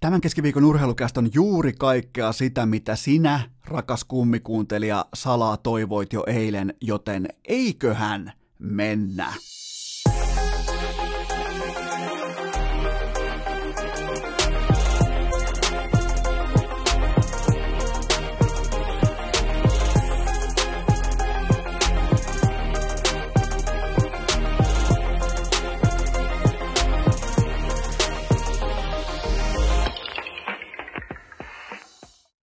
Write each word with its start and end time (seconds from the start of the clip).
Tämän 0.00 0.20
keskiviikon 0.20 0.64
urheilukäst 0.64 1.16
on 1.18 1.30
juuri 1.34 1.72
kaikkea 1.72 2.32
sitä, 2.32 2.66
mitä 2.66 2.96
sinä, 2.96 3.40
rakas 3.64 4.04
kummikuuntelija, 4.04 5.04
salaa 5.14 5.56
toivoit 5.56 6.12
jo 6.12 6.24
eilen, 6.26 6.74
joten 6.80 7.28
eiköhän 7.44 8.32
mennä. 8.58 9.32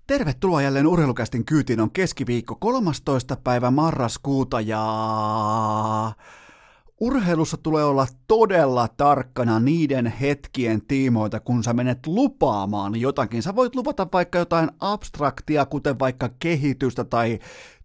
Tervetuloa 0.08 0.62
jälleen 0.62 0.88
urheilukästin 0.88 1.46
kyytiin. 1.46 1.80
On 1.80 1.92
keskiviikko 1.92 2.56
13. 2.56 3.38
päivä 3.44 3.72
marraskuuta 3.72 4.62
ja 4.62 4.82
urheilussa 7.00 7.58
tulee 7.58 7.84
olla 7.84 8.08
todella 8.28 8.88
tarkkana 8.88 9.60
niiden 9.60 10.06
hetkien 10.06 10.82
tiimoilta, 10.88 11.40
kun 11.40 11.64
sä 11.64 11.74
menet 11.74 12.08
lupaamaan 12.08 12.96
jotakin. 12.96 13.44
Sä 13.44 13.56
voit 13.56 13.76
luvata 13.76 14.08
vaikka 14.14 14.38
jotain 14.38 14.70
abstraktia, 14.80 15.66
kuten 15.66 16.00
vaikka 16.00 16.30
kehitystä 16.40 17.04
tai 17.04 17.40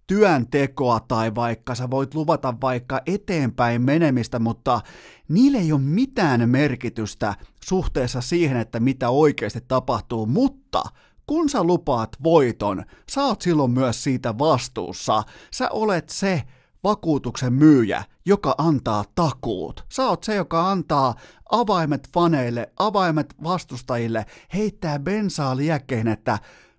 työntekoa 0.06 1.00
tai 1.00 1.34
vaikka 1.34 1.74
sä 1.74 1.90
voit 1.90 2.14
luvata 2.14 2.54
vaikka 2.62 3.00
eteenpäin 3.06 3.82
menemistä, 3.82 4.38
mutta 4.38 4.80
niillä 5.28 5.58
ei 5.58 5.72
ole 5.72 5.80
mitään 5.80 6.48
merkitystä 6.48 7.34
suhteessa 7.64 8.20
siihen, 8.20 8.56
että 8.56 8.80
mitä 8.80 9.10
oikeasti 9.10 9.60
tapahtuu, 9.68 10.26
mutta 10.26 10.82
kun 11.26 11.48
sä 11.48 11.64
lupaat 11.64 12.10
voiton, 12.24 12.84
sä 13.10 13.24
oot 13.24 13.42
silloin 13.42 13.70
myös 13.70 14.04
siitä 14.04 14.38
vastuussa. 14.38 15.22
Sä 15.54 15.68
olet 15.70 16.08
se 16.08 16.42
vakuutuksen 16.84 17.52
myyjä, 17.52 18.04
joka 18.26 18.54
antaa 18.58 19.04
takuut. 19.14 19.84
Sä 19.88 20.08
oot 20.08 20.24
se, 20.24 20.34
joka 20.34 20.70
antaa 20.70 21.14
avaimet 21.50 22.08
faneille, 22.14 22.72
avaimet 22.78 23.34
vastustajille, 23.44 24.26
heittää 24.54 24.98
bensaa 24.98 25.56
liekkeen, 25.56 26.08
että 26.08 26.38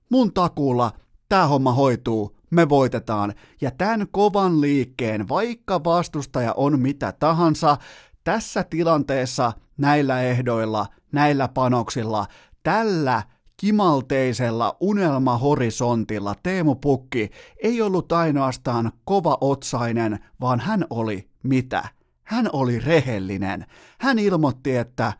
mun 0.10 0.34
takuulla 0.34 0.92
tämä 1.30 1.48
homma 1.48 1.72
hoituu, 1.74 2.38
me 2.50 2.70
voitetaan. 2.70 3.34
Ja 3.62 3.72
tämän 3.72 4.08
kovan 4.12 4.62
liikkeen, 4.62 5.30
vaikka 5.30 5.84
vastustaja 5.84 6.54
on 6.58 6.80
mitä 6.80 7.12
tahansa, 7.12 7.78
tässä 8.24 8.64
tilanteessa, 8.64 9.54
näillä 9.78 10.22
ehdoilla, 10.22 10.86
näillä 11.12 11.48
panoksilla, 11.48 12.26
tällä 12.64 13.24
kimalteisella 13.58 14.78
unelmahorisontilla 14.80 16.36
Teemu 16.44 16.76
Pukki 16.76 17.30
ei 17.64 17.82
ollut 17.82 18.12
ainoastaan 18.12 18.92
kova 19.06 19.38
otsainen, 19.42 20.20
vaan 20.42 20.60
hän 20.60 20.86
oli 20.90 21.30
mitä? 21.44 21.84
Hän 22.24 22.50
oli 22.54 22.80
rehellinen. 22.80 23.66
Hän 24.00 24.20
ilmoitti, 24.20 24.76
että 24.76 25.14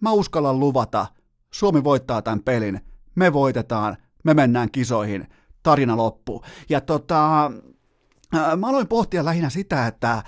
mä 0.00 0.12
uskallan 0.12 0.60
luvata, 0.60 1.06
Suomi 1.50 1.84
voittaa 1.84 2.22
tämän 2.22 2.42
pelin, 2.42 2.80
me 3.14 3.32
voitetaan, 3.32 3.96
me 4.24 4.34
mennään 4.34 4.70
kisoihin, 4.70 5.28
tarina 5.62 5.96
loppu. 5.96 6.42
Ja 6.68 6.80
tota, 6.80 7.52
mä 8.56 8.66
aloin 8.66 8.88
pohtia 8.88 9.24
lähinnä 9.24 9.50
sitä, 9.50 9.86
että 9.86 10.22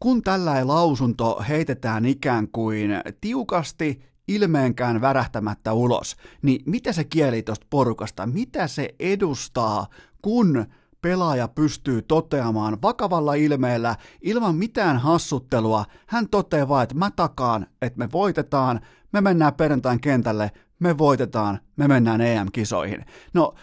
kun 0.00 0.22
tällainen 0.22 0.68
lausunto 0.68 1.44
heitetään 1.48 2.06
ikään 2.06 2.48
kuin 2.48 2.90
tiukasti 3.20 4.07
ilmeenkään 4.28 5.00
värähtämättä 5.00 5.72
ulos, 5.72 6.16
niin 6.42 6.62
mitä 6.66 6.92
se 6.92 7.04
kieli 7.04 7.42
tuosta 7.42 7.66
porukasta, 7.70 8.26
mitä 8.26 8.66
se 8.66 8.94
edustaa, 9.00 9.86
kun 10.22 10.66
pelaaja 11.02 11.48
pystyy 11.48 12.02
toteamaan 12.02 12.82
vakavalla 12.82 13.34
ilmeellä 13.34 13.96
ilman 14.22 14.54
mitään 14.54 14.98
hassuttelua. 14.98 15.84
Hän 16.06 16.28
toteaa 16.28 16.68
vaan, 16.68 16.82
että 16.82 16.94
mä 16.94 17.10
takaan, 17.10 17.66
että 17.82 17.98
me 17.98 18.08
voitetaan, 18.12 18.80
me 19.12 19.20
mennään 19.20 19.54
perjantain 19.54 20.00
kentälle, 20.00 20.50
me 20.78 20.98
voitetaan, 20.98 21.60
me 21.76 21.88
mennään 21.88 22.20
EM-kisoihin. 22.20 23.04
No, 23.34 23.54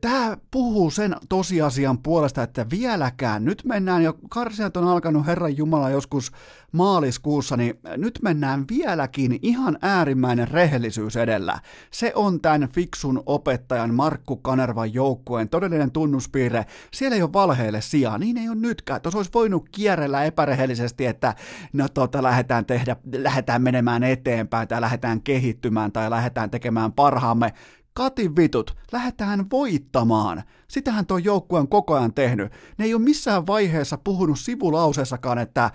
Tämä 0.00 0.36
puhuu 0.50 0.90
sen 0.90 1.16
tosiasian 1.28 1.98
puolesta, 1.98 2.42
että 2.42 2.66
vieläkään, 2.70 3.44
nyt 3.44 3.62
mennään 3.64 4.02
jo, 4.02 4.14
karsijat 4.30 4.76
on 4.76 4.88
alkanut 4.88 5.26
Herran 5.26 5.56
Jumala 5.56 5.90
joskus 5.90 6.32
maaliskuussa, 6.72 7.56
niin 7.56 7.78
nyt 7.96 8.18
mennään 8.22 8.64
vieläkin 8.68 9.38
ihan 9.42 9.78
äärimmäinen 9.82 10.48
rehellisyys 10.48 11.16
edellä. 11.16 11.58
Se 11.90 12.12
on 12.14 12.40
tämän 12.40 12.68
fiksun 12.68 13.22
opettajan 13.26 13.94
Markku 13.94 14.36
Kanervan 14.36 14.94
joukkueen 14.94 15.48
todellinen 15.48 15.90
tunnuspiirre. 15.90 16.66
Siellä 16.92 17.16
ei 17.16 17.22
ole 17.22 17.32
valheille 17.32 17.80
sijaa, 17.80 18.18
niin 18.18 18.36
ei 18.36 18.48
ole 18.48 18.56
nytkään. 18.56 19.00
Tuossa 19.00 19.18
olisi 19.18 19.30
voinut 19.34 19.68
kierrellä 19.72 20.24
epärehellisesti, 20.24 21.06
että 21.06 21.34
no 21.72 21.88
tota, 21.88 22.22
lähdetään, 22.22 22.66
tehdä, 22.66 22.96
lähdetään 23.16 23.62
menemään 23.62 24.02
eteenpäin 24.02 24.68
tai 24.68 24.80
lähdetään 24.80 25.22
kehittymään 25.22 25.92
tai 25.92 26.10
lähdetään 26.10 26.50
tekemään 26.50 26.92
parhaamme 26.92 27.52
katin 27.96 28.36
vitut, 28.36 28.76
lähdetään 28.92 29.50
voittamaan. 29.50 30.42
Sitähän 30.68 31.06
tuo 31.06 31.18
joukkue 31.18 31.58
on 31.58 31.68
koko 31.68 31.94
ajan 31.94 32.14
tehnyt. 32.14 32.52
Ne 32.78 32.84
ei 32.84 32.94
ole 32.94 33.02
missään 33.02 33.46
vaiheessa 33.46 33.98
puhunut 33.98 34.38
sivulauseessakaan, 34.38 35.38
että 35.38 35.70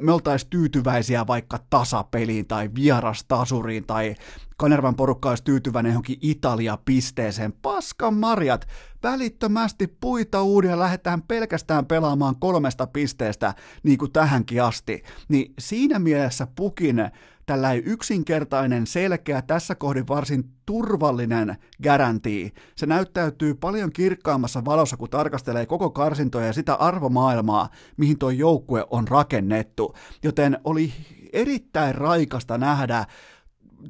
me 0.00 0.12
oltaisiin 0.12 0.50
tyytyväisiä 0.50 1.26
vaikka 1.26 1.58
tasapeliin 1.70 2.46
tai 2.46 2.70
vierastasuriin 2.74 3.86
tai 3.86 4.14
Kanervan 4.56 4.94
porukka 4.94 5.28
olisi 5.28 5.44
tyytyväinen 5.44 5.90
johonkin 5.90 6.18
Italia-pisteeseen. 6.20 7.52
Paskan 7.52 8.14
marjat, 8.14 8.68
välittömästi 9.02 9.86
puita 10.00 10.42
uudia 10.42 10.78
lähdetään 10.78 11.22
pelkästään 11.22 11.86
pelaamaan 11.86 12.36
kolmesta 12.40 12.86
pisteestä, 12.86 13.54
niin 13.82 13.98
kuin 13.98 14.12
tähänkin 14.12 14.62
asti. 14.62 15.02
Niin 15.28 15.54
siinä 15.58 15.98
mielessä 15.98 16.46
Pukin 16.56 17.10
tällainen 17.48 17.82
yksinkertainen, 17.86 18.86
selkeä, 18.86 19.42
tässä 19.42 19.74
kohdin 19.74 20.08
varsin 20.08 20.44
turvallinen 20.66 21.56
garantii. 21.82 22.52
Se 22.76 22.86
näyttäytyy 22.86 23.54
paljon 23.54 23.92
kirkkaammassa 23.92 24.64
valossa, 24.64 24.96
kun 24.96 25.10
tarkastelee 25.10 25.66
koko 25.66 25.90
karsintoja 25.90 26.46
ja 26.46 26.52
sitä 26.52 26.74
arvomaailmaa, 26.74 27.68
mihin 27.96 28.18
tuo 28.18 28.30
joukkue 28.30 28.86
on 28.90 29.08
rakennettu. 29.08 29.94
Joten 30.22 30.58
oli 30.64 30.92
erittäin 31.32 31.94
raikasta 31.94 32.58
nähdä 32.58 33.04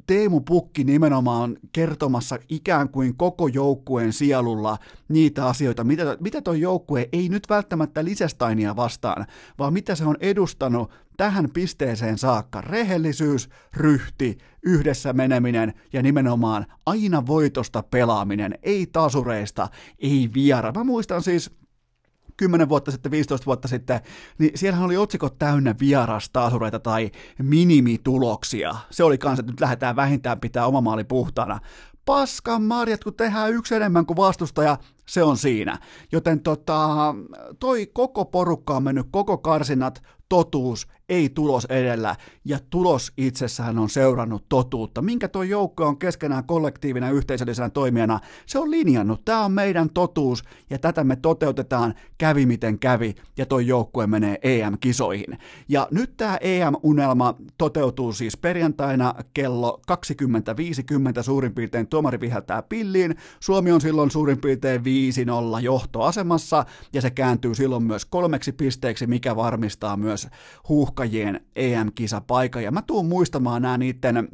Teemu 0.07 0.41
Pukki 0.41 0.83
nimenomaan 0.83 1.57
kertomassa 1.71 2.37
ikään 2.49 2.89
kuin 2.89 3.17
koko 3.17 3.47
joukkueen 3.47 4.13
sielulla 4.13 4.77
niitä 5.09 5.45
asioita, 5.45 5.83
mitä, 5.83 6.17
mitä 6.19 6.41
tuo 6.41 6.53
joukkue 6.53 7.09
ei 7.11 7.29
nyt 7.29 7.43
välttämättä 7.49 8.05
lisästainia 8.05 8.75
vastaan, 8.75 9.25
vaan 9.59 9.73
mitä 9.73 9.95
se 9.95 10.05
on 10.05 10.17
edustanut 10.19 10.91
tähän 11.17 11.49
pisteeseen 11.53 12.17
saakka. 12.17 12.61
Rehellisyys, 12.61 13.49
ryhti, 13.75 14.37
yhdessä 14.63 15.13
meneminen 15.13 15.73
ja 15.93 16.01
nimenomaan 16.01 16.65
aina 16.85 17.27
voitosta 17.27 17.83
pelaaminen, 17.83 18.57
ei 18.63 18.85
tasureista, 18.85 19.67
ei 19.99 20.29
viera. 20.33 20.71
Mä 20.71 20.83
muistan 20.83 21.23
siis 21.23 21.58
10 22.39 22.69
vuotta 22.69 22.91
sitten, 22.91 23.11
15 23.11 23.45
vuotta 23.45 23.67
sitten, 23.67 23.99
niin 24.37 24.51
siellähän 24.55 24.85
oli 24.85 24.97
otsikot 24.97 25.39
täynnä 25.39 25.75
vierastaasureita 25.79 26.79
tai 26.79 27.11
minimituloksia. 27.43 28.75
Se 28.89 29.03
oli 29.03 29.17
kanssa, 29.17 29.41
että 29.41 29.51
nyt 29.51 29.61
lähdetään 29.61 29.95
vähintään 29.95 30.39
pitää 30.39 30.65
oma 30.65 30.81
maali 30.81 31.03
puhtaana. 31.03 31.59
Paskan 32.05 32.63
marjat, 32.63 33.03
kun 33.03 33.13
tehdään 33.13 33.53
yksi 33.53 33.75
enemmän 33.75 34.05
kuin 34.05 34.17
vastustaja, 34.17 34.77
se 35.09 35.23
on 35.23 35.37
siinä. 35.37 35.77
Joten 36.11 36.39
tota, 36.39 37.15
toi 37.59 37.87
koko 37.93 38.25
porukka 38.25 38.75
on 38.75 38.83
mennyt 38.83 39.07
koko 39.11 39.37
karsinat 39.37 40.01
totuus, 40.29 40.87
ei 41.09 41.29
tulos 41.29 41.65
edellä, 41.65 42.15
ja 42.45 42.59
tulos 42.69 43.11
itsessään 43.17 43.79
on 43.79 43.89
seurannut 43.89 44.45
totuutta. 44.49 45.01
Minkä 45.01 45.27
tuo 45.27 45.43
joukko 45.43 45.85
on 45.85 45.97
keskenään 45.97 46.43
kollektiivina 46.43 47.11
yhteisöllisenä 47.11 47.69
toimijana, 47.69 48.19
se 48.45 48.59
on 48.59 48.71
linjannut. 48.71 49.25
Tämä 49.25 49.45
on 49.45 49.51
meidän 49.51 49.89
totuus, 49.89 50.43
ja 50.69 50.77
tätä 50.79 51.03
me 51.03 51.15
toteutetaan 51.15 51.93
kävi 52.17 52.45
miten 52.45 52.79
kävi, 52.79 53.15
ja 53.37 53.45
tuo 53.45 53.59
joukkue 53.59 54.07
menee 54.07 54.37
EM-kisoihin. 54.43 55.37
Ja 55.69 55.87
nyt 55.91 56.17
tämä 56.17 56.37
EM-unelma 56.41 57.35
toteutuu 57.57 58.13
siis 58.13 58.37
perjantaina 58.37 59.13
kello 59.33 59.81
20.50 61.17 61.23
suurin 61.23 61.53
piirtein 61.53 61.87
tuomari 61.87 62.19
viheltää 62.19 62.61
pilliin. 62.61 63.15
Suomi 63.39 63.71
on 63.71 63.81
silloin 63.81 64.11
suurin 64.11 64.41
piirtein 64.41 64.83
5-0 65.57 65.61
johtoasemassa, 65.61 66.65
ja 66.93 67.01
se 67.01 67.09
kääntyy 67.09 67.55
silloin 67.55 67.83
myös 67.83 68.05
kolmeksi 68.05 68.51
pisteeksi, 68.51 69.07
mikä 69.07 69.35
varmistaa 69.35 69.97
myös 69.97 70.27
huuhkajien 70.69 71.41
EM-kisapaikan. 71.55 72.63
Ja 72.63 72.71
mä 72.71 72.81
tuun 72.81 73.05
muistamaan 73.05 73.61
nämä 73.61 73.77
niiden 73.77 74.17
äh, 74.17 74.27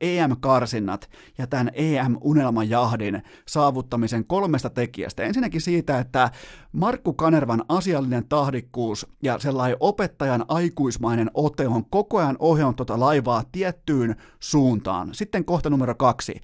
EM-karsinnat 0.00 1.10
ja 1.38 1.46
tämän 1.46 1.70
EM-unelmajahdin 1.74 3.22
saavuttamisen 3.48 4.24
kolmesta 4.24 4.70
tekijästä. 4.70 5.22
Ensinnäkin 5.22 5.60
siitä, 5.60 5.98
että 5.98 6.30
Markku 6.72 7.12
Kanervan 7.12 7.64
asiallinen 7.68 8.28
tahdikkuus 8.28 9.06
ja 9.22 9.38
sellainen 9.38 9.76
opettajan 9.80 10.44
aikuismainen 10.48 11.30
ote 11.34 11.68
on 11.68 11.84
koko 11.90 12.18
ajan 12.18 12.36
ohjannut 12.38 12.76
tuota 12.76 13.00
laivaa 13.00 13.44
tiettyyn 13.52 14.16
suuntaan. 14.40 15.08
Sitten 15.12 15.44
kohta 15.44 15.70
numero 15.70 15.94
kaksi. 15.94 16.40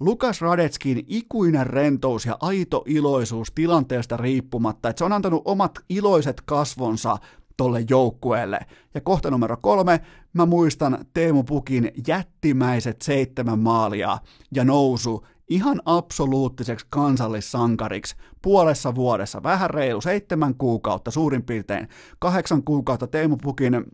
Lukas 0.00 0.40
Radetskin 0.40 1.04
ikuinen 1.06 1.66
rentous 1.66 2.26
ja 2.26 2.36
aito 2.40 2.82
iloisuus 2.86 3.52
tilanteesta 3.54 4.16
riippumatta, 4.16 4.88
että 4.88 4.98
se 4.98 5.04
on 5.04 5.12
antanut 5.12 5.42
omat 5.44 5.78
iloiset 5.88 6.40
kasvonsa 6.40 7.16
tolle 7.56 7.84
joukkueelle. 7.90 8.60
Ja 8.94 9.00
kohta 9.00 9.30
numero 9.30 9.56
kolme, 9.56 10.00
mä 10.32 10.46
muistan 10.46 11.06
Teemu 11.14 11.42
Pukin 11.42 11.90
jättimäiset 12.08 13.02
seitsemän 13.02 13.58
maalia 13.58 14.18
ja 14.54 14.64
nousu 14.64 15.26
ihan 15.48 15.82
absoluuttiseksi 15.84 16.86
kansallissankariksi 16.90 18.16
puolessa 18.42 18.94
vuodessa, 18.94 19.42
vähän 19.42 19.70
reilu 19.70 20.00
seitsemän 20.00 20.54
kuukautta 20.54 21.10
suurin 21.10 21.42
piirtein, 21.42 21.88
kahdeksan 22.18 22.62
kuukautta 22.62 23.06
Teemu 23.06 23.36
Pukin 23.36 23.84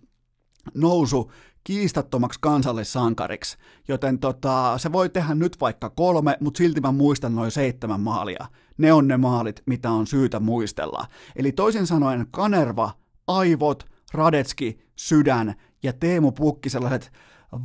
nousu 0.74 1.32
kiistattomaksi 1.64 2.38
kansallissankariksi, 2.42 3.56
joten 3.88 4.18
tota, 4.18 4.78
se 4.78 4.92
voi 4.92 5.08
tehdä 5.08 5.34
nyt 5.34 5.60
vaikka 5.60 5.90
kolme, 5.90 6.36
mutta 6.40 6.58
silti 6.58 6.80
mä 6.80 6.92
muistan 6.92 7.34
noin 7.34 7.50
seitsemän 7.50 8.00
maalia. 8.00 8.46
Ne 8.78 8.92
on 8.92 9.08
ne 9.08 9.16
maalit, 9.16 9.62
mitä 9.66 9.90
on 9.90 10.06
syytä 10.06 10.40
muistella. 10.40 11.06
Eli 11.36 11.52
toisin 11.52 11.86
sanoen 11.86 12.26
Kanerva, 12.30 12.90
aivot, 13.26 13.86
Radetski, 14.12 14.78
sydän 14.96 15.54
ja 15.82 15.92
Teemu 15.92 16.32
Pukki 16.32 16.70
sellaiset 16.70 17.12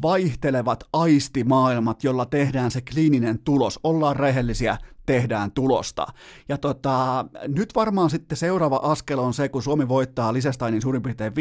vaihtelevat 0.01 0.83
aistimaailmat, 0.93 2.03
jolla 2.03 2.25
tehdään 2.25 2.71
se 2.71 2.81
kliininen 2.81 3.39
tulos. 3.39 3.79
Ollaan 3.83 4.15
rehellisiä, 4.15 4.77
tehdään 5.05 5.51
tulosta. 5.51 6.07
Ja 6.49 6.57
tota, 6.57 7.25
nyt 7.47 7.75
varmaan 7.75 8.09
sitten 8.09 8.37
seuraava 8.37 8.79
askel 8.83 9.19
on 9.19 9.33
se, 9.33 9.49
kun 9.49 9.63
Suomi 9.63 9.87
voittaa 9.87 10.33
Lisästeinin 10.33 10.81
suurin 10.81 11.01
piirtein 11.01 11.33
5-0, 11.33 11.35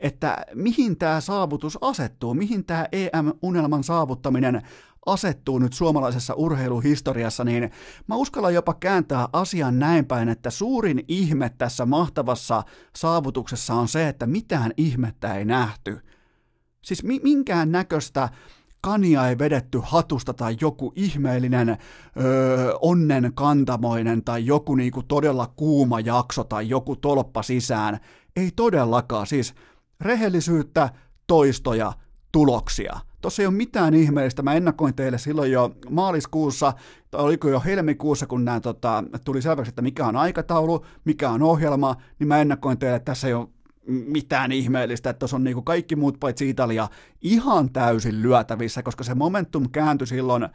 että 0.00 0.36
mihin 0.54 0.98
tämä 0.98 1.20
saavutus 1.20 1.78
asettuu, 1.80 2.34
mihin 2.34 2.64
tämä 2.64 2.86
EM-unelman 2.92 3.84
saavuttaminen 3.84 4.62
asettuu 5.06 5.58
nyt 5.58 5.72
suomalaisessa 5.72 6.34
urheiluhistoriassa, 6.34 7.44
niin 7.44 7.70
mä 8.06 8.16
uskallan 8.16 8.54
jopa 8.54 8.74
kääntää 8.74 9.28
asian 9.32 9.78
näin 9.78 10.06
päin, 10.06 10.28
että 10.28 10.50
suurin 10.50 11.04
ihme 11.08 11.50
tässä 11.58 11.86
mahtavassa 11.86 12.62
saavutuksessa 12.96 13.74
on 13.74 13.88
se, 13.88 14.08
että 14.08 14.26
mitään 14.26 14.72
ihmettä 14.76 15.34
ei 15.34 15.44
nähty. 15.44 16.00
Siis 16.82 17.04
mi- 17.04 17.20
minkään 17.22 17.72
näköistä 17.72 18.28
kania 18.80 19.28
ei 19.28 19.38
vedetty 19.38 19.80
hatusta 19.82 20.34
tai 20.34 20.56
joku 20.60 20.92
ihmeellinen 20.96 21.68
öö, 21.68 22.72
onnen 22.80 23.32
kantamoinen 23.34 24.24
tai 24.24 24.46
joku 24.46 24.74
niinku 24.74 25.02
todella 25.02 25.52
kuuma 25.56 26.00
jakso 26.00 26.44
tai 26.44 26.68
joku 26.68 26.96
tolppa 26.96 27.42
sisään. 27.42 27.98
Ei 28.36 28.50
todellakaan, 28.56 29.26
siis 29.26 29.54
rehellisyyttä, 30.00 30.88
toistoja, 31.26 31.92
tuloksia. 32.32 33.00
Tuossa 33.20 33.42
ei 33.42 33.46
ole 33.46 33.54
mitään 33.54 33.94
ihmeellistä. 33.94 34.42
Mä 34.42 34.54
ennakoin 34.54 34.94
teille 34.94 35.18
silloin 35.18 35.52
jo 35.52 35.74
maaliskuussa, 35.90 36.72
tai 37.10 37.20
oliko 37.20 37.48
jo 37.48 37.60
helmikuussa, 37.60 38.26
kun 38.26 38.44
nämä 38.44 38.60
tota, 38.60 39.04
tuli 39.24 39.42
selväksi, 39.42 39.68
että 39.68 39.82
mikä 39.82 40.06
on 40.06 40.16
aikataulu, 40.16 40.84
mikä 41.04 41.30
on 41.30 41.42
ohjelma, 41.42 41.96
niin 42.18 42.28
mä 42.28 42.40
ennakoin 42.40 42.78
teille, 42.78 42.96
että 42.96 43.12
tässä 43.12 43.28
ei 43.28 43.34
ole 43.34 43.48
mitään 43.90 44.52
ihmeellistä, 44.52 45.10
että 45.10 45.18
tuossa 45.18 45.36
on 45.36 45.44
niinku 45.44 45.62
kaikki 45.62 45.96
muut 45.96 46.20
paitsi 46.20 46.48
Italia 46.48 46.88
ihan 47.22 47.72
täysin 47.72 48.22
lyötävissä, 48.22 48.82
koska 48.82 49.04
se 49.04 49.14
momentum 49.14 49.70
kääntyi 49.72 50.06
silloin 50.06 50.42
äh, 50.42 50.50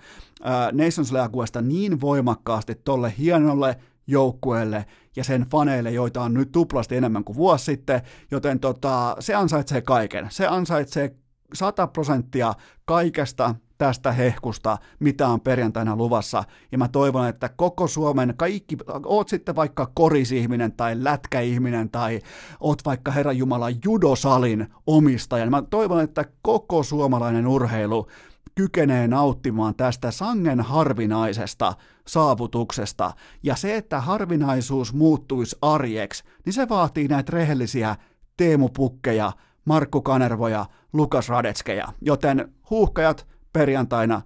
Nations 0.71 1.11
Leaguesta 1.11 1.61
niin 1.61 2.01
voimakkaasti 2.01 2.75
tolle 2.75 3.13
hienolle 3.17 3.77
joukkueelle 4.07 4.85
ja 5.15 5.23
sen 5.23 5.41
faneille, 5.41 5.91
joita 5.91 6.21
on 6.21 6.33
nyt 6.33 6.51
tuplasti 6.51 6.95
enemmän 6.95 7.23
kuin 7.23 7.35
vuosi 7.35 7.65
sitten, 7.65 8.01
joten 8.31 8.59
tota, 8.59 9.15
se 9.19 9.35
ansaitsee 9.35 9.81
kaiken. 9.81 10.27
Se 10.29 10.47
ansaitsee 10.47 11.15
100 11.53 11.87
prosenttia 11.87 12.53
kaikesta 12.85 13.55
tästä 13.77 14.11
hehkusta, 14.11 14.77
mitä 14.99 15.27
on 15.27 15.41
perjantaina 15.41 15.95
luvassa. 15.95 16.43
Ja 16.71 16.77
mä 16.77 16.87
toivon, 16.87 17.27
että 17.27 17.49
koko 17.49 17.87
Suomen 17.87 18.33
kaikki, 18.37 18.77
oot 19.05 19.29
sitten 19.29 19.55
vaikka 19.55 19.91
korisihminen 19.93 20.71
tai 20.71 21.03
lätkäihminen 21.03 21.89
tai 21.89 22.19
oot 22.59 22.85
vaikka 22.85 23.11
Herran 23.11 23.37
Jumala 23.37 23.67
judosalin 23.85 24.67
omistaja. 24.87 25.49
Mä 25.49 25.63
toivon, 25.69 26.01
että 26.01 26.25
koko 26.41 26.83
suomalainen 26.83 27.47
urheilu 27.47 28.07
kykenee 28.55 29.07
nauttimaan 29.07 29.75
tästä 29.75 30.11
sangen 30.11 30.61
harvinaisesta 30.61 31.73
saavutuksesta. 32.07 33.13
Ja 33.43 33.55
se, 33.55 33.75
että 33.75 34.01
harvinaisuus 34.01 34.93
muuttuisi 34.93 35.57
arjeksi, 35.61 36.23
niin 36.45 36.53
se 36.53 36.69
vaatii 36.69 37.07
näitä 37.07 37.31
rehellisiä 37.31 37.95
teemupukkeja, 38.37 39.31
Markku 39.65 40.01
Kanervoja, 40.01 40.65
Lukas 40.93 41.29
Radetskeja. 41.29 41.87
Joten 42.01 42.53
huuhkajat, 42.69 43.27
perjantaina 43.55 44.21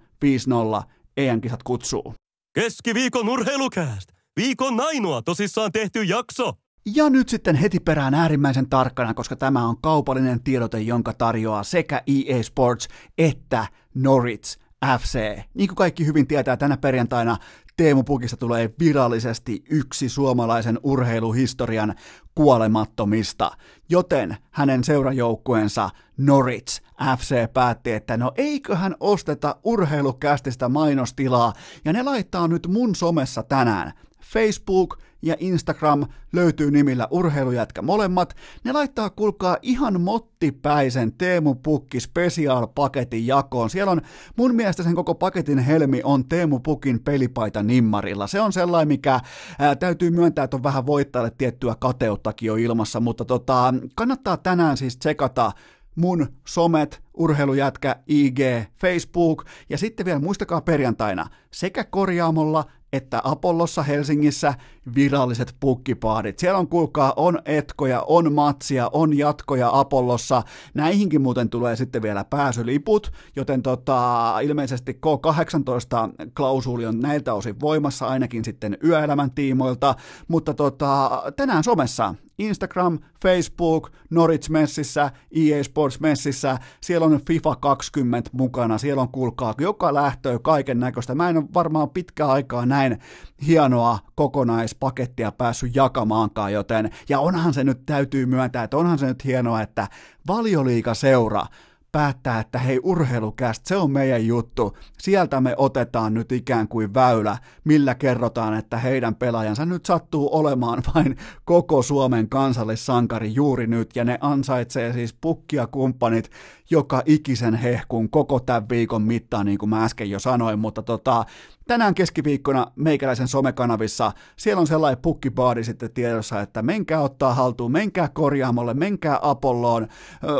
5-0 0.80 0.82
EM-kisat 1.16 1.62
kutsuu. 1.62 2.14
Keskiviikon 2.54 3.28
urheilukääst! 3.28 4.08
Viikon 4.36 4.80
ainoa 4.80 5.22
tosissaan 5.22 5.72
tehty 5.72 6.02
jakso! 6.02 6.52
Ja 6.94 7.10
nyt 7.10 7.28
sitten 7.28 7.56
heti 7.56 7.80
perään 7.80 8.14
äärimmäisen 8.14 8.68
tarkkana, 8.68 9.14
koska 9.14 9.36
tämä 9.36 9.66
on 9.66 9.80
kaupallinen 9.80 10.42
tiedote, 10.42 10.80
jonka 10.80 11.12
tarjoaa 11.12 11.62
sekä 11.62 12.02
EA 12.06 12.42
Sports 12.42 12.88
että 13.18 13.66
Norwich 13.94 14.58
FC. 14.98 15.38
Niin 15.54 15.68
kuin 15.68 15.76
kaikki 15.76 16.06
hyvin 16.06 16.26
tietää, 16.26 16.56
tänä 16.56 16.76
perjantaina 16.76 17.36
Teemu 17.80 18.02
Pukista 18.02 18.36
tulee 18.36 18.70
virallisesti 18.78 19.64
yksi 19.70 20.08
suomalaisen 20.08 20.78
urheiluhistorian 20.82 21.94
kuolemattomista, 22.34 23.50
joten 23.88 24.36
hänen 24.50 24.84
seurajoukkueensa 24.84 25.90
Norwich 26.16 26.82
FC 27.18 27.52
päätti, 27.52 27.92
että 27.92 28.16
no 28.16 28.32
eiköhän 28.36 28.96
osteta 29.00 29.56
urheilukästistä 29.64 30.68
mainostilaa, 30.68 31.52
ja 31.84 31.92
ne 31.92 32.02
laittaa 32.02 32.48
nyt 32.48 32.66
mun 32.66 32.94
somessa 32.94 33.42
tänään 33.42 33.92
Facebook 34.22 34.98
ja 35.22 35.36
Instagram 35.38 36.06
löytyy 36.32 36.70
nimillä 36.70 37.08
Urheilujätkä 37.10 37.82
molemmat. 37.82 38.36
Ne 38.64 38.72
laittaa 38.72 39.10
kulkaa 39.10 39.56
ihan 39.62 40.00
mottipäisen 40.00 41.12
Teemu 41.12 41.54
Pukki 41.54 42.00
special 42.00 42.66
paketin 42.66 43.26
jakoon. 43.26 43.70
Siellä 43.70 43.92
on 43.92 44.00
mun 44.36 44.54
mielestä 44.54 44.82
sen 44.82 44.94
koko 44.94 45.14
paketin 45.14 45.58
helmi 45.58 46.00
on 46.04 46.28
Teemu 46.28 46.60
Pukin 46.60 47.00
pelipaita 47.00 47.62
nimmarilla. 47.62 48.26
Se 48.26 48.40
on 48.40 48.52
sellainen, 48.52 48.88
mikä 48.88 49.20
ää, 49.58 49.76
täytyy 49.76 50.10
myöntää, 50.10 50.44
että 50.44 50.56
on 50.56 50.62
vähän 50.62 50.86
voittajalle 50.86 51.32
tiettyä 51.38 51.74
kateuttakin 51.80 52.46
jo 52.46 52.56
ilmassa, 52.56 53.00
mutta 53.00 53.24
tota, 53.24 53.74
kannattaa 53.94 54.36
tänään 54.36 54.76
siis 54.76 54.96
tsekata 54.96 55.52
mun 55.94 56.26
somet, 56.46 57.02
urheilujätkä, 57.14 57.96
IG, 58.06 58.38
Facebook 58.80 59.44
ja 59.68 59.78
sitten 59.78 60.06
vielä 60.06 60.18
muistakaa 60.18 60.60
perjantaina 60.60 61.26
sekä 61.50 61.84
korjaamolla 61.84 62.64
että 62.92 63.20
Apollossa 63.24 63.82
Helsingissä 63.82 64.54
viralliset 64.94 65.56
pukkipaadit. 65.60 66.38
Siellä 66.38 66.58
on, 66.58 66.68
kuulkaa, 66.68 67.12
on 67.16 67.38
etkoja, 67.44 68.02
on 68.06 68.32
matsia, 68.32 68.90
on 68.92 69.18
jatkoja 69.18 69.70
Apollossa. 69.72 70.42
Näihinkin 70.74 71.22
muuten 71.22 71.50
tulee 71.50 71.76
sitten 71.76 72.02
vielä 72.02 72.24
pääsyliput, 72.24 73.12
joten 73.36 73.62
tota, 73.62 74.40
ilmeisesti 74.40 75.00
K18-klausuuli 75.06 76.86
on 76.86 77.00
näiltä 77.00 77.34
osin 77.34 77.60
voimassa 77.60 78.06
ainakin 78.06 78.44
sitten 78.44 78.78
yöelämän 78.84 79.30
tiimoilta, 79.30 79.94
mutta 80.28 80.54
tota, 80.54 81.22
tänään 81.36 81.64
somessa 81.64 82.14
Instagram, 82.40 82.98
Facebook, 83.22 83.90
Norwich 84.10 84.50
Messissä, 84.50 85.10
EA 85.36 85.64
Sports 85.64 86.00
Messissä, 86.00 86.58
siellä 86.80 87.06
on 87.06 87.20
FIFA 87.26 87.56
20 87.56 88.30
mukana, 88.32 88.78
siellä 88.78 89.02
on 89.02 89.12
kuulkaa 89.12 89.54
joka 89.58 89.94
lähtöä 89.94 90.38
kaiken 90.38 90.80
näköistä. 90.80 91.14
Mä 91.14 91.28
en 91.28 91.36
ole 91.36 91.44
varmaan 91.54 91.90
pitkään 91.90 92.30
aikaa 92.30 92.66
näin 92.66 92.98
hienoa 93.46 93.98
kokonaispakettia 94.14 95.32
päässyt 95.32 95.76
jakamaankaan, 95.76 96.52
joten, 96.52 96.90
ja 97.08 97.20
onhan 97.20 97.54
se 97.54 97.64
nyt 97.64 97.86
täytyy 97.86 98.26
myöntää, 98.26 98.64
että 98.64 98.76
onhan 98.76 98.98
se 98.98 99.06
nyt 99.06 99.24
hienoa, 99.24 99.62
että 99.62 99.88
valioliika 100.26 100.94
seura 100.94 101.46
päättää, 101.92 102.40
että 102.40 102.58
hei 102.58 102.80
urheilukäst, 102.82 103.66
se 103.66 103.76
on 103.76 103.90
meidän 103.90 104.26
juttu. 104.26 104.76
Sieltä 104.98 105.40
me 105.40 105.54
otetaan 105.56 106.14
nyt 106.14 106.32
ikään 106.32 106.68
kuin 106.68 106.94
väylä, 106.94 107.38
millä 107.64 107.94
kerrotaan, 107.94 108.54
että 108.54 108.78
heidän 108.78 109.14
pelaajansa 109.14 109.66
nyt 109.66 109.86
sattuu 109.86 110.28
olemaan 110.32 110.82
vain 110.94 111.16
koko 111.44 111.82
Suomen 111.82 112.28
kansallissankari 112.28 113.34
juuri 113.34 113.66
nyt, 113.66 113.96
ja 113.96 114.04
ne 114.04 114.18
ansaitsee 114.20 114.92
siis 114.92 115.14
pukkia 115.20 115.66
kumppanit 115.66 116.30
joka 116.70 117.02
ikisen 117.06 117.54
hehkun 117.54 118.10
koko 118.10 118.40
tämän 118.40 118.68
viikon 118.68 119.02
mittaan, 119.02 119.46
niin 119.46 119.58
kuin 119.58 119.70
mä 119.70 119.84
äsken 119.84 120.10
jo 120.10 120.18
sanoin, 120.18 120.58
mutta 120.58 120.82
tota, 120.82 121.24
tänään 121.68 121.94
keskiviikkona 121.94 122.66
meikäläisen 122.76 123.28
somekanavissa, 123.28 124.12
siellä 124.36 124.60
on 124.60 124.66
sellainen 124.66 125.02
pukkibaadi 125.02 125.64
sitten 125.64 125.90
tiedossa, 125.90 126.40
että 126.40 126.62
menkää 126.62 127.00
ottaa 127.00 127.34
haltuun, 127.34 127.72
menkää 127.72 128.08
korjaamolle, 128.08 128.74
menkää 128.74 129.18
Apolloon, 129.22 129.82
öö, 130.24 130.30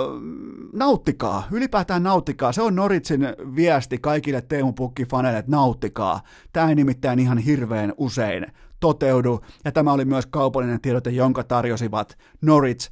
nauttikaa, 0.72 1.42
ylipäätään 1.50 2.02
nauttikaa, 2.02 2.52
se 2.52 2.62
on 2.62 2.76
Noritsin 2.76 3.20
viesti 3.56 3.98
kaikille 3.98 4.40
Teemu 4.40 4.72
Pukki-faneille, 4.72 5.38
että 5.38 5.50
nauttikaa. 5.50 6.20
Tämä 6.52 6.68
ei 6.68 6.74
nimittäin 6.74 7.18
ihan 7.18 7.38
hirveän 7.38 7.92
usein 7.96 8.46
toteudu, 8.80 9.40
ja 9.64 9.72
tämä 9.72 9.92
oli 9.92 10.04
myös 10.04 10.26
kaupallinen 10.26 10.80
tiedote, 10.80 11.10
jonka 11.10 11.44
tarjosivat 11.44 12.18
Norwich 12.40 12.90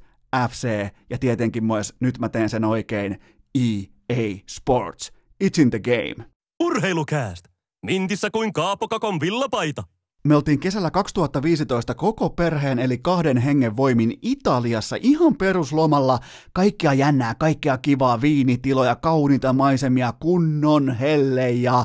FC 0.48 0.68
ja 1.10 1.18
tietenkin 1.18 1.64
myös, 1.64 1.94
nyt 2.00 2.18
mä 2.18 2.28
teen 2.28 2.48
sen 2.48 2.64
oikein, 2.64 3.20
EA 3.54 4.34
Sports. 4.48 5.12
It's 5.44 5.62
in 5.62 5.70
the 5.70 5.80
game. 5.80 6.28
Urheilukääst! 6.62 7.44
Mintissä 7.86 8.30
kuin 8.30 8.52
Kaapokakon 8.52 9.20
villapaita. 9.20 9.82
Me 10.24 10.36
oltiin 10.36 10.58
kesällä 10.58 10.90
2015 10.90 11.94
koko 11.94 12.30
perheen 12.30 12.78
eli 12.78 12.98
kahden 12.98 13.36
hengen 13.36 13.76
voimin 13.76 14.18
Italiassa 14.22 14.96
ihan 15.00 15.36
peruslomalla. 15.36 16.18
Kaikkea 16.52 16.92
jännää, 16.92 17.34
kaikkea 17.34 17.78
kivaa, 17.78 18.20
viinitiloja, 18.20 18.96
kauniita 18.96 19.52
maisemia, 19.52 20.12
kunnon 20.20 20.90
helle 20.90 21.50
ja 21.50 21.84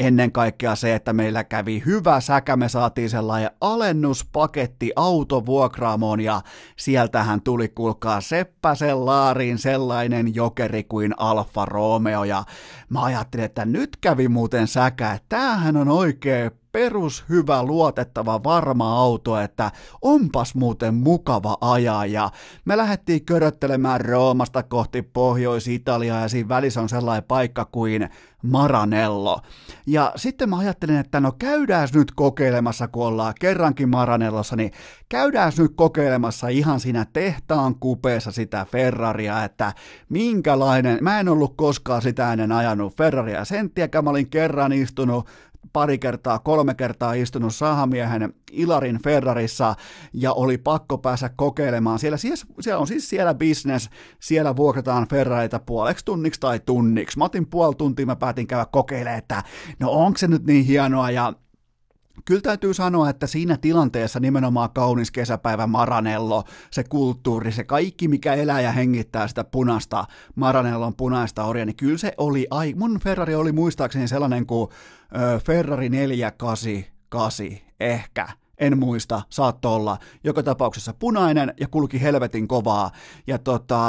ennen 0.00 0.32
kaikkea 0.32 0.74
se, 0.74 0.94
että 0.94 1.12
meillä 1.12 1.44
kävi 1.44 1.82
hyvä 1.86 2.20
säkä, 2.20 2.56
me 2.56 2.68
saatiin 2.68 3.10
sellainen 3.10 3.50
alennuspaketti 3.60 4.92
autovuokraamoon 4.96 6.20
ja 6.20 6.42
sieltähän 6.76 7.40
tuli 7.42 7.68
kuulkaa 7.68 8.20
Seppäsen 8.20 9.06
laariin 9.06 9.58
sellainen 9.58 10.34
jokeri 10.34 10.84
kuin 10.84 11.14
Alfa 11.16 11.64
Romeo. 11.64 12.24
Ja 12.24 12.44
mä 12.88 13.02
ajattelin, 13.04 13.44
että 13.44 13.64
nyt 13.64 13.96
kävi 14.00 14.28
muuten 14.28 14.66
säkä, 14.66 15.18
tämähän 15.28 15.76
on 15.76 15.88
oikein 15.88 16.50
perushyvä, 16.72 17.62
luotettava, 17.62 18.44
varma 18.44 19.00
auto, 19.00 19.40
että 19.40 19.70
onpas 20.02 20.54
muuten 20.54 20.94
mukava 20.94 21.56
ajaa 21.60 22.06
ja 22.06 22.30
me 22.64 22.76
lähdettiin 22.76 23.24
köröttelemään 23.24 24.00
Roomasta 24.00 24.62
kohti 24.62 25.02
Pohjois-Italiaa 25.02 26.20
ja 26.20 26.28
siinä 26.28 26.48
välissä 26.48 26.80
on 26.80 26.88
sellainen 26.88 27.24
paikka 27.24 27.64
kuin 27.64 28.08
Maranello. 28.42 29.40
Ja 29.86 30.12
sitten 30.16 30.48
mä 30.48 30.58
ajattelin, 30.58 30.96
että 30.96 31.20
no 31.20 31.32
käydään 31.32 31.88
nyt 31.94 32.12
kokeilemassa, 32.12 32.88
kun 32.88 33.06
ollaan 33.06 33.34
kerrankin 33.40 33.88
Maranellossa, 33.88 34.56
niin 34.56 34.72
käydään 35.08 35.52
nyt 35.58 35.72
kokeilemassa 35.74 36.48
ihan 36.48 36.80
siinä 36.80 37.06
tehtaan 37.12 37.74
kupeessa 37.74 38.30
sitä 38.30 38.66
Ferraria, 38.72 39.44
että 39.44 39.72
minkälainen, 40.08 40.98
mä 41.00 41.20
en 41.20 41.28
ollut 41.28 41.54
koskaan 41.56 42.02
sitä 42.02 42.32
ennen 42.32 42.52
ajanut 42.52 42.96
Ferraria 42.96 43.44
senttiäkään, 43.44 44.04
mä 44.04 44.10
olin 44.10 44.30
kerran 44.30 44.72
istunut 44.72 45.28
pari 45.72 45.98
kertaa, 45.98 46.38
kolme 46.38 46.74
kertaa 46.74 47.12
istunut 47.12 47.54
sahamiehen 47.54 48.34
Ilarin 48.52 49.02
Ferrarissa 49.04 49.74
ja 50.12 50.32
oli 50.32 50.58
pakko 50.58 50.98
päästä 50.98 51.30
kokeilemaan. 51.36 51.98
Siellä, 51.98 52.16
siellä 52.60 52.80
on 52.80 52.86
siis 52.86 53.08
siellä 53.08 53.34
business, 53.34 53.90
siellä 54.20 54.56
vuokrataan 54.56 55.08
Ferrareita 55.08 55.58
puoleksi 55.58 56.04
tunniksi 56.04 56.40
tai 56.40 56.60
tunniksi. 56.60 57.18
Mä 57.18 57.24
otin 57.24 57.46
puoli 57.46 57.74
tuntia, 57.74 58.06
mä 58.06 58.16
päätin 58.16 58.46
käydä 58.46 58.66
kokeilemaan, 58.72 59.18
että 59.18 59.42
no 59.78 59.90
onko 59.90 60.18
se 60.18 60.28
nyt 60.28 60.46
niin 60.46 60.64
hienoa 60.64 61.10
ja 61.10 61.32
Kyllä 62.24 62.40
täytyy 62.40 62.74
sanoa, 62.74 63.10
että 63.10 63.26
siinä 63.26 63.56
tilanteessa 63.56 64.20
nimenomaan 64.20 64.70
kaunis 64.70 65.10
kesäpäivä 65.10 65.66
Maranello, 65.66 66.44
se 66.70 66.84
kulttuuri, 66.84 67.52
se 67.52 67.64
kaikki, 67.64 68.08
mikä 68.08 68.34
elää 68.34 68.60
ja 68.60 68.72
hengittää 68.72 69.28
sitä 69.28 69.44
punasta, 69.44 70.04
Maranellon 70.34 70.94
punaista 70.96 71.44
orja, 71.44 71.66
niin 71.66 71.76
kyllä 71.76 71.98
se 71.98 72.12
oli, 72.16 72.46
ai, 72.50 72.74
mun 72.76 73.00
Ferrari 73.00 73.34
oli 73.34 73.52
muistaakseni 73.52 74.08
sellainen 74.08 74.46
kuin 74.46 74.70
ö, 75.16 75.40
Ferrari 75.44 75.88
488, 75.88 77.58
ehkä 77.80 78.28
en 78.60 78.78
muista, 78.78 79.22
saattoi 79.30 79.74
olla, 79.74 79.98
joka 80.24 80.42
tapauksessa 80.42 80.94
punainen 80.98 81.54
ja 81.60 81.68
kulki 81.68 82.00
helvetin 82.00 82.48
kovaa. 82.48 82.90
Ja 83.26 83.38
tota, 83.38 83.80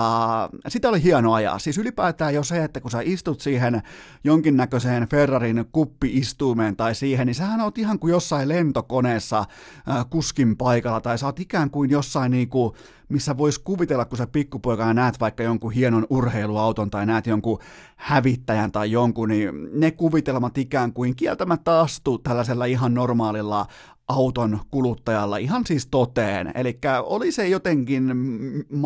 sitä 0.67 0.89
oli 0.89 1.03
hieno 1.03 1.33
ajaa. 1.33 1.59
Siis 1.59 1.77
ylipäätään 1.77 2.33
jo 2.33 2.43
se, 2.43 2.63
että 2.63 2.81
kun 2.81 2.91
sä 2.91 3.01
istut 3.03 3.41
siihen 3.41 3.81
jonkinnäköiseen 4.23 5.07
Ferrarin 5.07 5.65
kuppiistuimeen 5.71 6.75
tai 6.75 6.95
siihen, 6.95 7.27
niin 7.27 7.35
sähän 7.35 7.61
oot 7.61 7.77
ihan 7.77 7.99
kuin 7.99 8.11
jossain 8.11 8.49
lentokoneessa 8.49 9.39
äh, 9.39 10.05
kuskin 10.09 10.57
paikalla, 10.57 11.01
tai 11.01 11.17
sä 11.17 11.25
oot 11.25 11.39
ikään 11.39 11.69
kuin 11.69 11.89
jossain 11.89 12.31
niinku, 12.31 12.75
missä 13.09 13.37
vois 13.37 13.59
kuvitella, 13.59 14.05
kun 14.05 14.17
sä 14.17 14.27
pikkupoikana 14.27 14.93
näet 14.93 15.19
vaikka 15.19 15.43
jonkun 15.43 15.71
hienon 15.71 16.07
urheiluauton 16.09 16.89
tai 16.89 17.05
näet 17.05 17.27
jonkun 17.27 17.59
hävittäjän 17.95 18.71
tai 18.71 18.91
jonkun, 18.91 19.29
niin 19.29 19.51
ne 19.73 19.91
kuvitelmat 19.91 20.57
ikään 20.57 20.93
kuin 20.93 21.15
kieltämättä 21.15 21.79
astuu 21.79 22.17
tällaisella 22.17 22.65
ihan 22.65 22.93
normaalilla 22.93 23.67
auton 24.11 24.59
kuluttajalla 24.71 25.37
ihan 25.37 25.65
siis 25.65 25.87
toteen. 25.87 26.51
Eli 26.55 26.79
oli 27.03 27.31
se 27.31 27.47
jotenkin 27.47 28.03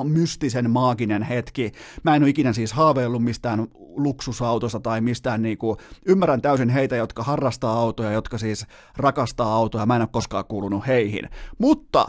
mystisen 0.03 0.70
maaginen 0.70 1.24
hetki. 1.24 1.72
Mä 2.03 2.15
en 2.15 2.24
ole 2.24 2.29
ikinä 2.29 2.53
siis 2.53 2.74
haaveillut 2.74 3.24
mistään 3.24 3.67
luksusautosta 3.96 4.79
tai 4.79 5.01
mistään 5.01 5.41
niinku, 5.41 5.77
ymmärrän 6.05 6.41
täysin 6.41 6.70
heitä, 6.70 6.96
jotka 6.96 7.24
harrastaa 7.24 7.74
autoja, 7.74 8.12
jotka 8.12 8.38
siis 8.38 8.65
rakastaa 8.98 9.55
autoja, 9.55 9.86
mä 9.86 9.96
en 9.96 10.01
ole 10.01 10.10
koskaan 10.12 10.46
kuulunut 10.46 10.88
heihin. 10.88 11.29
Mutta 11.58 12.05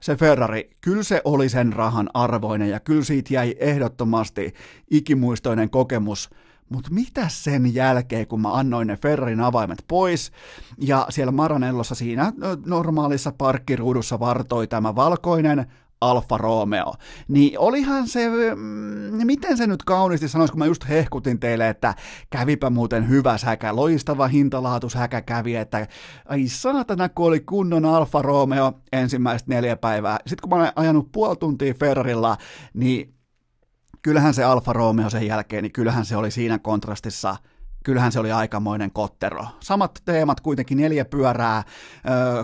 se 0.00 0.16
Ferrari, 0.16 0.70
kyllä 0.80 1.02
se 1.02 1.20
oli 1.24 1.48
sen 1.48 1.72
rahan 1.72 2.10
arvoinen 2.14 2.68
ja 2.68 2.80
kyllä 2.80 3.04
siitä 3.04 3.34
jäi 3.34 3.54
ehdottomasti 3.58 4.54
ikimuistoinen 4.90 5.70
kokemus– 5.70 6.30
mutta 6.72 6.90
mitä 6.92 7.28
sen 7.28 7.74
jälkeen, 7.74 8.26
kun 8.26 8.40
mä 8.40 8.52
annoin 8.52 8.88
ne 8.88 8.96
Ferrarin 8.96 9.40
avaimet 9.40 9.84
pois, 9.88 10.32
ja 10.78 11.06
siellä 11.10 11.32
Maranellossa 11.32 11.94
siinä 11.94 12.32
normaalissa 12.66 13.32
parkkiruudussa 13.38 14.20
vartoi 14.20 14.66
tämä 14.66 14.94
valkoinen 14.94 15.66
Alfa 16.02 16.38
Romeo, 16.38 16.94
niin 17.28 17.58
olihan 17.58 18.08
se, 18.08 18.30
mm, 18.54 19.26
miten 19.26 19.56
se 19.56 19.66
nyt 19.66 19.82
kauniisti 19.82 20.28
sanoisi, 20.28 20.52
kun 20.52 20.58
mä 20.58 20.66
just 20.66 20.88
hehkutin 20.88 21.40
teille, 21.40 21.68
että 21.68 21.94
kävipä 22.30 22.70
muuten 22.70 23.08
hyvä 23.08 23.38
säkä, 23.38 23.76
loistava 23.76 24.28
hintalaatushäkä 24.28 25.20
kävi, 25.20 25.56
että 25.56 25.86
ai 26.28 26.48
saatana, 26.48 27.08
kun 27.08 27.26
oli 27.26 27.40
kunnon 27.40 27.84
Alfa 27.84 28.22
Romeo 28.22 28.72
ensimmäistä 28.92 29.54
neljä 29.54 29.76
päivää. 29.76 30.18
Sitten 30.26 30.48
kun 30.48 30.58
mä 30.58 30.62
olen 30.62 30.72
ajanut 30.76 31.12
puoli 31.12 31.36
tuntia 31.36 31.74
Ferrarilla, 31.74 32.36
niin 32.74 33.14
kyllähän 34.02 34.34
se 34.34 34.44
Alfa 34.44 34.72
Romeo 34.72 35.10
sen 35.10 35.26
jälkeen, 35.26 35.62
niin 35.62 35.72
kyllähän 35.72 36.04
se 36.04 36.16
oli 36.16 36.30
siinä 36.30 36.58
kontrastissa 36.58 37.36
kyllähän 37.84 38.12
se 38.12 38.20
oli 38.20 38.32
aikamoinen 38.32 38.90
kottero. 38.90 39.46
Samat 39.60 40.02
teemat 40.04 40.40
kuitenkin, 40.40 40.78
neljä 40.78 41.04
pyörää, 41.04 41.62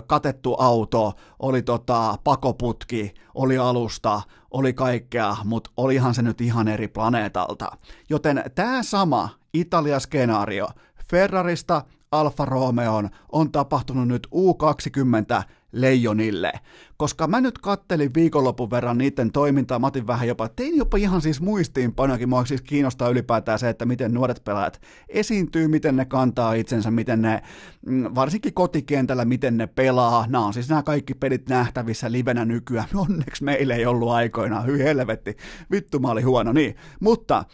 katettu 0.07 0.55
auto, 0.59 1.13
oli 1.39 1.61
tota 1.61 2.15
pakoputki, 2.23 3.13
oli 3.33 3.57
alusta, 3.57 4.21
oli 4.51 4.73
kaikkea, 4.73 5.35
mutta 5.43 5.71
olihan 5.77 6.13
se 6.13 6.21
nyt 6.21 6.41
ihan 6.41 6.67
eri 6.67 6.87
planeetalta. 6.87 7.71
Joten 8.09 8.43
tämä 8.55 8.83
sama 8.83 9.29
Italia-skenaario 9.53 10.67
Ferrarista 11.11 11.83
Alfa 12.11 12.45
Romeoon 12.45 13.09
on 13.31 13.51
tapahtunut 13.51 14.07
nyt 14.07 14.27
U20 14.35 15.43
leijonille. 15.71 16.51
Koska 16.97 17.27
mä 17.27 17.41
nyt 17.41 17.57
kattelin 17.57 18.13
viikonlopun 18.13 18.71
verran 18.71 18.97
niiden 18.97 19.31
toimintaa, 19.31 19.79
mä 19.79 19.87
otin 19.87 20.07
vähän 20.07 20.27
jopa, 20.27 20.49
tein 20.49 20.77
jopa 20.77 20.97
ihan 20.97 21.21
siis 21.21 21.41
muistiinpanokin, 21.41 22.29
mua 22.29 22.45
siis 22.45 22.61
kiinnostaa 22.61 23.09
ylipäätään 23.09 23.59
se, 23.59 23.69
että 23.69 23.85
miten 23.85 24.13
nuoret 24.13 24.43
pelaajat 24.43 24.81
esiintyy, 25.09 25.67
miten 25.67 25.95
ne 25.95 26.05
kantaa 26.05 26.53
itsensä, 26.53 26.91
miten 26.91 27.21
ne, 27.21 27.41
mm, 27.85 28.05
varsinkin 28.15 28.53
kotikentällä, 28.53 29.25
miten 29.25 29.57
ne 29.57 29.67
pelaa. 29.67 30.25
Nämä 30.27 30.45
on 30.45 30.53
siis 30.53 30.69
nämä 30.69 30.83
kaikki 30.83 31.13
pelit 31.13 31.49
nähtävissä 31.49 32.11
livenä 32.11 32.45
nykyään. 32.45 32.87
Onneksi 33.09 33.43
meillä 33.43 33.75
ei 33.75 33.85
ollut 33.85 34.09
aikoina, 34.09 34.61
hyi 34.61 34.79
helvetti, 34.79 35.37
vittu 35.71 35.99
mä 35.99 36.11
olin 36.11 36.25
huono, 36.25 36.53
niin. 36.53 36.75
Mutta 36.99 37.45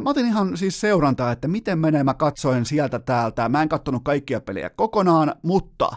Mä 0.00 0.10
otin 0.10 0.26
ihan 0.26 0.56
siis 0.56 0.80
seurantaa, 0.80 1.32
että 1.32 1.48
miten 1.48 1.78
menee, 1.78 2.04
mä 2.04 2.14
katsoin 2.14 2.64
sieltä 2.64 2.98
täältä. 2.98 3.48
Mä 3.48 3.62
en 3.62 3.68
katsonut 3.68 4.04
kaikkia 4.04 4.40
pelejä 4.40 4.70
kokonaan, 4.70 5.34
mutta 5.42 5.90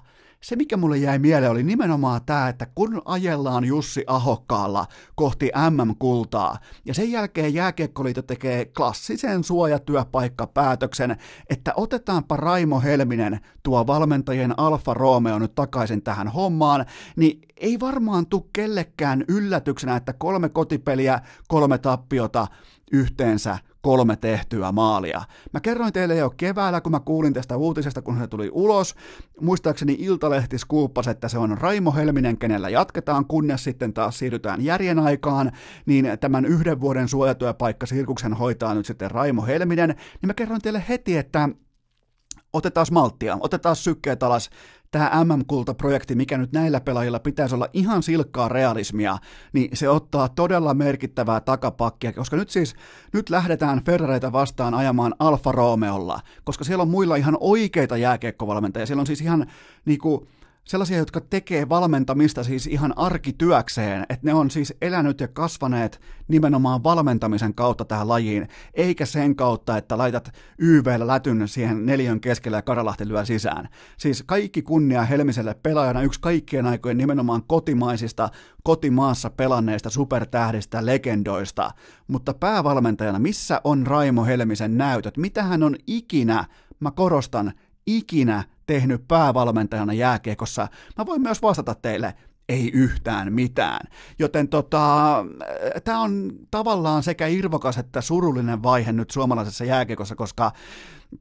se, 0.44 0.56
mikä 0.56 0.78
mulle 0.78 0.98
jäi 0.98 1.20
mieleen, 1.20 1.52
oli 1.52 1.64
nimenomaan 1.64 2.22
tämä, 2.26 2.50
että 2.50 2.68
kun 2.76 3.02
ajellaan 3.06 3.66
Jussi 3.66 4.04
Ahokkaalla 4.08 4.86
kohti 5.16 5.52
MM-kultaa, 5.70 6.58
ja 6.86 6.94
sen 6.94 7.12
jälkeen 7.12 7.54
Jääkiekkoliitto 7.54 8.22
tekee 8.22 8.66
klassisen 8.66 9.44
suojatyöpaikkapäätöksen, 9.44 11.18
että 11.50 11.74
otetaanpa 11.76 12.38
Raimo 12.38 12.82
Helminen, 12.82 13.40
tuo 13.64 13.88
valmentajien 13.88 14.60
Alfa 14.60 14.94
Romeo 14.94 15.40
nyt 15.40 15.56
takaisin 15.56 16.04
tähän 16.04 16.28
hommaan, 16.28 16.86
niin 17.16 17.42
ei 17.58 17.80
varmaan 17.80 18.26
tule 18.28 18.44
kellekään 18.54 19.24
yllätyksenä, 19.28 19.96
että 19.96 20.14
kolme 20.14 20.50
kotipeliä, 20.50 21.22
kolme 21.48 21.78
tappiota, 21.78 22.48
yhteensä 22.92 23.58
kolme 23.84 24.16
tehtyä 24.16 24.72
maalia. 24.72 25.22
Mä 25.54 25.60
kerroin 25.60 25.94
teille 25.94 26.16
jo 26.16 26.30
keväällä, 26.30 26.82
kun 26.82 26.92
mä 26.92 27.00
kuulin 27.00 27.34
tästä 27.34 27.58
uutisesta, 27.58 28.02
kun 28.02 28.18
se 28.18 28.28
tuli 28.28 28.50
ulos. 28.54 28.96
Muistaakseni 29.42 29.96
Iltalehti 30.00 30.58
skuuppasi, 30.58 31.10
että 31.10 31.28
se 31.28 31.38
on 31.38 31.58
Raimo 31.58 31.92
Helminen, 31.92 32.38
kenellä 32.38 32.70
jatketaan, 32.70 33.26
kunnes 33.26 33.64
sitten 33.64 33.94
taas 33.94 34.20
siirrytään 34.20 34.64
järjen 34.64 35.00
aikaan, 35.00 35.52
niin 35.86 36.08
tämän 36.20 36.46
yhden 36.46 36.82
vuoden 36.82 37.08
suojatyöpaikka 37.08 37.86
Sirkuksen 37.86 38.34
hoitaa 38.34 38.74
nyt 38.74 38.86
sitten 38.86 39.12
Raimo 39.12 39.46
Helminen, 39.46 39.90
niin 39.90 40.28
mä 40.28 40.34
kerroin 40.34 40.62
teille 40.62 40.84
heti, 40.90 41.18
että 41.18 41.50
otetaan 42.54 42.88
malttia, 42.92 43.38
otetaan 43.40 43.76
sykkeet 43.76 44.24
alas, 44.24 44.50
tämä 44.94 45.24
MM-kultaprojekti, 45.24 46.16
mikä 46.16 46.38
nyt 46.38 46.52
näillä 46.52 46.82
pelaajilla 46.82 47.20
pitäisi 47.20 47.56
olla 47.56 47.68
ihan 47.74 48.04
silkkaa 48.04 48.50
realismia, 48.50 49.18
niin 49.54 49.78
se 49.78 49.90
ottaa 49.90 50.30
todella 50.30 50.74
merkittävää 50.74 51.40
takapakkia, 51.40 52.14
koska 52.14 52.36
nyt 52.38 52.50
siis, 52.50 52.76
nyt 53.14 53.30
lähdetään 53.30 53.84
Ferrareita 53.86 54.32
vastaan 54.32 54.74
ajamaan 54.74 55.16
Alfa 55.20 55.52
Romeolla, 55.52 56.20
koska 56.44 56.64
siellä 56.64 56.82
on 56.82 56.90
muilla 56.90 57.16
ihan 57.16 57.38
oikeita 57.40 57.98
jääkiekkovalmentajia, 57.98 58.86
siellä 58.86 59.02
on 59.02 59.08
siis 59.08 59.22
ihan 59.22 59.48
niinku, 59.86 60.28
sellaisia, 60.64 60.98
jotka 60.98 61.22
tekee 61.22 61.70
valmentamista 61.70 62.44
siis 62.44 62.68
ihan 62.68 62.98
arkityökseen, 62.98 64.06
että 64.10 64.28
ne 64.28 64.34
on 64.34 64.52
siis 64.52 64.74
elänyt 64.82 65.20
ja 65.20 65.28
kasvaneet 65.28 66.02
nimenomaan 66.28 66.84
valmentamisen 66.84 67.56
kautta 67.56 67.86
tähän 67.86 68.08
lajiin, 68.08 68.48
eikä 68.74 69.06
sen 69.06 69.36
kautta, 69.36 69.78
että 69.78 69.98
laitat 69.98 70.32
YVllä 70.58 71.08
lätyn 71.08 71.48
siihen 71.48 71.86
neljön 71.86 72.20
keskellä 72.20 72.58
ja 72.58 72.62
Karalahti 72.62 73.08
lyö 73.08 73.26
sisään. 73.26 73.70
Siis 73.98 74.24
kaikki 74.26 74.62
kunnia 74.62 75.04
Helmiselle 75.04 75.54
pelaajana 75.64 76.02
yksi 76.02 76.22
kaikkien 76.22 76.66
aikojen 76.66 76.98
nimenomaan 76.98 77.44
kotimaisista, 77.48 78.30
kotimaassa 78.64 79.30
pelanneista 79.30 79.90
supertähdistä, 79.90 80.86
legendoista, 80.86 81.72
mutta 82.08 82.34
päävalmentajana, 82.34 83.20
missä 83.20 83.62
on 83.64 83.88
Raimo 83.88 84.26
Helmisen 84.26 84.78
näytöt? 84.78 85.18
Mitä 85.18 85.44
hän 85.44 85.64
on 85.64 85.76
ikinä, 85.88 86.46
mä 86.80 86.92
korostan, 86.92 87.54
ikinä 87.88 88.44
tehnyt 88.66 89.08
päävalmentajana 89.08 89.94
jääkiekossa? 89.94 90.68
Mä 90.98 91.06
voin 91.06 91.22
myös 91.22 91.42
vastata 91.42 91.76
teille, 91.76 92.14
ei 92.50 92.72
yhtään 92.74 93.34
mitään. 93.34 93.88
Joten 94.20 94.48
tota, 94.48 95.26
tämä 95.84 96.02
on 96.02 96.32
tavallaan 96.52 97.04
sekä 97.04 97.28
irvokas 97.28 97.78
että 97.78 98.02
surullinen 98.02 98.64
vaihe 98.64 98.92
nyt 98.92 99.12
suomalaisessa 99.12 99.66
jääkiekossa, 99.66 100.16
koska 100.16 100.52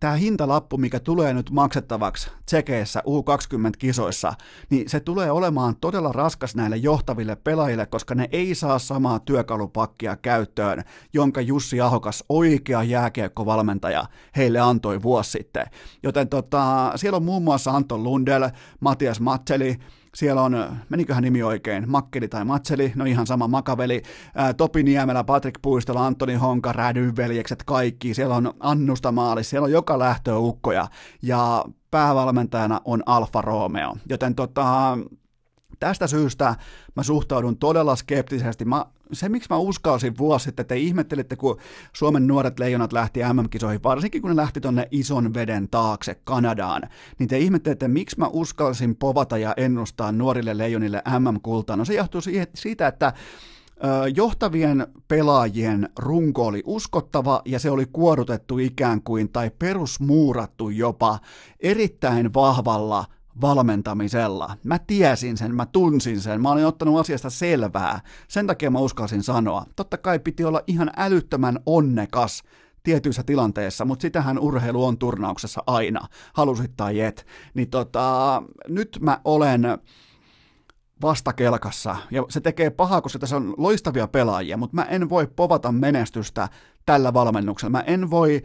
tämä 0.00 0.12
hintalappu, 0.12 0.76
mikä 0.76 1.00
tulee 1.00 1.34
nyt 1.34 1.50
maksettavaksi 1.50 2.30
tsekeissä 2.46 3.02
U20-kisoissa, 3.06 4.34
niin 4.70 4.88
se 4.88 5.00
tulee 5.00 5.30
olemaan 5.30 5.76
todella 5.76 6.12
raskas 6.12 6.56
näille 6.56 6.76
johtaville 6.76 7.36
pelaajille, 7.36 7.86
koska 7.86 8.14
ne 8.14 8.28
ei 8.32 8.54
saa 8.54 8.78
samaa 8.78 9.18
työkalupakkia 9.18 10.16
käyttöön, 10.16 10.82
jonka 11.12 11.40
Jussi 11.40 11.80
Ahokas, 11.80 12.24
oikea 12.28 12.82
jääkiekkovalmentaja, 12.82 14.04
heille 14.36 14.60
antoi 14.60 15.02
vuosi 15.02 15.30
sitten. 15.30 15.66
Joten 16.02 16.28
tota, 16.28 16.92
siellä 16.96 17.16
on 17.16 17.24
muun 17.24 17.42
muassa 17.42 17.70
Anton 17.70 18.04
Lundell, 18.04 18.48
Matias 18.80 19.20
Matseli, 19.20 19.78
siellä 20.14 20.42
on, 20.42 20.76
meniköhän 20.88 21.22
nimi 21.22 21.42
oikein, 21.42 21.90
Makkeli 21.90 22.28
tai 22.28 22.44
Matseli, 22.44 22.92
no 22.94 23.04
ihan 23.04 23.26
sama 23.26 23.48
Makaveli, 23.48 24.02
ää, 24.34 24.54
Topi 24.54 24.82
Niemelä, 24.82 25.24
Patrick 25.24 25.62
Puistola, 25.62 26.06
Antoni 26.06 26.34
Honka, 26.34 26.72
Rädyn 26.72 27.16
veljekset, 27.16 27.62
kaikki, 27.66 28.14
siellä 28.14 28.34
on 28.34 28.54
Annusta 28.60 29.12
Maalis, 29.12 29.50
siellä 29.50 29.64
on 29.64 29.72
joka 29.72 29.98
lähtö 29.98 30.36
ukkoja, 30.38 30.88
ja 31.22 31.64
päävalmentajana 31.90 32.80
on 32.84 33.02
Alfa 33.06 33.42
Romeo, 33.42 33.96
joten 34.08 34.34
tota, 34.34 34.98
tästä 35.82 36.06
syystä 36.06 36.54
mä 36.96 37.02
suhtaudun 37.02 37.56
todella 37.56 37.96
skeptisesti. 37.96 38.64
Mä, 38.64 38.86
se, 39.12 39.28
miksi 39.28 39.46
mä 39.50 39.56
uskalsin 39.56 40.18
vuosi 40.18 40.44
sitten, 40.44 40.66
te 40.66 40.76
ihmettelitte, 40.76 41.36
kun 41.36 41.58
Suomen 41.92 42.26
nuoret 42.26 42.58
leijonat 42.58 42.92
lähti 42.92 43.20
MM-kisoihin, 43.32 43.82
varsinkin 43.82 44.22
kun 44.22 44.30
ne 44.30 44.36
lähti 44.36 44.60
tonne 44.60 44.88
ison 44.90 45.34
veden 45.34 45.68
taakse 45.68 46.14
Kanadaan, 46.24 46.82
niin 47.18 47.28
te 47.28 47.38
ihmettelitte, 47.38 47.88
miksi 47.88 48.18
mä 48.18 48.26
uskalsin 48.26 48.96
povata 48.96 49.38
ja 49.38 49.54
ennustaa 49.56 50.12
nuorille 50.12 50.58
leijonille 50.58 51.02
MM-kultaa. 51.18 51.76
No 51.76 51.84
se 51.84 51.94
johtuu 51.94 52.20
siitä, 52.54 52.86
että 52.86 53.12
johtavien 54.14 54.86
pelaajien 55.08 55.88
runko 55.98 56.46
oli 56.46 56.62
uskottava 56.66 57.42
ja 57.44 57.58
se 57.58 57.70
oli 57.70 57.86
kuorutettu 57.92 58.58
ikään 58.58 59.02
kuin 59.02 59.28
tai 59.32 59.50
perusmuurattu 59.58 60.68
jopa 60.68 61.18
erittäin 61.60 62.34
vahvalla 62.34 63.04
valmentamisella. 63.40 64.56
Mä 64.64 64.78
tiesin 64.78 65.36
sen, 65.36 65.54
mä 65.54 65.66
tunsin 65.66 66.20
sen, 66.20 66.42
mä 66.42 66.50
olin 66.50 66.66
ottanut 66.66 67.00
asiasta 67.00 67.30
selvää. 67.30 68.00
Sen 68.28 68.46
takia 68.46 68.70
mä 68.70 68.78
uskalsin 68.78 69.22
sanoa. 69.22 69.66
Totta 69.76 69.98
kai 69.98 70.18
piti 70.18 70.44
olla 70.44 70.62
ihan 70.66 70.90
älyttömän 70.96 71.58
onnekas 71.66 72.42
tietyissä 72.82 73.22
tilanteissa, 73.22 73.84
mutta 73.84 74.02
sitähän 74.02 74.38
urheilu 74.38 74.84
on 74.84 74.98
turnauksessa 74.98 75.62
aina, 75.66 76.00
halusit 76.34 76.72
tai 76.76 77.00
et. 77.00 77.26
Niin 77.54 77.70
tota, 77.70 78.42
nyt 78.68 78.98
mä 79.00 79.20
olen 79.24 79.62
vastakelkassa, 81.02 81.96
ja 82.10 82.24
se 82.28 82.40
tekee 82.40 82.70
pahaa, 82.70 83.00
koska 83.00 83.18
tässä 83.18 83.36
on 83.36 83.54
loistavia 83.56 84.08
pelaajia, 84.08 84.56
mutta 84.56 84.76
mä 84.76 84.82
en 84.82 85.10
voi 85.10 85.26
povata 85.26 85.72
menestystä 85.72 86.48
tällä 86.86 87.14
valmennuksella. 87.14 87.70
Mä 87.70 87.80
en 87.80 88.10
voi 88.10 88.42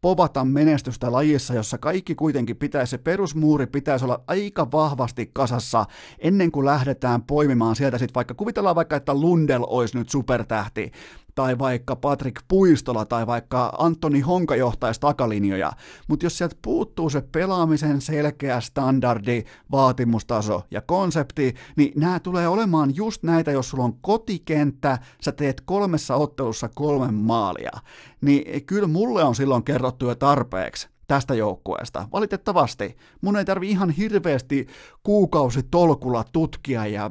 povata 0.00 0.44
menestystä 0.44 1.12
lajissa, 1.12 1.54
jossa 1.54 1.78
kaikki 1.78 2.14
kuitenkin 2.14 2.56
pitäisi, 2.56 2.90
se 2.90 2.98
perusmuuri 2.98 3.66
pitäisi 3.66 4.04
olla 4.04 4.22
aika 4.26 4.70
vahvasti 4.72 5.30
kasassa 5.32 5.86
ennen 6.18 6.52
kuin 6.52 6.66
lähdetään 6.66 7.22
poimimaan 7.22 7.76
sieltä 7.76 7.98
sitten 7.98 8.14
vaikka, 8.14 8.34
kuvitellaan 8.34 8.76
vaikka, 8.76 8.96
että 8.96 9.14
Lundell 9.14 9.64
olisi 9.66 9.98
nyt 9.98 10.08
supertähti, 10.08 10.92
tai 11.36 11.58
vaikka 11.58 11.96
Patrick 11.96 12.44
Puistola 12.48 13.04
tai 13.04 13.26
vaikka 13.26 13.72
Antoni 13.78 14.20
Honka 14.20 14.56
johtaisi 14.56 15.00
takalinjoja, 15.00 15.72
mutta 16.08 16.26
jos 16.26 16.38
sieltä 16.38 16.56
puuttuu 16.62 17.10
se 17.10 17.20
pelaamisen 17.32 18.00
selkeä 18.00 18.60
standardi, 18.60 19.44
vaatimustaso 19.72 20.62
ja 20.70 20.80
konsepti, 20.80 21.54
niin 21.76 21.92
nämä 21.96 22.20
tulee 22.20 22.48
olemaan 22.48 22.96
just 22.96 23.22
näitä, 23.22 23.50
jos 23.50 23.70
sulla 23.70 23.84
on 23.84 23.98
kotikenttä, 24.00 24.98
sä 25.20 25.32
teet 25.32 25.60
kolmessa 25.60 26.14
ottelussa 26.14 26.68
kolme 26.74 27.12
maalia, 27.12 27.72
niin 28.20 28.66
kyllä 28.66 28.88
mulle 28.88 29.24
on 29.24 29.34
silloin 29.34 29.64
kerrottu 29.64 30.08
jo 30.08 30.14
tarpeeksi, 30.14 30.88
tästä 31.06 31.34
joukkueesta. 31.34 32.08
Valitettavasti 32.12 32.96
mun 33.20 33.36
ei 33.36 33.44
tarvi 33.44 33.70
ihan 33.70 33.90
hirveästi 33.90 34.66
kuukausi 35.02 35.62
tolkulla 35.62 36.24
tutkia 36.32 36.86
ja 36.86 37.10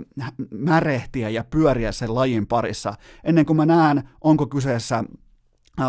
märehtiä 0.52 1.30
ja 1.30 1.44
pyöriä 1.44 1.92
sen 1.92 2.16
lajin 2.16 2.48
parissa, 2.48 2.94
ennen 3.24 3.46
kuin 3.46 3.58
mä 3.58 3.66
näen, 3.66 4.10
onko 4.22 4.48
kyseessä 4.48 5.04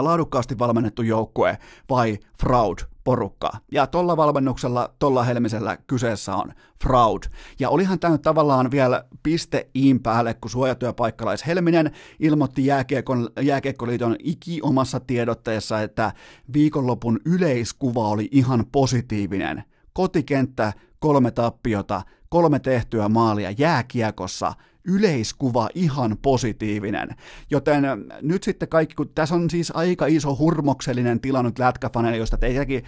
laadukkaasti 0.00 0.58
valmennettu 0.58 1.02
joukkue 1.02 1.58
vai 1.90 2.18
fraud 2.38 2.78
porukka. 3.06 3.50
Ja 3.72 3.86
tuolla 3.86 4.16
valmennuksella, 4.16 4.90
tuolla 4.98 5.24
Helmisellä 5.24 5.76
kyseessä 5.86 6.34
on 6.34 6.52
fraud. 6.82 7.22
Ja 7.58 7.70
olihan 7.70 7.98
tämä 7.98 8.12
nyt 8.12 8.22
tavallaan 8.22 8.70
vielä 8.70 9.04
piste 9.22 9.68
iin 9.74 10.02
päälle, 10.02 10.34
kun 10.34 10.50
suojatyöpaikkalais 10.50 11.46
Helminen 11.46 11.90
ilmoitti 12.20 12.66
jääkiekon, 12.66 13.28
Jääkiekkoliiton 13.40 14.16
iki 14.18 14.60
omassa 14.62 15.00
tiedotteessa, 15.00 15.82
että 15.82 16.12
viikonlopun 16.52 17.20
yleiskuva 17.24 18.08
oli 18.08 18.28
ihan 18.30 18.66
positiivinen. 18.72 19.64
Kotikenttä, 19.92 20.72
kolme 20.98 21.30
tappiota, 21.30 22.02
kolme 22.28 22.58
tehtyä 22.58 23.08
maalia 23.08 23.50
jääkiekossa, 23.50 24.52
yleiskuva 24.86 25.68
ihan 25.74 26.16
positiivinen. 26.22 27.08
Joten 27.50 27.82
nyt 28.22 28.42
sitten 28.42 28.68
kaikki, 28.68 28.94
kun 28.94 29.10
tässä 29.14 29.34
on 29.34 29.50
siis 29.50 29.72
aika 29.76 30.06
iso 30.06 30.36
hurmoksellinen 30.36 31.20
tila 31.20 31.42
nyt 31.42 31.58
lätkäfaneille, 31.58 32.18
josta 32.18 32.36
teitäkin 32.36 32.84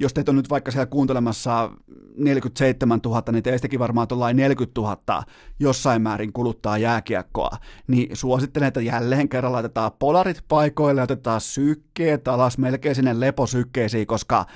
jos 0.00 0.14
teitä 0.14 0.30
on 0.30 0.36
nyt 0.36 0.50
vaikka 0.50 0.70
siellä 0.70 0.86
kuuntelemassa 0.86 1.70
47 2.16 3.00
000, 3.04 3.22
niin 3.32 3.42
teistäkin 3.42 3.78
varmaan 3.80 4.08
tuollain 4.08 4.36
40 4.36 4.80
000 4.80 5.24
jossain 5.60 6.02
määrin 6.02 6.32
kuluttaa 6.32 6.78
jääkiekkoa, 6.78 7.50
niin 7.86 8.16
suosittelen, 8.16 8.68
että 8.68 8.80
jälleen 8.80 9.28
kerran 9.28 9.52
laitetaan 9.52 9.92
polarit 9.98 10.44
paikoille, 10.48 11.02
otetaan 11.02 11.40
sykkeet 11.40 12.28
alas 12.28 12.58
melkein 12.58 12.94
sinne 12.94 13.20
leposykkeisiin, 13.20 14.06
koska 14.06 14.46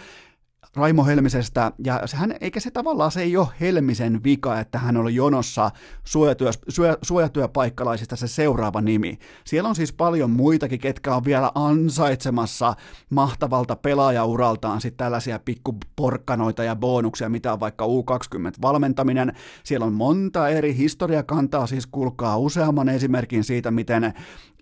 Raimo 0.77 1.05
Helmisestä, 1.05 1.73
ja 1.85 2.01
hän, 2.15 2.35
eikä 2.41 2.61
se 2.61 2.71
tavallaan 2.71 3.11
se 3.11 3.23
ei 3.23 3.37
ole 3.37 3.49
Helmisen 3.61 4.25
vika, 4.25 4.61
että 4.61 4.79
hän 4.79 4.97
oli 4.97 5.15
jonossa 5.15 5.71
suojatyö, 6.05 6.51
suoja, 6.69 6.99
suojatyöpaikkalaisista 7.03 8.17
se 8.17 8.29
seuraava 8.29 8.81
nimi. 8.81 9.19
Siellä 9.45 9.69
on 9.69 9.75
siis 9.75 9.93
paljon 9.93 10.31
muitakin, 10.31 10.79
ketkä 10.79 11.15
on 11.15 11.25
vielä 11.25 11.51
ansaitsemassa 11.55 12.75
mahtavalta 13.11 13.77
pelaajauraltaan 13.77 14.81
sitten 14.81 15.05
tällaisia 15.05 15.39
pikkuporkkanoita 15.39 16.65
ja 16.65 16.77
bonuksia, 16.77 17.29
mitä 17.29 17.53
on 17.53 17.61
vaikka 17.61 17.87
U20-valmentaminen. 17.87 19.33
Siellä 19.65 19.87
on 19.87 19.93
monta 19.93 20.49
eri 20.49 20.77
historiakantaa, 20.77 21.67
siis 21.67 21.87
kuulkaa 21.87 22.39
useamman 22.39 22.89
esimerkin 22.89 23.45
siitä, 23.45 23.71
miten 23.71 24.15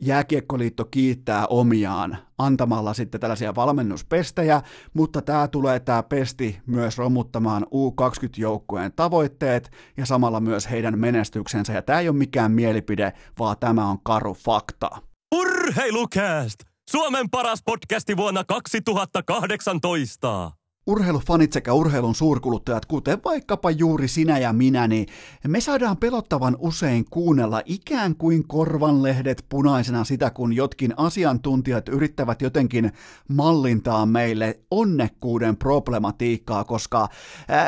Jääkiekkoliitto 0.05 0.85
kiittää 0.85 1.47
omiaan 1.47 2.19
antamalla 2.47 2.95
sitten 2.95 3.21
tällaisia 3.21 3.55
valmennuspestejä, 3.55 4.63
mutta 4.95 5.23
tämä 5.23 5.49
tulee 5.49 5.81
tämä 5.81 6.03
pesti 6.03 6.59
myös 6.67 6.99
romuttamaan 6.99 7.63
U20-joukkueen 7.63 8.93
tavoitteet 8.97 9.71
ja 9.97 10.07
samalla 10.07 10.41
myös 10.41 10.71
heidän 10.71 10.99
menestyksensä. 10.99 11.73
Ja 11.73 11.83
tämä 11.83 12.01
ei 12.01 12.09
ole 12.09 12.17
mikään 12.17 12.53
mielipide, 12.53 13.13
vaan 13.39 13.57
tämä 13.61 13.87
on 13.87 13.99
karu 14.03 14.35
fakta. 14.35 14.91
Urheilukääst! 15.35 16.59
Suomen 16.91 17.31
paras 17.31 17.63
podcasti 17.65 18.17
vuonna 18.17 18.45
2018. 18.45 20.62
Urheilufanit 20.87 21.53
sekä 21.53 21.73
urheilun 21.73 22.15
suurkuluttajat, 22.15 22.87
kuten 22.87 23.19
vaikkapa 23.25 23.71
juuri 23.71 24.09
sinä 24.09 24.39
ja 24.39 24.53
minä, 24.53 24.89
niin 24.89 25.07
me 25.49 25.61
saadaan 25.61 25.97
pelottavan 25.97 26.57
usein 26.59 27.05
kuunnella 27.11 27.63
ikään 27.65 28.17
kuin 28.17 28.49
korvanlehdet 28.49 29.47
punaisena 29.49 30.05
sitä, 30.05 30.31
kun 30.31 30.53
jotkin 30.53 30.95
asiantuntijat 30.97 31.89
yrittävät 31.89 32.43
jotenkin 32.43 32.93
mallintaa 33.29 34.07
meille 34.07 34.61
onnekkuuden 34.71 35.57
problematiikkaa, 35.57 36.65
koska 36.65 37.09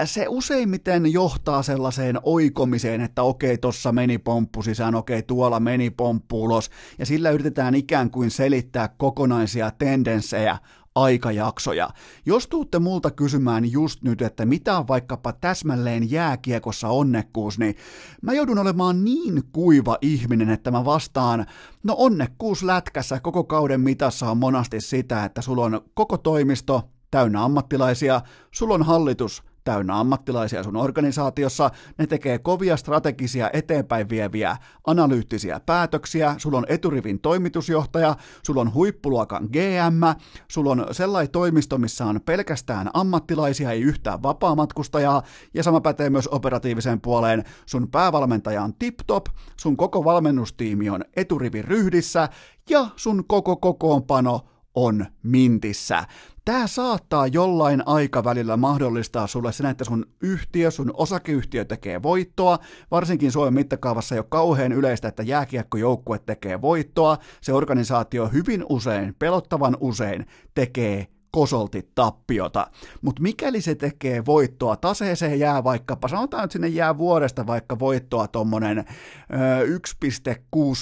se 0.05 0.27
useimmiten 0.29 1.13
johtaa 1.13 1.63
sellaiseen 1.63 2.19
oikomiseen, 2.23 3.01
että 3.01 3.23
okei, 3.23 3.59
tossa 3.59 3.93
meni 3.93 4.19
pomppu 4.19 4.63
sisään, 4.63 4.95
okei, 4.95 5.23
tuolla 5.23 5.61
meni 5.61 5.91
pomppu 5.91 6.45
ulos, 6.45 6.71
ja 6.99 7.07
sillä 7.07 7.31
yritetään 7.31 7.75
ikään 7.75 8.11
kuin 8.11 8.31
selittää 8.31 8.89
kokonaisia 8.89 9.71
tendenssejä 9.71 10.59
aikajaksoja. 10.95 11.91
Jos 12.27 12.47
tuutte 12.47 12.79
multa 12.79 13.11
kysymään 13.11 13.73
just 13.73 14.03
nyt, 14.03 14.23
että 14.23 14.47
mitä 14.47 14.79
on 14.79 14.89
vaikkapa 14.89 15.33
täsmälleen 15.33 16.11
jääkiekossa 16.11 16.89
onnekkuus, 16.89 17.59
niin 17.59 17.75
mä 18.23 18.33
joudun 18.33 18.59
olemaan 18.59 19.05
niin 19.05 19.43
kuiva 19.53 19.99
ihminen, 20.03 20.51
että 20.51 20.71
mä 20.71 20.85
vastaan, 20.85 21.47
no 21.83 21.95
onnekkuus 21.99 22.63
lätkässä 22.63 23.21
koko 23.21 23.45
kauden 23.45 23.81
mitassa 23.81 24.31
on 24.31 24.39
monasti 24.39 24.81
sitä, 24.81 25.25
että 25.25 25.43
sulla 25.43 25.65
on 25.65 25.81
koko 25.95 26.19
toimisto 26.19 26.83
täynnä 27.11 27.45
ammattilaisia, 27.45 28.21
sulla 28.51 28.75
on 28.75 28.83
hallitus 28.83 29.43
täynnä 29.65 30.01
ammattilaisia 30.01 30.63
sun 30.63 30.77
organisaatiossa, 30.77 31.71
ne 31.99 32.07
tekee 32.07 32.39
kovia 32.39 32.77
strategisia 32.77 33.51
eteenpäin 33.53 34.09
vieviä 34.09 34.57
analyyttisiä 34.87 35.61
päätöksiä, 35.61 36.35
sulla 36.39 36.59
on 36.59 36.67
eturivin 36.69 37.21
toimitusjohtaja, 37.21 38.17
sulla 38.43 38.61
on 38.61 38.75
huippuluokan 38.75 39.49
GM, 39.53 40.21
sulla 40.49 40.71
on 40.71 40.87
sellainen 40.93 41.33
toimisto, 41.33 41.79
missä 41.79 42.07
on 42.07 42.21
pelkästään 42.27 42.91
ammattilaisia, 42.95 43.71
ei 43.71 43.83
yhtään 43.83 44.23
vapaamatkustajaa, 44.23 45.23
ja 45.55 45.63
sama 45.63 45.81
pätee 45.81 46.11
myös 46.11 46.29
operatiiviseen 46.33 47.01
puoleen, 47.01 47.45
sun 47.67 47.91
päävalmentaja 47.91 48.63
on 48.63 48.75
tip-top, 48.75 49.27
sun 49.61 49.77
koko 49.77 50.05
valmennustiimi 50.05 50.91
on 50.91 51.05
eturivin 51.17 51.65
ryhdissä, 51.65 52.29
ja 52.71 52.87
sun 52.97 53.25
koko 53.27 53.57
kokoonpano 53.57 54.41
on 54.75 55.07
mintissä. 55.23 56.05
Tämä 56.45 56.67
saattaa 56.67 57.27
jollain 57.27 57.83
aikavälillä 57.87 58.57
mahdollistaa 58.57 59.27
sulle 59.27 59.53
sen, 59.53 59.67
että 59.67 59.85
sun 59.85 60.07
yhtiö, 60.21 60.71
sun 60.71 60.91
osakeyhtiö 60.95 61.65
tekee 61.65 62.03
voittoa, 62.03 62.59
varsinkin 62.91 63.33
Suomen 63.33 63.55
mittakaavassa 63.55 64.15
ei 64.15 64.19
ole 64.19 64.27
kauhean 64.29 64.73
yleistä, 64.73 65.09
että 65.09 65.23
jääkiekkojoukkue 65.23 66.19
tekee 66.19 66.61
voittoa, 66.63 67.19
se 67.41 67.53
organisaatio 67.53 68.29
hyvin 68.29 68.65
usein, 68.69 69.15
pelottavan 69.19 69.77
usein 69.81 70.27
tekee 70.55 71.07
kosolti 71.35 71.91
tappiota. 71.95 72.67
Mutta 73.03 73.23
mikäli 73.23 73.61
se 73.61 73.75
tekee 73.75 74.27
voittoa, 74.27 74.77
taseeseen 74.77 75.39
jää 75.39 75.65
vaikkapa, 75.65 76.09
sanotaan, 76.09 76.45
että 76.45 76.53
sinne 76.53 76.69
jää 76.69 76.99
vuodesta 76.99 77.47
vaikka 77.47 77.79
voittoa 77.79 78.29
tuommoinen 78.29 78.85
1,6 78.85 78.85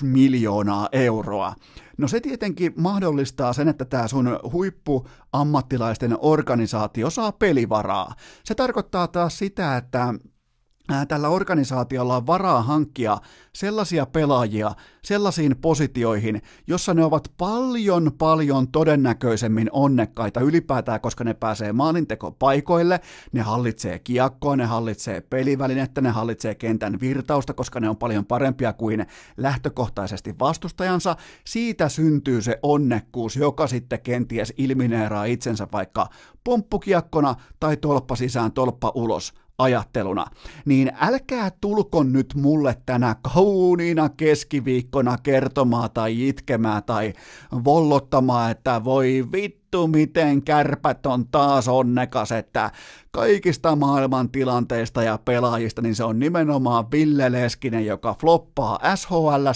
miljoonaa 0.02 0.88
euroa. 0.92 1.54
No 1.98 2.08
se 2.08 2.20
tietenkin 2.20 2.72
mahdollistaa 2.76 3.52
sen, 3.52 3.68
että 3.68 3.84
tämä 3.84 4.08
sun 4.08 4.38
huippuammattilaisten 4.52 6.16
organisaatio 6.20 7.10
saa 7.10 7.32
pelivaraa. 7.32 8.14
Se 8.44 8.54
tarkoittaa 8.54 9.08
taas 9.08 9.38
sitä, 9.38 9.76
että 9.76 10.14
tällä 11.08 11.28
organisaatiolla 11.28 12.16
on 12.16 12.26
varaa 12.26 12.62
hankkia 12.62 13.18
sellaisia 13.52 14.06
pelaajia 14.06 14.74
sellaisiin 15.04 15.56
positioihin, 15.56 16.42
jossa 16.66 16.94
ne 16.94 17.04
ovat 17.04 17.32
paljon 17.38 18.10
paljon 18.18 18.68
todennäköisemmin 18.68 19.68
onnekkaita 19.72 20.40
ylipäätään, 20.40 21.00
koska 21.00 21.24
ne 21.24 21.34
pääsee 21.34 21.72
maalintekopaikoille, 21.72 23.00
ne 23.32 23.40
hallitsee 23.40 23.98
kiekkoa, 23.98 24.56
ne 24.56 24.64
hallitsee 24.64 25.20
pelivälinettä, 25.20 26.00
ne 26.00 26.10
hallitsee 26.10 26.54
kentän 26.54 27.00
virtausta, 27.00 27.54
koska 27.54 27.80
ne 27.80 27.88
on 27.88 27.96
paljon 27.96 28.26
parempia 28.26 28.72
kuin 28.72 29.06
lähtökohtaisesti 29.36 30.34
vastustajansa. 30.38 31.16
Siitä 31.46 31.88
syntyy 31.88 32.42
se 32.42 32.58
onnekkuus, 32.62 33.36
joka 33.36 33.66
sitten 33.66 34.00
kenties 34.00 34.52
ilmineeraa 34.56 35.24
itsensä 35.24 35.68
vaikka 35.72 36.08
pomppukiakkona 36.44 37.34
tai 37.60 37.76
tolppa 37.76 38.16
sisään, 38.16 38.52
tolppa 38.52 38.92
ulos 38.94 39.41
ajatteluna, 39.58 40.26
niin 40.64 40.92
älkää 41.00 41.50
tulko 41.60 42.02
nyt 42.02 42.34
mulle 42.34 42.76
tänä 42.86 43.16
kauniina 43.34 44.08
keskiviikkona 44.08 45.18
kertomaan 45.22 45.90
tai 45.94 46.28
itkemään 46.28 46.82
tai 46.82 47.12
vollottamaan, 47.64 48.50
että 48.50 48.84
voi 48.84 49.26
vittu 49.32 49.86
miten 49.86 50.42
kärpät 50.42 51.06
on 51.06 51.28
taas 51.28 51.68
onnekas, 51.68 52.32
että 52.32 52.70
kaikista 53.10 53.76
maailman 53.76 54.30
tilanteista 54.30 55.02
ja 55.02 55.18
pelaajista, 55.24 55.82
niin 55.82 55.94
se 55.94 56.04
on 56.04 56.18
nimenomaan 56.18 56.90
Ville 56.90 57.32
Leskinen, 57.32 57.86
joka 57.86 58.14
floppaa 58.14 58.96
SHL, 58.96 59.46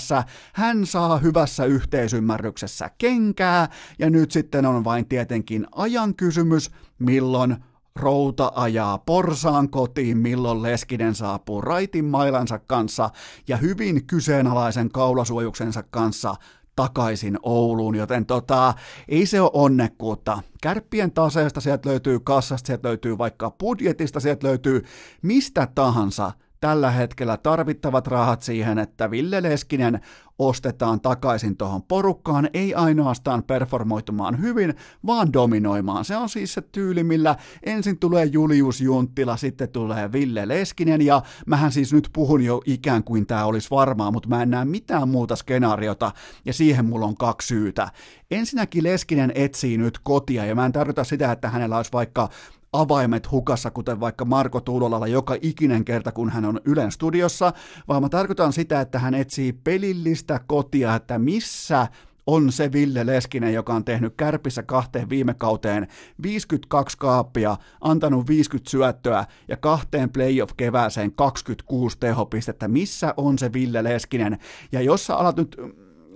hän 0.53 0.87
saa 0.87 1.19
hyvässä 1.19 1.65
yhteisymmärryksessä 1.65 2.91
kenkää, 2.99 3.69
ja 3.99 4.11
nyt 4.11 4.31
sitten 4.31 4.67
on 4.67 4.85
vain 4.85 5.09
tietenkin 5.09 5.67
ajan 5.75 6.15
kysymys, 6.15 6.71
milloin 6.99 7.57
Routa 7.97 8.53
ajaa 8.55 8.99
porsaan 8.99 9.71
kotiin, 9.71 10.19
milloin 10.19 10.63
Leskinen 10.63 11.15
saapuu 11.15 11.61
raitin 11.61 12.05
mailansa 12.05 12.59
kanssa 12.59 13.11
ja 13.49 13.57
hyvin 13.57 14.07
kyseenalaisen 14.07 14.89
kaulasuojuksensa 14.91 15.83
kanssa 15.83 16.35
takaisin 16.77 17.39
Ouluun, 17.43 17.95
joten 17.95 18.27
tota, 18.27 18.75
ei 19.09 19.27
se 19.27 19.41
ole 19.41 19.51
onnekkuutta. 19.53 20.43
Kärppien 20.63 21.13
taseesta 21.13 21.61
sieltä 21.61 21.89
löytyy 21.89 22.21
kassasta, 22.21 22.67
sieltä 22.67 22.89
löytyy 22.89 23.19
vaikka 23.19 23.51
budjetista, 23.51 24.21
sieltä 24.21 24.47
löytyy 24.47 24.85
mistä 25.23 25.69
tahansa– 25.75 26.33
tällä 26.61 26.91
hetkellä 26.91 27.37
tarvittavat 27.37 28.07
rahat 28.07 28.43
siihen, 28.43 28.79
että 28.79 29.11
Ville 29.11 29.43
Leskinen 29.43 30.01
ostetaan 30.39 31.01
takaisin 31.01 31.57
tuohon 31.57 31.83
porukkaan, 31.83 32.49
ei 32.55 32.75
ainoastaan 32.75 33.43
performoitumaan 33.43 34.41
hyvin, 34.41 34.75
vaan 35.07 35.33
dominoimaan. 35.33 36.05
Se 36.05 36.17
on 36.17 36.29
siis 36.29 36.55
se 36.55 36.61
tyyli, 36.61 37.05
millä 37.05 37.37
ensin 37.63 37.99
tulee 37.99 38.25
Julius 38.25 38.81
Junttila, 38.81 39.37
sitten 39.37 39.69
tulee 39.69 40.13
Ville 40.13 40.49
Leskinen, 40.49 41.03
ja 41.03 41.23
mähän 41.47 41.73
siis 41.73 41.93
nyt 41.93 42.09
puhun 42.13 42.45
jo 42.45 42.63
ikään 42.67 43.05
kuin 43.05 43.27
tämä 43.27 43.45
olisi 43.45 43.71
varmaa, 43.71 44.11
mutta 44.11 44.29
mä 44.29 44.43
en 44.43 44.51
näe 44.51 44.65
mitään 44.65 45.09
muuta 45.09 45.37
skenaariota, 45.37 46.13
ja 46.45 46.53
siihen 46.53 46.85
mulla 46.85 47.07
on 47.07 47.17
kaksi 47.17 47.49
syytä. 47.49 47.89
Ensinnäkin 48.31 48.85
Leskinen 48.85 49.33
etsii 49.35 49.79
nyt 49.79 49.99
kotia, 50.03 50.45
ja 50.45 50.55
mä 50.55 50.67
en 50.67 50.73
tarkoita 50.73 51.05
sitä, 51.05 51.33
että 51.33 51.49
hänellä 51.49 51.77
olisi 51.77 51.93
vaikka 51.93 52.29
avaimet 52.73 53.31
hukassa, 53.31 53.71
kuten 53.71 54.01
vaikka 54.01 54.25
Marko 54.25 54.61
Tuulolalla 54.61 55.07
joka 55.07 55.37
ikinen 55.43 55.85
kerta, 55.85 56.13
kun 56.13 56.31
hän 56.31 56.45
on 56.45 56.61
Ylen 56.65 56.93
studiossa, 56.93 57.53
vaan 57.89 58.03
mä 58.03 58.09
tarkoitan 58.09 58.53
sitä, 58.53 58.81
että 58.81 58.99
hän 58.99 59.15
etsii 59.15 59.53
pelillistä 59.53 60.41
kotia, 60.47 60.95
että 60.95 61.19
missä 61.19 61.87
on 62.27 62.53
se 62.53 62.73
Ville 62.73 63.07
Leskinen, 63.07 63.55
joka 63.55 63.75
on 63.75 63.85
tehnyt 63.85 64.15
kärpissä 64.17 64.63
kahteen 64.63 65.09
viime 65.09 65.35
kauteen 65.35 65.89
52 66.23 66.99
kaappia, 66.99 67.57
antanut 67.81 68.29
50 68.29 68.71
syöttöä 68.71 69.25
ja 69.49 69.57
kahteen 69.57 70.11
playoff-kevääseen 70.11 71.13
26 71.13 71.99
tehopistettä. 71.99 72.69
Missä 72.69 73.15
on 73.17 73.39
se 73.39 73.53
Ville 73.53 73.85
Leskinen? 73.85 74.39
Ja 74.73 74.81
jos 74.81 75.07
sä 75.07 75.17
alat 75.17 75.37
nyt 75.37 75.57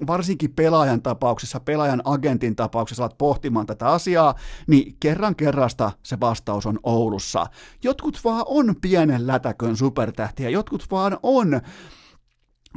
varsinkin 0.07 0.53
pelaajan 0.53 1.03
tapauksessa, 1.03 1.61
pelaajan 1.61 2.03
agentin 2.05 2.57
tapauksessa 2.57 3.03
alat 3.03 3.19
pohtimaan 3.19 3.67
tätä 3.67 3.89
asiaa, 3.89 4.35
niin 4.67 4.97
kerran 5.01 5.37
kerrasta 5.37 5.93
se 6.03 6.21
vastaus 6.21 6.67
on 6.67 6.79
Oulussa. 6.83 7.47
Jotkut 7.83 8.21
vaan 8.25 8.45
on 8.47 8.75
pienen 8.81 9.27
lätäkön 9.27 9.77
supertähtiä, 9.77 10.49
jotkut 10.49 10.87
vaan 10.91 11.19
on 11.23 11.61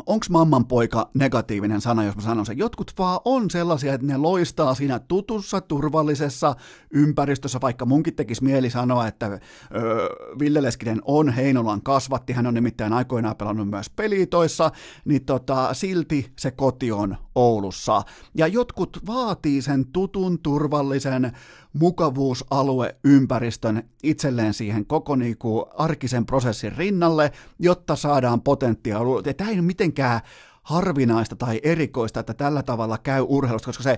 onko 0.06 0.25
mamman 0.29 0.65
poika 0.65 1.10
negatiivinen 1.13 1.82
sana, 1.82 2.03
jos 2.03 2.15
mä 2.15 2.21
sanon 2.21 2.45
sen? 2.45 2.58
Jotkut 2.58 2.93
vaan 2.97 3.19
on 3.25 3.49
sellaisia, 3.49 3.93
että 3.93 4.08
ne 4.08 4.17
loistaa 4.17 4.75
siinä 4.75 4.99
tutussa, 4.99 5.62
turvallisessa 5.62 6.56
ympäristössä, 6.91 7.62
vaikka 7.62 7.86
munkin 7.86 8.15
tekisi 8.15 8.43
mieli 8.43 8.69
sanoa, 8.69 9.08
että 9.08 9.25
öö, 9.25 10.10
Ville 10.39 10.62
Leskinen 10.62 11.01
on 11.06 11.29
Heinolan 11.29 11.82
kasvatti, 11.82 12.34
hän 12.34 12.47
on 12.47 12.53
nimittäin 12.53 12.93
aikoinaan 12.93 13.36
pelannut 13.36 13.69
myös 13.69 13.89
pelitoissa, 13.89 14.71
niin 15.06 15.25
tota, 15.25 15.73
silti 15.73 16.32
se 16.39 16.51
koti 16.51 16.91
on 16.91 17.17
Oulussa. 17.36 18.01
Ja 18.36 18.47
jotkut 18.47 18.99
vaatii 19.08 19.62
sen 19.62 19.86
tutun, 19.86 20.39
turvallisen, 20.39 21.32
mukavuusalue-ympäristön 21.73 23.83
itselleen 24.03 24.53
siihen 24.53 24.86
koko 24.86 25.15
niinku 25.15 25.65
arkisen 25.77 26.25
prosessin 26.25 26.77
rinnalle, 26.77 27.31
jotta 27.59 27.95
saadaan 27.95 28.41
potentiaalia. 28.41 29.33
Tämä 29.33 29.49
ei 29.49 29.55
ole 29.55 29.62
mitenkään 29.62 30.21
harvinaista 30.63 31.36
tai 31.36 31.59
erikoista, 31.63 32.19
että 32.19 32.33
tällä 32.33 32.63
tavalla 32.63 32.97
käy 32.97 33.25
urheilusta, 33.27 33.65
koska 33.65 33.83
se 33.83 33.97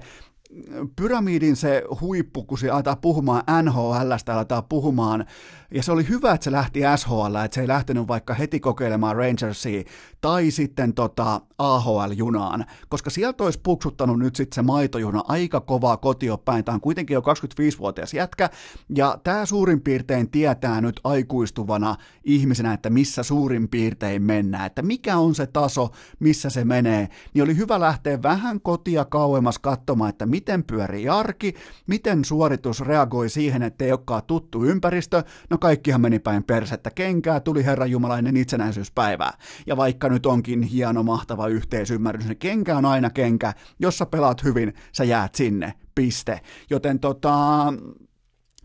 pyramidin 0.95 1.55
se 1.55 1.83
huippu, 2.01 2.43
kun 2.43 2.57
se 2.57 2.69
aletaan 2.69 2.97
puhumaan 2.97 3.43
NHLstä, 3.63 4.35
aletaan 4.35 4.63
puhumaan, 4.69 5.25
ja 5.71 5.83
se 5.83 5.91
oli 5.91 6.09
hyvä, 6.09 6.31
että 6.31 6.43
se 6.43 6.51
lähti 6.51 6.79
SHL, 6.97 7.35
että 7.45 7.55
se 7.55 7.61
ei 7.61 7.67
lähtenyt 7.67 8.07
vaikka 8.07 8.33
heti 8.33 8.59
kokeilemaan 8.59 9.15
Rangersia 9.15 9.83
tai 10.21 10.51
sitten 10.51 10.93
tota 10.93 11.41
AHL-junaan, 11.57 12.65
koska 12.89 13.09
sieltä 13.09 13.43
olisi 13.43 13.59
puksuttanut 13.63 14.19
nyt 14.19 14.35
sitten 14.35 14.55
se 14.55 14.61
maitojuna 14.61 15.23
aika 15.27 15.61
kovaa 15.61 15.97
kotiopäin. 15.97 16.65
Tämä 16.65 16.73
on 16.73 16.81
kuitenkin 16.81 17.13
jo 17.13 17.21
25-vuotias 17.21 18.13
jätkä, 18.13 18.49
ja 18.95 19.17
tämä 19.23 19.45
suurin 19.45 19.81
piirtein 19.81 20.31
tietää 20.31 20.81
nyt 20.81 20.99
aikuistuvana 21.03 21.95
ihmisenä, 22.23 22.73
että 22.73 22.89
missä 22.89 23.23
suurin 23.23 23.69
piirtein 23.69 24.21
mennään, 24.21 24.65
että 24.65 24.81
mikä 24.81 25.17
on 25.17 25.35
se 25.35 25.47
taso, 25.47 25.89
missä 26.19 26.49
se 26.49 26.65
menee, 26.65 27.09
niin 27.33 27.43
oli 27.43 27.57
hyvä 27.57 27.79
lähteä 27.79 28.23
vähän 28.23 28.61
kotia 28.61 29.05
kauemmas 29.05 29.59
katsomaan, 29.59 30.09
että 30.09 30.25
miten 30.45 30.63
pyörii 30.63 31.09
arki, 31.09 31.55
miten 31.87 32.25
suoritus 32.25 32.81
reagoi 32.81 33.29
siihen, 33.29 33.63
että 33.63 33.85
ei 33.85 33.91
olekaan 33.91 34.23
tuttu 34.27 34.63
ympäristö, 34.63 35.23
no 35.49 35.57
kaikkihan 35.57 36.01
meni 36.01 36.19
päin 36.19 36.43
persettä 36.43 36.91
kenkää, 36.91 37.39
tuli 37.39 37.65
Herran 37.65 37.91
Jumalainen 37.91 38.37
itsenäisyyspäivää. 38.37 39.33
Ja 39.67 39.77
vaikka 39.77 40.09
nyt 40.09 40.25
onkin 40.25 40.61
hieno, 40.61 41.03
mahtava 41.03 41.47
yhteisymmärrys, 41.47 42.25
niin 42.25 42.37
kenkä 42.37 42.77
on 42.77 42.85
aina 42.85 43.09
kenkä, 43.09 43.53
jos 43.79 43.97
sä 43.97 44.05
pelaat 44.05 44.43
hyvin, 44.43 44.73
sä 44.91 45.03
jäät 45.03 45.35
sinne, 45.35 45.73
piste. 45.95 46.41
Joten 46.69 46.99
tota, 46.99 47.33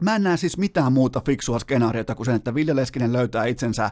Mä 0.00 0.16
en 0.16 0.22
näe 0.22 0.36
siis 0.36 0.58
mitään 0.58 0.92
muuta 0.92 1.22
fiksua 1.26 1.58
skenaariota 1.58 2.14
kuin 2.14 2.26
sen, 2.26 2.34
että 2.34 2.54
Ville 2.54 2.76
Leskinen 2.76 3.12
löytää 3.12 3.44
itsensä 3.44 3.90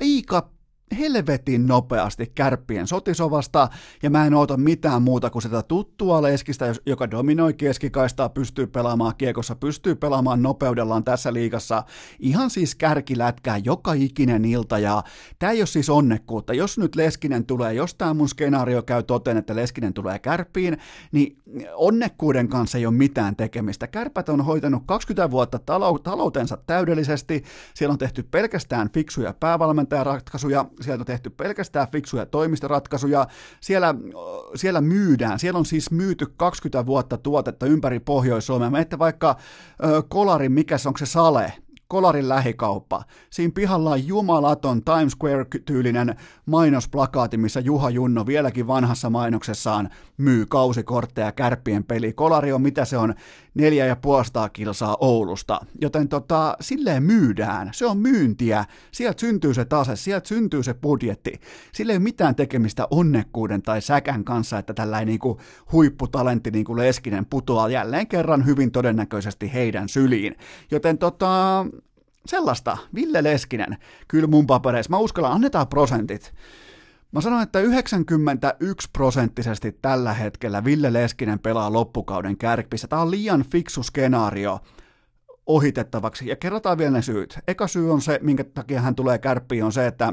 aika 0.00 0.50
helvetin 0.98 1.66
nopeasti 1.66 2.32
kärppien 2.34 2.86
sotisovasta, 2.86 3.68
ja 4.02 4.10
mä 4.10 4.26
en 4.26 4.34
oota 4.34 4.56
mitään 4.56 5.02
muuta 5.02 5.30
kuin 5.30 5.42
sitä 5.42 5.62
tuttua 5.62 6.22
leskistä, 6.22 6.74
joka 6.86 7.10
dominoi 7.10 7.54
keskikaistaa, 7.54 8.28
pystyy 8.28 8.66
pelaamaan 8.66 9.16
kiekossa, 9.18 9.56
pystyy 9.56 9.94
pelaamaan 9.94 10.42
nopeudellaan 10.42 11.04
tässä 11.04 11.32
liigassa, 11.32 11.84
ihan 12.18 12.50
siis 12.50 12.74
kärkilätkää 12.74 13.58
joka 13.64 13.92
ikinen 13.92 14.44
ilta, 14.44 14.78
ja 14.78 15.02
tämä 15.38 15.52
ei 15.52 15.60
ole 15.60 15.66
siis 15.66 15.90
onnekkuutta. 15.90 16.54
Jos 16.54 16.78
nyt 16.78 16.96
Leskinen 16.96 17.46
tulee, 17.46 17.74
jos 17.74 17.94
tämä 17.94 18.14
mun 18.14 18.28
skenaario 18.28 18.82
käy 18.82 19.02
toteen, 19.02 19.36
että 19.36 19.56
Leskinen 19.56 19.94
tulee 19.94 20.18
kärppiin, 20.18 20.78
niin 21.12 21.36
onnekkuuden 21.74 22.48
kanssa 22.48 22.78
ei 22.78 22.86
ole 22.86 22.94
mitään 22.94 23.36
tekemistä. 23.36 23.86
Kärpät 23.86 24.28
on 24.28 24.44
hoitanut 24.44 24.82
20 24.86 25.30
vuotta 25.30 25.58
taloutensa 26.02 26.58
täydellisesti, 26.66 27.44
siellä 27.74 27.92
on 27.92 27.98
tehty 27.98 28.22
pelkästään 28.22 28.90
fiksuja 28.90 29.34
päävalmentajaratkaisuja, 29.40 30.64
sieltä 30.80 31.02
on 31.02 31.06
tehty 31.06 31.30
pelkästään 31.30 31.88
fiksuja 31.92 32.26
toimistoratkaisuja, 32.26 33.26
siellä, 33.60 33.94
siellä 34.54 34.80
myydään, 34.80 35.38
siellä 35.38 35.58
on 35.58 35.66
siis 35.66 35.90
myyty 35.90 36.26
20 36.36 36.86
vuotta 36.86 37.18
tuotetta 37.18 37.66
ympäri 37.66 38.00
Pohjois-Suomea. 38.00 38.70
Mä 38.70 38.80
ette 38.80 38.98
vaikka 38.98 39.36
ö, 39.84 40.02
Kolarin, 40.08 40.52
mikä 40.52 40.78
se 40.78 40.88
onko 40.88 40.98
se 40.98 41.06
Sale, 41.06 41.52
Kolarin 41.88 42.28
lähikauppa. 42.28 43.02
Siinä 43.30 43.52
pihalla 43.54 43.90
on 43.90 44.06
jumalaton 44.06 44.82
Times 44.84 45.12
Square-tyylinen 45.12 46.16
mainosplakaati, 46.46 47.36
missä 47.36 47.60
Juha 47.60 47.90
Junno 47.90 48.26
vieläkin 48.26 48.66
vanhassa 48.66 49.10
mainoksessaan 49.10 49.88
myy 50.16 50.46
kausikortteja 50.46 51.32
kärppien 51.32 51.84
peli. 51.84 52.12
Kolari 52.12 52.52
on 52.52 52.62
mitä 52.62 52.84
se 52.84 52.96
on, 52.98 53.14
neljä 53.54 53.86
ja 53.86 53.96
puolesta 53.96 54.48
kilsaa 54.48 54.96
Oulusta. 55.00 55.60
Joten 55.80 56.08
tota, 56.08 56.56
silleen 56.60 57.02
myydään. 57.02 57.70
Se 57.72 57.86
on 57.86 57.98
myyntiä. 57.98 58.64
Sieltä 58.92 59.20
syntyy 59.20 59.54
se 59.54 59.64
tase, 59.64 59.96
sieltä 59.96 60.28
syntyy 60.28 60.62
se 60.62 60.74
budjetti. 60.74 61.40
Sillä 61.72 61.92
ei 61.92 61.96
ole 61.96 62.02
mitään 62.02 62.34
tekemistä 62.34 62.86
onnekkuuden 62.90 63.62
tai 63.62 63.80
säkän 63.80 64.24
kanssa, 64.24 64.58
että 64.58 64.74
tällainen 64.74 65.08
niinku 65.08 65.40
huipputalentti 65.72 66.50
niinku 66.50 66.76
Leskinen 66.76 67.26
putoaa 67.26 67.68
jälleen 67.68 68.06
kerran 68.06 68.46
hyvin 68.46 68.72
todennäköisesti 68.72 69.52
heidän 69.52 69.88
syliin. 69.88 70.36
Joten 70.70 70.98
tota, 70.98 71.66
sellaista, 72.26 72.78
Ville 72.94 73.22
Leskinen, 73.22 73.76
kyllä 74.08 74.26
mun 74.26 74.46
papereissa. 74.46 74.90
Mä 74.90 74.98
uskallan, 74.98 75.32
annetaan 75.32 75.68
prosentit. 75.68 76.34
Mä 77.12 77.20
sanoin, 77.20 77.42
että 77.42 77.60
91 77.60 78.88
prosenttisesti 78.92 79.72
tällä 79.72 80.12
hetkellä 80.12 80.64
Ville 80.64 80.92
Leskinen 80.92 81.38
pelaa 81.38 81.72
loppukauden 81.72 82.36
kärpissä. 82.36 82.88
Tämä 82.88 83.02
on 83.02 83.10
liian 83.10 83.44
fiksu 83.52 83.82
skenaario 83.82 84.60
ohitettavaksi. 85.46 86.28
Ja 86.28 86.36
kerrotaan 86.36 86.78
vielä 86.78 86.90
ne 86.90 87.02
syyt. 87.02 87.38
Eka 87.48 87.66
syy 87.66 87.92
on 87.92 88.00
se, 88.00 88.18
minkä 88.22 88.44
takia 88.44 88.80
hän 88.80 88.94
tulee 88.94 89.18
kärppiin, 89.18 89.64
on 89.64 89.72
se, 89.72 89.86
että 89.86 90.12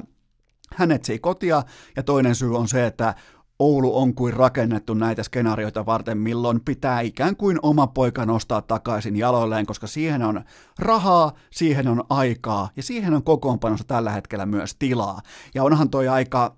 hän 0.75 0.91
etsii 0.91 1.19
kotia, 1.19 1.63
ja 1.95 2.03
toinen 2.03 2.36
syy 2.36 2.58
on 2.58 2.67
se, 2.67 2.86
että 2.86 3.15
Oulu 3.60 3.97
on 3.97 4.15
kuin 4.15 4.34
rakennettu 4.34 4.93
näitä 4.93 5.23
skenaarioita 5.23 5.86
varten, 5.86 6.17
milloin 6.17 6.62
pitää 6.62 7.01
ikään 7.01 7.36
kuin 7.36 7.60
oma 7.62 7.88
poika 7.88 8.25
nostaa 8.25 8.62
takaisin 8.62 9.15
jaloilleen, 9.15 9.65
koska 9.65 9.88
siihen 9.88 10.23
on 10.23 10.43
rahaa, 10.79 11.34
siihen 11.51 11.88
on 11.88 12.03
aikaa 12.10 12.69
ja 12.75 12.84
siihen 12.84 13.13
on 13.13 13.23
kokoonpanossa 13.23 13.88
tällä 13.88 14.12
hetkellä 14.12 14.45
myös 14.45 14.75
tilaa. 14.75 15.21
Ja 15.53 15.63
onhan 15.63 15.89
toi 15.89 16.08
aika, 16.08 16.55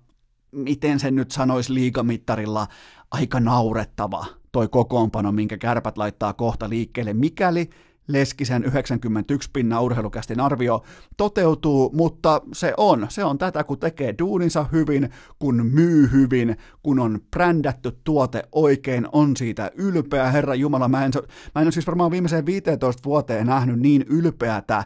miten 0.52 1.00
sen 1.00 1.14
nyt 1.14 1.30
sanoisi 1.30 1.74
liigamittarilla, 1.74 2.66
aika 3.10 3.40
naurettava 3.40 4.26
toi 4.52 4.68
kokoonpano, 4.68 5.32
minkä 5.32 5.58
kärpät 5.58 5.98
laittaa 5.98 6.32
kohta 6.32 6.68
liikkeelle, 6.68 7.12
mikäli 7.12 7.70
Leskisen 8.08 8.64
91 8.64 9.50
pinna 9.52 9.80
urheilukästin 9.80 10.40
arvio 10.40 10.82
toteutuu, 11.16 11.90
mutta 11.94 12.42
se 12.52 12.74
on, 12.76 13.06
se 13.08 13.24
on 13.24 13.38
tätä, 13.38 13.64
kun 13.64 13.78
tekee 13.78 14.14
duuninsa 14.18 14.66
hyvin, 14.72 15.10
kun 15.38 15.66
myy 15.66 16.10
hyvin, 16.12 16.56
kun 16.82 16.98
on 16.98 17.20
brändätty 17.30 17.98
tuote 18.04 18.42
oikein, 18.52 19.08
on 19.12 19.36
siitä 19.36 19.70
ylpeä. 19.74 20.30
Herra 20.30 20.54
Jumala, 20.54 20.88
mä 20.88 21.04
en, 21.04 21.12
mä 21.54 21.60
en 21.60 21.66
ole 21.66 21.72
siis 21.72 21.86
varmaan 21.86 22.10
viimeiseen 22.10 22.46
15 22.46 23.04
vuoteen 23.04 23.46
nähnyt 23.46 23.80
niin 23.80 24.04
ylpeätä 24.08 24.84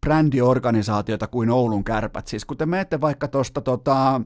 brändiorganisaatiota 0.00 1.26
kuin 1.26 1.50
Oulun 1.50 1.84
kärpät. 1.84 2.26
Siis 2.26 2.44
kun 2.44 2.56
te 2.56 2.66
menette 2.66 3.00
vaikka 3.00 3.28
tuosta 3.28 3.60
tota, 3.60 4.20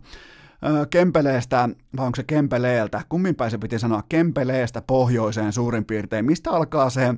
Kempeleestä, 0.91 1.69
vai 1.97 2.07
onko 2.07 2.17
se 2.17 2.23
Kempeleeltä, 2.23 3.03
kummin 3.09 3.35
päin 3.35 3.51
se 3.51 3.59
piti 3.59 3.79
sanoa, 3.79 4.03
Kempeleestä 4.09 4.83
pohjoiseen 4.83 5.53
suurin 5.53 5.85
piirtein, 5.85 6.25
mistä 6.25 6.51
alkaa 6.51 6.91
se 6.91 7.15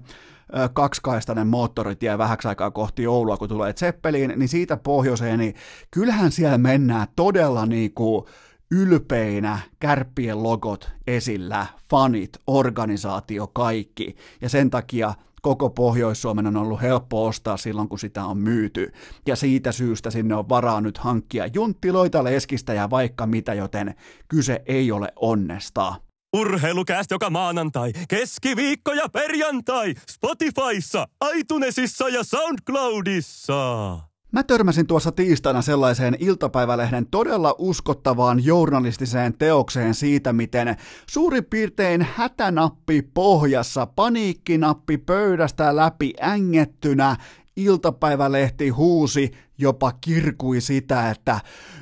kaksikaistainen 0.73 1.47
moottoritie 1.47 2.19
vähäksi 2.19 2.49
aikaa 2.49 2.71
kohti 2.71 3.07
Oulua, 3.07 3.37
kun 3.37 3.49
tulee 3.49 3.73
Zeppeliin, 3.73 4.33
niin 4.37 4.49
siitä 4.49 4.77
pohjoiseen, 4.77 5.39
niin 5.39 5.55
kyllähän 5.91 6.33
siellä 6.33 6.59
mennään 6.59 7.07
todella 7.17 7.67
niin 7.67 7.95
kuin 7.95 8.25
ylpeinä, 8.71 9.59
kärppien 9.81 10.43
logot 10.43 10.91
esillä, 11.07 11.67
fanit, 11.91 12.31
organisaatio, 12.47 13.47
kaikki. 13.47 14.17
Ja 14.41 14.49
sen 14.49 14.71
takia 14.71 15.15
koko 15.43 15.71
Pohjois-Suomen 15.71 16.47
on 16.47 16.57
ollut 16.57 16.83
helppo 16.83 17.27
ostaa 17.27 17.57
silloin, 17.57 17.89
kun 17.89 17.99
sitä 17.99 18.25
on 18.25 18.39
myyty. 18.39 18.93
Ja 19.27 19.37
siitä 19.37 19.73
syystä 19.73 20.11
sinne 20.11 20.35
on 20.35 20.49
varaa 20.49 20.81
nyt 20.81 20.99
hankkia 20.99 21.47
junttiloita, 21.47 22.25
leskistä 22.25 22.75
ja 22.75 22.91
vaikka 22.91 23.27
mitä, 23.27 23.55
joten 23.55 23.95
kyse 24.29 24.63
ei 24.67 24.93
ole 24.93 25.13
onnesta. 25.17 25.95
Urheilukäästä 26.37 27.15
joka 27.15 27.31
maanantai, 27.31 27.93
keskiviikko 28.09 28.93
ja 28.93 29.09
perjantai 29.09 29.95
Spotifyssa, 30.11 31.09
iTunesissa 31.35 32.09
ja 32.09 32.25
SoundCloudissa. 32.25 33.99
Mä 34.33 34.43
törmäsin 34.43 34.87
tuossa 34.87 35.13
tiistaina 35.13 35.63
sellaiseen 35.63 36.17
iltapäivälehden 36.19 37.07
todella 37.07 37.55
uskottavaan 37.59 38.45
journalistiseen 38.45 39.35
teokseen 39.39 39.95
siitä, 39.95 40.33
miten 40.33 40.77
suurin 41.07 41.45
piirtein 41.45 42.07
hätänappi 42.15 43.03
pohjassa, 43.03 43.87
paniikkinappi 43.87 44.99
pöydästä 44.99 45.77
läpi 45.77 46.15
ängettynä, 46.23 47.17
iltapäivälehti 47.57 48.69
huusi 48.69 49.31
jopa 49.59 49.93
kirkui 50.01 50.61
sitä, 50.61 51.11
että 51.11 51.41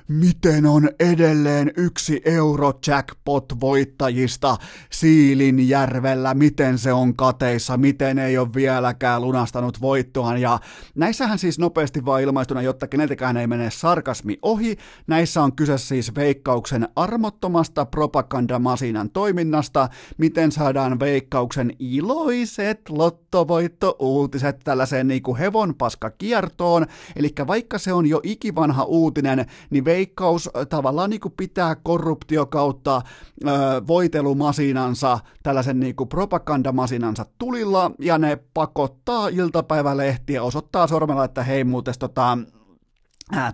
miten 0.08 0.66
on 0.66 0.88
edelleen 1.00 1.72
yksi 1.76 2.20
euro 2.24 2.72
jackpot 2.86 3.60
voittajista 3.60 4.56
Siilinjärvellä, 4.90 6.34
miten 6.34 6.78
se 6.78 6.92
on 6.92 7.16
kateissa, 7.16 7.76
miten 7.76 8.18
ei 8.18 8.38
ole 8.38 8.54
vieläkään 8.54 9.22
lunastanut 9.22 9.80
voittoaan. 9.80 10.40
Ja 10.40 10.60
näissähän 10.94 11.38
siis 11.38 11.58
nopeasti 11.58 12.04
vaan 12.04 12.22
ilmaistuna, 12.22 12.62
jotta 12.62 12.86
keneltäkään 12.86 13.36
ei 13.36 13.46
mene 13.46 13.70
sarkasmi 13.70 14.38
ohi, 14.42 14.76
näissä 15.06 15.42
on 15.42 15.56
kyse 15.56 15.78
siis 15.78 16.14
veikkauksen 16.14 16.88
armottomasta 16.96 17.86
propagandamasinan 17.86 19.10
toiminnasta, 19.10 19.88
miten 20.18 20.52
saadaan 20.52 21.00
veikkauksen 21.00 21.72
iloiset 21.78 22.80
lottovoitto-uutiset 22.88 24.60
tällaiseen 24.64 25.08
niin 25.08 25.22
kuin 25.22 25.38
hevonpaska 25.38 26.10
kiertoon, 26.10 26.86
eli 27.16 27.34
vaikka 27.46 27.65
vaikka 27.66 27.78
se 27.78 27.92
on 27.92 28.06
jo 28.06 28.20
ikivanha 28.22 28.84
uutinen, 28.84 29.46
niin 29.70 29.84
veikkaus 29.84 30.50
tavallaan 30.68 31.10
niin 31.10 31.20
kuin 31.20 31.34
pitää 31.36 31.74
korruptio 31.74 32.46
kautta 32.46 33.02
ö, 33.42 33.50
voitelumasinansa, 33.86 35.18
tällaisen 35.42 35.80
niin 35.80 35.96
kuin 35.96 36.08
propagandamasinansa 36.08 37.26
tulilla, 37.38 37.90
ja 37.98 38.18
ne 38.18 38.38
pakottaa 38.54 39.28
iltapäivälehtiä, 39.28 40.42
osoittaa 40.42 40.86
sormella, 40.86 41.24
että 41.24 41.42
hei 41.42 41.64
muuten 41.64 41.94
tota, 41.98 42.38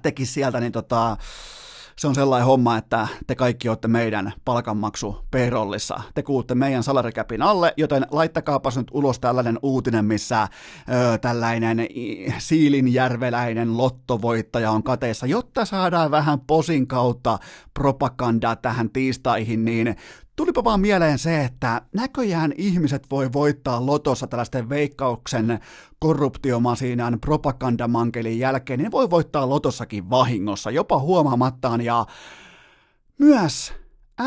teki 0.02 0.26
sieltä 0.26 0.60
niin 0.60 0.72
tota, 0.72 1.16
se 1.96 2.08
on 2.08 2.14
sellainen 2.14 2.46
homma, 2.46 2.78
että 2.78 3.08
te 3.26 3.34
kaikki 3.34 3.68
olette 3.68 3.88
meidän 3.88 4.32
palkanmaksu 4.44 5.16
payrollissa. 5.30 6.00
Te 6.14 6.22
kuutte 6.22 6.54
meidän 6.54 6.82
salarikäpin 6.82 7.42
alle, 7.42 7.74
joten 7.76 8.06
laittakaapas 8.10 8.76
nyt 8.76 8.90
ulos 8.92 9.20
tällainen 9.20 9.58
uutinen, 9.62 10.04
missä 10.04 10.42
ö, 10.42 11.18
tällainen 11.18 11.86
siilinjärveläinen 12.38 13.76
lottovoittaja 13.76 14.70
on 14.70 14.82
kateessa, 14.82 15.26
jotta 15.26 15.64
saadaan 15.64 16.10
vähän 16.10 16.40
posin 16.40 16.86
kautta 16.86 17.38
propagandaa 17.74 18.56
tähän 18.56 18.90
tiistaihin, 18.90 19.64
niin 19.64 19.96
tulipa 20.36 20.64
vaan 20.64 20.80
mieleen 20.80 21.18
se, 21.18 21.44
että 21.44 21.82
näköjään 21.94 22.52
ihmiset 22.56 23.06
voi 23.10 23.32
voittaa 23.32 23.86
lotossa 23.86 24.26
tällaisten 24.26 24.68
veikkauksen 24.68 25.60
korruptiomasiinan 25.98 27.20
propagandamankelin 27.20 28.38
jälkeen, 28.38 28.78
niin 28.78 28.84
ne 28.84 28.90
voi 28.90 29.10
voittaa 29.10 29.48
lotossakin 29.48 30.10
vahingossa, 30.10 30.70
jopa 30.70 30.98
huomaamattaan, 30.98 31.80
ja 31.80 32.06
myös 33.18 33.72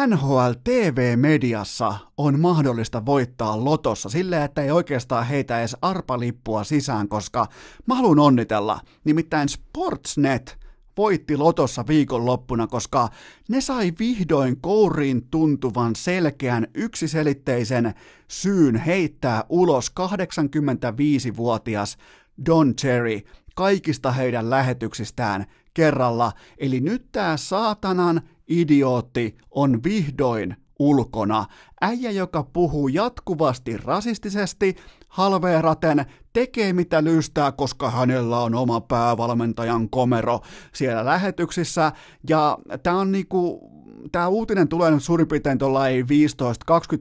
NHL 0.08 0.52
TV-mediassa 0.64 1.96
on 2.18 2.40
mahdollista 2.40 3.06
voittaa 3.06 3.66
lotossa 3.66 4.10
silleen, 4.10 4.44
että 4.44 4.62
ei 4.62 4.72
oikeastaan 4.72 5.26
heitä 5.26 5.60
edes 5.60 5.78
arpalippua 5.82 6.64
sisään, 6.64 7.08
koska 7.08 7.48
mä 7.86 7.96
haluan 7.96 8.20
onnitella. 8.20 8.80
Nimittäin 9.04 9.50
Sportsnet 9.50 10.65
voitti 10.98 11.38
lotossa 11.38 11.88
viikonloppuna, 11.88 12.68
koska 12.68 13.10
ne 13.50 13.62
sai 13.62 13.94
vihdoin 14.00 14.62
kouriin 14.62 15.28
tuntuvan 15.32 15.96
selkeän 15.96 16.68
yksiselitteisen 16.74 17.94
syyn 18.28 18.76
heittää 18.76 19.44
ulos 19.50 19.92
85-vuotias 20.00 21.98
Don 22.46 22.76
Cherry 22.76 23.22
kaikista 23.56 24.12
heidän 24.12 24.50
lähetyksistään 24.50 25.46
kerralla. 25.74 26.32
Eli 26.58 26.80
nyt 26.80 27.12
tämä 27.12 27.38
saatanan 27.38 28.22
idiootti 28.48 29.38
on 29.52 29.84
vihdoin 29.84 30.56
ulkona. 30.80 31.46
Äijä, 31.82 32.12
joka 32.12 32.44
puhuu 32.44 32.88
jatkuvasti 32.88 33.78
rasistisesti, 33.78 34.76
halveeraten, 35.16 36.06
tekee 36.34 36.74
mitä 36.74 37.04
lystää, 37.04 37.52
koska 37.52 37.90
hänellä 37.90 38.40
on 38.40 38.56
oma 38.56 38.82
päävalmentajan 38.82 39.90
komero 39.90 40.40
siellä 40.74 41.06
lähetyksissä. 41.06 41.92
Ja 42.30 42.58
tämä 42.84 43.00
on 43.00 43.12
niinku, 43.12 43.72
tämä 44.12 44.28
uutinen 44.28 44.68
tulee 44.68 44.92
nyt 44.92 45.04
suurin 45.04 45.28
piirtein 45.28 45.60
15-20 45.60 45.62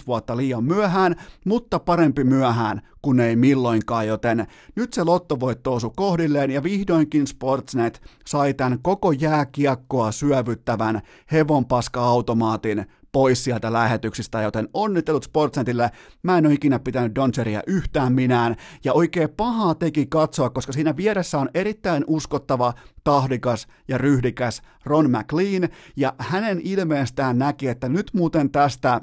vuotta 0.07 0.37
liian 0.37 0.65
myöhään, 0.65 1.15
mutta 1.45 1.79
parempi 1.79 2.25
myöhään 2.25 2.83
kuin 3.03 3.21
ei 3.21 3.37
milloinkaan, 3.37 4.07
joten 4.07 4.47
nyt 4.77 4.93
se 4.93 5.05
lottovoitto 5.05 5.75
osui 5.75 5.91
kohdilleen 5.97 6.51
ja 6.51 6.63
vihdoinkin 6.63 7.27
Sportsnet 7.27 8.03
sai 8.27 8.55
tämän 8.55 8.79
koko 8.83 9.13
jääkiekkoa 9.13 10.13
syövyttävän 10.13 11.01
hevonpaska-automaatin 11.33 12.87
pois 13.15 13.45
sieltä 13.45 13.73
lähetyksistä, 13.73 14.43
joten 14.43 14.69
onnittelut 14.75 15.25
Sportsnetille. 15.25 15.91
Mä 16.23 16.39
en 16.39 16.47
ole 16.47 16.55
ikinä 16.55 16.79
pitänyt 16.79 17.15
Doncheria 17.15 17.63
yhtään 17.67 18.13
minään, 18.13 18.57
ja 18.85 18.93
oikein 18.93 19.29
pahaa 19.37 19.75
teki 19.75 20.07
katsoa, 20.07 20.51
koska 20.51 20.73
siinä 20.73 20.97
vieressä 20.97 21.39
on 21.39 21.49
erittäin 21.55 22.05
uskottava, 22.07 22.75
tahdikas 23.05 23.67
ja 23.89 23.99
ryhdikäs 23.99 24.63
Ron 24.85 25.11
McLean, 25.11 25.69
ja 25.97 26.15
hänen 26.19 26.61
ilmeestään 26.65 27.39
näki, 27.39 27.69
että 27.69 27.89
nyt 27.89 28.11
muuten 28.15 28.51
tästä 28.51 29.01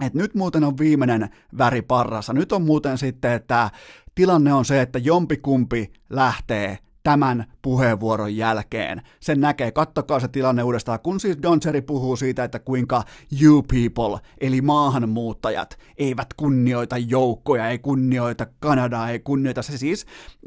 että 0.00 0.18
nyt 0.18 0.34
muuten 0.34 0.64
on 0.64 0.78
viimeinen 0.78 1.28
väri 1.58 1.82
parrassa. 1.82 2.32
Nyt 2.32 2.52
on 2.52 2.62
muuten 2.62 2.98
sitten, 2.98 3.32
että 3.32 3.70
tilanne 4.14 4.54
on 4.54 4.64
se, 4.64 4.80
että 4.80 4.98
jompikumpi 4.98 5.92
lähtee 6.10 6.78
tämän 7.02 7.44
puheenvuoron 7.62 8.36
jälkeen. 8.36 9.02
Sen 9.20 9.40
näkee, 9.40 9.70
kattokaa 9.72 10.20
se 10.20 10.28
tilanne 10.28 10.62
uudestaan, 10.62 11.00
kun 11.00 11.20
siis 11.20 11.38
Don 11.42 11.60
Cherry 11.60 11.82
puhuu 11.82 12.16
siitä, 12.16 12.44
että 12.44 12.58
kuinka 12.58 13.02
you 13.42 13.62
people, 13.62 14.28
eli 14.40 14.60
maahanmuuttajat, 14.60 15.78
eivät 15.98 16.34
kunnioita 16.36 16.98
joukkoja, 16.98 17.68
ei 17.68 17.78
kunnioita 17.78 18.46
Kanadaa, 18.60 19.10
ei 19.10 19.18
kunnioita. 19.18 19.62
Se 19.62 19.78
siis 19.78 20.06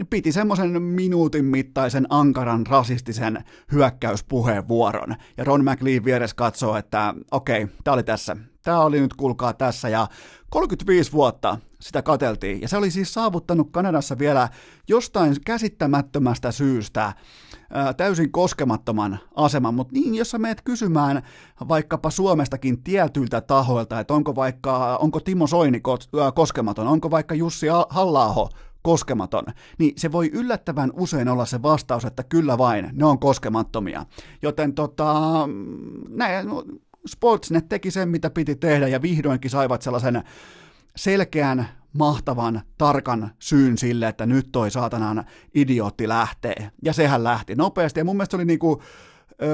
piti 0.10 0.32
semmoisen 0.32 0.82
minuutin 0.82 1.46
mittaisen 1.46 2.08
ankaran 2.10 2.66
rasistisen 2.68 3.44
hyökkäyspuheenvuoron. 3.72 5.16
Ja 5.38 5.44
Ron 5.44 5.64
McLean 5.64 6.06
vieressä 6.06 6.36
katsoo, 6.36 6.78
että 6.78 7.14
okei, 7.32 7.64
okay, 7.64 7.76
tämä 7.84 7.94
oli 7.94 8.04
tässä, 8.04 8.38
Tämä 8.66 8.80
oli 8.80 9.00
nyt 9.00 9.14
kuulkaa 9.14 9.54
tässä 9.54 9.90
ja 9.90 10.08
35 10.50 11.12
vuotta 11.12 11.58
sitä 11.80 12.02
kateltiin 12.02 12.62
ja 12.62 12.68
se 12.68 12.78
oli 12.78 12.92
siis 12.92 13.14
saavuttanut 13.14 13.72
Kanadassa 13.72 14.20
vielä 14.20 14.50
jostain 14.88 15.36
käsittämättömästä 15.46 16.52
syystä 16.52 17.14
ää, 17.70 17.94
täysin 17.94 18.32
koskemattoman 18.32 19.20
aseman, 19.36 19.74
mutta 19.74 19.94
niin, 19.94 20.16
jos 20.16 20.32
sä 20.32 20.38
meet 20.38 20.62
kysymään 20.62 21.24
vaikkapa 21.68 22.10
Suomestakin 22.10 22.84
tietyiltä 22.84 23.42
tahoilta, 23.42 24.00
että 24.00 24.14
onko 24.14 24.36
vaikka, 24.36 24.98
onko 24.98 25.20
Timo 25.20 25.48
Soini 25.48 25.82
koskematon, 26.36 26.88
onko 26.88 27.12
vaikka 27.12 27.36
Jussi 27.36 27.68
halla 27.90 28.50
koskematon, 28.86 29.44
niin 29.78 29.94
se 29.98 30.12
voi 30.12 30.30
yllättävän 30.34 30.92
usein 30.96 31.28
olla 31.28 31.46
se 31.46 31.62
vastaus, 31.62 32.06
että 32.06 32.24
kyllä 32.24 32.58
vain, 32.58 32.90
ne 32.94 33.06
on 33.06 33.20
koskemattomia. 33.20 34.06
Joten 34.42 34.74
tota, 34.74 35.14
näin, 36.10 36.48
Sportsnet 37.08 37.70
teki 37.70 37.92
sen, 37.92 38.10
mitä 38.10 38.30
piti 38.30 38.56
tehdä, 38.56 38.88
ja 38.88 39.02
vihdoinkin 39.02 39.52
saivat 39.52 39.82
sellaisen 39.82 40.24
selkeän, 40.96 41.68
mahtavan, 41.94 42.62
tarkan 42.78 43.32
syyn 43.40 43.78
sille, 43.78 44.08
että 44.08 44.26
nyt 44.26 44.52
toi 44.52 44.72
saatanan 44.72 45.26
idiootti 45.54 46.08
lähtee. 46.08 46.72
Ja 46.84 46.94
sehän 46.94 47.24
lähti 47.24 47.56
nopeasti, 47.56 48.00
ja 48.00 48.06
mun 48.06 48.16
mielestä 48.16 48.32
se 48.32 48.38
oli 48.38 48.46
niinku, 48.46 48.82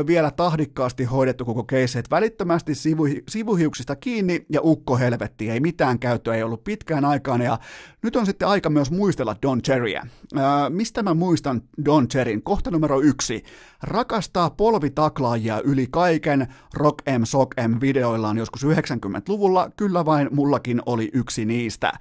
vielä 0.08 0.32
tahdikkaasti 0.32 1.04
hoidettu 1.04 1.46
koko 1.46 1.63
keissi, 1.63 2.00
että 2.00 2.15
välittömästi 2.15 2.76
sivu, 2.76 3.08
sivuhiuksista 3.30 3.96
kiinni 3.96 4.46
ja 4.50 4.60
ukko 4.63 4.98
helvetti, 4.98 5.50
ei 5.50 5.60
mitään 5.60 6.00
käyttöä, 6.00 6.36
ei 6.36 6.44
ollut 6.44 6.63
pitkään 6.63 7.06
aikaan 7.06 7.41
ja 7.41 7.60
nyt 8.02 8.15
on 8.15 8.26
sitten 8.26 8.48
aika 8.48 8.70
myös 8.70 8.91
muistella 8.91 9.36
Don 9.41 9.62
Cherryä. 9.62 10.08
Ää, 10.36 10.70
mistä 10.70 11.04
mä 11.04 11.13
muistan 11.13 11.62
Don 11.86 12.08
Cherryn? 12.08 12.44
Kohta 12.44 12.72
numero 12.72 13.02
yksi. 13.02 13.44
Rakastaa 13.84 14.50
polvitaklaajia 14.50 15.62
yli 15.63 15.88
kaiken 15.91 16.48
Rock 16.74 16.98
M 17.20 17.24
Sock 17.24 17.52
M 17.67 17.82
videoillaan 17.82 18.38
joskus 18.38 18.65
90-luvulla, 18.65 19.72
kyllä 19.78 20.06
vain 20.06 20.30
mullakin 20.32 20.82
oli 20.86 21.10
yksi 21.13 21.46
niistä. 21.46 21.91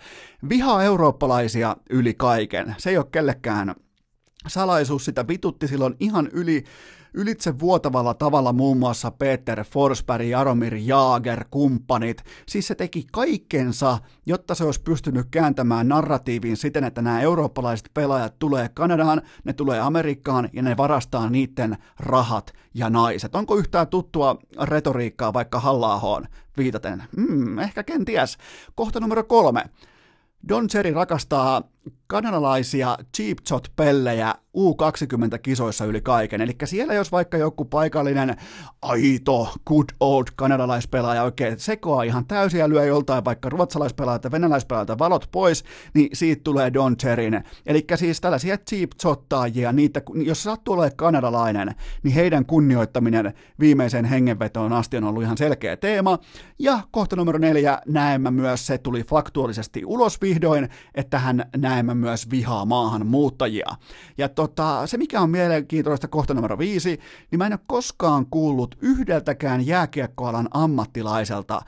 Vihaa 0.49 0.83
eurooppalaisia 0.83 1.77
yli 1.91 2.15
kaiken. 2.15 2.75
Se 2.79 2.91
ei 2.91 2.97
ole 2.97 3.07
kellekään 3.13 3.75
salaisuus, 4.47 5.05
sitä 5.05 5.29
vitutti 5.29 5.69
silloin 5.69 5.97
ihan 6.01 6.29
yli 6.33 6.65
ylitse 7.15 7.59
vuotavalla 7.59 8.15
tavalla 8.15 8.53
muun 8.53 8.79
muassa 8.79 9.11
Peter 9.11 9.65
Forsberg, 9.65 10.29
Jaromir 10.29 10.75
Jaager, 10.75 11.45
kumppanit. 11.51 12.23
Siis 12.49 12.67
se 12.67 12.75
teki 12.75 13.07
kaikkensa, 13.13 13.99
jotta 14.27 14.55
se 14.55 14.65
olisi 14.65 14.83
pystynyt 14.83 15.27
kääntämään 15.31 15.89
narratiivin 15.89 16.57
siten, 16.57 16.85
että 16.85 17.03
nämä 17.03 17.21
eurooppalaiset 17.21 17.91
pelaajat 17.95 18.39
tulee 18.39 18.69
Kanadaan, 18.69 19.23
ne 19.45 19.53
tulee 19.53 19.81
Amerikkaan 19.81 20.49
ja 20.53 20.63
ne 20.63 20.77
varastaa 20.77 21.31
niiden 21.31 21.77
rahat 21.99 22.53
ja 22.75 22.91
naiset. 22.91 23.35
Onko 23.35 23.57
yhtään 23.57 23.89
tuttua 23.89 24.37
retoriikkaa 24.63 25.33
vaikka 25.33 25.61
halla 25.61 26.23
viitaten? 26.57 27.03
Hmm, 27.17 27.59
ehkä 27.59 27.83
kenties. 27.83 28.39
Kohta 28.75 29.01
numero 29.01 29.25
kolme. 29.25 29.65
Don 30.49 30.69
Cherry 30.69 30.95
rakastaa 30.95 31.63
kanadalaisia 32.07 32.97
cheap 33.17 33.39
shot-pellejä 33.49 34.35
U20-kisoissa 34.57 35.85
yli 35.85 36.01
kaiken. 36.01 36.41
Eli 36.41 36.57
siellä 36.65 36.95
jos 36.95 37.13
vaikka 37.13 37.37
joku 37.37 37.65
paikallinen 37.65 38.37
aito, 38.83 39.55
good 39.67 39.85
old 40.01 40.25
kanadalaispelaaja 40.37 41.23
oikein 41.23 41.59
sekoaa 41.59 42.03
ihan 42.03 42.27
täysiä 42.27 42.69
lyö 42.69 42.85
joltain 42.85 43.25
vaikka 43.25 43.49
ruotsalaispelaajalta, 43.49 44.31
venäläispelaajalta 44.31 44.99
valot 44.99 45.29
pois, 45.33 45.65
niin 45.95 46.09
siitä 46.13 46.41
tulee 46.45 46.73
Don 46.73 46.97
Cherin. 46.97 47.45
Eli 47.67 47.85
siis 47.95 48.21
tällaisia 48.21 48.59
cheap 48.59 48.91
shottaajia, 49.03 49.73
niitä, 49.73 50.03
jos 50.25 50.43
sattuu 50.43 50.75
olemaan 50.75 50.97
kanadalainen, 50.97 51.75
niin 52.03 52.15
heidän 52.15 52.47
kunnioittaminen 52.47 53.35
viimeiseen 53.61 54.05
hengenvetoon 54.05 54.73
asti 54.73 54.97
on 54.97 55.05
ollut 55.05 55.23
ihan 55.23 55.37
selkeä 55.37 55.77
teema. 55.77 56.19
Ja 56.59 56.81
kohta 56.91 57.17
numero 57.17 57.39
neljä 57.39 57.79
näemme 57.87 58.31
myös, 58.31 58.67
se 58.67 58.79
tuli 58.79 59.03
faktuaalisesti 59.05 59.85
ulos 59.85 60.23
vihdoin, 60.23 60.69
että 60.95 61.19
hän 61.19 61.45
näemme 61.71 61.95
myös 61.95 62.31
vihaa 62.31 62.65
maahanmuuttajia. 62.65 63.69
Ja 64.19 64.29
tota, 64.29 64.87
se, 64.87 64.97
mikä 64.99 65.21
on 65.21 65.31
mielenkiintoista 65.31 66.09
kohta 66.09 66.35
numero 66.35 66.59
viisi, 66.59 67.01
niin 67.31 67.39
mä 67.39 67.47
en 67.47 67.53
ole 67.53 67.61
koskaan 67.67 68.27
kuullut 68.31 68.75
yhdeltäkään 68.81 69.67
jääkiekkoalan 69.67 70.49
ammattilaiselta 70.51 71.63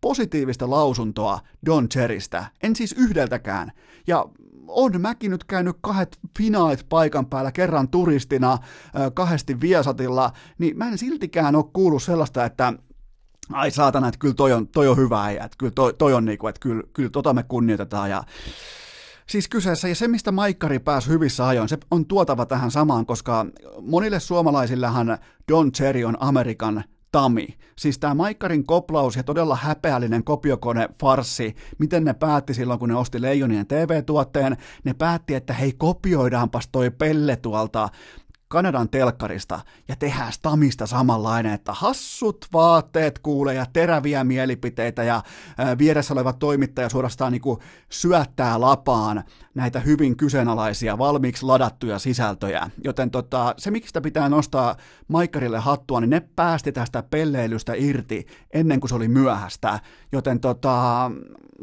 positiivista 0.00 0.70
lausuntoa 0.70 1.40
Don 1.66 1.88
Cheristä. 1.88 2.46
En 2.62 2.76
siis 2.76 2.92
yhdeltäkään. 2.92 3.72
Ja 4.06 4.24
on 4.68 5.00
mäkin 5.00 5.30
nyt 5.30 5.44
käynyt 5.44 5.76
kahdet 5.80 6.18
finaalit 6.38 6.86
paikan 6.88 7.26
päällä 7.26 7.52
kerran 7.52 7.88
turistina, 7.88 8.58
kahdesti 9.14 9.60
Viasatilla, 9.60 10.32
niin 10.58 10.78
mä 10.78 10.88
en 10.88 10.98
siltikään 10.98 11.56
ole 11.56 11.64
kuullut 11.72 12.02
sellaista, 12.02 12.44
että 12.44 12.72
ai 13.52 13.70
saatana, 13.70 14.08
että 14.08 14.18
kyllä 14.18 14.34
toi 14.34 14.52
on, 14.52 14.68
toi 14.68 14.88
on 14.88 14.96
hyvä 14.96 15.24
äijä, 15.24 15.44
että 15.44 15.58
kyllä 15.58 15.72
toi, 15.72 15.94
toi 15.94 16.14
on 16.14 16.24
niinku, 16.24 16.46
että 16.48 16.60
kyllä, 16.60 16.82
kyllä 16.92 17.10
tota 17.10 17.32
me 17.32 17.42
kunnioitetaan 17.42 18.10
ja 18.10 18.22
Siis 19.30 19.48
kyseessä, 19.48 19.88
ja 19.88 19.94
se 19.94 20.08
mistä 20.08 20.32
Maikkari 20.32 20.78
pääsi 20.78 21.08
hyvissä 21.08 21.46
ajoin, 21.46 21.68
se 21.68 21.78
on 21.90 22.06
tuotava 22.06 22.46
tähän 22.46 22.70
samaan, 22.70 23.06
koska 23.06 23.46
monille 23.82 24.20
suomalaisillahan 24.20 25.18
Don 25.48 25.72
Cherry 25.72 26.04
on 26.04 26.16
Amerikan 26.20 26.84
Tami. 27.12 27.58
Siis 27.78 27.98
tämä 27.98 28.14
Maikkarin 28.14 28.66
koplaus 28.66 29.16
ja 29.16 29.22
todella 29.22 29.56
häpeällinen 29.56 30.24
kopiokone 30.24 30.88
farsi, 31.00 31.56
miten 31.78 32.04
ne 32.04 32.14
päätti 32.14 32.54
silloin, 32.54 32.78
kun 32.78 32.88
ne 32.88 32.96
osti 32.96 33.22
Leijonien 33.22 33.66
TV-tuotteen, 33.66 34.56
ne 34.84 34.94
päätti, 34.94 35.34
että 35.34 35.52
hei 35.52 35.72
kopioidaanpas 35.72 36.68
toi 36.72 36.90
pelle 36.90 37.36
tuolta 37.36 37.88
Kanadan 38.48 38.88
telkkarista 38.88 39.60
ja 39.88 39.96
tehdään 39.96 40.32
Stamista 40.32 40.86
samanlainen, 40.86 41.52
että 41.52 41.72
hassut 41.72 42.46
vaatteet 42.52 43.18
kuulee 43.18 43.54
ja 43.54 43.66
teräviä 43.72 44.24
mielipiteitä 44.24 45.02
ja 45.02 45.22
vieressä 45.78 46.14
oleva 46.14 46.32
toimittaja 46.32 46.88
suorastaan 46.88 47.32
niin 47.32 47.42
kuin 47.42 47.58
syöttää 47.88 48.60
lapaan 48.60 49.24
näitä 49.54 49.80
hyvin 49.80 50.16
kyseenalaisia, 50.16 50.98
valmiiksi 50.98 51.46
ladattuja 51.46 51.98
sisältöjä. 51.98 52.70
Joten 52.84 53.10
tota, 53.10 53.54
se, 53.58 53.70
miksi 53.70 53.88
sitä 53.88 54.00
pitää 54.00 54.28
nostaa 54.28 54.76
Maikkarille 55.08 55.58
hattua, 55.58 56.00
niin 56.00 56.10
ne 56.10 56.20
päästi 56.20 56.72
tästä 56.72 57.02
pelleilystä 57.02 57.72
irti 57.76 58.26
ennen 58.52 58.80
kuin 58.80 58.88
se 58.88 58.94
oli 58.94 59.08
myöhäistä. 59.08 59.80
Joten 60.12 60.40
tota, 60.40 61.10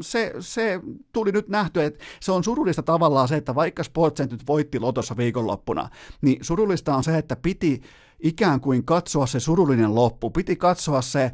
se, 0.00 0.34
se 0.40 0.80
tuli 1.12 1.32
nyt 1.32 1.48
nähty, 1.48 1.82
että 1.82 2.04
se 2.20 2.32
on 2.32 2.44
surullista 2.44 2.82
tavallaan 2.82 3.28
se, 3.28 3.36
että 3.36 3.54
vaikka 3.54 3.82
Sportsen 3.82 4.28
nyt 4.30 4.46
voitti 4.46 4.80
Lotossa 4.80 5.16
viikonloppuna, 5.16 5.88
niin 6.22 6.38
surullista 6.44 6.75
on 6.96 7.04
se, 7.04 7.18
että 7.18 7.36
piti 7.36 7.82
ikään 8.20 8.60
kuin 8.60 8.84
katsoa 8.84 9.26
se 9.26 9.40
surullinen 9.40 9.94
loppu, 9.94 10.30
piti 10.30 10.56
katsoa 10.56 11.02
se 11.02 11.32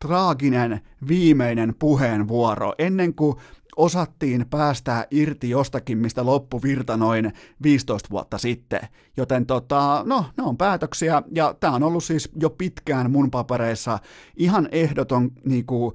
traaginen 0.00 0.80
viimeinen 1.08 1.74
puheenvuoro 1.78 2.72
ennen 2.78 3.14
kuin 3.14 3.36
osattiin 3.76 4.46
päästää 4.50 5.06
irti 5.10 5.50
jostakin, 5.50 5.98
mistä 5.98 6.26
loppu 6.26 6.62
virta 6.62 6.96
noin 6.96 7.32
15 7.62 8.10
vuotta 8.10 8.38
sitten. 8.38 8.80
Joten 9.16 9.46
tota, 9.46 10.02
no, 10.06 10.24
ne 10.36 10.42
on 10.44 10.56
päätöksiä, 10.56 11.22
ja 11.34 11.54
tämä 11.60 11.74
on 11.74 11.82
ollut 11.82 12.04
siis 12.04 12.30
jo 12.40 12.50
pitkään 12.50 13.10
mun 13.10 13.30
papereissa 13.30 13.98
ihan 14.36 14.68
ehdoton 14.72 15.30
niinku, 15.44 15.94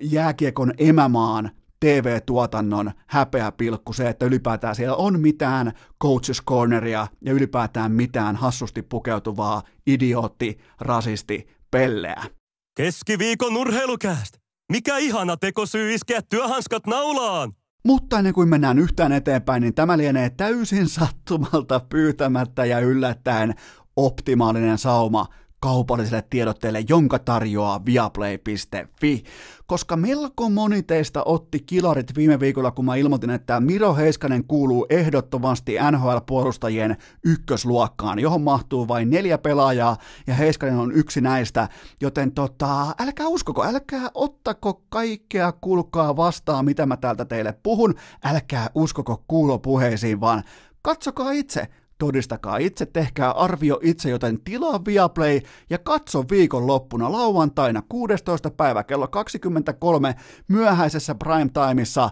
jääkiekon 0.00 0.72
emämaan 0.78 1.50
TV-tuotannon 1.84 2.90
häpeäpilkku 3.06 3.92
se, 3.92 4.08
että 4.08 4.26
ylipäätään 4.26 4.74
siellä 4.74 4.96
on 4.96 5.20
mitään 5.20 5.72
coaches 6.02 6.42
corneria 6.42 7.06
ja 7.24 7.32
ylipäätään 7.32 7.92
mitään 7.92 8.36
hassusti 8.36 8.82
pukeutuvaa 8.82 9.62
idiootti, 9.86 10.58
rasisti, 10.80 11.48
pelleä. 11.70 12.24
Keskiviikon 12.76 13.56
urheilukääst! 13.56 14.36
Mikä 14.72 14.96
ihana 14.96 15.36
tekosyy 15.36 15.94
iskeä 15.94 16.22
työhanskat 16.22 16.86
naulaan! 16.86 17.52
Mutta 17.86 18.18
ennen 18.18 18.34
kuin 18.34 18.48
mennään 18.48 18.78
yhtään 18.78 19.12
eteenpäin, 19.12 19.60
niin 19.60 19.74
tämä 19.74 19.98
lienee 19.98 20.30
täysin 20.30 20.88
sattumalta 20.88 21.80
pyytämättä 21.80 22.64
ja 22.64 22.80
yllättäen 22.80 23.54
optimaalinen 23.96 24.78
sauma 24.78 25.26
kaupalliselle 25.64 26.24
tiedotteelle, 26.30 26.84
jonka 26.88 27.18
tarjoaa 27.18 27.84
viaplay.fi. 27.84 29.24
Koska 29.66 29.96
melko 29.96 30.50
moni 30.50 30.82
teistä 30.82 31.22
otti 31.24 31.60
kilarit 31.60 32.16
viime 32.16 32.40
viikolla, 32.40 32.70
kun 32.70 32.84
mä 32.84 32.96
ilmoitin, 32.96 33.30
että 33.30 33.60
Miro 33.60 33.94
Heiskanen 33.94 34.44
kuuluu 34.44 34.86
ehdottomasti 34.90 35.76
NHL-puolustajien 35.90 36.96
ykkösluokkaan, 37.24 38.18
johon 38.18 38.42
mahtuu 38.42 38.88
vain 38.88 39.10
neljä 39.10 39.38
pelaajaa, 39.38 39.96
ja 40.26 40.34
Heiskanen 40.34 40.76
on 40.76 40.92
yksi 40.92 41.20
näistä, 41.20 41.68
joten 42.00 42.32
tota, 42.32 42.94
älkää 43.00 43.26
uskoko, 43.26 43.64
älkää 43.64 44.10
ottako 44.14 44.82
kaikkea 44.88 45.52
kulkaa 45.52 46.16
vastaan, 46.16 46.64
mitä 46.64 46.86
mä 46.86 46.96
täältä 46.96 47.24
teille 47.24 47.54
puhun, 47.62 47.94
älkää 48.24 48.70
uskoko 48.74 49.24
kuulopuheisiin, 49.28 50.20
vaan 50.20 50.42
katsokaa 50.82 51.32
itse, 51.32 51.68
Todistakaa 51.98 52.56
itse, 52.56 52.86
tehkää 52.86 53.30
arvio 53.30 53.78
itse, 53.82 54.10
joten 54.10 54.40
tilaa 54.40 54.84
Viaplay 54.84 55.40
ja 55.70 55.78
katso 55.78 56.24
viikonloppuna 56.30 57.12
lauantaina 57.12 57.82
16. 57.88 58.50
päivä 58.50 58.84
kello 58.84 59.08
23 59.08 60.14
myöhäisessä 60.48 61.14
primetimeissa 61.14 62.10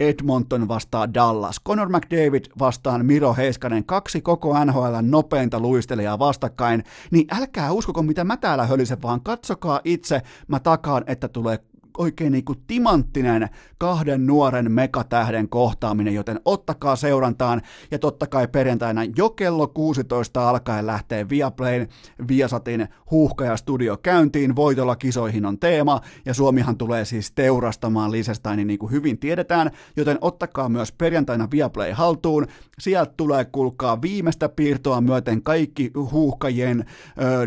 Edmonton 0.00 0.68
vastaa 0.68 1.14
Dallas. 1.14 1.60
Conor 1.66 1.88
McDavid 1.88 2.44
vastaan 2.58 3.06
Miro 3.06 3.34
Heiskanen, 3.34 3.84
kaksi 3.84 4.20
koko 4.20 4.64
NHL 4.64 4.94
nopeinta 5.02 5.60
luistelijaa 5.60 6.18
vastakkain, 6.18 6.84
niin 7.10 7.26
älkää 7.34 7.72
uskoko 7.72 8.02
mitä 8.02 8.24
mä 8.24 8.36
täällä 8.36 8.66
hölisen, 8.66 9.02
vaan 9.02 9.20
katsokaa 9.20 9.80
itse, 9.84 10.22
mä 10.48 10.60
takaan, 10.60 11.04
että 11.06 11.28
tulee 11.28 11.58
oikein 11.98 12.32
niin 12.32 12.44
kuin 12.44 12.58
timanttinen 12.66 13.48
kahden 13.78 14.26
nuoren 14.26 14.72
megatähden 14.72 15.48
kohtaaminen, 15.48 16.14
joten 16.14 16.40
ottakaa 16.44 16.96
seurantaan. 16.96 17.62
Ja 17.90 17.98
totta 17.98 18.26
kai 18.26 18.48
perjantaina 18.48 19.00
jo 19.16 19.30
kello 19.30 19.66
16 19.66 20.50
alkaen 20.50 20.86
lähtee 20.86 21.28
Viaplayn 21.28 21.88
Viasatin 22.28 22.88
huuhkaja 23.10 23.56
studio 23.56 23.96
käyntiin, 23.96 24.56
voitolla 24.56 24.96
kisoihin 24.96 25.46
on 25.46 25.58
teema 25.58 26.00
ja 26.24 26.34
Suomihan 26.34 26.76
tulee 26.76 27.04
siis 27.04 27.32
teurastamaan 27.32 28.12
Liesesteinin 28.12 28.66
niin 28.66 28.78
kuin 28.78 28.92
hyvin 28.92 29.18
tiedetään, 29.18 29.70
joten 29.96 30.18
ottakaa 30.20 30.68
myös 30.68 30.92
perjantaina 30.92 31.48
Viaplay 31.50 31.92
haltuun, 31.92 32.46
sieltä 32.78 33.14
tulee 33.16 33.44
kulkaa 33.44 34.02
viimeistä 34.02 34.48
piirtoa 34.48 35.00
myöten 35.00 35.42
kaikki 35.42 35.90
huuhkajien 36.12 36.84
öö, 37.22 37.46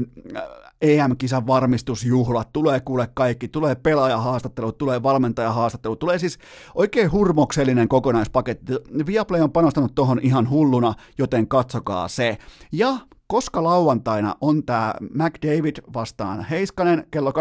EM-kisan 0.82 1.48
varmistusjuhlat, 1.48 2.54
tulee 2.54 2.80
kuule 2.80 3.10
kaikki, 3.14 3.48
tulee 3.48 3.76
pelaajahaastattelut, 3.76 4.78
tulee 4.78 5.04
valmentajahaastattelut, 5.04 6.00
tulee 6.00 6.20
siis 6.20 6.40
oikein 6.76 7.12
hurmoksellinen 7.12 7.88
kokonaispaketti. 7.88 8.74
Viaplay 9.06 9.42
on 9.42 9.52
panostanut 9.52 9.96
tuohon 9.96 10.20
ihan 10.24 10.50
hulluna, 10.50 10.94
joten 11.18 11.48
katsokaa 11.48 12.08
se. 12.08 12.38
Ja 12.72 12.98
koska 13.28 13.64
lauantaina 13.64 14.36
on 14.42 14.64
tämä 14.64 14.94
McDavid 15.14 15.76
vastaan 15.94 16.46
Heiskanen 16.46 17.08
kello 17.12 17.32
23.00, 17.32 17.36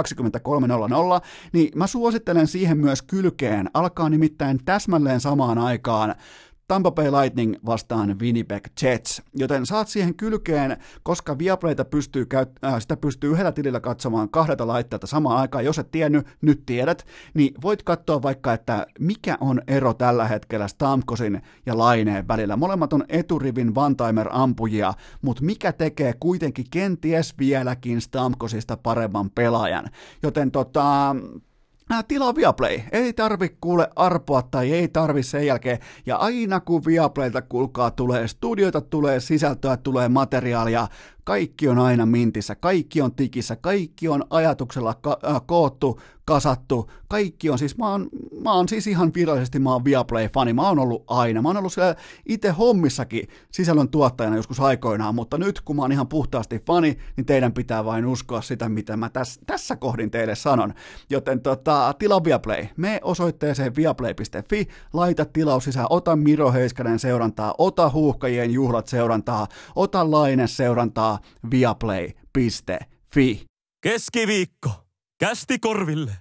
niin 1.53 1.71
mä 1.75 1.87
suosittelen 1.87 2.47
siihen 2.47 2.79
myös 2.79 3.03
kylkeen. 3.03 3.71
Alkaa 3.75 4.09
nimittäin 4.09 4.59
täsmälleen 4.65 5.21
samaan 5.21 5.59
aikaan 5.59 6.15
Tampa 6.69 6.91
Bay 6.91 7.11
Lightning 7.11 7.55
vastaan 7.67 8.19
Winnipeg 8.21 8.67
Jets, 8.83 9.23
joten 9.35 9.67
saat 9.67 9.89
siihen 9.89 10.15
kylkeen, 10.15 10.77
koska 11.03 11.39
Viaplayta 11.39 11.85
pystyy, 11.85 12.25
käyt- 12.25 12.59
äh, 12.65 12.81
sitä 12.81 12.97
pystyy 12.97 13.31
yhdellä 13.31 13.53
tilillä 13.53 13.81
katsomaan 13.81 14.29
kahdelta 14.29 14.67
laitteelta 14.67 15.07
samaan 15.07 15.39
aikaan, 15.39 15.65
jos 15.65 15.79
et 15.79 15.91
tiennyt, 15.91 16.27
nyt 16.41 16.63
tiedät, 16.67 17.07
niin 17.35 17.55
voit 17.63 17.83
katsoa 17.83 18.23
vaikka, 18.23 18.53
että 18.53 18.87
mikä 19.01 19.39
on 19.41 19.63
ero 19.67 19.95
tällä 19.95 20.29
hetkellä 20.29 20.69
Stamkosin 20.69 21.43
ja 21.67 21.79
Laineen 21.79 22.29
välillä. 22.29 22.57
Molemmat 22.57 22.93
on 22.93 23.05
eturivin 23.09 23.73
one-timer-ampujia, 23.75 24.95
mutta 25.23 25.45
mikä 25.45 25.73
tekee 25.73 26.15
kuitenkin 26.21 26.67
kenties 26.71 27.39
vieläkin 27.39 28.01
Stamkosista 28.01 28.77
paremman 28.77 29.31
pelaajan. 29.31 29.85
Joten 30.23 30.51
tota, 30.51 31.17
Ää, 31.91 32.03
tilaa 32.03 32.35
Viaplay. 32.35 32.81
Ei 32.93 33.13
tarvi 33.13 33.57
kuule 33.61 33.91
arpoa 33.97 34.43
tai 34.43 34.73
ei 34.73 34.89
tarvi 34.89 35.23
sen 35.23 35.47
jälkeen. 35.47 35.79
Ja 36.07 36.17
aina 36.17 36.61
kun 36.61 36.85
Viaplayta 36.87 37.43
kulkaa 37.43 37.91
tulee 37.91 38.29
studioita, 38.29 38.81
tulee 38.81 39.21
sisältöä, 39.21 39.77
tulee 39.77 40.09
materiaalia, 40.09 40.89
kaikki 41.29 41.69
on 41.69 41.79
aina 41.79 42.07
mintissä, 42.07 42.55
kaikki 42.55 43.01
on 43.01 43.15
tikissä, 43.15 43.57
kaikki 43.57 44.09
on 44.09 44.25
ajatuksella 44.31 44.95
ka- 44.95 45.19
äh, 45.31 45.43
koottu, 45.47 46.01
kasattu, 46.29 46.91
kaikki 47.09 47.51
on 47.51 47.59
siis, 47.59 47.79
mä 47.79 47.91
oon, 47.91 48.09
mä 48.43 48.53
oon 48.53 48.69
siis 48.69 48.87
ihan 48.87 49.13
virallisesti, 49.15 49.59
mä 49.59 49.73
oon 49.73 49.85
Viaplay-fani, 49.85 50.53
mä 50.53 50.69
oon 50.69 50.79
ollut 50.79 51.05
aina, 51.07 51.43
mä 51.43 51.49
oon 51.49 51.57
ollut 51.57 51.73
siellä 51.73 51.95
itse 52.27 52.51
hommissakin 52.51 53.29
sisällön 53.51 53.89
tuottajana 53.89 54.37
joskus 54.37 54.61
aikoinaan, 54.61 55.15
mutta 55.15 55.39
nyt 55.39 55.61
kun 55.61 55.77
mä 55.77 55.83
oon 55.83 55.93
ihan 55.93 56.09
puhtaasti 56.09 56.59
fani, 56.67 56.99
niin 57.17 57.27
teidän 57.27 57.53
pitää 57.53 57.85
vain 57.85 58.07
uskoa 58.07 58.43
sitä, 58.43 58.69
mitä 58.69 58.97
mä 58.97 59.09
täs, 59.09 59.41
tässä 59.47 59.77
kohdin 59.77 60.11
teille 60.11 60.35
sanon. 60.35 60.75
Joten 61.11 61.41
tota, 61.41 61.95
tilaa 61.99 62.25
Viaplay, 62.25 62.67
me 62.77 63.01
osoitteeseen 63.03 63.77
viaplay.fi, 63.77 64.69
laita 64.93 65.25
tilaus 65.25 65.65
sisään, 65.65 65.87
ota 65.91 66.17
Miro 66.17 66.53
Heiskanen 66.53 66.99
seurantaa, 66.99 67.55
ota 67.59 67.91
Huuhkajien 67.91 68.51
juhlat 68.51 68.87
seurantaa, 68.87 69.47
ota 69.77 70.11
Laine 70.11 70.47
seurantaa, 70.47 71.18
viaplay.fi. 71.51 73.47
Keskiviikko. 73.81 74.71
Kästi 75.21 75.59
korville. 75.59 76.13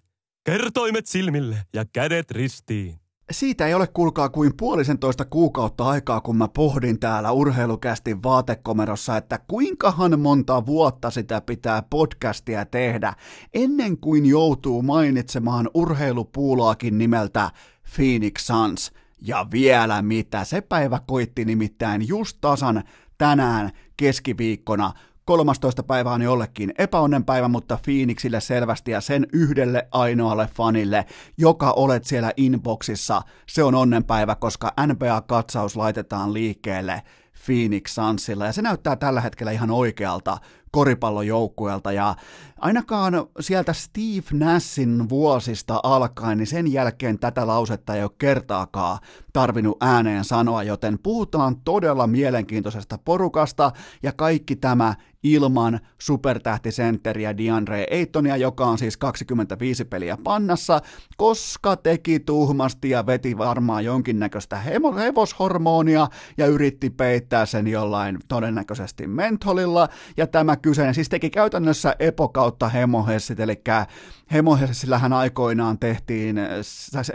Kertoimet 0.46 1.06
silmille 1.06 1.58
ja 1.74 1.86
kädet 1.86 2.32
ristiin. 2.32 3.00
Siitä 3.32 3.68
ei 3.68 3.74
ole 3.74 3.88
kuulkaa 3.88 4.30
kuin 4.30 4.58
puolisentoista 4.58 5.26
kuukautta 5.26 5.86
aikaa, 5.86 6.22
kun 6.22 6.38
mä 6.38 6.48
pohdin 6.48 7.00
täällä 7.00 7.32
urheilukästi 7.32 8.24
vaatekomerossa, 8.24 9.18
että 9.18 9.40
kuinkahan 9.48 10.20
monta 10.20 10.66
vuotta 10.66 11.10
sitä 11.10 11.42
pitää 11.42 11.84
podcastia 11.90 12.66
tehdä 12.66 13.14
ennen 13.54 13.98
kuin 13.98 14.26
joutuu 14.26 14.82
mainitsemaan 14.82 15.70
urheilupuulaakin 15.74 16.98
nimeltä 16.98 17.52
Phoenix 17.96 18.42
Suns. 18.42 18.92
Ja 19.22 19.48
vielä 19.52 20.02
mitä, 20.02 20.44
se 20.44 20.62
päivä 20.62 21.00
koitti 21.08 21.46
nimittäin 21.46 22.08
just 22.08 22.38
tasan 22.42 22.84
tänään 23.18 23.72
keskiviikkona, 23.98 24.94
13. 25.26 25.84
päivä 25.84 26.12
on 26.12 26.22
jollekin 26.22 26.74
epäonnen 26.78 27.26
päivä, 27.26 27.48
mutta 27.48 27.80
Phoenixille 27.86 28.42
selvästi 28.42 28.92
ja 28.92 29.02
sen 29.02 29.28
yhdelle 29.34 29.88
ainoalle 29.92 30.50
fanille, 30.56 31.06
joka 31.38 31.72
olet 31.72 32.06
siellä 32.06 32.32
inboxissa, 32.38 33.22
se 33.48 33.64
on 33.64 33.76
onnenpäivä, 33.76 34.36
koska 34.36 34.74
NBA-katsaus 34.88 35.76
laitetaan 35.76 36.34
liikkeelle 36.34 37.02
Phoenix 37.46 37.92
Sunsilla, 37.92 38.46
ja 38.46 38.54
se 38.54 38.62
näyttää 38.62 38.96
tällä 38.96 39.22
hetkellä 39.22 39.52
ihan 39.52 39.72
oikealta 39.72 40.38
koripallojoukkueelta, 40.78 41.92
ja 41.92 42.16
ainakaan 42.60 43.14
sieltä 43.40 43.74
Steve 43.74 44.28
Nassin 44.34 45.10
vuosista 45.10 45.80
alkaen, 45.84 46.38
niin 46.38 46.48
sen 46.48 46.74
jälkeen 46.74 47.20
tätä 47.20 47.48
lausetta 47.48 47.96
ei 47.96 48.04
ole 48.04 48.12
kertaakaan 48.18 49.00
tarvinnut 49.34 49.78
ääneen 49.82 50.24
sanoa, 50.24 50.64
joten 50.64 51.00
puhutaan 51.00 51.56
todella 51.62 52.08
mielenkiintoisesta 52.08 52.98
porukasta, 52.98 53.72
ja 54.04 54.12
kaikki 54.12 54.56
tämä 54.56 54.96
ilman 55.24 55.80
supertähtisenteriä 56.02 57.38
DeAndre 57.38 57.86
Aytonia, 57.92 58.38
joka 58.38 58.66
on 58.66 58.78
siis 58.78 58.98
25 58.98 59.86
peliä 59.86 60.18
pannassa, 60.24 60.82
koska 61.18 61.76
teki 61.76 62.20
tuhmasti 62.20 62.90
ja 62.90 63.06
veti 63.06 63.38
varmaan 63.38 63.86
jonkinnäköistä 63.86 64.58
hevoshormonia 64.58 66.08
ja 66.38 66.46
yritti 66.46 66.90
peittää 66.90 67.46
sen 67.46 67.68
jollain 67.68 68.18
todennäköisesti 68.28 69.08
mentolilla, 69.08 69.88
ja 70.18 70.28
tämä 70.28 70.56
kyseinen 70.68 70.96
siis 70.96 71.10
teki 71.10 71.30
käytännössä 71.30 71.96
epokautta 72.00 72.70
hemohessit, 72.70 73.40
eli 73.40 73.62
hemohessillähän 74.32 75.14
aikoinaan 75.14 75.80
tehtiin, 75.80 76.36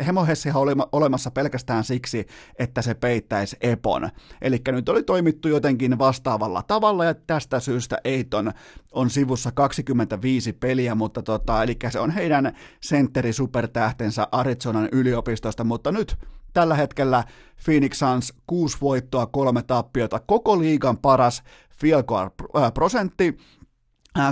hemohessihan 0.06 0.62
oli 0.62 0.72
olemassa 0.92 1.30
pelkästään 1.30 1.84
siksi, 1.84 2.26
että 2.58 2.82
se 2.82 2.94
peittäisi 2.94 3.56
epon, 3.60 4.10
eli 4.42 4.60
nyt 4.68 4.88
oli 4.88 5.02
toimittu 5.02 5.48
jotenkin 5.48 5.98
vastaavalla 5.98 6.62
tavalla, 6.62 7.04
ja 7.04 7.14
tästä 7.14 7.60
syystä 7.60 7.98
Eiton 8.04 8.52
on 8.92 9.10
sivussa 9.10 9.52
25 9.52 10.52
peliä, 10.52 10.94
mutta 10.94 11.22
tota, 11.22 11.62
eli 11.62 11.76
se 11.88 12.00
on 12.00 12.10
heidän 12.10 12.52
sentteri 12.80 13.32
supertähtensä 13.32 14.28
Arizonan 14.32 14.88
yliopistosta, 14.92 15.64
mutta 15.64 15.92
nyt 15.92 16.16
tällä 16.52 16.74
hetkellä 16.74 17.24
Phoenix 17.64 17.98
Suns 17.98 18.32
6 18.46 18.78
voittoa, 18.80 19.26
kolme 19.26 19.62
tappiota, 19.62 20.20
koko 20.20 20.58
liigan 20.58 20.98
paras 20.98 21.42
field 21.70 22.02
goal 22.02 22.28
prosentti, 22.74 23.36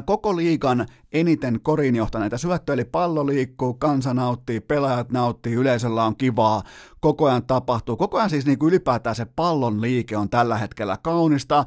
koko 0.05 0.37
liigan 0.37 0.87
eniten 1.13 1.61
korin 1.63 1.97
johtaneita 1.97 2.39
syöttöjä, 2.39 2.75
eli 2.75 2.85
pallo 2.85 3.27
liikkuu, 3.27 3.75
kansa 3.75 4.15
nauttii, 4.15 4.61
pelaajat 4.61 5.13
nauttii, 5.13 5.55
yleisöllä 5.55 6.05
on 6.05 6.17
kivaa, 6.17 6.63
koko 7.01 7.27
ajan 7.27 7.47
tapahtuu. 7.47 7.97
Koko 7.97 8.19
ajan 8.19 8.31
siis 8.31 8.47
niin 8.47 8.59
kuin 8.59 8.69
ylipäätään 8.69 9.17
se 9.17 9.25
pallon 9.37 9.81
liike 9.81 10.17
on 10.17 10.31
tällä 10.31 10.59
hetkellä 10.59 10.99
kaunista. 11.03 11.65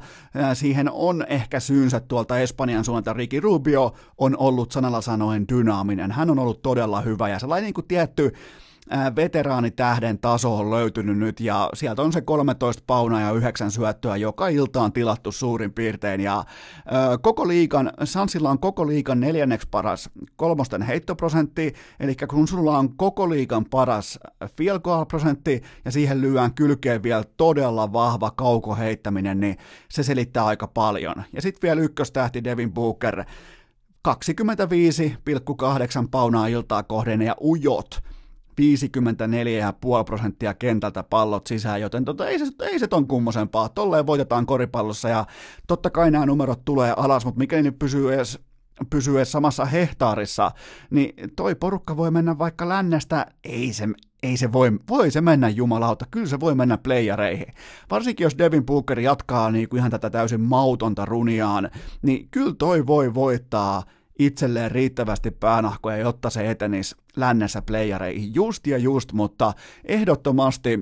Siihen 0.54 0.90
on 0.92 1.24
ehkä 1.28 1.60
syynsä 1.60 2.00
tuolta 2.00 2.38
Espanjan 2.38 2.84
suunnalta. 2.84 3.12
Ricky 3.12 3.40
Rubio 3.40 3.92
on 4.18 4.36
ollut 4.38 4.72
sanalla 4.72 5.00
sanoen 5.00 5.48
dynaaminen. 5.48 6.12
Hän 6.12 6.30
on 6.30 6.38
ollut 6.38 6.62
todella 6.62 7.00
hyvä 7.00 7.28
ja 7.28 7.38
sellainen 7.38 7.64
niin 7.64 7.74
kuin 7.74 7.88
tietty 7.88 8.32
veteraanitähden 9.16 10.18
taso 10.18 10.56
on 10.56 10.70
löytynyt 10.70 11.18
nyt 11.18 11.40
ja 11.40 11.70
sieltä 11.74 12.02
on 12.02 12.12
se 12.12 12.20
13 12.20 12.82
paunaa 12.86 13.20
ja 13.20 13.32
9 13.32 13.70
syöttöä 13.70 14.16
joka 14.16 14.48
ilta 14.48 14.82
on 14.82 14.92
tilattu 14.92 15.32
suurin 15.32 15.72
piirtein 15.72 16.20
ja 16.20 16.38
ö, 16.38 17.18
koko 17.22 17.48
liikan, 17.48 17.92
Sansilla 18.04 18.50
on 18.50 18.58
koko 18.58 18.86
liikan 18.86 19.20
neljänneksi 19.20 19.68
paras 19.70 20.10
kolmosten 20.36 20.82
heittoprosentti, 20.82 21.74
eli 22.00 22.16
kun 22.28 22.48
sulla 22.48 22.78
on 22.78 22.96
koko 22.96 23.30
liikan 23.30 23.64
paras 23.64 24.18
field 24.56 24.80
goal 24.80 25.04
prosentti 25.04 25.62
ja 25.84 25.90
siihen 25.92 26.20
lyöään 26.20 26.54
kylkeen 26.54 27.02
vielä 27.02 27.24
todella 27.36 27.92
vahva 27.92 28.30
kaukoheittäminen, 28.30 29.40
niin 29.40 29.56
se 29.90 30.02
selittää 30.02 30.46
aika 30.46 30.66
paljon. 30.66 31.14
Ja 31.32 31.42
sitten 31.42 31.62
vielä 31.62 31.80
ykköstähti 31.80 32.44
Devin 32.44 32.72
Booker, 32.72 33.24
25,8 34.08 34.14
paunaa 36.10 36.46
iltaa 36.46 36.82
kohden 36.82 37.22
ja 37.22 37.36
ujot 37.40 38.00
54,5 38.60 40.04
prosenttia 40.04 40.54
kentältä 40.54 41.02
pallot 41.02 41.46
sisään, 41.46 41.80
joten 41.80 42.04
tota, 42.04 42.28
ei, 42.28 42.38
se, 42.38 42.44
ei 42.62 42.78
se 42.78 42.86
ton 42.86 43.08
kummosempaa. 43.08 43.68
Tolleen 43.68 44.06
voitetaan 44.06 44.46
koripallossa 44.46 45.08
ja 45.08 45.26
totta 45.66 45.90
kai 45.90 46.10
nämä 46.10 46.26
numerot 46.26 46.64
tulee 46.64 46.94
alas, 46.96 47.24
mutta 47.24 47.38
mikäli 47.38 47.62
ne 47.62 47.70
pysyy 47.70 48.14
edes 48.14 48.38
pysyy 48.90 49.16
edes 49.16 49.32
samassa 49.32 49.64
hehtaarissa, 49.64 50.50
niin 50.90 51.30
toi 51.36 51.54
porukka 51.54 51.96
voi 51.96 52.10
mennä 52.10 52.38
vaikka 52.38 52.68
lännestä, 52.68 53.26
ei 53.44 53.72
se, 53.72 53.88
ei 54.22 54.36
se 54.36 54.52
voi, 54.52 54.70
voi 54.88 55.10
se 55.10 55.20
mennä 55.20 55.48
jumalauta, 55.48 56.06
kyllä 56.10 56.26
se 56.26 56.40
voi 56.40 56.54
mennä 56.54 56.78
playereihin. 56.78 57.46
Varsinkin 57.90 58.24
jos 58.24 58.38
Devin 58.38 58.66
Booker 58.66 59.00
jatkaa 59.00 59.50
niin 59.50 59.68
kuin 59.68 59.78
ihan 59.78 59.90
tätä 59.90 60.10
täysin 60.10 60.40
mautonta 60.40 61.04
runiaan, 61.04 61.70
niin 62.02 62.28
kyllä 62.30 62.54
toi 62.58 62.86
voi 62.86 63.14
voittaa 63.14 63.82
itselleen 64.18 64.70
riittävästi 64.70 65.30
päänahkoja, 65.30 65.96
jotta 65.96 66.30
se 66.30 66.50
etenisi 66.50 66.96
lännessä 67.16 67.62
playereihin. 67.62 68.34
Just 68.34 68.66
ja 68.66 68.78
just, 68.78 69.12
mutta 69.12 69.52
ehdottomasti 69.84 70.80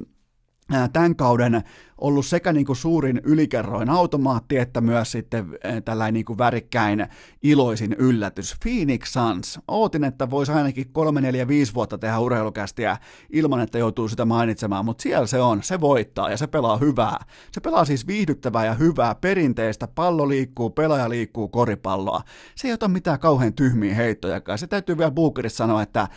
tämän 0.93 1.17
kauden 1.17 1.63
ollut 1.99 2.27
sekä 2.27 2.53
niin 2.53 2.67
kuin 2.67 2.77
suurin 2.77 3.21
ylikerroin 3.25 3.91
automaatti, 3.91 4.59
että 4.59 4.81
myös 4.81 5.13
sitten 5.13 5.47
tällainen 5.85 6.15
niin 6.15 6.25
kuin 6.25 6.39
värikkäin 6.39 7.07
iloisin 7.43 7.93
yllätys. 7.93 8.57
Phoenix 8.63 9.13
Suns. 9.13 9.61
Ootin, 9.69 10.05
että 10.05 10.31
voisi 10.31 10.53
ainakin 10.53 10.93
3, 10.93 11.21
4, 11.21 11.49
5 11.49 11.75
vuotta 11.75 11.99
tehdä 11.99 12.19
urheilukästiä 12.19 12.97
ilman, 13.31 13.61
että 13.61 13.79
joutuu 13.79 14.09
sitä 14.09 14.25
mainitsemaan, 14.25 14.85
mutta 14.85 15.03
siellä 15.03 15.27
se 15.27 15.41
on. 15.41 15.63
Se 15.63 15.81
voittaa 15.81 16.31
ja 16.31 16.37
se 16.37 16.47
pelaa 16.47 16.77
hyvää. 16.77 17.25
Se 17.53 17.61
pelaa 17.61 17.85
siis 17.85 18.07
viihdyttävää 18.07 18.65
ja 18.65 18.75
hyvää 18.75 19.15
perinteistä. 19.15 19.89
Pallo 19.89 20.29
liikkuu, 20.29 20.71
pelaaja 20.71 21.09
liikkuu 21.09 21.49
koripalloa. 21.49 22.23
Se 22.55 22.69
ei 22.69 22.75
ota 22.75 22.89
mitään 22.89 23.19
kauhean 23.19 23.53
tyhmiä 23.53 23.95
heittoja. 23.95 24.57
Se 24.57 24.67
täytyy 24.67 24.99
vielä 24.99 25.11
Bookerissa 25.11 25.57
sanoa, 25.57 25.83
että 25.83 26.09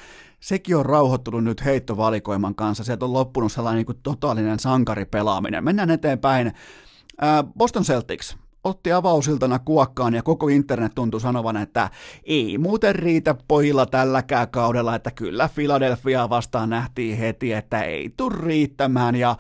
sekin 0.46 0.78
on 0.78 0.86
rauhoittunut 0.86 1.44
nyt 1.44 1.66
heittovalikoiman 1.66 2.56
kanssa. 2.56 2.84
Sieltä 2.84 3.06
on 3.06 3.14
loppunut 3.14 3.52
sellainen 3.52 3.78
niin 3.78 3.86
kuin 3.86 4.00
totaalinen 4.04 4.60
sankaripelaaminen. 4.60 5.64
Mennään 5.64 5.92
eteenpäin. 5.92 6.52
Boston 7.58 7.84
Celtics 7.84 8.38
otti 8.64 8.92
avausiltana 8.92 9.60
kuokkaan 9.60 10.14
ja 10.14 10.24
koko 10.24 10.48
internet 10.48 10.96
tuntui 10.96 11.22
sanovan, 11.22 11.58
että 11.58 11.90
ei 12.24 12.58
muuten 12.58 12.96
riitä 12.96 13.36
pojilla 13.48 13.86
tälläkään 13.86 14.50
kaudella, 14.50 14.96
että 14.96 15.12
kyllä 15.12 15.50
Philadelphia 15.56 16.30
vastaan 16.30 16.70
nähtiin 16.70 17.18
heti, 17.18 17.54
että 17.54 17.82
ei 17.82 18.14
tule 18.18 18.36
riittämään 18.40 19.16
ja 19.16 19.36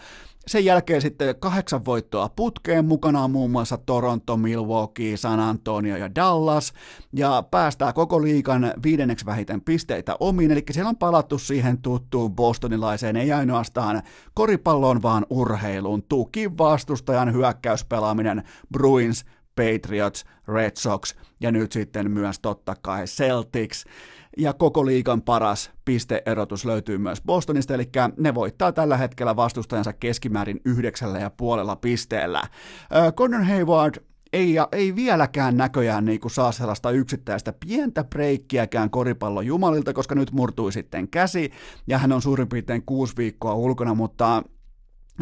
sen 0.47 0.65
jälkeen 0.65 1.01
sitten 1.01 1.35
kahdeksan 1.39 1.85
voittoa 1.85 2.29
putkeen, 2.29 2.85
mukana 2.85 3.27
muun 3.27 3.51
muassa 3.51 3.77
Toronto, 3.77 4.37
Milwaukee, 4.37 5.17
San 5.17 5.39
Antonio 5.39 5.97
ja 5.97 6.15
Dallas, 6.15 6.73
ja 7.13 7.43
päästää 7.51 7.93
koko 7.93 8.21
liikan 8.21 8.73
viidenneksi 8.83 9.25
vähiten 9.25 9.61
pisteitä 9.61 10.15
omiin, 10.19 10.51
eli 10.51 10.63
siellä 10.71 10.89
on 10.89 10.97
palattu 10.97 11.37
siihen 11.37 11.81
tuttuun 11.81 12.35
bostonilaiseen, 12.35 13.15
ei 13.15 13.31
ainoastaan 13.31 14.01
koripalloon, 14.33 15.01
vaan 15.01 15.25
urheiluun, 15.29 16.03
tuki 16.03 16.57
vastustajan 16.57 17.33
hyökkäyspelaaminen, 17.33 18.43
Bruins, 18.73 19.25
Patriots, 19.55 20.25
Red 20.47 20.71
Sox 20.77 21.15
ja 21.39 21.51
nyt 21.51 21.71
sitten 21.71 22.11
myös 22.11 22.39
totta 22.39 22.75
kai 22.81 23.05
Celtics 23.05 23.85
ja 24.37 24.53
koko 24.53 24.85
liigan 24.85 25.21
paras 25.21 25.71
pisteerotus 25.85 26.65
löytyy 26.65 26.97
myös 26.97 27.21
Bostonista, 27.21 27.73
eli 27.73 27.89
ne 28.17 28.35
voittaa 28.35 28.71
tällä 28.71 28.97
hetkellä 28.97 29.35
vastustajansa 29.35 29.93
keskimäärin 29.93 30.61
yhdeksällä 30.65 31.19
ja 31.19 31.29
puolella 31.29 31.75
pisteellä. 31.75 32.41
Connor 33.15 33.43
Hayward 33.43 33.95
ei, 34.33 34.55
ei 34.71 34.95
vieläkään 34.95 35.57
näköjään 35.57 36.05
niin 36.05 36.19
kuin 36.19 36.31
saa 36.31 36.51
sellaista 36.51 36.91
yksittäistä 36.91 37.53
pientä 37.67 38.03
breikkiäkään 38.03 38.89
koripallon 38.89 39.45
jumalilta, 39.45 39.93
koska 39.93 40.15
nyt 40.15 40.31
murtui 40.31 40.71
sitten 40.71 41.07
käsi, 41.07 41.51
ja 41.87 41.97
hän 41.97 42.11
on 42.11 42.21
suurin 42.21 42.49
piirtein 42.49 42.83
kuusi 42.85 43.17
viikkoa 43.17 43.53
ulkona, 43.53 43.93
mutta 43.93 44.43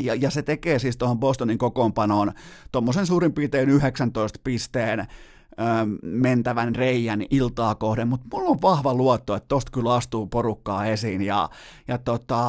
ja, 0.02 0.16
ja 0.16 0.30
se 0.30 0.42
tekee 0.42 0.80
siis 0.80 0.98
tuohon 0.98 1.20
Bostonin 1.20 1.58
kokoonpanoon 1.58 2.32
tuommoisen 2.72 3.06
suurin 3.06 3.34
piirtein 3.34 3.70
19 3.70 4.40
pisteen 4.44 5.08
mentävän 6.04 6.76
reijän 6.76 7.24
iltaa 7.30 7.76
kohden, 7.76 8.08
mutta 8.08 8.28
mulla 8.34 8.50
on 8.50 8.62
vahva 8.62 8.94
luotto, 8.94 9.36
että 9.36 9.48
tosta 9.48 9.72
kyllä 9.72 9.94
astuu 9.94 10.28
porukkaa 10.28 10.86
esiin 10.86 11.22
ja, 11.22 11.50
ja, 11.88 11.98
tota, 11.98 12.44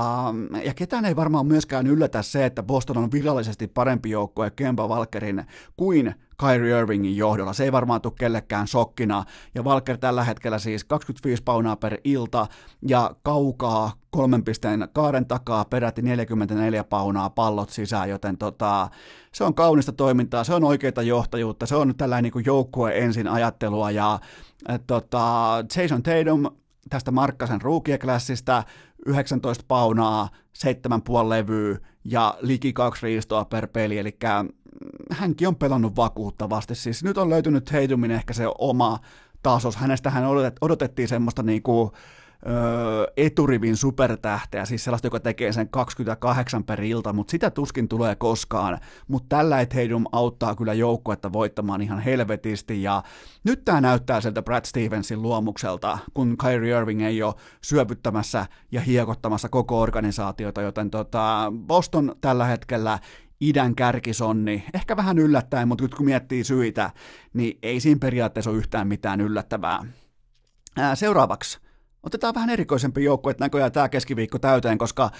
ja 0.65 0.75
ketään 0.75 1.05
ei 1.05 1.17
varmaan 1.17 1.47
myöskään 1.47 1.87
yllätä 1.87 2.23
se, 2.23 2.47
että 2.47 2.63
Boston 2.63 2.97
on 2.99 3.13
virallisesti 3.13 3.67
parempi 3.67 4.11
joukkue 4.11 4.51
Kemba 4.51 4.89
Walkerin 4.89 5.45
kuin 5.77 6.15
Kyrie 6.41 6.79
Irvingin 6.79 7.17
johdolla. 7.17 7.53
Se 7.53 7.65
ei 7.65 7.73
varmaan 7.73 8.01
tule 8.01 8.13
kellekään 8.19 8.69
sokkina. 8.69 9.25
Ja 9.55 9.63
Walker 9.63 9.99
tällä 9.99 10.25
hetkellä 10.25 10.59
siis 10.59 10.85
25 10.85 11.43
paunaa 11.43 11.77
per 11.77 11.99
ilta 12.05 12.47
ja 12.89 13.11
kaukaa 13.23 13.93
kolmen 14.11 14.45
pisteen 14.45 14.89
kaaren 14.93 15.27
takaa 15.27 15.65
peräti 15.65 16.03
44 16.03 16.85
paunaa 16.85 17.31
pallot 17.31 17.71
sisään, 17.71 18.09
joten 18.09 18.39
tota, 18.39 18.89
se 19.33 19.45
on 19.45 19.55
kaunista 19.55 19.93
toimintaa, 19.93 20.45
se 20.45 20.55
on 20.55 20.65
oikeita 20.65 21.03
johtajuutta, 21.03 21.67
se 21.67 21.77
on 21.77 21.95
tällainen 21.97 22.33
niin 22.35 22.45
joukkue 22.47 22.99
ensin 22.99 23.29
ajattelua 23.29 23.91
ja 23.91 24.21
et, 24.69 24.87
tota, 24.87 25.65
Jason 25.77 26.03
Tatum 26.03 26.47
tästä 26.91 27.11
Markkasen 27.11 27.61
ruukieklassista 27.61 28.63
19 29.07 29.65
paunaa, 29.69 30.29
7,5 30.67 31.29
levyä 31.29 31.79
ja 32.05 32.39
liki 32.41 32.73
kaksi 32.73 33.07
riistoa 33.07 33.45
per 33.45 33.67
peli, 33.67 33.99
eli 33.99 34.17
hänkin 35.11 35.49
on 35.49 35.57
pelannut 35.57 35.97
vakuuttavasti. 35.97 36.75
Siis 36.75 37.05
nyt 37.05 37.19
on 37.19 37.31
löytynyt 37.31 37.73
Heidumin 37.73 38.11
ehkä 38.11 38.33
se 38.33 38.45
oma 38.59 38.99
tasos. 39.43 39.77
Hänestähän 39.77 40.25
odotettiin 40.61 41.09
semmoista 41.09 41.43
niinku, 41.43 41.93
öö, 42.47 43.07
eturivin 43.17 43.77
supertähteä, 43.77 44.65
siis 44.65 44.85
sellaista, 44.85 45.07
joka 45.07 45.21
tekee 45.21 45.53
sen 45.53 45.69
28 45.69 46.65
per 46.65 46.85
ilta, 46.85 47.13
mutta 47.13 47.31
sitä 47.31 47.51
tuskin 47.51 47.89
tulee 47.89 48.15
koskaan. 48.15 48.79
Mutta 49.09 49.37
tällä 49.37 49.67
Heidum 49.75 50.05
auttaa 50.13 50.55
kyllä 50.55 50.75
joukkuetta 50.75 51.33
voittamaan 51.33 51.83
ihan 51.83 52.01
helvetisti, 52.01 52.83
ja 52.83 53.03
nyt 53.45 53.65
tämä 53.65 53.81
näyttää 53.81 54.21
sieltä 54.21 54.43
Brad 54.43 54.65
Stevensin 54.65 55.23
luomukselta, 55.23 55.99
kun 56.15 56.37
Kyrie 56.37 56.79
Irving 56.79 57.03
ei 57.03 57.23
ole 57.23 57.35
syöpyttämässä 57.63 58.47
ja 58.73 58.81
hiekottamassa 58.81 59.49
koko 59.49 59.81
organisaatiota, 59.81 60.63
joten 60.63 60.91
tota, 60.91 61.53
Boston 61.67 62.17
tällä 62.21 62.45
hetkellä 62.45 62.99
idän 63.49 63.75
kärkisonni, 63.75 64.65
ehkä 64.75 64.97
vähän 64.97 65.19
yllättäen, 65.19 65.69
mutta 65.69 65.97
kun 65.97 66.07
miettii 66.07 66.45
syitä, 66.45 66.91
niin 67.33 67.59
ei 67.63 67.81
siinä 67.81 67.99
periaatteessa 67.99 68.51
ole 68.51 68.59
yhtään 68.59 68.89
mitään 68.89 69.21
yllättävää. 69.21 69.87
Ää, 70.77 70.95
seuraavaksi. 70.95 71.59
Otetaan 72.03 72.35
vähän 72.35 72.51
erikoisempi 72.51 73.05
joukko, 73.05 73.31
että 73.31 73.45
näköjään 73.45 73.73
tämä 73.73 73.89
keskiviikko 73.89 74.39
täyteen, 74.39 74.79
koska 74.79 75.11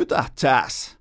Utah 0.00 0.32
Jazz, 0.42 0.94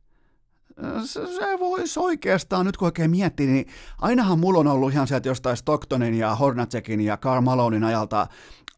se, 1.06 1.60
voisi 1.60 2.00
oikeastaan, 2.00 2.66
nyt 2.66 2.78
kun 2.78 2.86
oikein 2.86 3.12
miettii, 3.12 3.48
niin 3.48 3.68
ainahan 4.02 4.40
mulla 4.40 4.60
on 4.60 4.68
ollut 4.68 4.92
ihan 4.92 5.08
sieltä 5.08 5.30
jostain 5.30 5.58
Stocktonin 5.58 6.14
ja 6.14 6.36
Hornacekin 6.36 7.02
ja 7.02 7.18
Karl 7.18 7.42
Malonin 7.42 7.84
ajalta 7.84 8.28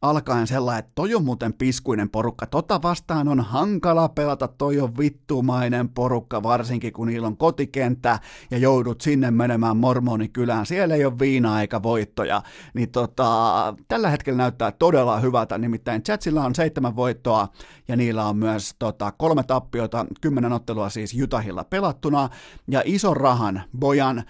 alkaen 0.10 0.48
sellainen, 0.48 0.80
että 0.80 0.92
toi 0.96 1.16
on 1.16 1.26
muuten 1.26 1.54
piskuinen 1.54 2.10
porukka. 2.10 2.46
Tota 2.48 2.82
vastaan 2.82 3.28
on 3.28 3.40
hankala 3.40 4.10
pelata, 4.10 4.48
toi 4.48 4.80
on 4.80 4.98
vittumainen 4.98 5.90
porukka, 5.90 6.44
varsinkin 6.44 6.94
kun 6.94 7.08
niillä 7.08 7.28
on 7.28 7.38
kotikenttä 7.38 8.20
ja 8.52 8.58
joudut 8.58 9.02
sinne 9.02 9.32
menemään 9.32 9.78
mormonikylään. 9.78 10.66
Siellä 10.66 10.96
ei 10.96 11.06
ole 11.06 11.20
viinaa 11.20 11.62
eikä 11.62 11.84
voittoja. 11.84 12.42
Niin 12.74 12.92
tota, 12.92 13.74
tällä 13.88 14.10
hetkellä 14.10 14.38
näyttää 14.38 14.72
todella 14.72 15.20
hyvältä, 15.20 15.58
nimittäin 15.58 16.04
Chatsilla 16.04 16.46
on 16.46 16.56
seitsemän 16.56 16.96
voittoa 16.96 17.48
ja 17.88 17.96
niillä 17.96 18.26
on 18.26 18.38
myös 18.38 18.76
tota, 18.80 19.12
kolme 19.12 19.44
tappiota, 19.44 20.06
kymmenen 20.22 20.54
ottelua 20.54 20.90
siis 20.90 21.16
Utahilla 21.24 21.64
pelattuna 21.64 22.30
ja 22.68 22.82
ison 22.86 23.18
rahan 23.18 23.64
Bojan 23.80 24.24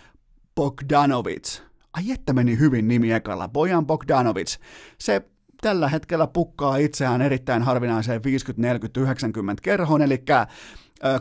Bogdanovic, 0.55 1.61
ai 1.93 2.11
että 2.11 2.33
meni 2.33 2.59
hyvin 2.59 2.87
nimi 2.87 3.11
ekalla, 3.11 3.47
Bojan 3.47 3.85
Bogdanovic. 3.85 4.57
Se 4.99 5.21
tällä 5.61 5.89
hetkellä 5.89 6.27
pukkaa 6.27 6.77
itseään 6.77 7.21
erittäin 7.21 7.63
harvinaiseen 7.63 8.21
50-40-90 8.21 8.23
kerhoon, 9.61 10.01
eli 10.01 10.23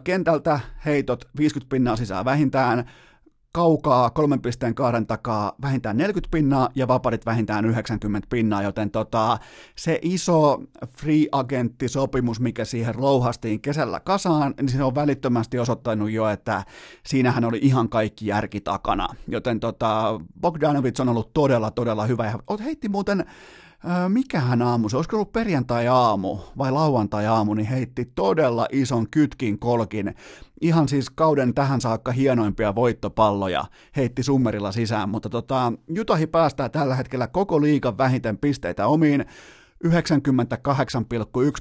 kentältä 0.04 0.60
heitot 0.84 1.28
50 1.38 1.70
pinnaa 1.70 1.96
sisään 1.96 2.24
vähintään, 2.24 2.84
kaukaa 3.54 4.10
kolmen 4.10 4.42
pisteen 4.42 4.74
kaaren 4.74 5.06
takaa 5.06 5.52
vähintään 5.62 5.96
40 5.96 6.28
pinnaa 6.30 6.68
ja 6.74 6.88
vaparit 6.88 7.26
vähintään 7.26 7.64
90 7.64 8.28
pinnaa, 8.30 8.62
joten 8.62 8.90
tota, 8.90 9.38
se 9.76 9.98
iso 10.02 10.62
free 10.98 11.26
agenttisopimus, 11.32 12.40
mikä 12.40 12.64
siihen 12.64 12.94
louhastiin 12.98 13.60
kesällä 13.60 14.00
kasaan, 14.00 14.54
niin 14.60 14.68
se 14.68 14.82
on 14.82 14.94
välittömästi 14.94 15.58
osoittanut 15.58 16.10
jo, 16.10 16.28
että 16.28 16.64
siinähän 17.06 17.44
oli 17.44 17.58
ihan 17.62 17.88
kaikki 17.88 18.26
järki 18.26 18.60
takana. 18.60 19.08
Joten 19.28 19.60
tota, 19.60 20.20
Bogdanovic 20.40 21.00
on 21.00 21.08
ollut 21.08 21.32
todella, 21.32 21.70
todella 21.70 22.06
hyvä 22.06 22.26
ja 22.26 22.38
heitti 22.64 22.88
muuten 22.88 23.24
mikähän 24.08 24.62
aamu 24.62 24.88
se, 24.88 24.96
olisiko 24.96 25.16
ollut 25.16 25.32
perjantai-aamu 25.32 26.38
vai 26.58 26.72
lauantai-aamu, 26.72 27.54
niin 27.54 27.66
heitti 27.66 28.12
todella 28.14 28.66
ison 28.72 29.10
kytkin 29.10 29.58
kolkin. 29.58 30.14
Ihan 30.60 30.88
siis 30.88 31.10
kauden 31.10 31.54
tähän 31.54 31.80
saakka 31.80 32.12
hienoimpia 32.12 32.74
voittopalloja 32.74 33.64
heitti 33.96 34.22
summerilla 34.22 34.72
sisään, 34.72 35.08
mutta 35.08 35.28
tota, 35.28 35.72
Jutahi 35.88 36.26
päästää 36.26 36.68
tällä 36.68 36.94
hetkellä 36.94 37.26
koko 37.26 37.62
liikan 37.62 37.98
vähiten 37.98 38.38
pisteitä 38.38 38.86
omiin. 38.86 39.24
98,1 39.84 39.90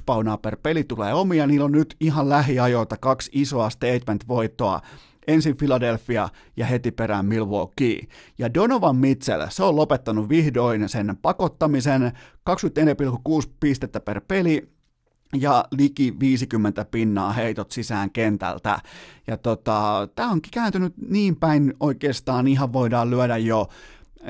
paunaa 0.06 0.38
per 0.38 0.56
peli 0.62 0.84
tulee 0.84 1.14
omia, 1.14 1.46
niillä 1.46 1.64
on 1.64 1.72
nyt 1.72 1.96
ihan 2.00 2.28
lähiajoilta 2.28 2.96
kaksi 2.96 3.30
isoa 3.34 3.70
statement-voittoa 3.70 4.80
ensin 5.28 5.56
Philadelphia 5.56 6.28
ja 6.56 6.66
heti 6.66 6.90
perään 6.90 7.26
Milwaukee. 7.26 8.00
Ja 8.38 8.54
Donovan 8.54 8.96
Mitchell, 8.96 9.46
se 9.48 9.62
on 9.62 9.76
lopettanut 9.76 10.28
vihdoin 10.28 10.88
sen 10.88 11.18
pakottamisen, 11.22 12.12
24,6 12.50 13.50
pistettä 13.60 14.00
per 14.00 14.20
peli, 14.28 14.74
ja 15.40 15.64
liki 15.70 16.20
50 16.20 16.84
pinnaa 16.84 17.32
heitot 17.32 17.70
sisään 17.70 18.10
kentältä. 18.10 18.78
Ja 19.26 19.36
tota, 19.36 20.08
tämä 20.14 20.30
onkin 20.30 20.50
kääntynyt 20.50 20.94
niin 21.08 21.36
päin 21.36 21.74
oikeastaan 21.80 22.48
ihan 22.48 22.72
voidaan 22.72 23.10
lyödä 23.10 23.36
jo 23.36 23.68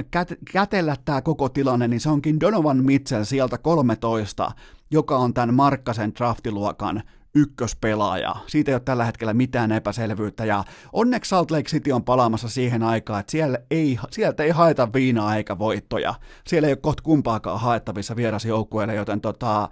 kät- 0.01 0.39
kätellä 0.53 0.97
tämä 1.05 1.23
koko 1.23 1.49
tilanne, 1.49 1.89
niin 1.89 2.01
se 2.01 2.09
onkin 2.09 2.41
Donovan 2.41 2.85
Mitchell 2.85 3.25
sieltä 3.25 3.59
13, 3.59 4.51
joka 4.91 5.17
on 5.17 5.35
tämän 5.35 5.55
Markkasen 5.55 6.13
draftiluokan 6.15 7.03
ykköspelaaja. 7.35 8.35
Siitä 8.47 8.71
ei 8.71 8.75
ole 8.75 8.83
tällä 8.85 9.05
hetkellä 9.05 9.35
mitään 9.35 9.73
epäselvyyttä 9.73 10.45
ja 10.45 10.65
onneksi 10.93 11.29
Salt 11.29 11.51
Lake 11.51 11.69
City 11.69 11.93
on 11.93 12.05
palaamassa 12.05 12.49
siihen 12.49 12.83
aikaan, 12.83 13.21
että 13.21 13.31
siellä 13.31 13.59
ei, 13.71 13.99
sieltä 14.11 14.43
ei 14.43 14.51
haeta 14.51 14.93
viinaa 14.93 15.37
eikä 15.37 15.59
voittoja. 15.59 16.15
Siellä 16.47 16.69
ei 16.69 16.73
ole 16.73 16.79
kohta 16.83 17.03
kumpaakaan 17.03 17.61
haettavissa 17.61 18.17
vierasjoukkueille, 18.17 18.95
joten 18.95 19.21
tota, 19.21 19.69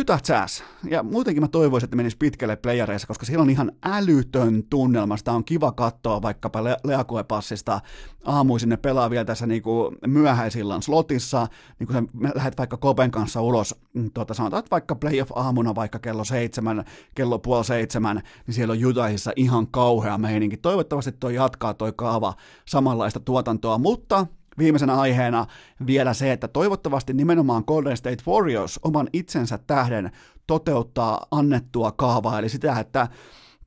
Utah 0.00 0.20
Jazz. 0.28 0.62
Ja 0.90 1.02
muutenkin 1.02 1.42
mä 1.42 1.48
toivoisin, 1.48 1.84
että 1.86 1.96
menisi 1.96 2.16
pitkälle 2.16 2.56
playereissa, 2.56 3.08
koska 3.08 3.26
siellä 3.26 3.42
on 3.42 3.50
ihan 3.50 3.72
älytön 3.84 4.62
tunnelma. 4.70 5.16
Sitä 5.16 5.32
on 5.32 5.44
kiva 5.44 5.72
katsoa 5.72 6.22
vaikkapa 6.22 6.64
Le- 6.64 6.76
Leakoepassista 6.84 7.80
aamuisin 8.24 8.68
ne 8.68 8.76
pelaa 8.76 9.10
vielä 9.10 9.24
tässä 9.24 9.46
niinku 9.46 9.94
myöhäisillan 10.06 10.82
slotissa, 10.82 11.46
niin 11.78 11.86
kun 11.86 11.96
sä 11.96 12.02
lähdet 12.34 12.58
vaikka 12.58 12.76
Kopen 12.76 13.10
kanssa 13.10 13.40
ulos, 13.42 13.74
mm, 13.94 14.10
tuota, 14.14 14.34
sanotaan, 14.34 14.58
että 14.58 14.70
vaikka 14.70 14.94
playoff-aamuna 14.94 15.74
vaikka 15.74 15.98
kello 15.98 16.24
seitsemän, 16.24 16.84
kello 17.14 17.38
puoli 17.38 17.64
seitsemän, 17.64 18.22
niin 18.46 18.54
siellä 18.54 18.72
on 18.72 18.84
Utahissa 18.84 19.32
ihan 19.36 19.66
kauhea 19.66 20.18
meininki. 20.18 20.56
Toivottavasti 20.56 21.12
toi 21.12 21.34
jatkaa 21.34 21.74
toi 21.74 21.92
kaava 21.96 22.34
samanlaista 22.66 23.20
tuotantoa, 23.20 23.78
mutta 23.78 24.26
viimeisenä 24.58 24.94
aiheena 24.94 25.46
vielä 25.86 26.14
se, 26.14 26.32
että 26.32 26.48
toivottavasti 26.48 27.12
nimenomaan 27.12 27.64
Golden 27.66 27.96
State 27.96 28.22
Warriors 28.26 28.80
oman 28.82 29.08
itsensä 29.12 29.58
tähden 29.66 30.10
toteuttaa 30.46 31.26
annettua 31.30 31.92
kaavaa, 31.92 32.38
eli 32.38 32.48
sitä, 32.48 32.80
että 32.80 33.08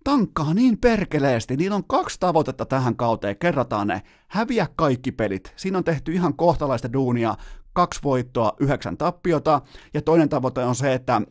tankkaa 0.03 0.53
niin 0.53 0.77
perkeleesti. 0.77 1.57
Niillä 1.57 1.75
on 1.75 1.87
kaksi 1.87 2.19
tavoitetta 2.19 2.65
tähän 2.65 2.95
kauteen. 2.95 3.37
Kerrataan 3.37 3.87
ne. 3.87 4.01
Häviä 4.27 4.67
kaikki 4.75 5.11
pelit. 5.11 5.53
Siinä 5.55 5.77
on 5.77 5.83
tehty 5.83 6.13
ihan 6.13 6.33
kohtalaista 6.33 6.93
duunia. 6.93 7.35
Kaksi 7.73 7.99
voittoa, 8.03 8.53
yhdeksän 8.59 8.97
tappiota. 8.97 9.61
Ja 9.93 10.01
toinen 10.01 10.29
tavoite 10.29 10.63
on 10.63 10.75
se, 10.75 10.93
että 10.93 11.21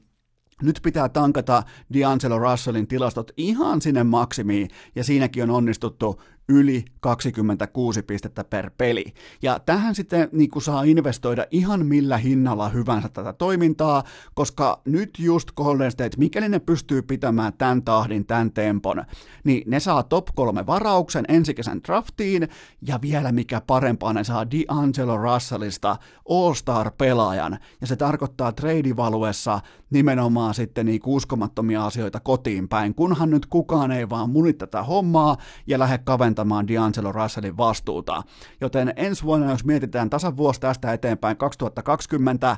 nyt 0.62 0.80
pitää 0.82 1.08
tankata 1.08 1.62
D'Angelo 1.94 2.38
Russellin 2.38 2.86
tilastot 2.86 3.30
ihan 3.36 3.80
sinne 3.80 4.04
maksimiin, 4.04 4.68
ja 4.94 5.04
siinäkin 5.04 5.42
on 5.42 5.50
onnistuttu 5.50 6.22
yli 6.50 6.84
26 7.00 8.02
pistettä 8.02 8.44
per 8.44 8.70
peli. 8.78 9.04
Ja 9.42 9.58
tähän 9.58 9.94
sitten 9.94 10.28
niin 10.32 10.50
kuin 10.50 10.62
saa 10.62 10.82
investoida 10.82 11.46
ihan 11.50 11.86
millä 11.86 12.16
hinnalla 12.16 12.68
hyvänsä 12.68 13.08
tätä 13.08 13.32
toimintaa, 13.32 14.02
koska 14.34 14.80
nyt 14.84 15.10
just 15.18 15.52
Golden 15.52 15.90
State, 15.90 16.16
mikäli 16.16 16.48
ne 16.48 16.58
pystyy 16.58 17.02
pitämään 17.02 17.52
tämän 17.52 17.82
tahdin, 17.82 18.26
tämän 18.26 18.52
tempon, 18.52 19.04
niin 19.44 19.62
ne 19.66 19.80
saa 19.80 20.02
top 20.02 20.26
kolme 20.34 20.66
varauksen 20.66 21.24
ensi 21.28 21.54
kesän 21.54 21.80
draftiin, 21.86 22.48
ja 22.86 22.98
vielä 23.02 23.32
mikä 23.32 23.60
parempaa, 23.66 24.12
ne 24.12 24.24
saa 24.24 24.44
D'Angelo 24.44 25.22
Russellista 25.22 25.96
All-Star-pelaajan, 26.28 27.58
ja 27.80 27.86
se 27.86 27.96
tarkoittaa 27.96 28.52
treidivaluessa 28.52 29.60
nimenomaan 29.90 30.54
sitten 30.54 30.86
niin 30.86 31.00
uskomattomia 31.06 31.86
asioita 31.86 32.20
kotiin 32.20 32.68
päin, 32.68 32.94
kunhan 32.94 33.30
nyt 33.30 33.46
kukaan 33.46 33.92
ei 33.92 34.08
vaan 34.08 34.30
munit 34.30 34.58
tätä 34.58 34.82
hommaa 34.82 35.36
ja 35.66 35.78
lähde 35.78 35.98
kaventamaan 35.98 36.39
kantamaan 36.40 36.66
D'Angelo 36.68 37.12
Russellin 37.12 37.56
vastuuta. 37.56 38.22
Joten 38.60 38.92
ensi 38.96 39.22
vuonna, 39.22 39.50
jos 39.50 39.64
mietitään 39.64 40.10
tasan 40.10 40.36
vuosi 40.36 40.60
tästä 40.60 40.92
eteenpäin 40.92 41.36
2020, 41.36 42.56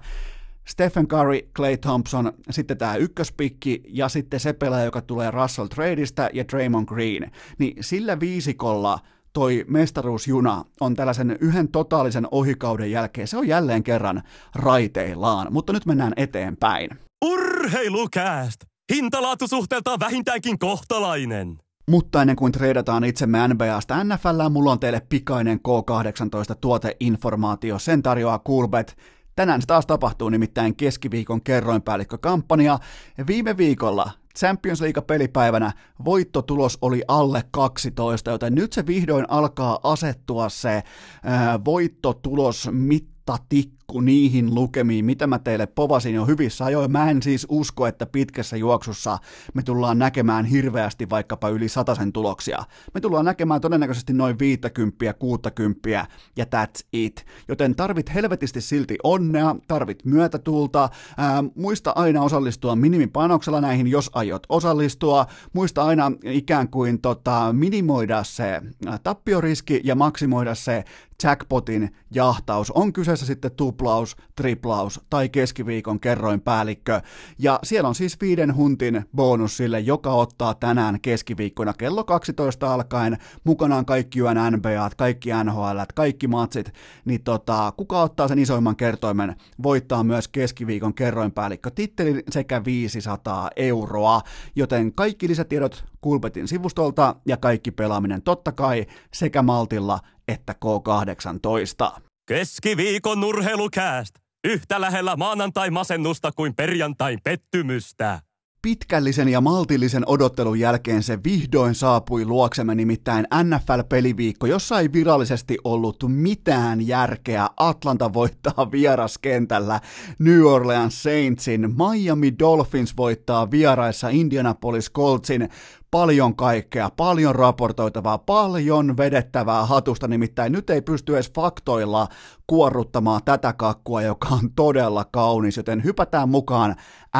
Stephen 0.64 1.08
Curry, 1.08 1.38
Clay 1.56 1.76
Thompson, 1.76 2.32
sitten 2.50 2.78
tämä 2.78 2.96
ykköspikki 2.96 3.82
ja 3.88 4.08
sitten 4.08 4.40
se 4.40 4.52
pelaaja, 4.52 4.84
joka 4.84 5.00
tulee 5.00 5.30
Russell 5.30 5.66
Tradeista 5.66 6.28
ja 6.32 6.44
Draymond 6.48 6.86
Green, 6.86 7.30
niin 7.58 7.76
sillä 7.80 8.20
viisikolla 8.20 8.98
toi 9.32 9.64
mestaruusjuna 9.68 10.64
on 10.80 10.94
tällaisen 10.94 11.38
yhden 11.40 11.68
totaalisen 11.68 12.28
ohikauden 12.30 12.90
jälkeen, 12.90 13.28
se 13.28 13.36
on 13.36 13.48
jälleen 13.48 13.82
kerran 13.82 14.22
raiteillaan, 14.54 15.52
mutta 15.52 15.72
nyt 15.72 15.86
mennään 15.86 16.12
eteenpäin. 16.16 16.90
Urheilukääst! 17.24 18.60
Hintalaatusuhteeltaan 18.94 20.00
vähintäänkin 20.00 20.58
kohtalainen. 20.58 21.61
Mutta 21.88 22.20
ennen 22.20 22.36
kuin 22.36 22.52
treidataan 22.52 23.04
itsemme 23.04 23.48
NBAsta 23.48 24.04
NFL, 24.04 24.48
mulla 24.50 24.72
on 24.72 24.80
teille 24.80 25.02
pikainen 25.08 25.60
K18 25.68 26.54
tuoteinformaatio. 26.60 27.78
Sen 27.78 28.02
tarjoaa 28.02 28.38
Coolbet. 28.38 28.96
Tänään 29.36 29.60
se 29.60 29.66
taas 29.66 29.86
tapahtuu 29.86 30.28
nimittäin 30.28 30.76
keskiviikon 30.76 31.42
kerroinpäällikkökampanja. 31.42 32.78
Viime 33.26 33.56
viikolla 33.56 34.10
Champions 34.38 34.80
League-pelipäivänä 34.80 35.72
voittotulos 36.04 36.78
oli 36.82 37.02
alle 37.08 37.44
12, 37.50 38.30
joten 38.30 38.54
nyt 38.54 38.72
se 38.72 38.86
vihdoin 38.86 39.24
alkaa 39.28 39.78
asettua 39.82 40.48
se 40.48 40.82
ää, 41.22 41.64
voittotulos 41.64 42.68
mittatikku 42.72 43.81
tikku 43.92 44.00
niihin 44.00 44.54
lukemiin, 44.54 45.04
mitä 45.04 45.26
mä 45.26 45.38
teille 45.38 45.66
povasin 45.66 46.14
jo 46.14 46.26
hyvissä 46.26 46.64
ajoin. 46.64 46.92
Mä 46.92 47.10
en 47.10 47.22
siis 47.22 47.46
usko, 47.48 47.86
että 47.86 48.06
pitkässä 48.06 48.56
juoksussa 48.56 49.18
me 49.54 49.62
tullaan 49.62 49.98
näkemään 49.98 50.44
hirveästi 50.44 51.10
vaikkapa 51.10 51.48
yli 51.48 51.68
sataisen 51.68 52.12
tuloksia. 52.12 52.64
Me 52.94 53.00
tullaan 53.00 53.24
näkemään 53.24 53.60
todennäköisesti 53.60 54.12
noin 54.12 54.38
50, 54.38 55.14
60 55.18 56.06
ja 56.36 56.44
that's 56.44 56.86
it. 56.92 57.26
Joten 57.48 57.74
tarvit 57.74 58.14
helvetisti 58.14 58.60
silti 58.60 58.96
onnea, 59.02 59.56
tarvit 59.68 60.04
myötätulta, 60.04 60.88
ää, 61.16 61.44
muista 61.54 61.92
aina 61.94 62.22
osallistua 62.22 62.76
minimipanoksella 62.76 63.60
näihin, 63.60 63.86
jos 63.86 64.10
aiot 64.12 64.46
osallistua, 64.48 65.26
muista 65.52 65.84
aina 65.84 66.12
ikään 66.24 66.68
kuin 66.68 67.00
tota, 67.00 67.52
minimoida 67.52 68.24
se 68.24 68.60
tappioriski 69.02 69.80
ja 69.84 69.94
maksimoida 69.94 70.54
se 70.54 70.84
jackpotin 71.22 71.94
jahtaus. 72.10 72.70
On 72.70 72.92
kyseessä 72.92 73.26
sitten 73.26 73.50
tuplaus, 73.82 74.16
triplaus 74.36 75.00
tai 75.10 75.28
keskiviikon 75.28 76.00
kerroin 76.00 76.40
päällikkö. 76.40 77.00
Ja 77.38 77.58
siellä 77.62 77.88
on 77.88 77.94
siis 77.94 78.20
viiden 78.20 78.56
huntin 78.56 79.04
bonus 79.16 79.56
sille, 79.56 79.80
joka 79.80 80.12
ottaa 80.12 80.54
tänään 80.54 81.00
keskiviikkona 81.00 81.72
kello 81.72 82.04
12 82.04 82.74
alkaen. 82.74 83.18
Mukanaan 83.44 83.84
kaikki 83.84 84.20
yön 84.20 84.36
NBA, 84.50 84.90
kaikki 84.96 85.30
NHL, 85.44 85.80
kaikki 85.94 86.28
matsit, 86.28 86.72
niin 87.04 87.22
tota, 87.22 87.72
kuka 87.76 88.02
ottaa 88.02 88.28
sen 88.28 88.38
isoimman 88.38 88.76
kertoimen, 88.76 89.36
voittaa 89.62 90.04
myös 90.04 90.28
keskiviikon 90.28 90.94
kerroinpäällikkö 90.94 91.70
tittelin 91.70 92.22
sekä 92.30 92.64
500 92.64 93.50
euroa, 93.56 94.20
joten 94.56 94.94
kaikki 94.94 95.28
lisätiedot 95.28 95.84
Kulpetin 96.00 96.48
sivustolta 96.48 97.16
ja 97.26 97.36
kaikki 97.36 97.70
pelaaminen 97.70 98.22
totta 98.22 98.52
kai 98.52 98.86
sekä 99.14 99.42
Maltilla 99.42 99.98
että 100.28 100.54
K18. 100.64 102.11
Keskiviikon 102.32 103.20
nurheilukääst! 103.20 104.14
Yhtä 104.44 104.80
lähellä 104.80 105.16
maanantai-masennusta 105.16 106.32
kuin 106.32 106.54
perjantain 106.54 107.18
pettymystä. 107.24 108.20
Pitkällisen 108.62 109.28
ja 109.28 109.40
maltillisen 109.40 110.02
odottelun 110.06 110.58
jälkeen 110.58 111.02
se 111.02 111.18
vihdoin 111.24 111.74
saapui 111.74 112.24
luoksemme 112.24 112.74
nimittäin 112.74 113.26
NFL-peliviikko, 113.34 114.46
jossa 114.46 114.80
ei 114.80 114.92
virallisesti 114.92 115.58
ollut 115.64 115.96
mitään 116.08 116.86
järkeä. 116.86 117.48
Atlanta 117.56 118.12
voittaa 118.12 118.70
vieraskentällä 118.72 119.80
New 120.18 120.42
Orleans 120.42 121.02
Saintsin, 121.02 121.60
Miami 121.74 122.38
Dolphins 122.38 122.96
voittaa 122.96 123.50
vieraissa 123.50 124.08
Indianapolis 124.08 124.92
Coltsin, 124.92 125.48
paljon 125.92 126.36
kaikkea, 126.36 126.90
paljon 126.96 127.34
raportoitavaa, 127.34 128.18
paljon 128.18 128.96
vedettävää 128.96 129.66
hatusta, 129.66 130.08
nimittäin 130.08 130.52
nyt 130.52 130.70
ei 130.70 130.82
pysty 130.82 131.14
edes 131.14 131.32
faktoilla 131.34 132.08
kuorruttamaan 132.46 133.20
tätä 133.24 133.52
kakkua, 133.52 134.02
joka 134.02 134.28
on 134.28 134.50
todella 134.56 135.04
kaunis, 135.04 135.56
joten 135.56 135.84
hypätään 135.84 136.28
mukaan 136.28 136.76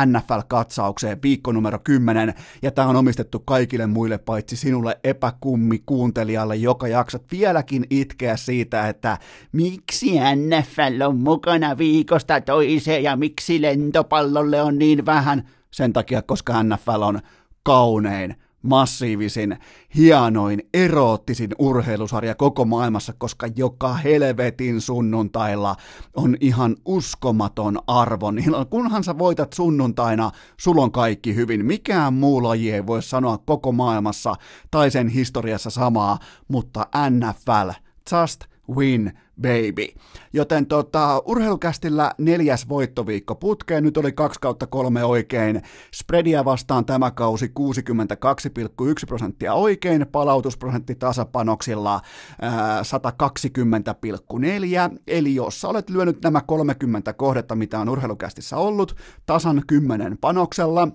NFL-katsaukseen 0.07 1.23
viikko 1.23 1.53
numero 1.53 1.79
10, 1.85 2.35
ja 2.63 2.71
tämä 2.71 2.89
on 2.89 2.97
omistettu 2.97 3.41
kaikille 3.41 3.87
muille 3.87 4.19
paitsi 4.19 4.57
sinulle 4.57 5.01
epäkummi 5.05 5.83
kuuntelijalle, 5.87 6.57
joka 6.57 6.89
jaksat 6.89 7.23
vieläkin 7.33 7.85
itkeä 7.91 8.37
siitä, 8.37 8.89
että 8.89 9.19
miksi 9.53 10.11
NFL 10.15 11.03
on 11.07 11.17
mukana 11.17 11.79
viikosta 11.79 12.41
toiseen 12.41 13.03
ja 13.03 13.17
miksi 13.17 13.63
lentopallolle 13.63 14.63
on 14.63 14.79
niin 14.79 15.07
vähän, 15.07 15.49
sen 15.71 15.93
takia, 15.93 16.23
koska 16.23 16.63
NFL 16.63 17.03
on 17.03 17.21
kaunein, 17.63 18.42
massiivisin, 18.63 19.57
hienoin, 19.97 20.61
eroottisin 20.75 21.51
urheilusarja 21.59 22.35
koko 22.35 22.65
maailmassa, 22.65 23.13
koska 23.19 23.47
joka 23.57 23.95
helvetin 23.95 24.81
sunnuntailla 24.81 25.77
on 26.17 26.37
ihan 26.41 26.77
uskomaton 26.85 27.79
arvo. 27.87 28.31
Niin 28.31 28.53
kunhan 28.71 29.05
sä 29.05 29.19
voitat 29.19 29.53
sunnuntaina, 29.53 30.31
sulla 30.61 30.83
on 30.83 30.93
kaikki 30.93 31.35
hyvin. 31.35 31.67
Mikään 31.67 32.15
muu 32.15 32.43
laji 32.43 32.73
ei 32.73 32.87
voi 32.87 33.03
sanoa 33.03 33.39
koko 33.39 33.73
maailmassa 33.73 34.35
tai 34.71 34.91
sen 34.91 35.09
historiassa 35.09 35.71
samaa, 35.71 36.19
mutta 36.49 36.87
NFL, 37.11 37.71
just 38.13 38.52
win 38.75 39.13
baby. 39.41 39.87
Joten 40.33 40.67
tota, 40.67 41.23
urheilukästillä 41.27 42.13
neljäs 42.19 42.69
voittoviikko 42.69 43.35
putkeen, 43.35 43.85
nyt 43.85 43.97
oli 43.97 44.13
2 44.13 44.41
kautta 44.41 44.67
kolme 44.67 45.05
oikein, 45.05 45.63
spreadia 45.95 46.45
vastaan 46.45 46.85
tämä 46.85 47.11
kausi 47.11 47.47
62,1 47.47 47.53
prosenttia 49.07 49.55
oikein, 49.55 50.07
palautusprosentti 50.13 50.95
tasapanoksilla 50.95 52.01
ää, 52.41 52.83
120,4, 52.83 54.97
eli 55.07 55.35
jos 55.35 55.61
sä 55.61 55.69
olet 55.69 55.91
lyönyt 55.91 56.23
nämä 56.23 56.41
30 56.41 57.13
kohdetta, 57.13 57.55
mitä 57.55 57.81
on 57.81 57.89
urheilukästissä 57.89 58.57
ollut, 58.57 58.97
tasan 59.27 59.63
10 59.67 60.19
panoksella, 60.19 60.89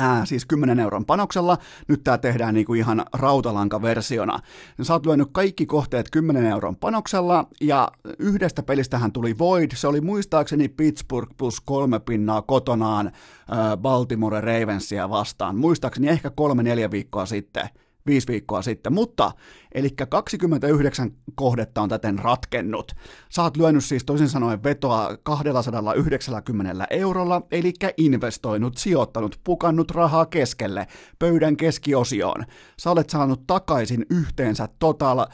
Ää, 0.00 0.24
siis 0.24 0.46
10 0.46 0.80
euron 0.80 1.04
panoksella, 1.04 1.58
nyt 1.88 2.04
tämä 2.04 2.18
tehdään 2.18 2.54
niinku 2.54 2.74
ihan 2.74 3.04
rautalankaversiona. 3.12 4.38
Sä 4.82 4.92
oot 4.92 5.06
lyönyt 5.06 5.28
kaikki 5.32 5.66
kohteet 5.66 6.10
10 6.12 6.46
euron 6.46 6.76
panoksella, 6.76 7.44
ja 7.60 7.88
yhdestä 8.18 8.62
pelistähän 8.62 9.12
tuli 9.12 9.38
Void, 9.38 9.70
se 9.74 9.88
oli 9.88 10.00
muistaakseni 10.00 10.68
Pittsburgh 10.68 11.36
plus 11.36 11.60
kolme 11.60 12.00
pinnaa 12.00 12.42
kotonaan 12.42 13.12
ää, 13.50 13.76
Baltimore 13.76 14.40
Ravensia 14.40 15.10
vastaan, 15.10 15.56
muistaakseni 15.56 16.08
ehkä 16.08 16.30
kolme-neljä 16.30 16.90
viikkoa 16.90 17.26
sitten 17.26 17.68
viisi 18.06 18.28
viikkoa 18.28 18.62
sitten, 18.62 18.92
mutta 18.92 19.32
eli 19.72 19.90
29 20.08 21.10
kohdetta 21.34 21.82
on 21.82 21.88
täten 21.88 22.18
ratkennut. 22.18 22.92
Oot 23.38 23.56
lyönyt 23.56 23.84
siis 23.84 24.04
toisin 24.04 24.28
sanoen 24.28 24.62
vetoa 24.62 25.16
290 25.22 26.86
eurolla, 26.90 27.42
eli 27.50 27.72
investoinut, 27.96 28.76
sijoittanut, 28.76 29.40
pukannut 29.44 29.90
rahaa 29.90 30.26
keskelle, 30.26 30.86
pöydän 31.18 31.56
keskiosioon. 31.56 32.44
Sä 32.78 32.90
olet 32.90 33.10
saanut 33.10 33.46
takaisin 33.46 34.06
yhteensä 34.10 34.68
total 34.78 35.26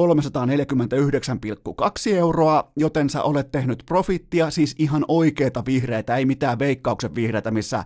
349,2 0.00 2.14
euroa, 2.14 2.72
joten 2.76 3.10
sä 3.10 3.22
olet 3.22 3.52
tehnyt 3.52 3.82
profittia, 3.86 4.50
siis 4.50 4.74
ihan 4.78 5.04
oikeita 5.08 5.62
vihreitä, 5.66 6.16
ei 6.16 6.24
mitään 6.24 6.58
veikkauksen 6.58 7.14
vihreitä, 7.14 7.50
missä 7.50 7.84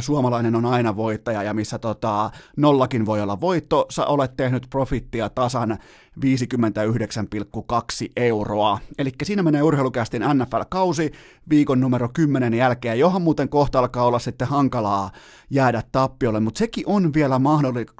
suomalainen 0.00 0.56
on 0.56 0.66
aina 0.66 0.96
voittaja 0.96 1.42
ja 1.42 1.54
missä 1.54 1.78
tota, 1.78 2.30
nollakin 2.56 3.06
voi 3.06 3.20
olla 3.20 3.40
voitto. 3.40 3.86
Sä 3.90 4.06
olet 4.06 4.36
tehnyt 4.36 4.66
profittia 4.70 5.28
tasan 5.28 5.78
59,2 6.24 8.12
euroa. 8.16 8.78
Eli 8.98 9.10
siinä 9.22 9.42
menee 9.42 9.62
urheilukästin 9.62 10.22
NFL-kausi 10.22 11.12
viikon 11.50 11.80
numero 11.80 12.08
10 12.12 12.54
jälkeen, 12.54 12.98
johon 12.98 13.22
muuten 13.22 13.48
kohta 13.48 13.78
alkaa 13.78 14.04
olla 14.04 14.18
sitten 14.18 14.48
hankalaa 14.48 15.10
jäädä 15.50 15.82
tappiolle, 15.92 16.40
mutta 16.40 16.58
sekin 16.58 16.84
on 16.86 17.14
vielä 17.14 17.40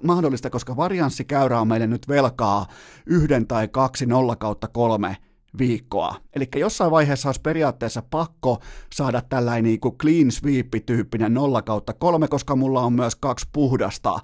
mahdollista, 0.03 0.51
koska 0.51 0.77
varianssikäyrä 0.77 1.61
on 1.61 1.69
meille 1.69 1.87
nyt 1.87 2.09
velkaa 2.09 2.67
yhden 3.07 3.47
tai 3.47 3.69
kaksi 3.69 4.07
nolla 4.07 4.37
kautta 4.37 4.69
kolme 4.69 5.17
viikkoa. 5.59 6.15
Eli 6.35 6.49
jossain 6.57 6.91
vaiheessa 6.91 7.29
olisi 7.29 7.41
periaatteessa 7.41 8.03
pakko 8.11 8.59
saada 8.95 9.23
tällainen 9.29 9.65
niin 9.65 9.81
clean 9.81 10.31
sweep-tyyppinen 10.31 11.35
0 11.35 11.63
kautta 11.63 11.93
3, 11.93 12.29
koska 12.29 12.57
mulla 12.57 12.81
on 12.81 12.93
myös 12.93 13.17
kaksi 13.17 13.47
puhdasta 13.53 14.19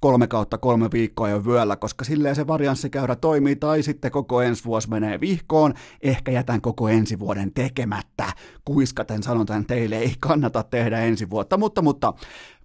kolme 0.00 0.26
kautta 0.26 0.58
kolme 0.58 0.88
viikkoa 0.92 1.28
jo 1.28 1.44
vyöllä, 1.44 1.76
koska 1.76 2.04
silleen 2.04 2.34
se 2.34 2.46
varianssikäyrä 2.46 3.16
toimii, 3.16 3.56
tai 3.56 3.82
sitten 3.82 4.10
koko 4.10 4.42
ensi 4.42 4.64
vuosi 4.64 4.90
menee 4.90 5.20
vihkoon, 5.20 5.74
ehkä 6.02 6.32
jätän 6.32 6.60
koko 6.60 6.88
ensi 6.88 7.18
vuoden 7.18 7.52
tekemättä, 7.52 8.32
kuiskaten 8.64 9.22
sanotaan 9.22 9.66
teille, 9.66 9.98
ei 9.98 10.14
kannata 10.20 10.62
tehdä 10.62 11.00
ensi 11.00 11.30
vuotta, 11.30 11.56
mutta, 11.56 11.82
mutta 11.82 12.14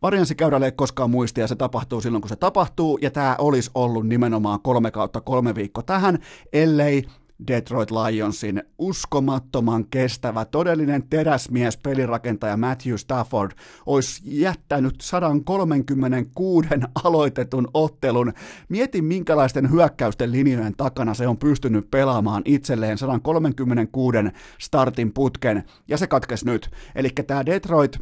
varianssikäyrälle 0.02 0.66
ei 0.66 0.72
koskaan 0.72 1.10
muistia, 1.10 1.48
se 1.48 1.56
tapahtuu 1.56 2.02
silloin 2.02 2.22
kun 2.22 2.30
se 2.30 2.36
tapahtuu, 2.36 3.00
ja 3.02 3.12
tämä 3.12 3.36
olisi 3.40 3.72
ollut 3.76 4.08
nimenomaan 4.08 4.62
kolme 4.62 4.92
kautta 4.92 5.22
kolme 5.22 5.56
viikko 5.56 5.82
tähän, 5.82 6.20
ellei 6.54 7.04
Detroit 7.48 7.92
Lionsin 7.92 8.64
uskomattoman 8.78 9.86
kestävä, 9.88 10.46
todellinen 10.46 11.04
teräsmies 11.10 11.78
pelirakentaja 11.78 12.58
Matthew 12.58 12.96
Stafford 12.96 13.52
olisi 13.86 14.22
jättänyt 14.26 15.02
136 15.02 16.70
aloitetun 17.04 17.68
ottelun. 17.74 18.34
Mieti 18.70 19.02
minkälaisten 19.02 19.72
hyökkäysten 19.72 20.32
linjojen 20.32 20.74
takana 20.78 21.14
se 21.14 21.28
on 21.28 21.38
pystynyt 21.38 21.92
pelaamaan 21.92 22.42
itselleen 22.46 22.98
136 22.98 24.18
startin 24.60 25.14
putken, 25.14 25.64
ja 25.88 25.98
se 25.98 26.08
katkesi 26.08 26.46
nyt. 26.46 26.70
Eli 26.96 27.10
tämä 27.28 27.46
Detroit 27.46 27.98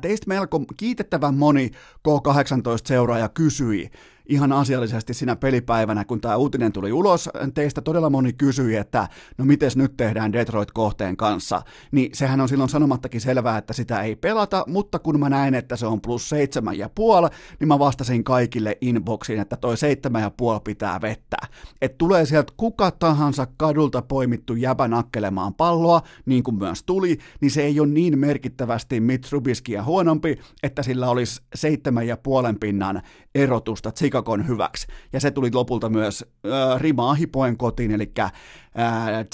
Teistä 0.00 0.28
melko 0.28 0.64
kiitettävän 0.76 1.34
moni 1.34 1.70
K18-seuraaja 2.08 3.28
kysyi, 3.28 3.90
ihan 4.28 4.52
asiallisesti 4.52 5.14
siinä 5.14 5.36
pelipäivänä, 5.36 6.04
kun 6.04 6.20
tämä 6.20 6.36
uutinen 6.36 6.72
tuli 6.72 6.92
ulos, 6.92 7.30
teistä 7.54 7.80
todella 7.80 8.10
moni 8.10 8.32
kysyi, 8.32 8.76
että 8.76 9.08
no 9.38 9.44
miten 9.44 9.70
nyt 9.74 9.96
tehdään 9.96 10.32
Detroit-kohteen 10.32 11.16
kanssa, 11.16 11.62
niin 11.92 12.10
sehän 12.14 12.40
on 12.40 12.48
silloin 12.48 12.70
sanomattakin 12.70 13.20
selvää, 13.20 13.58
että 13.58 13.72
sitä 13.72 14.02
ei 14.02 14.16
pelata, 14.16 14.64
mutta 14.66 14.98
kun 14.98 15.20
mä 15.20 15.28
näin, 15.28 15.54
että 15.54 15.76
se 15.76 15.86
on 15.86 16.00
plus 16.00 16.28
seitsemän 16.28 16.78
ja 16.78 16.90
puoli, 16.94 17.28
niin 17.60 17.68
mä 17.68 17.78
vastasin 17.78 18.24
kaikille 18.24 18.78
inboxiin, 18.80 19.40
että 19.40 19.56
toi 19.56 19.76
seitsemän 19.76 20.22
ja 20.22 20.30
puoli 20.30 20.60
pitää 20.64 21.00
vettää. 21.00 21.46
Et 21.82 21.98
tulee 21.98 22.26
sieltä 22.26 22.52
kuka 22.56 22.90
tahansa 22.90 23.46
kadulta 23.56 24.02
poimittu 24.02 24.54
jäbä 24.54 24.88
nakkelemaan 24.88 25.54
palloa, 25.54 26.02
niin 26.26 26.42
kuin 26.42 26.58
myös 26.58 26.82
tuli, 26.82 27.18
niin 27.40 27.50
se 27.50 27.62
ei 27.62 27.80
ole 27.80 27.88
niin 27.88 28.18
merkittävästi 28.18 29.00
Mitrubiskia 29.00 29.84
huonompi, 29.84 30.38
että 30.62 30.82
sillä 30.82 31.08
olisi 31.08 31.42
seitsemän 31.54 32.06
ja 32.06 32.16
puolen 32.16 32.58
pinnan 32.58 33.02
erotusta 33.34 33.90
Chicagon 34.16 34.48
hyväksi. 34.48 34.86
Ja 35.12 35.20
se 35.20 35.30
tuli 35.30 35.50
lopulta 35.54 35.88
myös 35.88 36.24
äh, 36.46 36.80
rimaa 36.80 37.14
hipoen 37.14 37.56
kotiin, 37.56 37.90
eli 37.90 38.12
äh, 38.18 38.32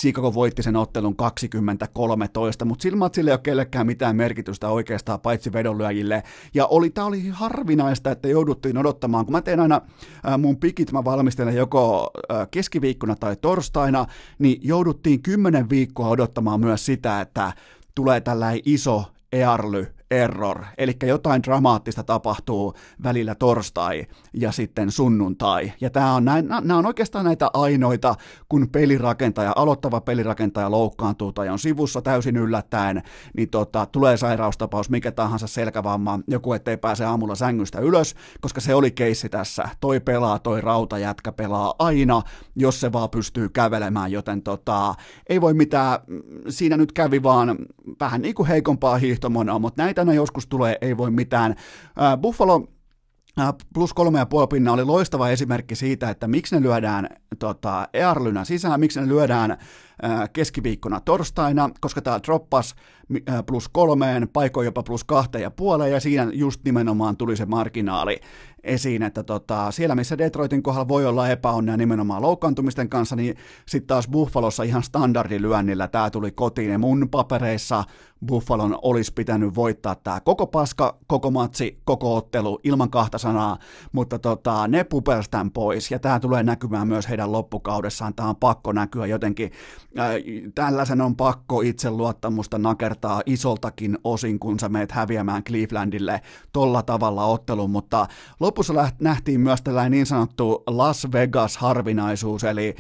Chicago 0.01 0.35
voitti 0.35 0.63
sen 0.63 0.77
ottelun 0.77 1.17
2013, 1.17 2.65
mutta 2.65 2.83
silmät 2.83 3.15
sille 3.15 3.31
ei 3.31 3.33
ole 3.33 3.41
kellekään 3.43 3.87
mitään 3.87 4.17
merkitystä 4.17 4.69
oikeastaan, 4.69 5.21
paitsi 5.21 5.53
vedonlyöjille. 5.53 6.23
Ja 6.55 6.67
oli, 6.67 6.91
tämä 6.91 7.07
oli 7.07 7.29
harvinaista, 7.29 8.11
että 8.11 8.29
jouduttiin 8.29 8.79
odottamaan, 8.79 9.27
kun 9.27 9.33
mä 9.33 9.43
teen 9.43 9.61
aina 9.61 9.81
äh, 10.29 10.39
mun 10.39 10.57
pikit, 10.57 10.93
mä 10.93 11.05
valmistelen 11.05 11.57
joko 11.57 12.11
äh, 12.33 12.49
keskiviikkona 12.51 13.17
tai 13.17 13.37
torstaina, 13.37 14.07
niin 14.39 14.61
jouduttiin 14.63 15.23
kymmenen 15.23 15.71
viikkoa 15.71 16.09
odottamaan 16.09 16.61
myös 16.61 16.87
sitä, 16.87 17.21
että 17.21 17.53
tulee 17.95 18.21
tällainen 18.21 18.63
iso 18.65 19.05
early 19.33 19.87
error, 20.13 20.65
eli 20.79 20.97
jotain 21.03 21.43
dramaattista 21.43 22.03
tapahtuu 22.03 22.75
välillä 23.03 23.35
torstai 23.35 24.07
ja 24.35 24.53
sitten 24.53 24.91
sunnuntai. 24.91 25.73
Ja 25.81 25.91
tämä 25.91 26.15
on, 26.15 26.25
näin, 26.25 26.49
nämä 26.49 26.79
on 26.79 26.87
oikeastaan 26.87 27.25
näitä 27.25 27.51
ainoita, 27.55 28.15
kun 28.49 28.69
pelirakentaja, 28.73 29.53
aloittava 29.57 30.01
pelirakentaja 30.01 30.71
loukkaantuu 30.71 31.33
tai 31.33 31.49
on 31.49 31.59
sivussa 31.59 32.03
täysin 32.03 32.37
yllättäen, 32.37 33.03
niin 33.37 33.51
tota, 33.51 33.87
tulee 33.87 34.17
sairaustapaus, 34.17 34.91
mikä 34.91 35.13
tahansa 35.13 35.47
selkävamma, 35.47 36.21
joku 36.27 36.53
ettei 36.53 36.77
pääse 36.77 37.05
aamulla 37.05 37.35
sängystä 37.35 37.81
ylös, 37.81 38.15
koska 38.41 38.61
se 38.61 38.75
oli 38.75 38.91
keissi 38.91 39.29
tässä. 39.29 39.69
Toi 39.81 40.01
pelaa, 40.01 40.39
toi 40.39 40.61
rautajätkä 40.61 41.33
pelaa 41.33 41.75
aina, 41.79 42.23
jos 42.57 42.81
se 42.81 42.93
vaan 42.93 43.11
pystyy 43.11 43.49
kävelemään, 43.49 44.13
joten 44.13 44.43
tota, 44.43 44.95
ei 45.29 45.41
voi 45.41 45.55
mitään, 45.55 45.99
siinä 46.49 46.77
nyt 46.77 46.93
kävi 46.93 47.23
vaan 47.23 47.59
vähän 48.01 48.23
niin 48.23 48.35
kuin 48.35 48.49
heikompaa 48.49 48.99
hiihtomonaa, 48.99 49.59
mutta 49.59 49.83
näitä 49.83 50.02
aina 50.03 50.15
joskus 50.15 50.47
tulee, 50.47 50.79
ei 50.81 50.97
voi 50.97 51.11
mitään. 51.11 51.55
Buffalo 52.21 52.67
plus 53.75 53.95
kolme 53.95 54.19
ja 54.19 54.27
puoli 54.27 54.47
pinna 54.47 54.73
oli 54.73 54.85
loistava 54.85 55.29
esimerkki 55.29 55.75
siitä, 55.75 56.11
että 56.11 56.29
miksi 56.29 56.55
ne 56.55 56.63
lyödään 56.63 57.09
tota, 57.39 57.89
Earlynä 57.93 58.45
sisään, 58.45 58.81
miksi 58.81 59.01
ne 59.01 59.09
lyödään 59.09 59.59
keskiviikkona 60.33 61.01
torstaina, 61.01 61.71
koska 61.81 62.03
tämä 62.03 62.21
droppas 62.27 62.75
plus 63.47 63.69
kolmeen, 63.69 64.29
paikoin 64.33 64.65
jopa 64.65 64.83
plus 64.83 65.05
kahteen 65.05 65.43
ja 65.43 65.51
puoleen, 65.51 65.93
ja 65.93 66.01
siinä 66.01 66.29
just 66.33 66.61
nimenomaan 66.65 67.17
tuli 67.17 67.37
se 67.37 67.47
marginaali 67.47 68.21
esiin, 68.65 69.03
että 69.03 69.23
tota, 69.23 69.71
siellä 69.71 69.95
missä 69.95 70.19
Detroitin 70.19 70.63
kohdalla 70.63 70.89
voi 70.89 71.07
olla 71.07 71.29
epäonnea 71.29 71.77
nimenomaan 71.77 72.23
loukkaantumisten 72.23 72.89
kanssa, 72.89 73.17
niin 73.17 73.37
sitten 73.69 73.87
taas 73.87 74.09
Buffalossa 74.09 74.63
ihan 74.63 74.83
standardilyönnillä 74.83 75.89
tämä 75.89 76.11
tuli 76.11 76.31
kotiin, 76.31 76.71
ja 76.71 76.79
mun 76.79 77.09
papereissa 77.11 77.85
Buffalon 78.27 78.79
olisi 78.83 79.13
pitänyt 79.15 79.55
voittaa 79.55 79.95
tämä 79.95 80.21
koko 80.21 80.47
paska, 80.47 80.99
koko 81.07 81.31
matsi, 81.31 81.81
koko 81.85 82.17
ottelu, 82.17 82.61
ilman 82.65 82.91
kahta 82.91 83.19
sanaa, 83.19 83.59
mutta 83.93 84.19
tota, 84.19 84.69
ne 84.69 84.85
pupelsi 84.85 85.31
pois, 85.55 85.91
ja 85.91 85.99
tämä 85.99 86.21
tulee 86.21 86.43
näkymään 86.43 86.89
myös 86.89 87.09
heidän 87.09 87.33
loppukaudessaan, 87.33 88.15
tämä 88.15 88.29
on 88.29 88.37
pakko 88.37 88.73
näkyä 88.73 89.07
jotenkin, 89.07 89.51
äh, 89.53 89.92
tällaisen 90.55 91.01
on 91.01 91.17
pakko 91.17 91.61
itseluottamusta 91.61 92.59
nakertaa 92.59 93.23
isoltakin 93.27 93.99
osin, 94.05 94.39
kun 94.39 94.61
sä 94.61 94.69
meet 94.69 94.93
häviämään 94.93 95.45
Clevelandille 95.45 96.21
tolla 96.53 96.83
tavalla 96.83 97.25
ottelun, 97.25 97.71
mutta 97.71 98.07
lopussa 98.41 98.91
nähtiin 99.01 99.41
myös 99.41 99.63
tällainen 99.63 99.91
niin 99.91 100.07
sanottu 100.07 100.63
Las 100.67 101.07
Vegas-harvinaisuus, 101.13 102.45
eli 102.45 102.75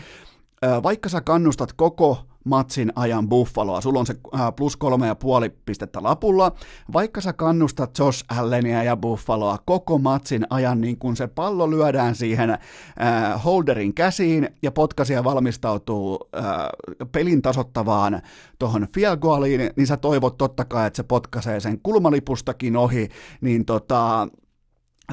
vaikka 0.82 1.08
sä 1.08 1.20
kannustat 1.20 1.72
koko 1.72 2.26
matsin 2.44 2.92
ajan 2.96 3.28
Buffaloa, 3.28 3.80
sulla 3.80 3.98
on 4.00 4.06
se 4.06 4.14
plus 4.56 4.76
kolme 4.76 5.06
ja 5.06 5.14
puoli 5.14 5.50
pistettä 5.64 6.02
lapulla, 6.02 6.52
vaikka 6.92 7.20
sä 7.20 7.32
kannustat 7.32 7.98
Josh 7.98 8.24
Allenia 8.28 8.82
ja 8.82 8.96
Buffaloa 8.96 9.58
koko 9.64 9.98
matsin 9.98 10.46
ajan, 10.50 10.80
niin 10.80 10.98
kun 10.98 11.16
se 11.16 11.26
pallo 11.26 11.70
lyödään 11.70 12.14
siihen 12.14 12.50
äh, 12.50 13.44
holderin 13.44 13.94
käsiin 13.94 14.48
ja 14.62 14.72
potkasia 14.72 15.24
valmistautuu 15.24 16.28
äh, 16.36 16.44
pelin 17.12 17.42
tasottavaan 17.42 18.22
tuohon 18.58 18.86
field 18.94 19.18
niin 19.76 19.86
sä 19.86 19.96
toivot 19.96 20.38
totta 20.38 20.64
kai, 20.64 20.86
että 20.86 20.96
se 20.96 21.02
potkaisee 21.02 21.60
sen 21.60 21.80
kulmalipustakin 21.82 22.76
ohi, 22.76 23.08
niin 23.40 23.64
tota, 23.64 24.28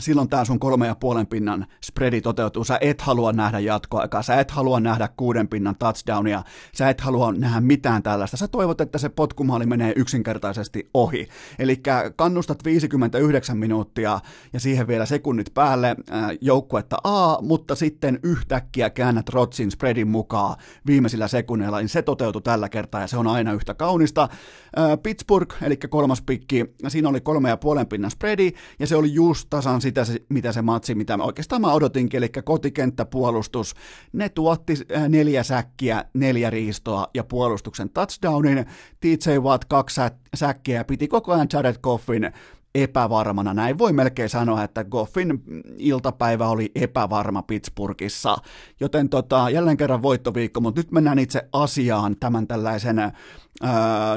silloin 0.02 0.30
tämä 0.30 0.46
sun 0.46 0.60
kolme 0.60 0.88
ja 0.88 0.96
puolen 0.96 1.28
pinnan 1.28 1.66
spreadi 1.84 2.22
toteutuu. 2.22 2.64
Sä 2.64 2.78
et 2.82 3.02
halua 3.02 3.34
nähdä 3.34 3.60
jatkoaikaa, 3.60 4.22
sä 4.22 4.40
et 4.40 4.52
halua 4.52 4.80
nähdä 4.80 5.10
kuuden 5.18 5.48
pinnan 5.48 5.76
touchdownia, 5.76 6.44
sä 6.76 6.90
et 6.90 7.02
halua 7.02 7.32
nähdä 7.32 7.62
mitään 7.62 8.04
tällaista. 8.04 8.38
Sä 8.38 8.48
toivot, 8.48 8.82
että 8.82 8.98
se 8.98 9.10
potkumaali 9.10 9.66
menee 9.66 9.94
yksinkertaisesti 9.96 10.90
ohi. 10.94 11.28
Eli 11.60 11.82
kannustat 12.16 12.66
59 12.66 13.58
minuuttia 13.58 14.20
ja 14.54 14.60
siihen 14.60 14.88
vielä 14.88 15.06
sekunnit 15.06 15.54
päälle 15.54 15.90
äh, 15.90 16.30
joukkuetta 16.42 16.98
A, 17.04 17.42
mutta 17.42 17.76
sitten 17.76 18.20
yhtäkkiä 18.24 18.90
käännät 18.90 19.30
Rotsin 19.30 19.72
spreadin 19.72 20.08
mukaan 20.08 20.56
viimeisillä 20.88 21.28
sekunneilla, 21.28 21.80
niin 21.80 21.90
se 21.90 22.02
toteutui 22.02 22.42
tällä 22.42 22.70
kertaa 22.70 23.02
ja 23.02 23.08
se 23.08 23.18
on 23.18 23.28
aina 23.28 23.54
yhtä 23.54 23.74
kaunista. 23.74 24.22
Äh, 24.22 24.98
Pittsburgh, 25.04 25.56
eli 25.64 25.78
kolmas 25.78 26.22
pikki, 26.22 26.66
siinä 26.88 27.10
oli 27.10 27.22
kolme 27.22 27.50
ja 27.50 27.58
puolen 27.58 27.88
pinnan 27.88 28.12
spreadi 28.12 28.52
ja 28.80 28.88
se 28.88 28.96
oli 28.96 29.14
just 29.14 29.48
tasan 29.50 29.82
sitä, 29.90 30.26
mitä 30.30 30.52
se 30.52 30.62
matsi, 30.62 30.96
mitä 30.96 31.18
mä 31.18 31.24
oikeastaan 31.24 31.62
mä 31.62 31.74
odotinkin, 31.74 32.18
eli 32.18 32.30
kotikenttäpuolustus, 32.44 33.74
ne 34.14 34.30
tuotti 34.30 34.74
äh, 34.96 35.10
neljä 35.10 35.44
säkkiä, 35.44 36.06
neljä 36.14 36.50
riistoa 36.50 37.08
ja 37.14 37.24
puolustuksen 37.24 37.90
touchdownin, 37.90 38.66
TJ 39.00 39.30
Watt 39.40 39.66
kaksi 39.66 40.02
säkkiä, 40.36 40.84
piti 40.84 41.08
koko 41.08 41.34
ajan 41.34 41.48
Jared 41.54 41.76
Goffin 41.82 42.32
epävarmana. 42.76 43.54
Näin 43.54 43.78
voi 43.78 43.94
melkein 43.94 44.30
sanoa, 44.30 44.64
että 44.64 44.84
Goffin 44.84 45.44
iltapäivä 45.78 46.50
oli 46.50 46.72
epävarma 46.76 47.42
Pittsburghissa. 47.42 48.38
Joten 48.80 49.10
tota, 49.10 49.50
jälleen 49.50 49.78
kerran 49.78 50.02
voittoviikko, 50.02 50.62
mutta 50.62 50.80
nyt 50.80 50.92
mennään 50.92 51.20
itse 51.20 51.50
asiaan 51.54 52.16
tämän 52.20 52.48
tällaisen 52.48 53.00
ää, 53.00 53.14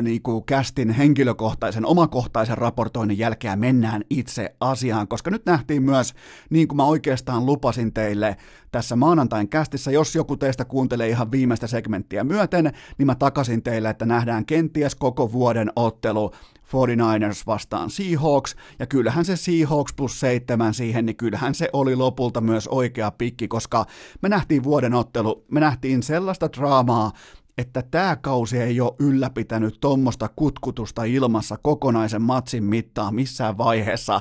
niin 0.02 0.22
kuin 0.22 0.44
kästin 0.44 0.90
henkilökohtaisen, 0.90 1.86
omakohtaisen 1.86 2.58
raportoinnin 2.58 3.18
jälkeen 3.18 3.58
mennään 3.58 4.02
itse 4.10 4.54
asiaan, 4.60 5.08
koska 5.08 5.30
nyt 5.30 5.46
nähtiin 5.46 5.82
myös, 5.82 6.14
niin 6.50 6.68
kuin 6.68 6.76
mä 6.76 6.84
oikeastaan 6.84 7.46
lupasin 7.46 7.92
teille 7.92 8.36
tässä 8.72 8.96
maanantain 8.96 9.48
kästissä, 9.48 9.90
jos 9.90 10.14
joku 10.14 10.36
teistä 10.36 10.64
kuuntelee 10.64 11.08
ihan 11.08 11.32
viimeistä 11.32 11.66
segmenttiä 11.66 12.24
myöten, 12.24 12.72
niin 12.98 13.06
mä 13.06 13.14
takasin 13.14 13.62
teille, 13.62 13.90
että 13.90 14.06
nähdään 14.06 14.46
kenties 14.46 14.94
koko 14.94 15.32
vuoden 15.32 15.72
ottelu 15.76 16.32
49ers 16.72 17.42
vastaan 17.46 17.90
Seahawks, 17.90 18.56
ja 18.78 18.86
kyllähän 18.86 19.24
se 19.24 19.36
Seahawks 19.36 19.92
plus 19.94 20.20
seitsemän 20.20 20.74
siihen, 20.74 21.06
niin 21.06 21.16
kyllähän 21.16 21.54
se 21.54 21.68
oli 21.72 21.96
lopulta 21.96 22.40
myös 22.40 22.68
oikea 22.68 23.10
pikki, 23.10 23.48
koska 23.48 23.86
me 24.22 24.28
nähtiin 24.28 24.64
vuoden 24.64 24.94
ottelu, 24.94 25.44
me 25.50 25.60
nähtiin 25.60 26.02
sellaista 26.02 26.48
draamaa, 26.52 27.12
että 27.58 27.82
tämä 27.90 28.16
kausi 28.16 28.58
ei 28.58 28.80
ole 28.80 28.94
ylläpitänyt 28.98 29.76
tuommoista 29.80 30.28
kutkutusta 30.36 31.04
ilmassa 31.04 31.58
kokonaisen 31.62 32.22
matsin 32.22 32.64
mittaan 32.64 33.14
missään 33.14 33.58
vaiheessa. 33.58 34.20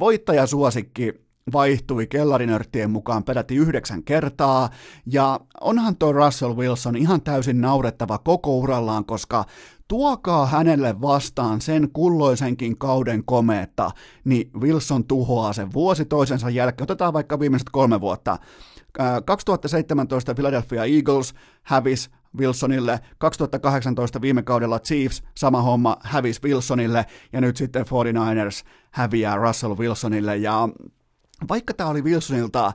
Voittajasuosikki 0.00 1.28
vaihtui 1.52 2.06
kellarinörttien 2.06 2.90
mukaan 2.90 3.24
peräti 3.24 3.56
yhdeksän 3.56 4.02
kertaa, 4.02 4.70
ja 5.06 5.40
onhan 5.60 5.96
tuo 5.96 6.12
Russell 6.12 6.56
Wilson 6.56 6.96
ihan 6.96 7.22
täysin 7.22 7.60
naurettava 7.60 8.18
koko 8.18 8.58
urallaan, 8.58 9.04
koska 9.04 9.44
tuokaa 9.88 10.46
hänelle 10.46 11.00
vastaan 11.00 11.60
sen 11.60 11.90
kulloisenkin 11.92 12.78
kauden 12.78 13.24
komeetta, 13.24 13.90
niin 14.24 14.50
Wilson 14.60 15.04
tuhoaa 15.04 15.52
sen 15.52 15.72
vuosi 15.72 16.04
toisensa 16.04 16.50
jälkeen. 16.50 16.82
Otetaan 16.82 17.12
vaikka 17.12 17.40
viimeiset 17.40 17.68
kolme 17.72 18.00
vuotta. 18.00 18.38
2017 19.24 20.34
Philadelphia 20.34 20.84
Eagles 20.84 21.34
hävisi 21.62 22.10
Wilsonille, 22.38 23.00
2018 23.18 24.20
viime 24.20 24.42
kaudella 24.42 24.78
Chiefs, 24.78 25.22
sama 25.34 25.62
homma, 25.62 25.96
hävisi 26.02 26.40
Wilsonille, 26.44 27.06
ja 27.32 27.40
nyt 27.40 27.56
sitten 27.56 27.84
49ers 27.86 28.68
häviää 28.90 29.36
Russell 29.36 29.76
Wilsonille, 29.76 30.36
ja 30.36 30.68
vaikka 31.48 31.74
tämä 31.74 31.90
oli 31.90 32.02
Wilsonilta 32.02 32.72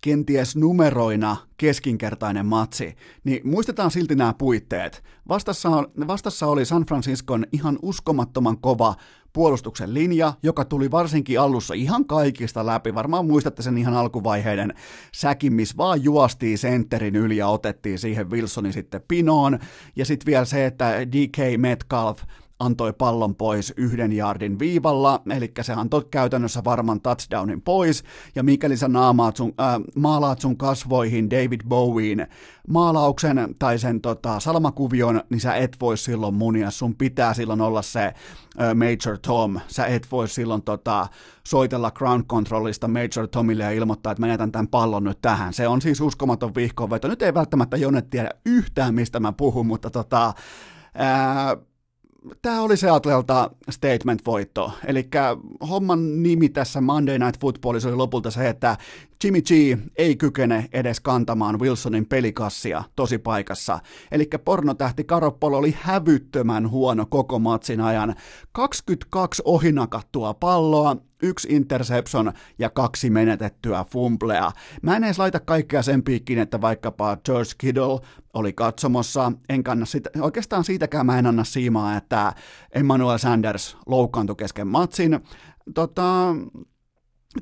kenties 0.00 0.56
numeroina 0.56 1.36
keskinkertainen 1.56 2.46
matsi, 2.46 2.96
niin 3.24 3.40
muistetaan 3.48 3.90
silti 3.90 4.14
nämä 4.14 4.34
puitteet. 4.38 5.04
Vastassa, 5.28 5.70
vastassa 6.06 6.46
oli 6.46 6.64
San 6.64 6.84
Franciscon 6.84 7.46
ihan 7.52 7.78
uskomattoman 7.82 8.58
kova 8.58 8.94
puolustuksen 9.32 9.94
linja, 9.94 10.32
joka 10.42 10.64
tuli 10.64 10.90
varsinkin 10.90 11.40
alussa 11.40 11.74
ihan 11.74 12.04
kaikista 12.04 12.66
läpi. 12.66 12.94
Varmaan 12.94 13.26
muistatte 13.26 13.62
sen 13.62 13.78
ihan 13.78 13.94
alkuvaiheiden 13.94 14.74
säkin, 15.14 15.52
missä 15.52 15.76
vaan 15.76 16.04
juostiin 16.04 16.58
sentterin 16.58 17.16
yli 17.16 17.36
ja 17.36 17.48
otettiin 17.48 17.98
siihen 17.98 18.30
Wilsonin 18.30 18.72
sitten 18.72 19.02
pinoon. 19.08 19.58
Ja 19.96 20.04
sitten 20.04 20.26
vielä 20.26 20.44
se, 20.44 20.66
että 20.66 20.92
DK 21.06 21.38
Metcalf 21.58 22.22
antoi 22.58 22.92
pallon 22.92 23.34
pois 23.34 23.72
yhden 23.76 24.12
jardin 24.12 24.58
viivalla, 24.58 25.22
eli 25.30 25.52
se 25.60 25.72
antoi 25.72 26.04
käytännössä 26.10 26.64
varman 26.64 27.00
touchdownin 27.00 27.62
pois, 27.62 28.04
ja 28.34 28.42
mikäli 28.42 28.76
sä 28.76 28.88
naamaat 28.88 29.36
sun, 29.36 29.54
äh, 29.60 29.80
maalaat 29.94 30.40
sun 30.40 30.56
kasvoihin 30.56 31.30
David 31.30 31.60
Bowien 31.68 32.26
maalauksen 32.68 33.54
tai 33.58 33.78
sen 33.78 34.00
tota, 34.00 34.40
salmakuvion, 34.40 35.22
niin 35.30 35.40
sä 35.40 35.54
et 35.54 35.76
voi 35.80 35.98
silloin 35.98 36.34
munia, 36.34 36.70
sun 36.70 36.94
pitää 36.94 37.34
silloin 37.34 37.60
olla 37.60 37.82
se 37.82 38.04
äh, 38.04 38.14
Major 38.74 39.18
Tom, 39.18 39.60
sä 39.68 39.86
et 39.86 40.06
voi 40.12 40.28
silloin 40.28 40.62
tota, 40.62 41.06
soitella 41.44 41.90
ground 41.90 42.24
controlista 42.24 42.88
Major 42.88 43.28
Tomille 43.30 43.64
ja 43.64 43.70
ilmoittaa, 43.70 44.12
että 44.12 44.20
mä 44.20 44.28
jätän 44.28 44.52
tämän 44.52 44.68
pallon 44.68 45.04
nyt 45.04 45.18
tähän. 45.22 45.52
Se 45.52 45.68
on 45.68 45.82
siis 45.82 46.00
uskomaton 46.00 46.54
vihkoveto. 46.54 47.08
Nyt 47.08 47.22
ei 47.22 47.34
välttämättä 47.34 47.76
Jone 47.76 48.02
tiedä 48.02 48.30
yhtään, 48.46 48.94
mistä 48.94 49.20
mä 49.20 49.32
puhun, 49.32 49.66
mutta 49.66 49.90
tota, 49.90 50.34
ää, 50.94 51.56
tämä 52.42 52.62
oli 52.62 52.76
se 52.76 52.90
Atlelta 52.90 53.50
statement-voitto. 53.70 54.72
Eli 54.86 55.08
homman 55.68 56.22
nimi 56.22 56.48
tässä 56.48 56.80
Monday 56.80 57.18
Night 57.18 57.40
Footballissa 57.40 57.88
oli 57.88 57.96
lopulta 57.96 58.30
se, 58.30 58.48
että 58.48 58.76
Jimmy 59.24 59.42
G 59.42 59.50
ei 59.96 60.16
kykene 60.16 60.68
edes 60.72 61.00
kantamaan 61.00 61.60
Wilsonin 61.60 62.06
pelikassia 62.06 62.84
tosi 62.96 63.18
paikassa. 63.18 63.78
Eli 64.12 64.28
pornotähti 64.44 65.04
Karoppolo 65.04 65.58
oli 65.58 65.76
hävyttömän 65.80 66.70
huono 66.70 67.06
koko 67.06 67.38
matsin 67.38 67.80
ajan. 67.80 68.14
22 68.52 69.42
ohinakattua 69.44 70.34
palloa, 70.34 70.96
yksi 71.22 71.48
interception 71.50 72.32
ja 72.58 72.70
kaksi 72.70 73.10
menetettyä 73.10 73.84
fumblea. 73.90 74.52
Mä 74.82 74.96
en 74.96 75.04
edes 75.04 75.18
laita 75.18 75.40
kaikkea 75.40 75.82
sen 75.82 76.02
piikkiin, 76.02 76.38
että 76.38 76.60
vaikkapa 76.60 77.16
George 77.24 77.50
Kittle 77.58 78.00
oli 78.34 78.52
katsomossa, 78.52 79.32
en 79.48 79.64
kanna 79.64 79.86
sitä, 79.86 80.10
oikeastaan 80.20 80.64
siitäkään 80.64 81.06
mä 81.06 81.18
en 81.18 81.26
anna 81.26 81.44
siimaa, 81.44 81.96
että 81.96 82.34
Emmanuel 82.74 83.18
Sanders 83.18 83.76
loukkaantui 83.86 84.36
kesken 84.36 84.68
matsin. 84.68 85.20
Tota, 85.74 86.34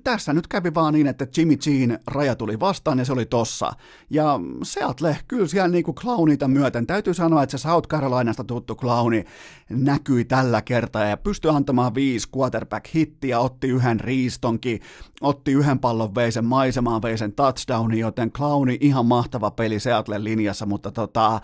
tässä 0.04 0.32
nyt 0.32 0.46
kävi 0.46 0.74
vaan 0.74 0.94
niin, 0.94 1.06
että 1.06 1.26
Jimmy 1.36 1.56
Jean 1.66 1.98
raja 2.06 2.36
tuli 2.36 2.60
vastaan 2.60 2.98
ja 2.98 3.04
se 3.04 3.12
oli 3.12 3.26
tossa. 3.26 3.72
Ja 4.10 4.40
Seattle, 4.62 5.18
kyllä 5.28 5.46
siellä 5.46 5.68
niinku 5.68 5.94
clownita 5.94 6.48
myöten, 6.48 6.86
täytyy 6.86 7.14
sanoa, 7.14 7.42
että 7.42 7.58
se 7.58 7.62
South 7.62 7.88
Carolinasta 7.88 8.44
tuttu 8.44 8.74
clowni 8.74 9.24
näkyi 9.70 10.24
tällä 10.24 10.62
kertaa 10.62 11.04
ja 11.04 11.16
pystyi 11.16 11.50
antamaan 11.50 11.94
viisi 11.94 12.28
quarterback-hittiä, 12.36 13.38
otti 13.38 13.68
yhden 13.68 14.00
riistonkin, 14.00 14.80
otti 15.20 15.52
yhden 15.52 15.78
pallon 15.78 16.14
veisen 16.14 16.44
maisemaan, 16.44 17.02
veisen 17.02 17.32
touchdownin, 17.32 17.98
joten 17.98 18.32
clowni 18.32 18.78
ihan 18.80 19.06
mahtava 19.06 19.50
peli 19.50 19.80
Seattle 19.80 20.24
linjassa, 20.24 20.66
mutta 20.66 20.90
tota, 20.90 21.40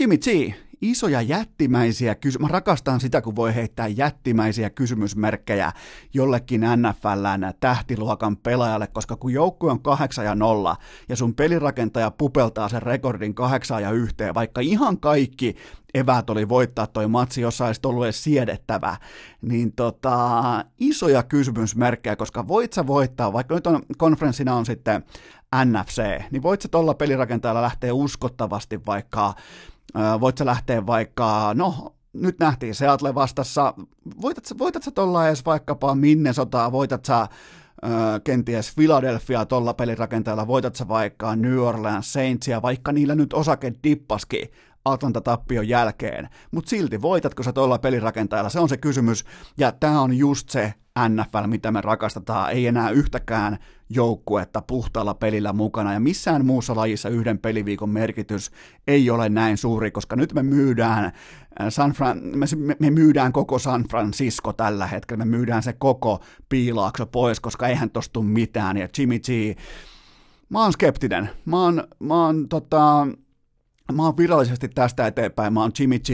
Jimmy 0.00 0.18
G, 0.18 0.52
isoja 0.80 1.22
jättimäisiä 1.22 2.14
kysymyksiä. 2.14 2.48
Mä 2.48 2.52
rakastan 2.52 3.00
sitä, 3.00 3.22
kun 3.22 3.36
voi 3.36 3.54
heittää 3.54 3.88
jättimäisiä 3.88 4.70
kysymysmerkkejä 4.70 5.72
jollekin 6.14 6.60
NFLn 6.60 7.52
tähtiluokan 7.60 8.36
pelaajalle, 8.36 8.86
koska 8.86 9.16
kun 9.16 9.32
joukkue 9.32 9.70
on 9.70 9.80
8 9.80 10.24
ja 10.24 10.34
0 10.34 10.76
ja 11.08 11.16
sun 11.16 11.34
pelirakentaja 11.34 12.10
pupeltaa 12.10 12.68
sen 12.68 12.82
rekordin 12.82 13.34
8 13.34 13.82
ja 13.82 13.90
yhteen, 13.90 14.34
vaikka 14.34 14.60
ihan 14.60 15.00
kaikki 15.00 15.56
eväät 15.94 16.30
oli 16.30 16.48
voittaa 16.48 16.86
toi 16.86 17.08
matsi, 17.08 17.40
jos 17.40 17.60
olisi 17.60 17.80
ollut 17.86 18.04
edes 18.04 18.24
siedettävä, 18.24 18.96
niin 19.42 19.72
tota, 19.72 20.64
isoja 20.78 21.22
kysymysmerkkejä, 21.22 22.16
koska 22.16 22.48
voit 22.48 22.72
sä 22.72 22.86
voittaa, 22.86 23.32
vaikka 23.32 23.54
nyt 23.54 23.66
on 23.66 23.82
konferenssina 23.96 24.54
on 24.54 24.66
sitten 24.66 25.04
NFC, 25.64 26.02
niin 26.30 26.42
voit 26.42 26.62
sä 26.62 26.68
tuolla 26.68 26.94
pelirakentajalla 26.94 27.62
lähteä 27.62 27.94
uskottavasti 27.94 28.80
vaikka 28.86 29.34
voit 30.20 30.38
sä 30.38 30.46
lähteä 30.46 30.86
vaikka, 30.86 31.54
no 31.54 31.94
nyt 32.12 32.38
nähtiin 32.38 32.74
Seattle 32.74 33.14
vastassa, 33.14 33.74
voitat, 34.20 34.44
voitat 34.58 34.82
sä 34.82 34.90
tuolla 34.90 35.26
edes 35.26 35.44
vaikkapa 35.44 35.94
Minnesotaa, 35.94 36.72
voitat 36.72 37.04
sä 37.04 37.28
kenties 38.24 38.74
Philadelphia 38.74 39.46
tuolla 39.46 39.74
pelirakenteella, 39.74 40.46
voitat 40.46 40.76
sä 40.76 40.88
vaikka 40.88 41.36
New 41.36 41.58
Orleans 41.58 42.12
Saintsia, 42.12 42.62
vaikka 42.62 42.92
niillä 42.92 43.14
nyt 43.14 43.32
osake 43.32 43.72
dippaskin 43.84 44.48
Atlanta-tappion 44.84 45.68
jälkeen, 45.68 46.28
mutta 46.50 46.68
silti 46.70 47.02
voitatko 47.02 47.42
sä 47.42 47.52
tuolla 47.52 47.78
pelirakentajalla, 47.78 48.50
se 48.50 48.60
on 48.60 48.68
se 48.68 48.76
kysymys, 48.76 49.24
ja 49.58 49.72
tämä 49.72 50.00
on 50.00 50.14
just 50.14 50.48
se 50.48 50.74
NFL, 51.08 51.46
mitä 51.46 51.70
me 51.70 51.80
rakastetaan, 51.80 52.52
ei 52.52 52.66
enää 52.66 52.90
yhtäkään 52.90 53.58
joukkuetta 53.88 54.62
puhtaalla 54.62 55.14
pelillä 55.14 55.52
mukana, 55.52 55.92
ja 55.92 56.00
missään 56.00 56.46
muussa 56.46 56.76
lajissa 56.76 57.08
yhden 57.08 57.38
peliviikon 57.38 57.90
merkitys 57.90 58.50
ei 58.86 59.10
ole 59.10 59.28
näin 59.28 59.56
suuri, 59.56 59.90
koska 59.90 60.16
nyt 60.16 60.32
me 60.32 60.42
myydään, 60.42 61.04
äh, 61.04 61.12
San 61.68 61.92
Fran, 61.92 62.20
me, 62.22 62.46
me 62.78 62.90
myydään 62.90 63.32
koko 63.32 63.58
San 63.58 63.84
Francisco 63.90 64.52
tällä 64.52 64.86
hetkellä, 64.86 65.24
me 65.24 65.36
myydään 65.36 65.62
se 65.62 65.72
koko 65.72 66.20
piilaakso 66.48 67.06
pois, 67.06 67.40
koska 67.40 67.68
eihän 67.68 67.90
tostu 67.90 68.22
mitään, 68.22 68.76
ja 68.76 68.88
Jimmy 68.98 69.18
G, 69.18 69.58
mä 70.48 70.62
oon 70.62 70.72
skeptinen, 70.72 71.30
mä 71.44 71.62
oon, 71.62 71.84
mä 71.98 72.26
oon 72.26 72.48
tota, 72.48 73.06
mä 73.92 74.04
oon 74.04 74.16
virallisesti 74.16 74.68
tästä 74.68 75.06
eteenpäin, 75.06 75.52
mä 75.52 75.60
oon 75.60 75.72
Jimmy 75.78 75.98
G 75.98 76.08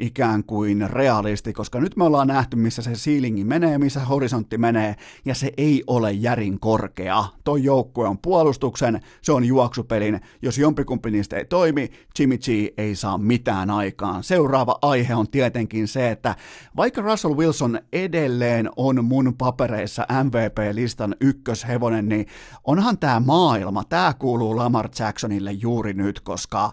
ikään 0.00 0.44
kuin 0.44 0.90
realisti, 0.90 1.52
koska 1.52 1.80
nyt 1.80 1.96
me 1.96 2.04
ollaan 2.04 2.28
nähty, 2.28 2.56
missä 2.56 2.82
se 2.82 2.92
ceilingi 2.92 3.44
menee, 3.44 3.78
missä 3.78 4.00
horisontti 4.00 4.58
menee, 4.58 4.94
ja 5.24 5.34
se 5.34 5.52
ei 5.56 5.82
ole 5.86 6.12
järin 6.12 6.60
korkea. 6.60 7.24
Toi 7.44 7.64
joukkue 7.64 8.08
on 8.08 8.18
puolustuksen, 8.18 9.00
se 9.22 9.32
on 9.32 9.44
juoksupelin. 9.44 10.20
Jos 10.42 10.58
jompikumpi 10.58 11.10
niistä 11.10 11.36
ei 11.36 11.44
toimi, 11.44 11.90
Jimmy 12.18 12.38
G 12.38 12.48
ei 12.78 12.94
saa 12.94 13.18
mitään 13.18 13.70
aikaan. 13.70 14.22
Seuraava 14.22 14.78
aihe 14.82 15.14
on 15.14 15.30
tietenkin 15.30 15.88
se, 15.88 16.10
että 16.10 16.34
vaikka 16.76 17.02
Russell 17.02 17.36
Wilson 17.36 17.80
edelleen 17.92 18.70
on 18.76 19.04
mun 19.04 19.34
papereissa 19.38 20.06
MVP-listan 20.24 21.16
ykköshevonen, 21.20 22.08
niin 22.08 22.26
onhan 22.64 22.98
tämä 22.98 23.20
maailma, 23.20 23.84
tämä 23.84 24.14
kuuluu 24.18 24.56
Lamar 24.56 24.88
Jacksonille 24.98 25.52
juuri 25.52 25.94
nyt, 25.94 26.20
koska 26.20 26.72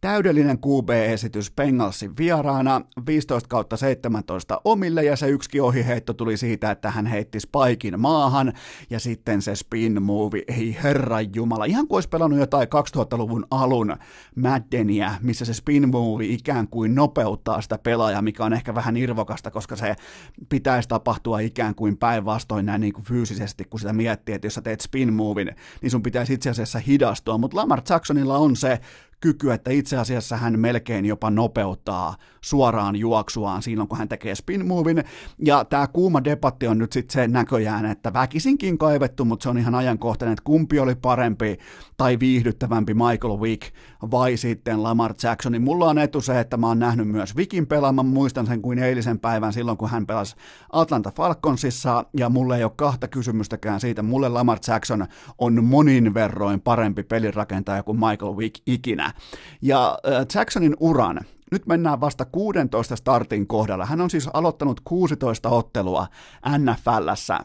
Täydellinen 0.00 0.58
QB-esitys 0.58 1.52
Bengalsin 1.52 2.16
vieraana, 2.16 2.80
15 3.06 3.48
kautta 3.48 3.76
17 3.76 4.60
omille 4.64 5.04
ja 5.04 5.16
se 5.16 5.28
yksi 5.28 5.60
ohiheitto 5.60 6.14
tuli 6.14 6.36
siitä, 6.36 6.70
että 6.70 6.90
hän 6.90 7.06
heitti 7.06 7.40
spaikin 7.40 8.00
maahan 8.00 8.52
ja 8.90 9.00
sitten 9.00 9.42
se 9.42 9.56
spin 9.56 10.02
move, 10.02 10.42
ei 10.48 10.76
herran 10.82 11.34
jumala, 11.34 11.64
ihan 11.64 11.88
kuin 11.88 11.96
olisi 11.96 12.08
pelannut 12.08 12.38
jotain 12.40 12.68
2000-luvun 12.68 13.46
alun 13.50 13.96
Maddenia, 14.36 15.14
missä 15.20 15.44
se 15.44 15.54
spin 15.54 15.88
move 15.88 16.24
ikään 16.24 16.68
kuin 16.68 16.94
nopeuttaa 16.94 17.60
sitä 17.60 17.78
pelaajaa, 17.78 18.22
mikä 18.22 18.44
on 18.44 18.52
ehkä 18.52 18.74
vähän 18.74 18.96
irvokasta, 18.96 19.50
koska 19.50 19.76
se 19.76 19.96
pitäisi 20.48 20.88
tapahtua 20.88 21.38
ikään 21.38 21.74
kuin 21.74 21.96
päinvastoin 21.96 22.66
näin 22.66 22.80
niin 22.80 22.92
kuin 22.92 23.04
fyysisesti, 23.04 23.64
kun 23.64 23.80
sitä 23.80 23.92
miettii, 23.92 24.34
että 24.34 24.46
jos 24.46 24.54
sä 24.54 24.62
teet 24.62 24.80
spin 24.80 25.12
movin, 25.12 25.50
niin 25.82 25.90
sun 25.90 26.02
pitäisi 26.02 26.32
itse 26.32 26.50
asiassa 26.50 26.78
hidastua, 26.78 27.38
mutta 27.38 27.56
Lamar 27.56 27.82
Jacksonilla 27.90 28.38
on 28.38 28.56
se 28.56 28.80
kyky, 29.20 29.52
että 29.52 29.70
itse 29.70 29.96
asiassa 29.96 30.36
hän 30.36 30.60
melkein 30.60 31.06
jopa 31.06 31.30
nopeuttaa 31.30 32.16
suoraan 32.40 32.96
juoksuaan 32.96 33.62
silloin, 33.62 33.88
kun 33.88 33.98
hän 33.98 34.08
tekee 34.08 34.34
spin 34.34 34.66
movin. 34.66 35.04
Ja 35.44 35.64
tämä 35.64 35.86
kuuma 35.86 36.24
debatti 36.24 36.66
on 36.66 36.78
nyt 36.78 36.92
sitten 36.92 37.14
se 37.14 37.28
näköjään, 37.28 37.86
että 37.86 38.12
väkisinkin 38.12 38.78
kaivettu, 38.78 39.24
mutta 39.24 39.42
se 39.42 39.48
on 39.48 39.58
ihan 39.58 39.74
ajankohtainen, 39.74 40.32
että 40.32 40.44
kumpi 40.44 40.78
oli 40.78 40.94
parempi 40.94 41.58
tai 41.96 42.18
viihdyttävämpi 42.20 42.94
Michael 42.94 43.40
Wick 43.40 43.74
vai 44.10 44.36
sitten 44.36 44.82
Lamar 44.82 45.14
Jackson. 45.22 45.52
Niin 45.52 45.62
mulla 45.62 45.88
on 45.88 45.98
etu 45.98 46.20
se, 46.20 46.40
että 46.40 46.56
mä 46.56 46.66
oon 46.66 46.78
nähnyt 46.78 47.08
myös 47.08 47.36
Wickin 47.36 47.66
pelaamaan, 47.66 48.06
muistan 48.06 48.46
sen 48.46 48.62
kuin 48.62 48.78
eilisen 48.78 49.18
päivän 49.18 49.52
silloin, 49.52 49.78
kun 49.78 49.90
hän 49.90 50.06
pelasi 50.06 50.36
Atlanta 50.72 51.10
Falconsissa, 51.10 52.04
ja 52.16 52.28
mulle 52.28 52.56
ei 52.56 52.64
ole 52.64 52.72
kahta 52.76 53.08
kysymystäkään 53.08 53.80
siitä. 53.80 54.02
Mulle 54.02 54.28
Lamar 54.28 54.58
Jackson 54.68 55.06
on 55.38 55.64
monin 55.64 56.14
verroin 56.14 56.60
parempi 56.60 57.02
pelirakentaja 57.02 57.82
kuin 57.82 57.98
Michael 57.98 58.36
Wick 58.36 58.62
ikinä. 58.66 59.09
Ja 59.62 59.98
äh, 60.08 60.26
Jacksonin 60.34 60.76
uran, 60.80 61.20
nyt 61.52 61.66
mennään 61.66 62.00
vasta 62.00 62.24
16 62.24 62.96
startin 62.96 63.46
kohdalla. 63.46 63.86
Hän 63.86 64.00
on 64.00 64.10
siis 64.10 64.28
aloittanut 64.32 64.80
16 64.84 65.48
ottelua 65.48 66.06
NFLssä 66.58 67.38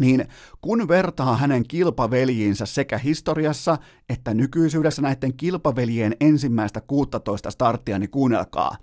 niin 0.00 0.28
kun 0.60 0.88
vertaa 0.88 1.36
hänen 1.36 1.68
kilpaveljiinsä 1.68 2.66
sekä 2.66 2.98
historiassa 2.98 3.78
että 4.08 4.34
nykyisyydessä 4.34 5.02
näiden 5.02 5.36
kilpaveljien 5.36 6.16
ensimmäistä 6.20 6.80
16 6.80 7.50
starttia, 7.50 7.98
niin 7.98 8.10
kuunnelkaa. 8.10 8.76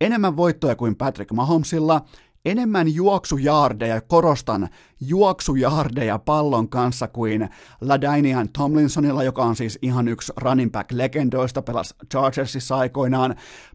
Enemmän 0.00 0.36
voittoja 0.36 0.76
kuin 0.76 0.96
Patrick 0.96 1.32
Mahomesilla, 1.32 2.04
enemmän 2.46 2.94
juoksujaardeja, 2.94 4.00
korostan 4.00 4.68
juoksujaardeja 5.00 6.18
pallon 6.18 6.68
kanssa 6.68 7.08
kuin 7.08 7.48
Ladainian 7.80 8.48
Tomlinsonilla, 8.48 9.24
joka 9.24 9.44
on 9.44 9.56
siis 9.56 9.78
ihan 9.82 10.08
yksi 10.08 10.32
running 10.36 10.72
back 10.72 10.92
legendoista, 10.92 11.62
pelasi 11.62 11.94
Chargersissa 12.10 12.76
aikoinaan, 12.76 13.34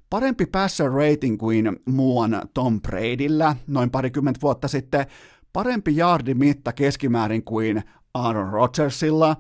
parempi 0.10 0.46
passer 0.46 0.92
rating 0.92 1.38
kuin 1.38 1.80
muuan 1.86 2.42
Tom 2.54 2.82
Bradyllä 2.82 3.56
noin 3.68 3.90
parikymmentä 3.90 4.42
vuotta 4.42 4.68
sitten, 4.68 5.06
parempi 5.54 5.96
mitta 6.34 6.74
keskimäärin 6.74 7.44
kuin 7.44 7.84
Aaron 8.14 8.50
Rodgersilla, 8.50 9.36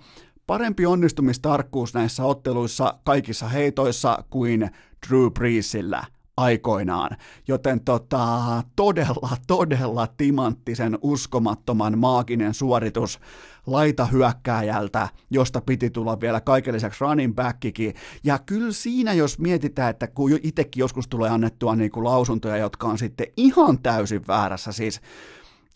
parempi 0.47 0.85
onnistumistarkkuus 0.85 1.93
näissä 1.93 2.23
otteluissa 2.23 2.99
kaikissa 3.03 3.47
heitoissa 3.47 4.23
kuin 4.29 4.69
Drew 5.09 5.31
Breesillä 5.33 6.03
aikoinaan. 6.37 7.17
Joten 7.47 7.79
tota, 7.79 8.39
todella, 8.75 9.37
todella 9.47 10.07
timanttisen, 10.07 10.97
uskomattoman, 11.01 11.97
maaginen 11.97 12.53
suoritus 12.53 13.19
laita 13.67 14.05
hyökkääjältä, 14.05 15.07
josta 15.29 15.61
piti 15.61 15.89
tulla 15.89 16.21
vielä 16.21 16.41
kaiken 16.41 16.73
lisäksi 16.73 17.03
running 17.03 17.35
backikin. 17.35 17.93
Ja 18.23 18.39
kyllä 18.39 18.71
siinä, 18.71 19.13
jos 19.13 19.39
mietitään, 19.39 19.89
että 19.89 20.07
kun 20.07 20.39
itsekin 20.43 20.81
joskus 20.81 21.07
tulee 21.07 21.29
annettua 21.29 21.75
niin 21.75 21.91
kuin 21.91 22.03
lausuntoja, 22.03 22.57
jotka 22.57 22.87
on 22.87 22.97
sitten 22.97 23.27
ihan 23.37 23.81
täysin 23.81 24.27
väärässä, 24.27 24.71
siis 24.71 25.01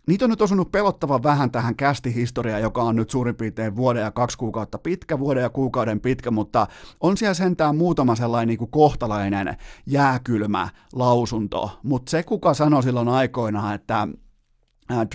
Niitä 0.07 0.25
on 0.25 0.29
nyt 0.29 0.41
osunut 0.41 0.71
pelottavan 0.71 1.23
vähän 1.23 1.51
tähän 1.51 1.75
kästihistoriaan, 1.75 2.61
joka 2.61 2.83
on 2.83 2.95
nyt 2.95 3.09
suurin 3.09 3.35
piirtein 3.35 3.75
vuoden 3.75 4.01
ja 4.01 4.11
kaksi 4.11 4.37
kuukautta 4.37 4.77
pitkä, 4.77 5.19
vuoden 5.19 5.43
ja 5.43 5.49
kuukauden 5.49 6.01
pitkä, 6.01 6.31
mutta 6.31 6.67
on 7.01 7.17
siellä 7.17 7.33
sentään 7.33 7.75
muutama 7.75 8.15
sellainen 8.15 8.47
niin 8.47 8.57
kuin 8.57 8.71
kohtalainen 8.71 9.57
jääkylmä 9.85 10.69
lausunto. 10.93 11.79
Mutta 11.83 12.09
se, 12.09 12.23
kuka 12.23 12.53
sanoi 12.53 12.83
silloin 12.83 13.07
aikoinaan, 13.07 13.75
että 13.75 14.07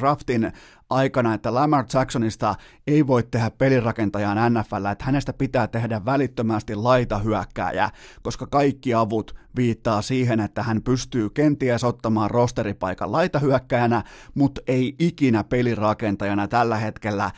draftin 0.00 0.52
aikana, 0.90 1.34
että 1.34 1.54
Lamar 1.54 1.84
Jacksonista 1.94 2.54
ei 2.86 3.06
voi 3.06 3.22
tehdä 3.22 3.50
pelirakentajaan 3.50 4.54
NFL, 4.54 4.84
että 4.92 5.04
hänestä 5.04 5.32
pitää 5.32 5.66
tehdä 5.66 6.04
välittömästi 6.04 6.74
laitahyökkääjä, 6.74 7.90
koska 8.22 8.46
kaikki 8.46 8.94
avut 8.94 9.34
viittaa 9.56 10.02
siihen, 10.02 10.40
että 10.40 10.62
hän 10.62 10.82
pystyy 10.82 11.30
kenties 11.30 11.84
ottamaan 11.84 12.30
rosteripaikan 12.30 13.12
laitahyökkääjänä, 13.12 14.02
mutta 14.34 14.60
ei 14.66 14.94
ikinä 14.98 15.44
pelirakentajana 15.44 16.48
tällä 16.48 16.76
hetkellä. 16.76 17.30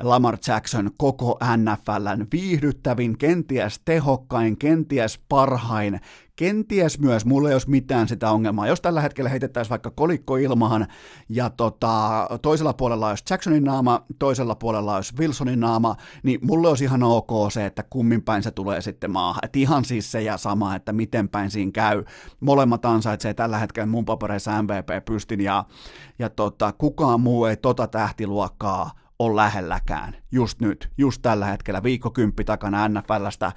Lamar 0.00 0.38
Jackson 0.48 0.90
koko 0.96 1.38
NFLn 1.56 2.26
viihdyttävin, 2.32 3.18
kenties 3.18 3.80
tehokkain, 3.84 4.58
kenties 4.58 5.20
parhain, 5.28 6.00
kenties 6.42 6.98
myös, 6.98 7.24
mulla 7.26 7.48
ei 7.48 7.54
olisi 7.54 7.70
mitään 7.70 8.08
sitä 8.08 8.30
ongelmaa. 8.30 8.66
Jos 8.66 8.80
tällä 8.80 9.00
hetkellä 9.00 9.30
heitettäisiin 9.30 9.70
vaikka 9.70 9.90
kolikko 9.90 10.36
ilmaan 10.36 10.86
ja 11.28 11.50
tota, 11.50 12.26
toisella 12.42 12.72
puolella 12.72 13.08
olisi 13.08 13.24
Jacksonin 13.30 13.64
naama, 13.64 14.04
toisella 14.18 14.54
puolella 14.54 14.96
olisi 14.96 15.14
Wilsonin 15.18 15.60
naama, 15.60 15.96
niin 16.22 16.40
mulle 16.42 16.68
olisi 16.68 16.84
ihan 16.84 17.02
ok 17.02 17.30
se, 17.52 17.66
että 17.66 17.82
kummin 17.82 18.22
päin 18.22 18.42
se 18.42 18.50
tulee 18.50 18.80
sitten 18.80 19.10
maahan. 19.10 19.40
Et 19.42 19.56
ihan 19.56 19.84
siis 19.84 20.12
se 20.12 20.22
ja 20.22 20.36
sama, 20.36 20.76
että 20.76 20.92
miten 20.92 21.28
päin 21.28 21.50
siinä 21.50 21.72
käy. 21.72 22.04
Molemmat 22.40 22.84
ansaitsee 22.84 23.34
tällä 23.34 23.58
hetkellä 23.58 23.86
mun 23.86 24.04
papereissa 24.04 24.62
MVP 24.62 25.04
pystin 25.04 25.40
ja, 25.40 25.64
ja 26.18 26.30
tota, 26.30 26.72
kukaan 26.78 27.20
muu 27.20 27.44
ei 27.44 27.56
tota 27.56 27.86
tähtiluokkaa 27.86 28.90
ole 29.18 29.36
lähelläkään 29.36 30.16
just 30.32 30.60
nyt, 30.60 30.90
just 30.98 31.22
tällä 31.22 31.46
hetkellä, 31.46 31.82
viikkokymppi 31.82 32.44
takana 32.44 32.88
NFLstä. 32.88 33.52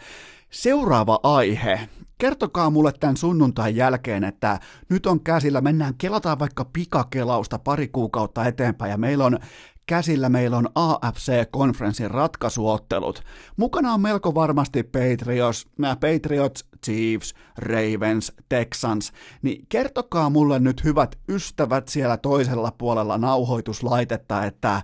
Seuraava 0.50 1.20
aihe. 1.24 1.90
Kertokaa 2.18 2.70
mulle 2.70 2.94
tämän 3.00 3.18
sunnuntain 3.18 3.76
jälkeen, 3.76 4.24
että 4.24 4.60
nyt 4.90 5.06
on 5.06 5.20
käsillä, 5.20 5.62
mennään, 5.62 5.94
kelataan 5.98 6.40
vaikka 6.40 6.66
pikakelausta 6.74 7.60
pari 7.60 7.88
kuukautta 7.88 8.46
eteenpäin 8.46 8.92
ja 8.92 8.98
meillä 8.98 9.26
on 9.26 9.40
käsillä 9.86 10.30
meillä 10.30 10.58
on 10.58 10.70
AFC-konferenssin 10.76 12.12
ratkaisuottelut. 12.12 13.24
Mukana 13.58 13.94
on 13.94 14.02
melko 14.02 14.36
varmasti 14.36 14.84
Patriots, 14.84 15.68
nämä 15.78 15.96
Patriots, 15.96 16.66
Chiefs, 16.86 17.34
Ravens, 17.58 18.34
Texans, 18.50 19.12
niin 19.42 19.66
kertokaa 19.70 20.30
mulle 20.30 20.60
nyt 20.60 20.84
hyvät 20.84 21.20
ystävät 21.30 21.88
siellä 21.88 22.18
toisella 22.18 22.72
puolella 22.78 23.18
nauhoituslaitetta, 23.18 24.46
että 24.46 24.82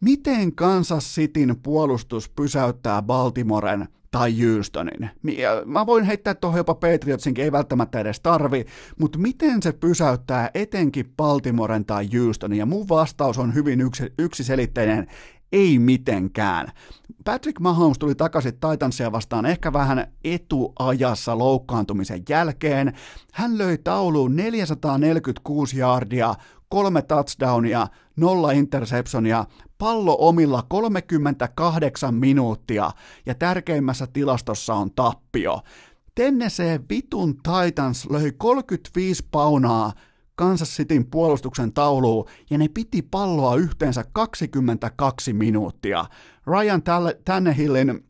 miten 0.00 0.54
Kansas 0.54 1.14
Cityn 1.14 1.56
puolustus 1.62 2.28
pysäyttää 2.28 3.02
Baltimoren 3.02 3.88
tai 4.10 4.34
Houstonin. 4.42 5.10
Mä 5.64 5.86
voin 5.86 6.04
heittää 6.04 6.34
tuohon 6.34 6.58
jopa 6.58 6.74
Patriotsinkin, 6.74 7.44
ei 7.44 7.52
välttämättä 7.52 8.00
edes 8.00 8.20
tarvi, 8.20 8.64
mutta 8.98 9.18
miten 9.18 9.62
se 9.62 9.72
pysäyttää 9.72 10.50
etenkin 10.54 11.12
Baltimoren 11.16 11.84
tai 11.84 12.08
Houstonin? 12.18 12.58
Ja 12.58 12.66
mun 12.66 12.88
vastaus 12.88 13.38
on 13.38 13.54
hyvin 13.54 13.80
yksi, 13.80 14.12
yksiselitteinen, 14.18 15.06
ei 15.52 15.78
mitenkään. 15.78 16.68
Patrick 17.24 17.60
Mahomes 17.60 17.98
tuli 17.98 18.14
takaisin 18.14 18.52
Titansia 18.52 19.12
vastaan 19.12 19.46
ehkä 19.46 19.72
vähän 19.72 20.06
etuajassa 20.24 21.38
loukkaantumisen 21.38 22.22
jälkeen. 22.28 22.92
Hän 23.32 23.58
löi 23.58 23.78
tauluun 23.78 24.36
446 24.36 25.78
yardia, 25.78 26.34
kolme 26.68 27.02
touchdownia, 27.02 27.86
nolla 28.16 28.50
interceptionia, 28.50 29.44
pallo 29.80 30.16
omilla 30.20 30.62
38 30.68 32.14
minuuttia 32.14 32.90
ja 33.26 33.34
tärkeimmässä 33.34 34.06
tilastossa 34.06 34.74
on 34.74 34.90
tappio. 34.90 35.60
Tennessee 36.14 36.80
vitun 36.90 37.34
Titans 37.36 38.10
löi 38.10 38.32
35 38.38 39.24
paunaa 39.30 39.92
Kansas 40.34 40.76
Cityn 40.76 41.06
puolustuksen 41.10 41.72
tauluun 41.72 42.28
ja 42.50 42.58
ne 42.58 42.68
piti 42.68 43.02
palloa 43.02 43.56
yhteensä 43.56 44.04
22 44.12 45.32
minuuttia. 45.32 46.04
Ryan 46.46 46.82
Tannehillin 47.24 48.04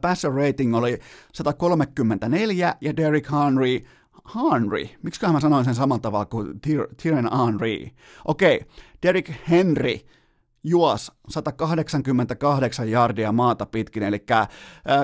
passer 0.00 0.32
rating 0.32 0.76
oli 0.76 0.98
134 1.32 2.76
ja 2.80 2.96
Derrick 2.96 3.32
Henry 3.32 3.86
Henry, 4.34 4.88
miksi 5.02 5.26
mä 5.26 5.40
sanoin 5.40 5.64
sen 5.64 5.74
samalla 5.74 6.00
tavalla 6.00 6.26
kuin 6.26 6.60
Tyrion 7.02 7.30
Henry? 7.46 7.88
Okei, 8.24 8.56
okay. 8.56 8.68
Derrick 9.02 9.32
Henry 9.50 9.98
juos 10.64 11.12
188 11.28 12.90
jardia 12.90 13.32
maata 13.32 13.66
pitkin, 13.66 14.02
eli 14.02 14.24
äh, 14.30 14.48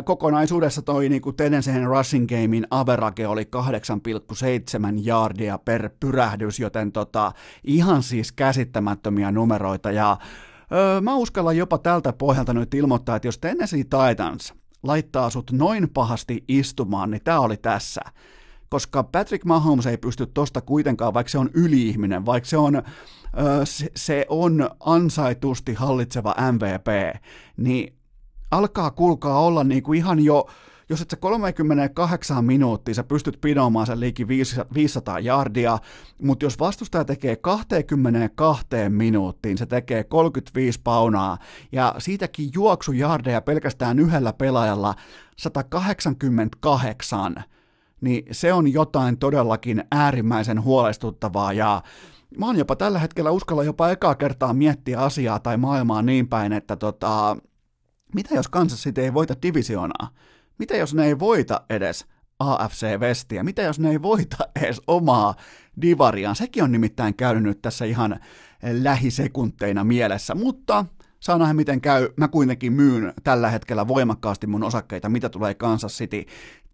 kokonaisuudessa 0.05 0.83
toi 0.83 1.09
niin 1.09 1.23
Tennesseen 1.37 1.87
rushing 1.87 2.27
gamein 2.29 2.67
average 2.71 3.27
oli 3.27 3.49
8,7 3.57 5.01
jardia 5.03 5.59
per 5.59 5.91
pyrähdys, 6.01 6.61
joten 6.61 6.93
tota, 6.93 7.33
ihan 7.65 8.03
siis 8.03 8.33
käsittämättömiä 8.33 9.33
numeroita, 9.33 9.91
ja 9.91 10.11
äh, 10.13 11.03
mä 11.03 11.15
uskallan 11.15 11.57
jopa 11.57 11.79
tältä 11.79 12.13
pohjalta 12.13 12.53
nyt 12.53 12.75
ilmoittaa, 12.75 13.17
että 13.17 13.29
jos 13.29 13.39
Tennessee 13.39 13.85
Titans 13.85 14.55
laittaa 14.83 15.31
sut 15.31 15.51
noin 15.53 15.91
pahasti 15.91 16.45
istumaan, 16.49 17.11
niin 17.11 17.25
tää 17.25 17.41
oli 17.41 17.57
tässä. 17.57 18.01
Koska 18.69 19.03
Patrick 19.03 19.45
Mahomes 19.45 19.87
ei 19.87 19.97
pysty 19.97 20.27
tosta 20.27 20.61
kuitenkaan, 20.61 21.15
vaikka 21.15 21.31
se 21.31 21.39
on 21.39 21.51
yliihminen, 21.55 22.27
vaikka 22.27 22.49
se 22.49 22.57
on, 22.57 22.83
se 23.97 24.27
on 24.29 24.71
ansaitusti 24.81 25.75
hallitseva 25.75 26.35
MVP, 26.53 26.87
niin 27.57 27.99
alkaa 28.51 28.91
kuulkaa 28.91 29.41
olla 29.41 29.65
niin 29.65 29.83
kuin 29.83 29.99
ihan 29.99 30.25
jo, 30.25 30.47
jos 30.89 31.01
et 31.01 31.11
sä 31.11 31.17
38 31.17 32.45
minuuttia 32.45 32.95
sä 32.95 33.05
pystyt 33.05 33.39
pinoamaan 33.41 33.87
sen 33.87 34.01
liikin 34.01 34.29
500 34.75 35.19
jardia, 35.19 35.79
mutta 36.23 36.45
jos 36.45 36.59
vastustaja 36.59 37.05
tekee 37.05 37.37
22 37.37 38.67
minuuttiin, 38.89 39.59
se 39.59 39.67
tekee 39.67 40.05
35 40.05 40.81
paunaa, 40.85 41.39
ja 41.73 41.95
siitäkin 41.99 42.51
juoksujardeja 42.55 43.41
pelkästään 43.41 43.99
yhdellä 43.99 44.33
pelaajalla 44.33 44.95
188, 45.37 47.45
niin 48.01 48.25
se 48.31 48.53
on 48.53 48.73
jotain 48.73 49.19
todellakin 49.19 49.85
äärimmäisen 49.93 50.63
huolestuttavaa 50.63 51.53
ja 51.53 51.83
mä 52.37 52.47
oon 52.47 52.57
jopa 52.57 52.77
tällä 52.77 52.99
hetkellä 52.99 53.31
uskalla 53.31 53.65
jopa 53.65 53.91
ekaa 53.91 54.15
kertaa 54.15 54.53
miettiä 54.53 55.01
asiaa 55.01 55.39
tai 55.39 55.57
maailmaa 55.57 56.03
niin 56.03 56.29
päin, 56.29 56.53
että 56.53 56.77
tota, 56.77 57.37
mitä 58.15 58.35
jos 58.35 58.49
Kansas 58.49 58.83
City 58.83 59.03
ei 59.03 59.15
voita 59.15 59.35
divisionaa? 59.43 60.09
Mitä 60.59 60.77
jos 60.77 60.95
ne 60.95 61.07
ei 61.07 61.19
voita 61.19 61.61
edes 61.71 62.07
AFC-vestiä? 62.39 63.43
Mitä 63.43 63.63
jos 63.63 63.79
ne 63.79 63.91
ei 63.91 64.03
voita 64.03 64.37
edes 64.57 64.81
omaa 64.87 65.35
divariaan? 65.83 66.37
Sekin 66.37 66.63
on 66.63 66.73
nimittäin 66.73 67.15
käynyt 67.15 67.43
nyt 67.43 67.63
tässä 67.63 67.85
ihan 67.85 68.21
lähisekuntteina 68.63 69.85
mielessä, 69.85 70.35
mutta 70.35 70.85
saa 71.21 71.39
nähdä 71.39 71.55
miten 71.55 71.81
käy. 71.81 72.09
Mä 72.17 72.29
kuitenkin 72.29 72.73
myyn 72.73 73.13
tällä 73.25 73.51
hetkellä 73.51 73.89
voimakkaasti 73.89 74.47
mun 74.47 74.63
osakkeita, 74.63 75.09
mitä 75.09 75.29
tulee 75.29 75.55
Kansas 75.55 75.93
City 75.99 76.25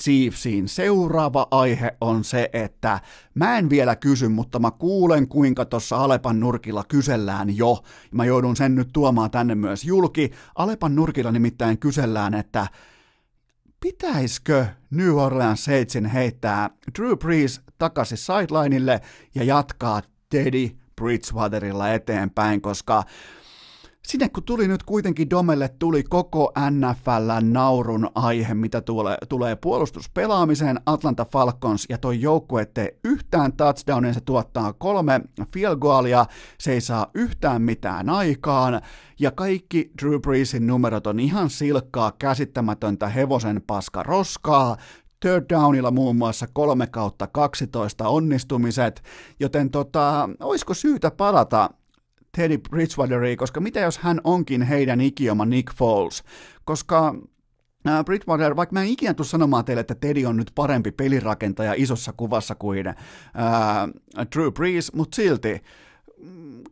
Chiefsiin. 0.03 0.69
Seuraava 0.69 1.47
aihe 1.51 1.97
on 2.01 2.25
se, 2.25 2.51
että 2.53 3.01
mä 3.35 3.59
en 3.59 3.71
vielä 3.71 3.97
kysy, 3.97 4.29
mutta 4.29 4.59
mä 4.59 4.71
kuulen 4.71 5.29
kuinka 5.29 5.65
tuossa 5.65 5.97
Alepan 5.97 6.41
nurkilla 6.41 6.85
kysellään 6.89 7.57
jo. 7.57 7.79
Mä 8.11 8.25
joudun 8.25 8.57
sen 8.57 8.75
nyt 8.75 8.89
tuomaan 8.93 9.31
tänne 9.31 9.55
myös 9.55 9.85
julki. 9.85 10.31
Alepan 10.55 10.95
nurkilla 10.95 11.33
nimittäin 11.33 11.79
kysellään, 11.79 12.35
että 12.35 12.67
pitäisikö 13.81 14.67
New 14.91 15.17
Orleans 15.17 15.65
Saintsin 15.65 16.07
heittää 16.07 16.71
Drew 16.99 17.19
Brees 17.19 17.61
takaisin 17.79 18.19
sidelineille 18.19 19.01
ja 19.35 19.45
jatkaa 19.45 20.03
Teddy 20.29 20.71
Bridgewaterilla 20.97 21.93
eteenpäin, 21.93 22.61
koska 22.61 23.05
sinne 24.07 24.29
kun 24.29 24.43
tuli 24.43 24.69
nyt 24.69 24.83
kuitenkin 24.83 25.31
Domelle 25.31 25.69
tuli 25.79 26.03
koko 26.03 26.53
NFL 26.71 27.51
naurun 27.53 28.11
aihe, 28.15 28.55
mitä 28.55 28.81
tulee, 28.81 29.17
tulee 29.29 29.57
puolustuspelaamiseen, 29.57 30.81
Atlanta 30.87 31.25
Falcons 31.25 31.87
ja 31.89 31.99
toi 31.99 32.21
joukkue 32.21 32.63
ettei 32.63 32.99
yhtään 33.05 33.53
touchdownia, 33.53 34.13
se 34.13 34.21
tuottaa 34.21 34.73
kolme 34.73 35.21
field 35.53 35.77
goalia, 35.77 36.27
se 36.61 36.73
ei 36.73 36.81
saa 36.81 37.07
yhtään 37.15 37.63
mitään 37.63 38.11
aikaan, 38.11 38.81
ja 39.21 39.31
kaikki 39.31 39.91
Drew 40.03 40.21
Breesin 40.21 40.67
numerot 40.67 41.07
on 41.07 41.21
ihan 41.21 41.51
silkkaa, 41.51 42.13
käsittämätöntä 42.19 43.09
hevosen 43.09 43.63
paska 43.67 44.03
roskaa, 44.03 44.77
third 45.21 45.45
downilla 45.51 45.91
muun 45.91 46.17
muassa 46.17 46.47
3 46.53 46.87
kautta 46.87 47.27
12 47.27 48.09
onnistumiset, 48.09 49.03
joten 49.41 49.71
tota, 49.71 50.29
olisiko 50.41 50.75
syytä 50.75 51.11
palata 51.11 51.71
Teddy 52.37 52.59
Bridgewateri, 52.59 53.37
koska 53.37 53.61
mitä 53.61 53.81
jos 53.81 53.99
hän 53.99 54.21
onkin 54.25 54.63
heidän 54.63 55.01
ikioma 55.01 55.45
Nick 55.45 55.75
Foles, 55.75 56.23
koska 56.65 57.15
Uh, 57.89 58.05
Bridgewater, 58.05 58.57
vaikka 58.57 58.73
mä 58.73 58.83
en 58.83 58.89
ikinä 58.89 59.15
tule 59.15 59.27
sanomaan 59.27 59.65
teille, 59.65 59.81
että 59.81 59.95
Teddy 59.95 60.25
on 60.25 60.37
nyt 60.37 60.53
parempi 60.55 60.93
pelirakentaja 60.93 61.75
isossa 61.77 62.13
kuvassa 62.17 62.55
kuin 62.55 62.89
uh, 62.89 62.95
Drew 64.35 64.53
Brees, 64.53 64.93
mutta 64.93 65.17
silti 65.17 65.63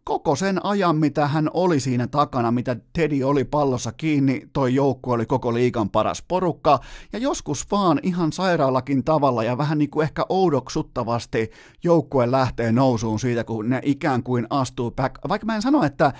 koko 0.05 0.36
sen 0.36 0.64
ajan, 0.64 0.97
mitä 0.97 1.27
hän 1.27 1.51
oli 1.55 1.81
siinä 1.81 2.06
takana, 2.06 2.51
mitä 2.51 2.77
Teddy 2.93 3.23
oli 3.23 3.44
pallossa 3.44 3.93
kiinni, 3.93 4.48
toi 4.52 4.74
joukku 4.74 5.10
oli 5.10 5.27
koko 5.27 5.55
liikan 5.55 5.90
paras 5.90 6.23
porukka, 6.28 6.81
ja 7.12 7.19
joskus 7.19 7.70
vaan 7.70 8.01
ihan 8.02 8.32
sairaallakin 8.32 9.05
tavalla 9.05 9.44
ja 9.44 9.59
vähän 9.59 9.78
niin 9.78 9.90
kuin 9.90 10.05
ehkä 10.05 10.27
oudoksuttavasti 10.28 11.51
joukkue 11.85 12.31
lähtee 12.31 12.73
nousuun 12.73 13.20
siitä, 13.20 13.44
kun 13.44 13.69
ne 13.69 13.81
ikään 13.85 14.23
kuin 14.23 14.47
astuu 14.51 14.90
back. 14.90 15.14
Vaikka 15.28 15.47
mä 15.47 15.55
en 15.55 15.62
sano, 15.62 15.82
että 15.82 16.12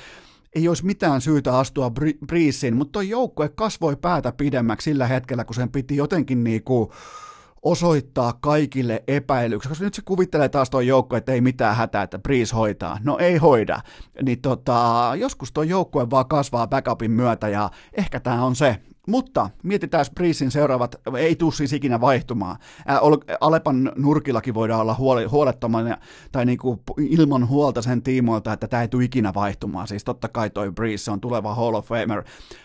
ei 0.55 0.69
olisi 0.69 0.86
mitään 0.86 1.20
syytä 1.20 1.59
astua 1.59 1.93
Breesin, 2.27 2.77
mutta 2.77 2.93
toi 2.93 3.09
joukkue 3.09 3.49
kasvoi 3.49 3.97
päätä 3.97 4.32
pidemmäksi 4.32 4.85
sillä 4.85 5.07
hetkellä, 5.07 5.44
kun 5.44 5.55
sen 5.55 5.69
piti 5.69 5.97
jotenkin 5.97 6.44
niinku 6.44 6.86
kuin 6.86 6.97
osoittaa 7.62 8.32
kaikille 8.32 9.05
epäilyksi, 9.09 9.68
koska 9.68 9.84
nyt 9.84 9.94
se 9.94 10.02
kuvittelee 10.05 10.48
taas 10.48 10.70
tuo 10.70 10.80
joukko, 10.80 11.16
että 11.16 11.32
ei 11.32 11.40
mitään 11.40 11.76
hätää, 11.76 12.02
että 12.02 12.18
Breeze 12.18 12.55
hoitaa. 12.55 12.98
No 13.02 13.18
ei 13.18 13.36
hoida. 13.36 13.80
Niin 14.22 14.40
tota, 14.40 15.12
joskus 15.16 15.52
tuo 15.52 15.62
joukkue 15.62 16.10
vaan 16.10 16.28
kasvaa 16.28 16.66
backupin 16.66 17.10
myötä 17.10 17.48
ja 17.48 17.70
ehkä 17.93 18.20
tämä 18.20 18.44
on 18.44 18.56
se. 18.56 18.78
Mutta 19.09 19.51
mietitään 19.62 20.05
Breezein 20.14 20.51
seuraavat, 20.51 20.97
ei 21.18 21.36
tule 21.36 21.52
siis 21.52 21.72
ikinä 21.72 22.01
vaihtumaan. 22.01 22.56
Alepan 23.40 23.93
nurkillakin 23.97 24.55
voidaan 24.55 24.80
olla 24.80 24.94
huoli, 24.94 25.24
huolettoman 25.24 25.97
tai 26.32 26.47
niinku 26.47 26.82
ilman 26.98 27.48
huolta 27.48 27.82
sen 27.82 28.02
tiimoilta, 28.02 28.52
että 28.52 28.68
tämä 28.68 28.82
ei 28.82 28.89
tule 28.89 29.05
ikinä 29.05 29.34
vaihtumaan. 29.34 29.89
Siis 29.89 30.05
totta 30.05 30.28
kai 30.28 30.51
toi 30.51 30.72
Breeze 30.72 31.10
on 31.10 31.20
tuleva 31.20 31.55
Hall 31.55 31.74
of 31.74 31.86
Famer 31.86 32.22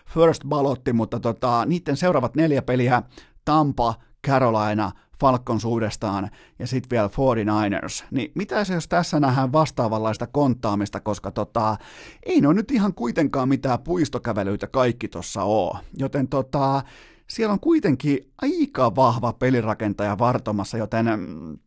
first 0.10 0.44
ballotti, 0.48 0.94
mutta 0.94 1.20
tota, 1.20 1.66
niiden 1.66 1.98
seuraavat 1.98 2.36
neljä 2.36 2.62
peliä 2.62 3.04
Tampa, 3.46 3.94
Carolina, 4.28 4.92
Falcons 5.20 5.66
uudestaan 5.66 6.30
ja 6.60 6.68
sitten 6.68 6.90
vielä 6.90 7.08
49ers. 7.08 8.06
Niin 8.12 8.32
mitä 8.36 8.64
se, 8.64 8.74
jos 8.74 8.88
tässä 8.88 9.20
nähdään 9.20 9.54
vastaavanlaista 9.54 10.28
konttaamista, 10.28 11.00
koska 11.00 11.32
tota, 11.32 11.78
ei 12.26 12.42
ne 12.42 12.54
nyt 12.54 12.72
ihan 12.72 12.94
kuitenkaan 12.94 13.50
mitään 13.50 13.80
puistokävelyitä 13.80 14.68
kaikki 14.68 15.08
tuossa 15.08 15.44
oo. 15.44 15.78
Joten 15.98 16.28
tota, 16.28 16.84
siellä 17.28 17.54
on 17.54 17.60
kuitenkin 17.60 18.32
aika 18.42 18.96
vahva 18.96 19.34
pelirakentaja 19.34 20.18
vartomassa, 20.18 20.78
joten 20.78 21.06
mm, 21.06 21.58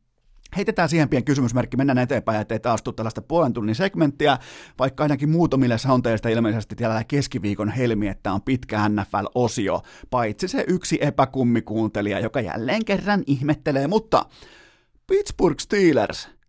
Heitetään 0.57 0.89
siihen 0.89 1.09
pieni 1.09 1.25
kysymysmerkki, 1.25 1.77
mennään 1.77 1.99
eteenpäin, 1.99 2.41
ettei 2.41 2.61
taas 2.61 2.83
tule 2.83 2.95
tällaista 2.95 3.23
puolen 3.23 3.53
tunnin 3.53 3.75
segmenttiä, 3.75 4.39
vaikka 4.79 5.05
ainakin 5.05 5.31
muutamille 5.31 5.77
teistä 6.03 6.29
ilmeisesti 6.29 6.77
tällä 6.77 7.05
keskiviikon 7.05 7.69
helmi, 7.69 8.09
että 8.09 8.33
on 8.33 8.43
pitkä 8.43 8.89
NFL-osio, 8.89 9.83
paitsi 10.11 10.49
se 10.49 10.65
yksi 10.69 10.99
epäkummikuuntelija, 11.01 12.21
joka 12.21 12.41
jälleen 12.41 12.85
kerran 12.85 13.23
ihmettelee, 13.27 13.87
mutta 13.87 14.27
Pittsburgh 15.07 15.61
Steelers– 15.61 16.29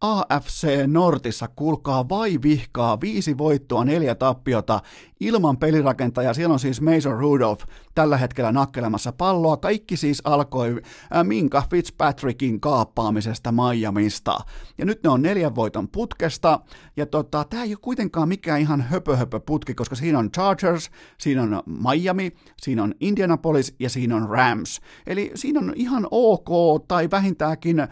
AFC 0.00 0.68
Nortissa, 0.86 1.48
kuulkaa 1.48 2.08
vai 2.08 2.38
vihkaa, 2.42 3.00
viisi 3.00 3.38
voittoa, 3.38 3.84
neljä 3.84 4.14
tappiota, 4.14 4.80
ilman 5.20 5.56
pelirakentajaa. 5.56 6.34
Siellä 6.34 6.52
on 6.52 6.58
siis 6.58 6.80
Mason 6.80 7.18
Rudolph 7.18 7.66
tällä 7.94 8.16
hetkellä 8.16 8.52
nakkelemassa 8.52 9.12
palloa. 9.12 9.56
Kaikki 9.56 9.96
siis 9.96 10.20
alkoi 10.24 10.80
äh, 11.16 11.24
Minka 11.24 11.62
Fitzpatrickin 11.70 12.60
kaappaamisesta 12.60 13.52
Miamista. 13.52 14.38
Ja 14.78 14.84
nyt 14.84 15.02
ne 15.02 15.10
on 15.10 15.22
neljän 15.22 15.54
voiton 15.54 15.88
putkesta. 15.88 16.60
Ja 16.96 17.06
tota, 17.06 17.44
tämä 17.44 17.62
ei 17.62 17.70
ole 17.70 17.78
kuitenkaan 17.82 18.28
mikään 18.28 18.60
ihan 18.60 18.80
höpö, 18.80 19.16
höpö 19.16 19.40
putki, 19.40 19.74
koska 19.74 19.94
siinä 19.94 20.18
on 20.18 20.30
Chargers, 20.30 20.90
siinä 21.18 21.42
on 21.42 21.62
Miami, 21.66 22.32
siinä 22.62 22.82
on 22.82 22.94
Indianapolis 23.00 23.74
ja 23.78 23.90
siinä 23.90 24.16
on 24.16 24.28
Rams. 24.28 24.80
Eli 25.06 25.30
siinä 25.34 25.60
on 25.60 25.72
ihan 25.76 26.06
ok 26.10 26.48
tai 26.88 27.08
vähintäänkin 27.10 27.88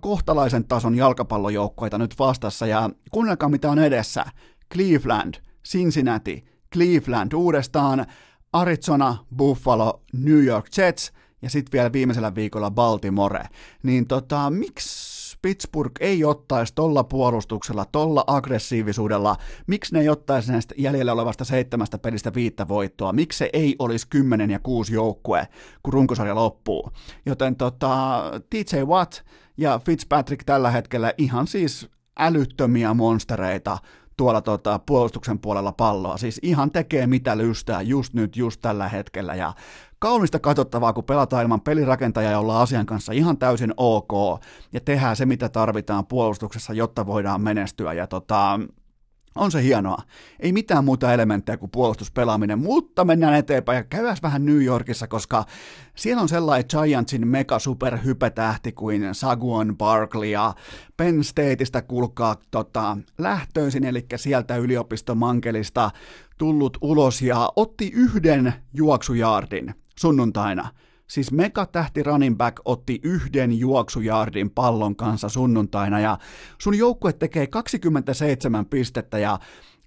kohtalaisen 0.00 0.64
tason 0.64 0.94
jalkapallojoukkoita 0.94 1.98
nyt 1.98 2.18
vastassa, 2.18 2.66
ja 2.66 2.90
kuunnelkaa 3.10 3.48
mitä 3.48 3.70
on 3.70 3.78
edessä. 3.78 4.24
Cleveland, 4.72 5.34
Cincinnati, 5.68 6.44
Cleveland 6.72 7.32
uudestaan, 7.32 8.06
Arizona, 8.52 9.16
Buffalo, 9.36 10.02
New 10.12 10.44
York 10.44 10.66
Jets, 10.76 11.12
ja 11.42 11.50
sitten 11.50 11.72
vielä 11.72 11.92
viimeisellä 11.92 12.34
viikolla 12.34 12.70
Baltimore. 12.70 13.44
Niin 13.82 14.06
tota, 14.06 14.50
miksi 14.50 15.13
Pittsburgh 15.44 15.92
ei 16.00 16.24
ottaisi 16.24 16.74
tolla 16.74 17.04
puolustuksella, 17.04 17.84
tolla 17.84 18.24
aggressiivisuudella, 18.26 19.36
miksi 19.66 19.94
ne 19.94 20.00
ei 20.00 20.08
ottaisi 20.08 20.52
näistä 20.52 20.74
jäljellä 20.78 21.12
olevasta 21.12 21.44
seitsemästä 21.44 21.98
pelistä 21.98 22.34
viittä 22.34 22.68
voittoa, 22.68 23.12
miksi 23.12 23.36
se 23.36 23.50
ei 23.52 23.76
olisi 23.78 24.06
kymmenen 24.10 24.50
ja 24.50 24.58
kuusi 24.58 24.94
joukkue, 24.94 25.48
kun 25.82 25.92
runkosarja 25.92 26.34
loppuu. 26.34 26.90
Joten 27.26 27.56
tota, 27.56 28.22
TJ 28.50 28.76
Watt 28.84 29.14
ja 29.56 29.80
Fitzpatrick 29.84 30.44
tällä 30.44 30.70
hetkellä 30.70 31.12
ihan 31.18 31.46
siis 31.46 31.88
älyttömiä 32.18 32.94
monstereita 32.94 33.78
tuolla 34.16 34.40
tota, 34.40 34.78
puolustuksen 34.78 35.38
puolella 35.38 35.72
palloa. 35.72 36.16
Siis 36.16 36.40
ihan 36.42 36.70
tekee 36.70 37.06
mitä 37.06 37.36
lystää 37.36 37.82
just 37.82 38.14
nyt, 38.14 38.36
just 38.36 38.60
tällä 38.60 38.88
hetkellä. 38.88 39.34
Ja 39.34 39.52
kaunista 40.04 40.38
katsottavaa, 40.38 40.92
kun 40.92 41.04
pelataan 41.04 41.42
ilman 41.42 41.60
pelirakentajaa 41.60 42.32
ja 42.32 42.38
ollaan 42.38 42.62
asian 42.62 42.86
kanssa 42.86 43.12
ihan 43.12 43.38
täysin 43.38 43.74
ok. 43.76 44.40
Ja 44.72 44.80
tehdään 44.80 45.16
se, 45.16 45.26
mitä 45.26 45.48
tarvitaan 45.48 46.06
puolustuksessa, 46.06 46.72
jotta 46.72 47.06
voidaan 47.06 47.40
menestyä. 47.40 47.92
Ja 47.92 48.06
tota, 48.06 48.60
on 49.34 49.50
se 49.50 49.62
hienoa. 49.62 49.98
Ei 50.40 50.52
mitään 50.52 50.84
muuta 50.84 51.12
elementtejä 51.12 51.56
kuin 51.56 51.70
puolustuspelaaminen, 51.70 52.58
mutta 52.58 53.04
mennään 53.04 53.34
eteenpäin 53.34 53.76
ja 53.76 53.84
käydään 53.84 54.16
vähän 54.22 54.44
New 54.44 54.62
Yorkissa, 54.62 55.08
koska 55.08 55.44
siellä 55.94 56.22
on 56.22 56.28
sellainen 56.28 56.68
Giantsin 56.70 57.28
mega 57.28 57.58
super 57.58 57.98
hypetähti 58.04 58.72
kuin 58.72 59.14
Saguon 59.14 59.76
Barkley 59.76 60.28
ja 60.28 60.54
Penn 60.96 61.24
Stateista 61.24 61.82
kulkaa 61.82 62.36
tota, 62.50 62.98
lähtöisin, 63.18 63.84
eli 63.84 64.06
sieltä 64.16 64.56
yliopistomankelista 64.56 65.90
tullut 66.38 66.78
ulos 66.80 67.22
ja 67.22 67.52
otti 67.56 67.90
yhden 67.94 68.54
juoksujaardin 68.72 69.74
sunnuntaina– 69.98 70.68
Siis 71.06 71.32
megatähti 71.32 72.02
running 72.02 72.36
back 72.36 72.60
otti 72.64 73.00
yhden 73.02 73.58
juoksujardin 73.58 74.50
pallon 74.50 74.96
kanssa 74.96 75.28
sunnuntaina 75.28 76.00
ja 76.00 76.18
sun 76.58 76.78
joukkue 76.78 77.12
tekee 77.12 77.46
27 77.46 78.66
pistettä 78.66 79.18
ja 79.18 79.38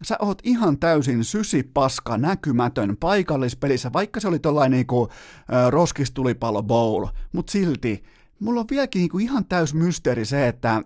sä 0.04 0.16
oot 0.20 0.40
ihan 0.44 0.80
täysin 0.80 1.24
sysipaska 1.24 2.18
näkymätön 2.18 2.98
paikallispelissä, 3.00 3.94
vaikka 3.94 4.20
se 4.20 4.28
oli 4.28 4.40
tollainen 4.40 4.78
niinku 4.78 5.08
äh, 5.12 5.70
roskistulipallo 5.70 6.64
bowl, 6.64 7.06
mutta 7.32 7.52
silti 7.52 8.04
mulla 8.40 8.60
on 8.60 8.68
vieläkin 8.70 9.00
niinku 9.00 9.20
ihan 9.20 9.46
täys 9.46 9.74
mysteeri 9.74 10.26
se, 10.26 10.48
että 10.48 10.84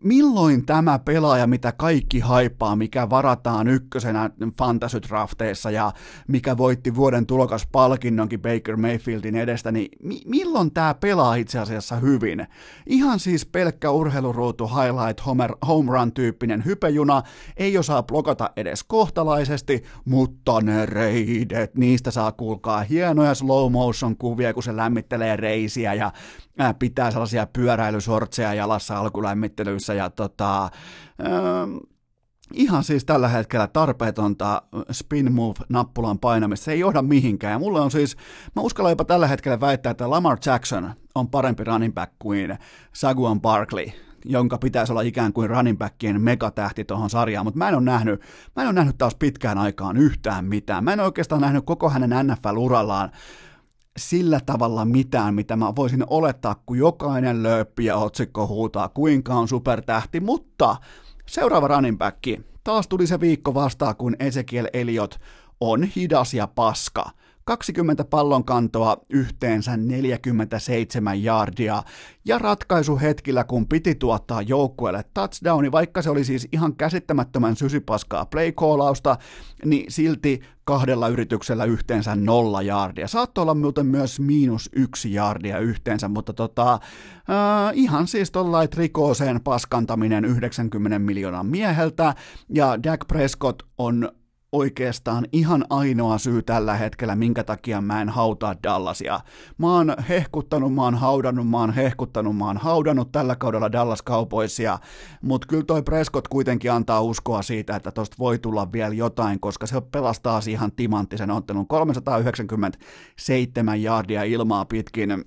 milloin 0.00 0.66
tämä 0.66 0.98
pelaaja, 0.98 1.46
mitä 1.46 1.72
kaikki 1.72 2.20
haipaa, 2.20 2.76
mikä 2.76 3.10
varataan 3.10 3.68
ykkösenä 3.68 4.30
fantasy 4.58 5.02
drafteissa 5.02 5.70
ja 5.70 5.92
mikä 6.28 6.56
voitti 6.56 6.94
vuoden 6.94 7.26
tulokaspalkinnonkin 7.26 8.42
Baker 8.42 8.76
Mayfieldin 8.76 9.36
edestä, 9.36 9.72
niin 9.72 9.88
mi- 10.02 10.22
milloin 10.26 10.70
tämä 10.70 10.94
pelaa 10.94 11.34
itse 11.34 11.58
asiassa 11.58 11.96
hyvin? 11.96 12.46
Ihan 12.86 13.20
siis 13.20 13.46
pelkkä 13.46 13.90
urheiluruutu 13.90 14.66
highlight 14.66 15.26
homer, 15.26 15.56
home 15.68 15.92
run 15.92 16.12
tyyppinen 16.12 16.64
hypejuna, 16.64 17.22
ei 17.56 17.78
osaa 17.78 18.02
blokata 18.02 18.50
edes 18.56 18.84
kohtalaisesti, 18.84 19.82
mutta 20.04 20.60
ne 20.60 20.86
reidet, 20.86 21.74
niistä 21.74 22.10
saa 22.10 22.32
kuulkaa 22.32 22.82
hienoja 22.82 23.34
slow 23.34 23.72
motion 23.72 24.16
kuvia, 24.16 24.54
kun 24.54 24.62
se 24.62 24.76
lämmittelee 24.76 25.36
reisiä 25.36 25.94
ja 25.94 26.12
pitää 26.78 27.10
sellaisia 27.10 27.46
pyöräilysortseja 27.46 28.54
jalassa 28.54 28.98
alkulämmittelyissä 29.60 29.94
ja 29.94 30.10
tota, 30.10 30.62
ähm, 31.26 31.76
ihan 32.54 32.84
siis 32.84 33.04
tällä 33.04 33.28
hetkellä 33.28 33.66
tarpeetonta 33.66 34.62
spin 34.92 35.32
move-nappulan 35.32 36.18
painamista. 36.18 36.64
Se 36.64 36.72
ei 36.72 36.80
johda 36.80 37.02
mihinkään. 37.02 37.52
Ja 37.52 37.58
mulle 37.58 37.80
on 37.80 37.90
siis, 37.90 38.16
mä 38.56 38.62
uskallan 38.62 38.92
jopa 38.92 39.04
tällä 39.04 39.26
hetkellä 39.26 39.60
väittää, 39.60 39.90
että 39.90 40.10
Lamar 40.10 40.38
Jackson 40.46 40.94
on 41.14 41.28
parempi 41.28 41.64
running 41.64 41.94
back 41.94 42.12
kuin 42.18 42.58
Saguan 42.92 43.40
Barkley 43.40 43.86
jonka 44.24 44.58
pitäisi 44.58 44.92
olla 44.92 45.00
ikään 45.00 45.32
kuin 45.32 45.50
running 45.50 45.78
backien 45.78 46.20
megatähti 46.20 46.84
tuohon 46.84 47.10
sarjaan, 47.10 47.46
mutta 47.46 47.58
mä 47.58 47.68
en 47.68 47.74
ole 47.74 47.82
nähnyt, 47.82 48.20
mä 48.56 48.62
en 48.62 48.68
ole 48.68 48.74
nähnyt 48.74 48.98
taas 48.98 49.14
pitkään 49.14 49.58
aikaan 49.58 49.96
yhtään 49.96 50.44
mitään. 50.44 50.84
Mä 50.84 50.92
en 50.92 51.00
oikeastaan 51.00 51.40
nähnyt 51.40 51.64
koko 51.64 51.90
hänen 51.90 52.10
NFL-urallaan 52.10 53.10
sillä 53.98 54.40
tavalla 54.46 54.84
mitään, 54.84 55.34
mitä 55.34 55.56
mä 55.56 55.72
voisin 55.76 56.04
olettaa, 56.10 56.54
kun 56.66 56.78
jokainen 56.78 57.42
lööppi 57.42 57.84
ja 57.84 57.96
otsikko 57.96 58.46
huutaa, 58.46 58.88
kuinka 58.88 59.34
on 59.34 59.48
supertähti, 59.48 60.20
mutta 60.20 60.76
seuraava 61.26 61.68
running 61.68 61.98
back, 61.98 62.18
taas 62.64 62.88
tuli 62.88 63.06
se 63.06 63.20
viikko 63.20 63.54
vastaan, 63.54 63.96
kun 63.96 64.16
Ezekiel 64.20 64.68
Eliot 64.72 65.20
on 65.60 65.82
hidas 65.82 66.34
ja 66.34 66.46
paska. 66.46 67.10
20 67.50 68.04
pallon 68.04 68.44
kantoa 68.44 68.96
yhteensä 69.08 69.76
47 69.76 71.24
yardia 71.24 71.82
ja 72.24 72.38
ratkaisuhetkillä, 72.38 73.44
kun 73.44 73.68
piti 73.68 73.94
tuottaa 73.94 74.42
joukkueelle 74.42 75.04
touchdowni, 75.14 75.72
vaikka 75.72 76.02
se 76.02 76.10
oli 76.10 76.24
siis 76.24 76.48
ihan 76.52 76.76
käsittämättömän 76.76 77.56
sysypaskaa 77.56 78.26
playcallausta, 78.26 79.16
niin 79.64 79.92
silti 79.92 80.40
kahdella 80.64 81.08
yrityksellä 81.08 81.64
yhteensä 81.64 82.16
nolla 82.16 82.62
jardia. 82.62 83.08
Saattoi 83.08 83.42
olla 83.42 83.54
muuten 83.54 83.86
myös 83.86 84.20
miinus 84.20 84.70
yksi 84.72 85.14
jardia 85.14 85.58
yhteensä, 85.58 86.08
mutta 86.08 86.32
tota, 86.32 86.72
äh, 86.72 86.80
ihan 87.72 88.06
siis 88.06 88.30
tollain 88.30 88.70
trikooseen 88.70 89.40
paskantaminen 89.40 90.24
90 90.24 90.98
miljoonan 90.98 91.46
mieheltä, 91.46 92.14
ja 92.48 92.82
Dak 92.82 93.08
Prescott 93.08 93.62
on 93.78 94.12
oikeastaan 94.52 95.26
ihan 95.32 95.64
ainoa 95.70 96.18
syy 96.18 96.42
tällä 96.42 96.74
hetkellä, 96.74 97.16
minkä 97.16 97.44
takia 97.44 97.80
mä 97.80 98.02
en 98.02 98.08
hautaa 98.08 98.54
Dallasia. 98.62 99.20
Mä 99.58 99.76
oon 99.76 99.94
hehkuttanut, 100.08 100.74
mä 100.74 100.82
oon 100.82 100.94
haudannut, 100.94 101.48
mä 101.48 101.58
oon 101.58 101.72
hehkuttanut, 101.72 102.36
mä 102.36 102.46
oon 102.46 102.56
haudannut 102.56 103.12
tällä 103.12 103.36
kaudella 103.36 103.72
Dallas 103.72 104.02
Cowboysia, 104.02 104.78
mutta 105.22 105.46
kyllä 105.46 105.64
toi 105.64 105.82
Prescott 105.82 106.28
kuitenkin 106.28 106.72
antaa 106.72 107.00
uskoa 107.00 107.42
siitä, 107.42 107.76
että 107.76 107.90
tosta 107.90 108.16
voi 108.18 108.38
tulla 108.38 108.72
vielä 108.72 108.94
jotain, 108.94 109.40
koska 109.40 109.66
se 109.66 109.80
pelastaa 109.80 110.40
ihan 110.48 110.72
timanttisen 110.72 111.30
ottelun 111.30 111.68
397 111.68 113.82
jardia 113.82 114.22
ilmaa 114.22 114.64
pitkin, 114.64 115.24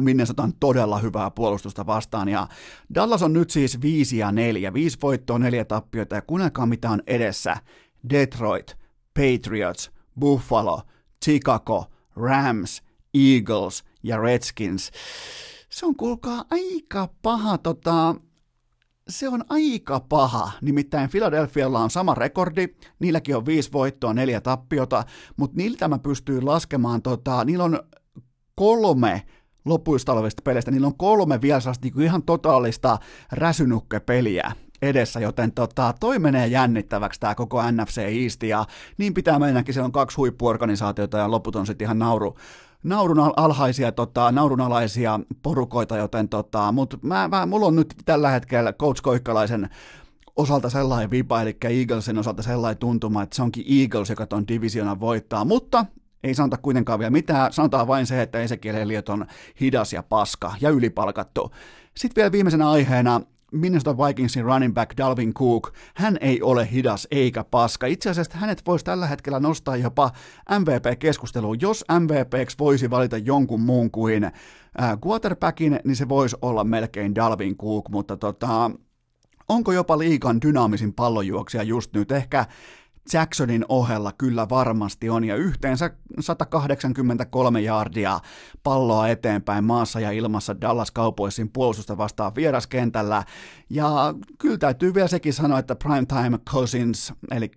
Minnesotan 0.00 0.52
todella 0.60 0.98
hyvää 0.98 1.30
puolustusta 1.30 1.86
vastaan, 1.86 2.28
ja 2.28 2.48
Dallas 2.94 3.22
on 3.22 3.32
nyt 3.32 3.50
siis 3.50 3.82
5 3.82 4.18
ja 4.18 4.32
4, 4.32 4.72
5 4.72 4.98
voittoa, 5.02 5.38
4 5.38 5.64
tappioita, 5.64 6.14
ja 6.14 6.22
kuunnelkaa 6.22 6.66
mitä 6.66 6.90
on 6.90 7.02
edessä. 7.06 7.56
Detroit, 8.10 8.76
Patriots, 9.14 9.90
Buffalo, 10.20 10.82
Chicago, 11.24 11.86
Rams, 12.16 12.82
Eagles 13.14 13.84
ja 14.02 14.16
Redskins. 14.16 14.90
Se 15.70 15.86
on 15.86 15.96
kuulkaa 15.96 16.44
aika 16.50 17.08
paha 17.22 17.58
tota, 17.58 18.14
se 19.08 19.28
on 19.28 19.44
aika 19.48 20.00
paha, 20.00 20.50
nimittäin 20.62 21.10
Philadelphialla 21.10 21.80
on 21.80 21.90
sama 21.90 22.14
rekordi, 22.14 22.68
niilläkin 22.98 23.36
on 23.36 23.46
viisi 23.46 23.72
voittoa, 23.72 24.14
neljä 24.14 24.40
tappiota, 24.40 25.04
mutta 25.36 25.56
niiltä 25.56 25.88
mä 25.88 25.98
pystyin 25.98 26.46
laskemaan, 26.46 27.02
tota, 27.02 27.44
niillä 27.44 27.64
on 27.64 27.78
kolme 28.54 29.22
lopuista 29.64 30.12
olevista 30.12 30.42
peleistä, 30.42 30.70
niillä 30.70 30.86
on 30.86 30.96
kolme 30.96 31.40
vielä 31.40 31.60
niin 31.82 32.02
ihan 32.02 32.22
totaalista 32.22 32.98
räsynukkepeliä, 33.32 34.52
edessä, 34.82 35.20
joten 35.20 35.52
tota, 35.52 35.94
toi 36.00 36.18
menee 36.18 36.46
jännittäväksi 36.46 37.20
tämä 37.20 37.34
koko 37.34 37.62
NFC 37.70 37.98
East, 37.98 38.42
ja 38.42 38.64
niin 38.98 39.14
pitää 39.14 39.38
mennäkin, 39.38 39.74
siellä 39.74 39.86
on 39.86 39.92
kaksi 39.92 40.16
huippuorganisaatiota, 40.16 41.18
ja 41.18 41.30
loput 41.30 41.56
on 41.56 41.66
sitten 41.66 41.86
ihan 41.86 41.98
nauru, 41.98 42.36
naurun 42.82 43.32
alhaisia, 43.36 43.92
tota, 43.92 44.32
naurunalaisia 44.32 45.20
porukoita, 45.42 45.96
joten 45.96 46.28
tota, 46.28 46.72
mutta 46.72 46.98
mä, 47.02 47.28
mä, 47.28 47.46
mulla 47.46 47.66
on 47.66 47.76
nyt 47.76 47.94
tällä 48.04 48.30
hetkellä 48.30 48.72
Coach 48.72 49.02
Koikkalaisen 49.02 49.68
osalta 50.36 50.70
sellainen 50.70 51.10
vipa, 51.10 51.42
eli 51.42 51.56
Eaglesin 51.64 52.18
osalta 52.18 52.42
sellainen 52.42 52.78
tuntuma, 52.78 53.22
että 53.22 53.36
se 53.36 53.42
onkin 53.42 53.80
Eagles, 53.80 54.10
joka 54.10 54.26
ton 54.26 54.48
divisionan 54.48 55.00
voittaa, 55.00 55.44
mutta 55.44 55.86
ei 56.22 56.34
sanota 56.34 56.56
kuitenkaan 56.56 56.98
vielä 56.98 57.10
mitään, 57.10 57.52
sanotaan 57.52 57.86
vain 57.86 58.06
se, 58.06 58.22
että 58.22 58.40
Ezekiel 58.40 58.74
Elliot 58.74 59.08
on 59.08 59.26
hidas 59.60 59.92
ja 59.92 60.02
paska 60.02 60.54
ja 60.60 60.70
ylipalkattu. 60.70 61.52
Sitten 61.96 62.20
vielä 62.22 62.32
viimeisenä 62.32 62.70
aiheena 62.70 63.20
Minnesota 63.52 63.96
Vikingsin 63.96 64.44
running 64.44 64.74
back 64.74 64.96
Dalvin 64.96 65.34
Cook, 65.34 65.72
hän 65.94 66.18
ei 66.20 66.42
ole 66.42 66.68
hidas 66.72 67.08
eikä 67.10 67.44
paska. 67.44 67.86
Itse 67.86 68.10
asiassa 68.10 68.38
hänet 68.38 68.66
voisi 68.66 68.84
tällä 68.84 69.06
hetkellä 69.06 69.40
nostaa 69.40 69.76
jopa 69.76 70.10
MVP-keskusteluun. 70.58 71.60
Jos 71.60 71.84
MVPksi 72.00 72.56
voisi 72.58 72.90
valita 72.90 73.18
jonkun 73.18 73.60
muun 73.60 73.90
kuin 73.90 74.24
äh, 74.24 74.32
quarterbackin, 75.06 75.80
niin 75.84 75.96
se 75.96 76.08
voisi 76.08 76.36
olla 76.42 76.64
melkein 76.64 77.14
Dalvin 77.14 77.56
Cook, 77.56 77.88
mutta 77.88 78.16
tota, 78.16 78.70
onko 79.48 79.72
jopa 79.72 79.98
liikan 79.98 80.40
dynaamisin 80.40 80.94
pallonjuoksija 80.94 81.62
just 81.62 81.94
nyt? 81.94 82.12
Ehkä 82.12 82.46
Jacksonin 83.12 83.64
ohella 83.68 84.12
kyllä 84.12 84.48
varmasti 84.48 85.10
on, 85.10 85.24
ja 85.24 85.36
yhteensä 85.36 85.90
183 86.20 87.60
jardia 87.60 88.20
palloa 88.62 89.08
eteenpäin 89.08 89.64
maassa 89.64 90.00
ja 90.00 90.10
ilmassa 90.10 90.60
Dallas 90.60 90.92
Cowboysin 90.92 91.50
puolustusta 91.52 91.98
vastaan 91.98 92.34
vieraskentällä, 92.34 93.24
ja 93.70 94.14
kyllä 94.38 94.58
täytyy 94.58 94.94
vielä 94.94 95.08
sekin 95.08 95.32
sanoa, 95.32 95.58
että 95.58 95.74
Primetime 95.74 96.38
Cousins, 96.38 97.12
eli 97.30 97.50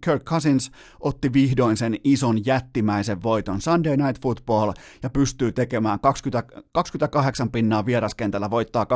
Kirk 0.00 0.24
Cousins, 0.24 0.70
otti 1.00 1.32
vihdoin 1.32 1.76
sen 1.76 1.96
ison 2.04 2.46
jättimäisen 2.46 3.22
voiton 3.22 3.60
Sunday 3.60 3.96
Night 3.96 4.22
Football, 4.22 4.72
ja 5.02 5.10
pystyy 5.10 5.52
tekemään 5.52 6.00
20, 6.00 6.62
28 6.72 7.50
pinnaa 7.50 7.86
vieraskentällä, 7.86 8.50
voittaa 8.50 8.86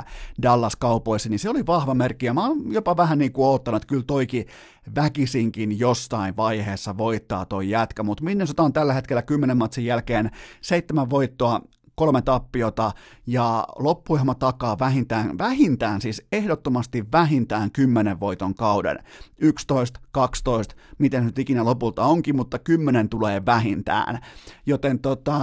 28-24 0.00 0.02
Dallas 0.42 0.76
Cowboysin, 0.76 1.30
niin 1.30 1.38
se 1.38 1.50
oli 1.50 1.66
vahva 1.66 1.94
merkki, 1.94 2.26
ja 2.26 2.34
mä 2.34 2.46
oon 2.46 2.72
jopa 2.72 2.96
vähän 2.96 3.18
niin 3.18 3.32
kuin 3.32 3.46
oottanut, 3.46 3.82
että 3.82 3.88
kyllä 3.88 4.04
toikin 4.06 4.46
väkisinkin 4.94 5.78
jostain 5.78 6.36
vaiheessa 6.36 6.98
voittaa 6.98 7.46
toi 7.46 7.70
jätkä, 7.70 8.02
mutta 8.02 8.24
Minnesota 8.24 8.62
on 8.62 8.72
tällä 8.72 8.92
hetkellä 8.92 9.22
10 9.22 9.56
matsin 9.56 9.84
jälkeen 9.84 10.30
seitsemän 10.60 11.10
voittoa, 11.10 11.60
kolme 11.94 12.22
tappiota 12.22 12.92
ja 13.26 13.66
loppuohjelma 13.78 14.34
takaa 14.34 14.78
vähintään, 14.78 15.38
vähintään 15.38 16.00
siis 16.00 16.22
ehdottomasti 16.32 17.04
vähintään 17.12 17.70
10 17.72 18.20
voiton 18.20 18.54
kauden. 18.54 18.98
11, 19.38 20.00
12, 20.12 20.74
miten 20.98 21.24
nyt 21.24 21.38
ikinä 21.38 21.64
lopulta 21.64 22.04
onkin, 22.04 22.36
mutta 22.36 22.58
10 22.58 23.08
tulee 23.08 23.46
vähintään. 23.46 24.18
Joten 24.66 24.98
tota, 24.98 25.38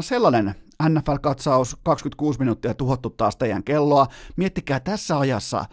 sellainen 0.00 0.54
NFL-katsaus, 0.82 1.76
26 1.82 2.38
minuuttia 2.38 2.74
tuhottu 2.74 3.10
taas 3.10 3.36
teidän 3.36 3.64
kelloa. 3.64 4.06
Miettikää 4.36 4.80
tässä 4.80 5.18
ajassa 5.18 5.64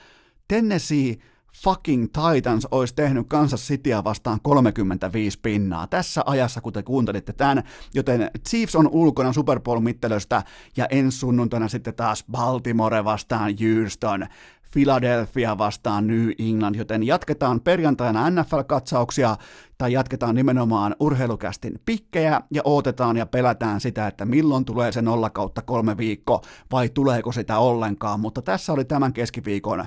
Tennessee 0.47 1.15
fucking 1.63 2.07
Titans 2.13 2.67
olisi 2.71 2.95
tehnyt 2.95 3.27
Kansas 3.27 3.67
Cityä 3.67 4.03
vastaan 4.03 4.39
35 4.41 5.39
pinnaa. 5.41 5.87
Tässä 5.87 6.23
ajassa, 6.25 6.61
kun 6.61 6.73
te 6.73 6.83
kuuntelitte 6.83 7.33
tämän, 7.33 7.63
joten 7.93 8.31
Chiefs 8.49 8.75
on 8.75 8.89
ulkona 8.91 9.33
Super 9.33 9.59
Bowl-mittelöstä 9.59 10.43
ja 10.77 10.85
ensi 10.89 11.17
sunnuntaina 11.17 11.67
sitten 11.67 11.95
taas 11.95 12.25
Baltimore 12.31 13.03
vastaan 13.03 13.53
Houston, 13.61 14.27
Philadelphia 14.73 15.57
vastaan 15.57 16.07
New 16.07 16.29
England, 16.39 16.75
joten 16.75 17.03
jatketaan 17.03 17.61
perjantaina 17.61 18.29
NFL-katsauksia 18.29 19.35
tai 19.77 19.93
jatketaan 19.93 20.35
nimenomaan 20.35 20.95
urheilukästin 20.99 21.79
pikkejä 21.85 22.41
ja 22.51 22.61
odotetaan 22.65 23.17
ja 23.17 23.25
pelätään 23.25 23.81
sitä, 23.81 24.07
että 24.07 24.25
milloin 24.25 24.65
tulee 24.65 24.91
se 24.91 25.01
0 25.01 25.29
kautta 25.29 25.61
kolme 25.61 25.97
viikko 25.97 26.41
vai 26.71 26.89
tuleeko 26.89 27.31
sitä 27.31 27.57
ollenkaan, 27.57 28.19
mutta 28.19 28.41
tässä 28.41 28.73
oli 28.73 28.85
tämän 28.85 29.13
keskiviikon 29.13 29.85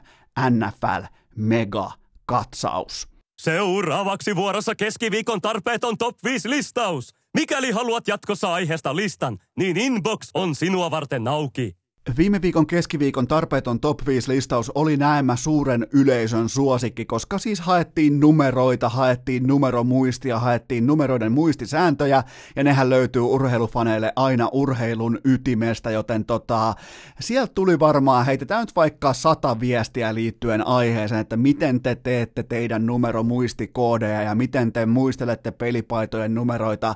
NFL 0.51 1.05
mega-katsaus. 1.39 3.09
Seuraavaksi 3.39 4.37
vuorossa 4.37 4.75
keskiviikon 4.75 5.41
tarpeeton 5.41 5.99
top 5.99 6.17
5 6.25 6.51
listaus. 6.51 7.15
Mikäli 7.35 7.71
haluat 7.71 8.09
jatkossa 8.09 8.53
aiheesta 8.53 8.97
listan, 8.97 9.39
niin 9.57 9.77
inbox 9.77 10.31
on 10.35 10.55
sinua 10.55 10.91
varten 10.91 11.29
auki. 11.29 11.77
Viime 12.17 12.43
viikon 12.43 12.67
keskiviikon 12.67 13.27
tarpeeton 13.27 13.81
top 13.81 14.07
5 14.07 14.33
listaus 14.33 14.73
oli 14.75 14.97
näemmä 14.97 15.37
suuren 15.37 15.87
yleisön 15.93 16.49
suosikki, 16.49 17.05
koska 17.05 17.39
siis 17.39 17.61
haettiin 17.61 18.21
numeroita, 18.21 18.89
haettiin 18.89 19.47
numeromuistia, 19.47 20.39
haettiin 20.39 20.87
numeroiden 20.87 21.33
muistisääntöjä, 21.33 22.25
ja 22.57 22.65
nehän 22.65 22.91
löytyy 22.91 23.23
urheilufaneille 23.23 24.13
aina 24.17 24.49
urheilun 24.53 25.19
ytimestä, 25.25 25.91
joten 25.91 26.25
tota, 26.25 26.75
sieltä 27.21 27.53
tuli 27.55 27.79
varmaan, 27.79 28.27
heitetään 28.27 28.61
nyt 28.61 28.77
vaikka 28.77 29.13
sata 29.13 29.61
viestiä 29.61 30.15
liittyen 30.15 30.67
aiheeseen, 30.67 31.21
että 31.21 31.37
miten 31.37 31.83
te 31.83 31.95
teette 31.95 32.43
teidän 32.43 32.87
numeromuistikoodeja 32.87 34.23
ja 34.23 34.35
miten 34.35 34.73
te 34.73 34.87
muistelette 34.87 35.51
pelipaitojen 35.51 36.35
numeroita 36.35 36.95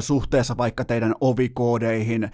suhteessa 0.00 0.56
vaikka 0.56 0.84
teidän 0.84 1.14
ovikoodeihin, 1.20 2.30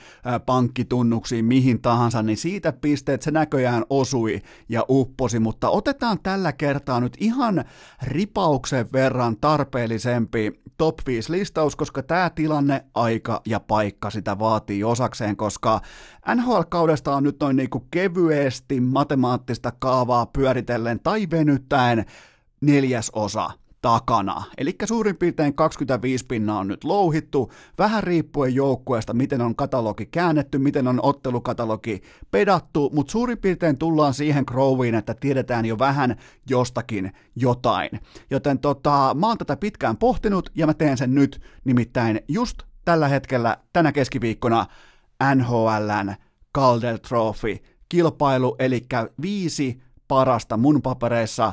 pankkitunnuksiin, 0.47 1.45
mihin 1.45 1.81
tahansa 1.83 2.10
tahansa, 2.11 2.27
niin 2.27 2.37
siitä 2.37 2.73
pisteet 2.73 3.23
se 3.23 3.31
näköjään 3.31 3.85
osui 3.91 4.43
ja 4.69 4.85
upposi, 4.89 5.39
mutta 5.39 5.71
otetaan 5.71 6.19
tällä 6.23 6.53
kertaa 6.53 7.01
nyt 7.01 7.17
ihan 7.21 7.65
ripauksen 8.03 8.93
verran 8.93 9.37
tarpeellisempi 9.41 10.63
top 10.79 10.99
5 11.07 11.33
listaus, 11.33 11.77
koska 11.77 12.03
tämä 12.03 12.31
tilanne, 12.31 12.85
aika 12.95 13.43
ja 13.47 13.61
paikka 13.61 14.11
sitä 14.11 14.39
vaatii 14.39 14.85
osakseen, 14.85 15.37
koska 15.37 15.81
NHL-kaudesta 16.35 17.15
on 17.15 17.23
nyt 17.23 17.37
noin 17.41 17.57
niinku 17.57 17.87
kevyesti 17.91 18.81
matemaattista 18.81 19.73
kaavaa 19.79 20.27
pyöritellen 20.27 21.01
tai 21.01 21.27
venyttäen 21.31 22.05
neljäs 22.61 23.11
osa 23.15 23.51
takana. 23.83 24.43
Eli 24.59 24.75
suurin 24.85 25.17
piirtein 25.17 25.55
25 25.55 26.27
pinnaa 26.27 26.59
on 26.59 26.69
nyt 26.69 26.85
louhittu, 26.85 27.53
vähän 27.79 28.03
riippuen 28.03 28.55
joukkueesta, 28.55 29.15
miten 29.15 29.41
on 29.41 29.57
katalogi 29.57 30.07
käännetty, 30.07 30.59
miten 30.59 30.89
on 30.89 31.01
ottelukatalogi 31.03 32.03
pedattu, 32.31 32.91
mutta 32.95 33.11
suurin 33.11 33.39
piirtein 33.39 33.79
tullaan 33.79 34.15
siihen 34.15 34.47
Crowiin, 34.47 34.95
että 34.95 35.15
tiedetään 35.15 35.67
jo 35.67 35.79
vähän 35.79 36.17
jostakin 36.51 37.13
jotain. 37.37 37.91
Joten 38.31 38.59
tota, 38.59 39.17
mä 39.19 39.27
oon 39.27 39.39
tätä 39.39 39.57
pitkään 39.57 39.97
pohtinut 39.97 40.51
ja 40.55 40.67
mä 40.67 40.75
teen 40.75 40.99
sen 40.99 41.15
nyt, 41.15 41.41
nimittäin 41.65 42.21
just 42.29 42.63
tällä 42.85 43.09
hetkellä, 43.09 43.57
tänä 43.73 43.93
keskiviikkona, 43.93 44.67
NHLn 45.35 46.15
Calder 46.55 46.99
Trophy 46.99 47.57
kilpailu, 47.89 48.57
eli 48.59 48.87
viisi 49.23 49.83
parasta 50.09 50.57
mun 50.57 50.83
papereissa 50.83 51.53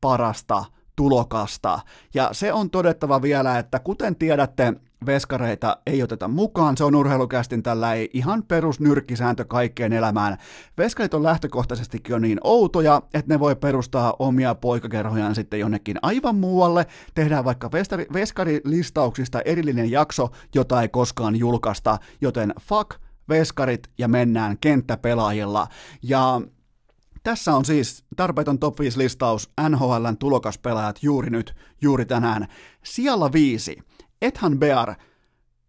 parasta 0.00 0.64
tulokasta. 0.96 1.80
Ja 2.14 2.28
se 2.32 2.52
on 2.52 2.70
todettava 2.70 3.22
vielä, 3.22 3.58
että 3.58 3.78
kuten 3.78 4.16
tiedätte, 4.16 4.72
veskareita 5.06 5.76
ei 5.86 6.02
oteta 6.02 6.28
mukaan, 6.28 6.76
se 6.76 6.84
on 6.84 6.94
urheilukästin 6.94 7.62
tällä 7.62 7.94
ei 7.94 8.10
ihan 8.12 8.42
perusnyrkkisääntö 8.42 9.44
kaikkeen 9.44 9.92
elämään. 9.92 10.38
Veskarit 10.78 11.14
on 11.14 11.22
lähtökohtaisestikin 11.22 12.12
jo 12.12 12.18
niin 12.18 12.38
outoja, 12.44 13.02
että 13.14 13.34
ne 13.34 13.40
voi 13.40 13.56
perustaa 13.56 14.16
omia 14.18 14.54
poikakerhojaan 14.54 15.34
sitten 15.34 15.60
jonnekin 15.60 15.98
aivan 16.02 16.36
muualle, 16.36 16.86
tehdään 17.14 17.44
vaikka 17.44 17.72
veskari, 17.72 18.06
veskarilistauksista 18.12 19.40
erillinen 19.40 19.90
jakso, 19.90 20.28
jota 20.54 20.82
ei 20.82 20.88
koskaan 20.88 21.36
julkaista, 21.36 21.98
joten 22.20 22.54
fuck 22.60 22.90
veskarit 23.28 23.90
ja 23.98 24.08
mennään 24.08 24.58
kenttäpelaajilla. 24.58 25.66
Ja 26.02 26.40
tässä 27.24 27.56
on 27.56 27.64
siis 27.64 28.04
tarpeeton 28.16 28.58
top 28.58 28.80
5 28.80 28.98
listaus 28.98 29.50
NHLn 29.68 30.16
tulokaspelaajat 30.18 31.02
juuri 31.02 31.30
nyt, 31.30 31.54
juuri 31.82 32.06
tänään. 32.06 32.46
Siellä 32.84 33.32
viisi. 33.32 33.78
Ethan 34.22 34.58
Bear, 34.58 34.94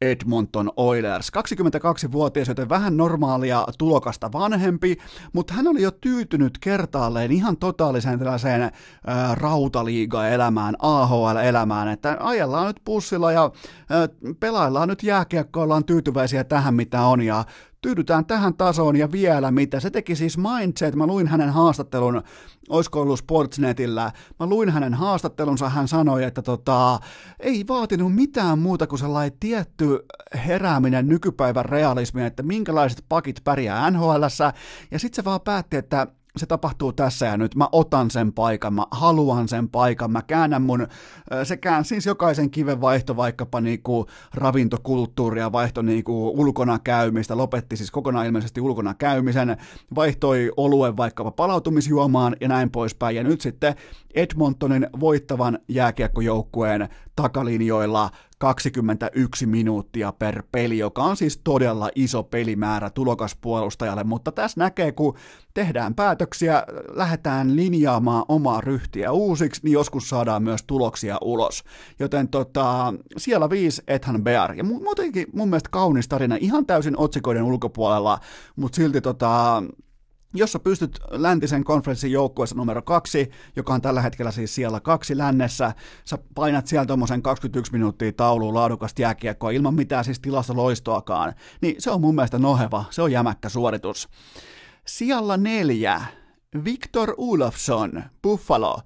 Edmonton 0.02 0.72
Oilers. 0.77 1.32
22-vuotias, 1.38 2.48
joten 2.48 2.69
vähän 2.69 2.98
normaalia 2.98 3.65
tulokasta 3.77 4.32
vanhempi, 4.32 4.98
mutta 5.34 5.53
hän 5.53 5.68
oli 5.68 5.82
jo 5.82 5.91
tyytynyt 5.91 6.57
kertaalleen 6.57 7.32
ihan 7.32 7.57
totaaliseen 7.57 8.19
tällaiseen 8.19 8.61
ää, 8.61 9.36
rautaliiga-elämään, 9.36 10.76
AHL-elämään, 10.80 11.88
että 11.88 12.18
ajellaan 12.19 12.68
nyt 12.68 12.82
pussilla 12.86 13.32
ja 13.32 13.52
ää, 13.90 14.07
pelaillaan 14.40 14.88
nyt 14.88 15.03
jääkiekkoa, 15.03 15.64
ollaan 15.64 15.86
tyytyväisiä 15.86 16.44
tähän 16.44 16.73
mitä 16.73 17.02
on 17.02 17.22
ja 17.22 17.44
tyydytään 17.86 18.26
tähän 18.26 18.53
tasoon 18.53 18.95
ja 18.95 19.12
vielä 19.12 19.52
mitä. 19.52 19.80
Se 19.80 19.90
teki 19.90 20.16
siis 20.16 20.38
Mindset, 20.38 20.95
mä 20.95 21.07
luin 21.07 21.28
hänen 21.28 21.49
haastattelun, 21.49 22.22
oisko 22.70 23.02
ollut 23.02 23.20
Sportsnetillä, 23.20 24.12
mä 24.40 24.45
luin 24.45 24.70
hänen 24.70 24.94
haastattelunsa, 24.94 25.70
hän 25.70 25.88
sanoi, 25.88 26.24
että 26.24 26.41
tota, 26.41 26.99
ei 27.40 27.66
vaatinut 27.68 28.16
mitään 28.16 28.60
muuta 28.60 28.88
kuin 28.88 28.99
sellainen 28.99 29.38
tietty 29.40 29.99
herääminen 30.48 31.07
nykypäivän 31.07 31.66
realismiin, 31.66 32.26
että 32.26 32.44
minkälaiset 32.44 33.06
pakit 33.10 33.41
pärjää 33.44 33.91
NHLssä, 33.91 34.53
ja 34.91 34.99
sitten 34.99 35.16
se 35.16 35.26
vaan 35.26 35.41
päätti, 35.41 35.78
että 35.78 36.07
se 36.38 36.45
tapahtuu 36.45 36.94
tässä 36.94 37.26
ja 37.26 37.38
nyt, 37.38 37.56
mä 37.56 37.68
otan 37.72 38.12
sen 38.12 38.34
paikan, 38.34 38.74
mä 38.74 38.86
haluan 38.91 39.48
sen 39.48 39.70
paikan, 39.70 40.12
mä 40.12 40.22
käännän 40.22 40.62
mun, 40.62 40.88
se 41.44 41.57
käänsi 41.57 41.88
siis 41.88 42.06
jokaisen 42.06 42.49
kiven 42.49 42.82
vaihto 42.82 43.16
vaikkapa 43.16 43.62
niinku 43.62 44.06
ravintokulttuuria, 44.34 45.52
vaihto 45.52 45.82
niinku 45.82 46.30
ulkona 46.30 46.80
käymistä, 46.80 47.38
lopetti 47.38 47.78
siis 47.78 47.91
kokonaan 47.91 48.26
ilmeisesti 48.26 48.62
ulkona 48.62 48.94
käymisen, 48.94 49.57
vaihtoi 49.95 50.52
oluen 50.57 50.98
vaikkapa 50.98 51.32
palautumisjuomaan 51.32 52.36
ja 52.41 52.48
näin 52.48 52.72
poispäin, 52.72 53.16
ja 53.16 53.24
nyt 53.24 53.41
sitten 53.41 53.76
Edmontonin 54.16 54.88
voittavan 54.99 55.60
jääkiekkojoukkueen 55.68 56.90
takalinjoilla 57.16 58.10
21 58.38 59.46
minuuttia 59.46 60.12
per 60.12 60.44
peli, 60.52 60.78
joka 60.78 61.04
on 61.04 61.18
siis 61.18 61.42
todella 61.44 61.90
iso 61.96 62.24
pelimäärä 62.24 62.90
tulokaspuolustajalle, 62.90 64.04
mutta 64.04 64.32
tässä 64.32 64.60
näkee, 64.60 64.92
kun 64.92 65.16
tehdään 65.54 65.96
päätöksiä, 65.96 66.64
lähdetään 66.94 67.56
linjaamaan 67.56 68.26
omaa 68.28 68.62
ryhtiä 68.62 69.12
uusiksi, 69.12 69.62
niin 69.64 69.74
joskus 69.74 70.10
saadaan 70.10 70.44
myös 70.44 70.64
tuloksia 70.64 71.18
ulos. 71.22 71.64
Joten 72.00 72.28
tota, 72.28 72.94
siellä 73.18 73.50
viisi 73.50 73.84
Ethan 73.88 74.24
Bear, 74.24 74.54
ja 74.54 74.64
muutenkin 74.64 75.28
mun 75.34 75.50
mielestä 75.50 75.70
kaunis 75.72 76.08
tarina, 76.08 76.38
ihan 76.40 76.66
täysin 76.66 76.98
otsikoiden 76.98 77.44
ulkopuolella, 77.44 78.20
mutta 78.56 78.76
silti 78.76 79.02
tota, 79.02 79.64
jos 80.34 80.52
sä 80.52 80.60
pystyt 80.60 80.99
läntisen 81.11 81.64
konferenssin 81.64 82.11
joukkueessa 82.11 82.56
numero 82.56 82.81
kaksi, 82.81 83.31
joka 83.56 83.73
on 83.73 83.81
tällä 83.81 84.02
hetkellä 84.02 84.31
siis 84.31 84.56
siellä 84.56 84.80
kaksi 84.80 85.18
lännessä, 85.18 85.73
sä 86.06 86.18
painat 86.35 86.68
sieltä 86.68 86.88
tuommoisen 86.88 87.22
21 87.22 87.72
minuuttia 87.72 88.11
tauluun 88.11 88.53
laadukasta 88.53 89.02
jääkiekkoa 89.02 89.52
ilman 89.52 89.73
mitään 89.73 90.06
siis 90.06 90.19
tilasta 90.19 90.56
loistoakaan, 90.56 91.34
niin 91.61 91.76
se 91.80 91.91
on 91.91 92.02
mun 92.02 92.15
mielestä 92.15 92.39
noheva, 92.39 92.85
se 92.89 93.02
on 93.02 93.11
jämäkkä 93.11 93.49
suoritus. 93.49 94.10
Siellä 94.85 95.38
neljä, 95.38 96.02
Victor 96.64 97.14
Olofsson, 97.18 98.03
Buffalo. 98.23 98.81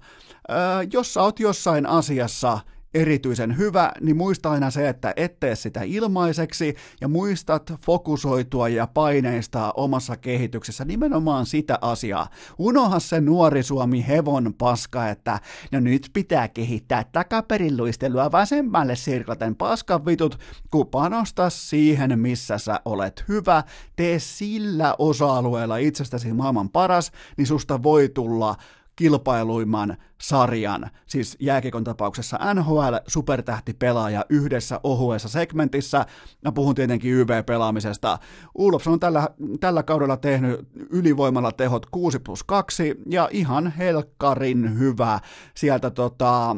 Öö, 0.50 0.56
jos 0.92 1.14
sä 1.14 1.22
oot 1.22 1.40
jossain 1.40 1.86
asiassa 1.86 2.58
erityisen 2.94 3.58
hyvä, 3.58 3.92
niin 4.00 4.16
muista 4.16 4.50
aina 4.50 4.70
se, 4.70 4.88
että 4.88 5.12
et 5.16 5.40
tee 5.40 5.56
sitä 5.56 5.80
ilmaiseksi 5.82 6.76
ja 7.00 7.08
muistat 7.08 7.72
fokusoitua 7.86 8.68
ja 8.68 8.86
paineistaa 8.86 9.72
omassa 9.72 10.16
kehityksessä 10.16 10.84
nimenomaan 10.84 11.46
sitä 11.46 11.78
asiaa. 11.80 12.28
Unoha 12.58 13.00
se 13.00 13.20
nuori 13.20 13.62
Suomi 13.62 14.06
hevon 14.08 14.54
paska, 14.58 15.08
että 15.08 15.40
no 15.72 15.80
nyt 15.80 16.10
pitää 16.12 16.48
kehittää 16.48 17.04
takaperin 17.12 17.76
luistelua 17.76 18.32
vasemmalle 18.32 18.96
sirklaten 18.96 19.56
paskan 19.56 20.06
vitut, 20.06 20.38
kun 20.70 20.86
panosta 20.86 21.50
siihen, 21.50 22.18
missä 22.18 22.58
sä 22.58 22.80
olet 22.84 23.24
hyvä, 23.28 23.64
tee 23.96 24.18
sillä 24.18 24.94
osa-alueella 24.98 25.76
itsestäsi 25.76 26.32
maailman 26.32 26.70
paras, 26.70 27.12
niin 27.36 27.46
susta 27.46 27.82
voi 27.82 28.08
tulla 28.08 28.56
kilpailuimman 29.00 29.96
sarjan, 30.20 30.90
siis 31.06 31.36
jääkikon 31.40 31.84
tapauksessa 31.84 32.38
NHL 32.54 32.94
supertähtipelaaja 33.06 34.24
yhdessä 34.28 34.80
ohuessa 34.84 35.28
segmentissä. 35.28 36.06
Mä 36.44 36.52
puhun 36.52 36.74
tietenkin 36.74 37.12
YV-pelaamisesta. 37.12 38.18
Ulofsson 38.54 38.92
on 38.92 39.00
tällä, 39.00 39.28
tällä 39.60 39.82
kaudella 39.82 40.16
tehnyt 40.16 40.68
ylivoimalla 40.90 41.52
tehot 41.52 41.86
6 41.86 42.18
plus 42.18 42.44
2 42.44 42.94
ja 43.06 43.28
ihan 43.32 43.72
helkkarin 43.78 44.78
hyvä 44.78 45.20
sieltä 45.54 45.90
tota, 45.90 46.56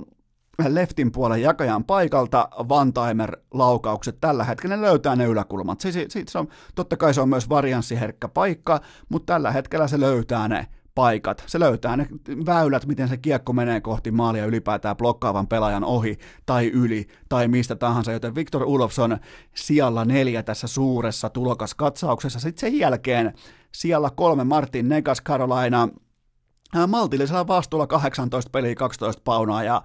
leftin 0.68 1.12
puolen 1.12 1.42
jakajan 1.42 1.84
paikalta 1.84 2.48
Vantaimer 2.68 3.36
laukaukset 3.54 4.20
tällä 4.20 4.44
hetkellä 4.44 4.76
ne 4.76 4.82
löytää 4.82 5.16
ne 5.16 5.24
yläkulmat. 5.24 5.80
Siis, 5.80 5.98
siis 6.08 6.36
on, 6.36 6.48
totta 6.74 6.96
kai 6.96 7.14
se 7.14 7.20
on 7.20 7.28
myös 7.28 7.48
varianssiherkkä 7.48 8.28
paikka, 8.28 8.80
mutta 9.08 9.32
tällä 9.32 9.50
hetkellä 9.50 9.88
se 9.88 10.00
löytää 10.00 10.48
ne 10.48 10.66
paikat. 10.94 11.44
Se 11.46 11.60
löytää 11.60 11.96
ne 11.96 12.06
väylät, 12.46 12.86
miten 12.86 13.08
se 13.08 13.16
kiekko 13.16 13.52
menee 13.52 13.80
kohti 13.80 14.10
maalia 14.10 14.46
ylipäätään 14.46 14.96
blokkaavan 14.96 15.46
pelaajan 15.46 15.84
ohi 15.84 16.18
tai 16.46 16.68
yli 16.68 17.08
tai 17.28 17.48
mistä 17.48 17.76
tahansa, 17.76 18.12
joten 18.12 18.34
Victor 18.34 18.62
Ulofsson 18.64 19.18
sijalla 19.54 20.04
neljä 20.04 20.42
tässä 20.42 20.66
suuressa 20.66 21.30
tulokaskatsauksessa. 21.30 22.40
Sitten 22.40 22.60
sen 22.60 22.78
jälkeen 22.78 23.32
siellä 23.74 24.10
kolme 24.16 24.44
Martin 24.44 24.88
Negas 24.88 25.22
Carolina 25.22 25.88
maltillisella 26.88 27.46
vastuulla 27.46 27.86
18 27.86 28.50
peliä 28.50 28.74
12 28.74 29.22
paunaa 29.24 29.62
ja 29.62 29.82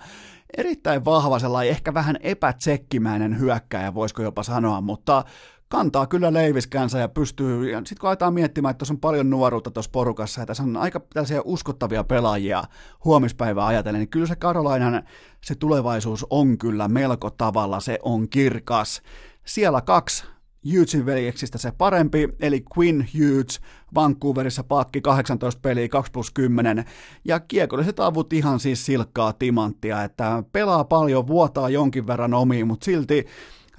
erittäin 0.58 1.06
vahva 1.06 1.40
sellainen 1.40 1.72
ehkä 1.72 1.94
vähän 1.94 2.18
epätsekkimäinen 2.22 3.40
hyökkäjä, 3.40 3.94
voisiko 3.94 4.22
jopa 4.22 4.44
sanoa, 4.44 4.82
mutta 4.82 5.24
kantaa 5.70 6.08
kyllä 6.08 6.34
leiviskänsä 6.34 7.00
ja 7.00 7.08
pystyy, 7.08 7.72
ja 7.72 7.78
sitten 7.78 7.98
kun 8.00 8.10
aletaan 8.10 8.34
miettimään, 8.34 8.72
että 8.72 8.78
tuossa 8.78 8.94
on 8.94 9.00
paljon 9.00 9.30
nuoruutta 9.30 9.72
tuossa 9.72 9.92
porukassa, 9.92 10.42
ja 10.42 10.46
tässä 10.46 10.64
on 10.64 10.78
aika 10.78 11.00
tällaisia 11.00 11.42
uskottavia 11.46 12.04
pelaajia 12.04 12.64
huomispäivää 13.06 13.66
ajatellen, 13.66 14.00
niin 14.00 14.10
kyllä 14.10 14.28
se 14.28 14.36
Karolainen, 14.36 15.04
se 15.44 15.56
tulevaisuus 15.56 16.26
on 16.30 16.58
kyllä 16.58 16.88
melko 16.88 17.30
tavalla, 17.30 17.80
se 17.80 18.00
on 18.02 18.30
kirkas. 18.30 19.02
Siellä 19.46 19.82
kaksi 19.82 20.24
Hughesin 20.66 21.06
veljeksistä 21.06 21.58
se 21.58 21.72
parempi, 21.72 22.30
eli 22.40 22.64
Quinn 22.78 23.06
Hughes, 23.14 23.62
Vancouverissa 23.96 24.64
pakki 24.64 25.02
18 25.02 25.62
peliä 25.62 25.88
2 25.88 26.12
plus 26.12 26.32
10, 26.32 26.86
ja 27.26 27.40
kiekolliset 27.40 28.00
avut 28.00 28.34
ihan 28.34 28.60
siis 28.60 28.86
silkkaa 28.86 29.34
timanttia, 29.34 30.04
että 30.04 30.44
pelaa 30.52 30.84
paljon, 30.84 31.28
vuotaa 31.28 31.70
jonkin 31.70 32.08
verran 32.08 32.34
omiin, 32.34 32.68
mutta 32.68 32.86
silti 32.86 33.26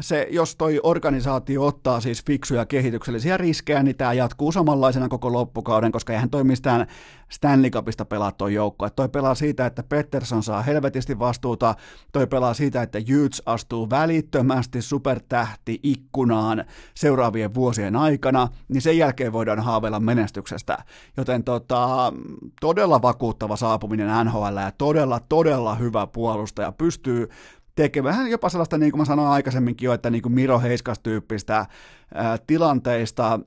se, 0.01 0.27
jos 0.31 0.57
toi 0.57 0.81
organisaatio 0.83 1.67
ottaa 1.67 2.01
siis 2.01 2.25
fiksuja 2.25 2.67
kehityksellisiä 2.67 3.37
riskejä, 3.37 3.83
niin 3.83 3.97
tämä 3.97 4.13
jatkuu 4.13 4.53
samanlaisena 4.53 5.09
koko 5.09 5.33
loppukauden, 5.33 5.93
koska 5.93 6.13
eihän 6.13 6.31
toi 6.31 6.45
mistään 6.45 6.87
Stanley 7.29 7.71
Cupista 7.71 8.05
pelaa 8.05 8.33
toi 8.33 8.55
joukko. 8.55 8.87
Et 8.87 8.97
toi 8.97 9.09
pelaa 9.09 9.35
siitä, 9.35 9.67
että 9.67 9.83
Pettersson 9.83 10.43
saa 10.43 10.63
helvetisti 10.63 11.19
vastuuta, 11.19 11.75
toi 12.13 12.27
pelaa 12.27 12.55
siitä, 12.55 12.83
että 12.83 12.99
Jyts 12.99 13.43
astuu 13.47 13.91
välittömästi 13.91 14.83
supertähti 14.83 15.81
ikkunaan 15.83 16.65
seuraavien 16.95 17.55
vuosien 17.55 17.97
aikana, 17.97 18.49
niin 18.69 18.83
sen 18.83 18.99
jälkeen 18.99 19.33
voidaan 19.33 19.61
haaveilla 19.61 20.01
menestyksestä. 20.01 20.79
Joten 21.17 21.45
tota, 21.45 22.13
todella 22.61 23.03
vakuuttava 23.03 23.57
saapuminen 23.57 24.27
NHL 24.27 24.57
ja 24.61 24.73
todella, 24.79 25.21
todella 25.29 25.75
hyvä 25.75 26.07
puolustaja 26.07 26.73
pystyy 26.73 27.29
tekemään 27.83 28.31
jopa 28.31 28.49
sellaista, 28.49 28.79
niin 28.79 28.93
kuin 28.93 29.01
mä 29.01 29.05
sanoin 29.05 29.29
aikaisemminkin 29.29 29.87
jo, 29.87 29.93
että 29.93 30.11
niin 30.11 30.23
kuin 30.23 30.33
Miro 30.33 30.61
Heiskas-tyyppistä 30.61 31.67
ää, 32.15 32.39
tilanteista 32.47 33.41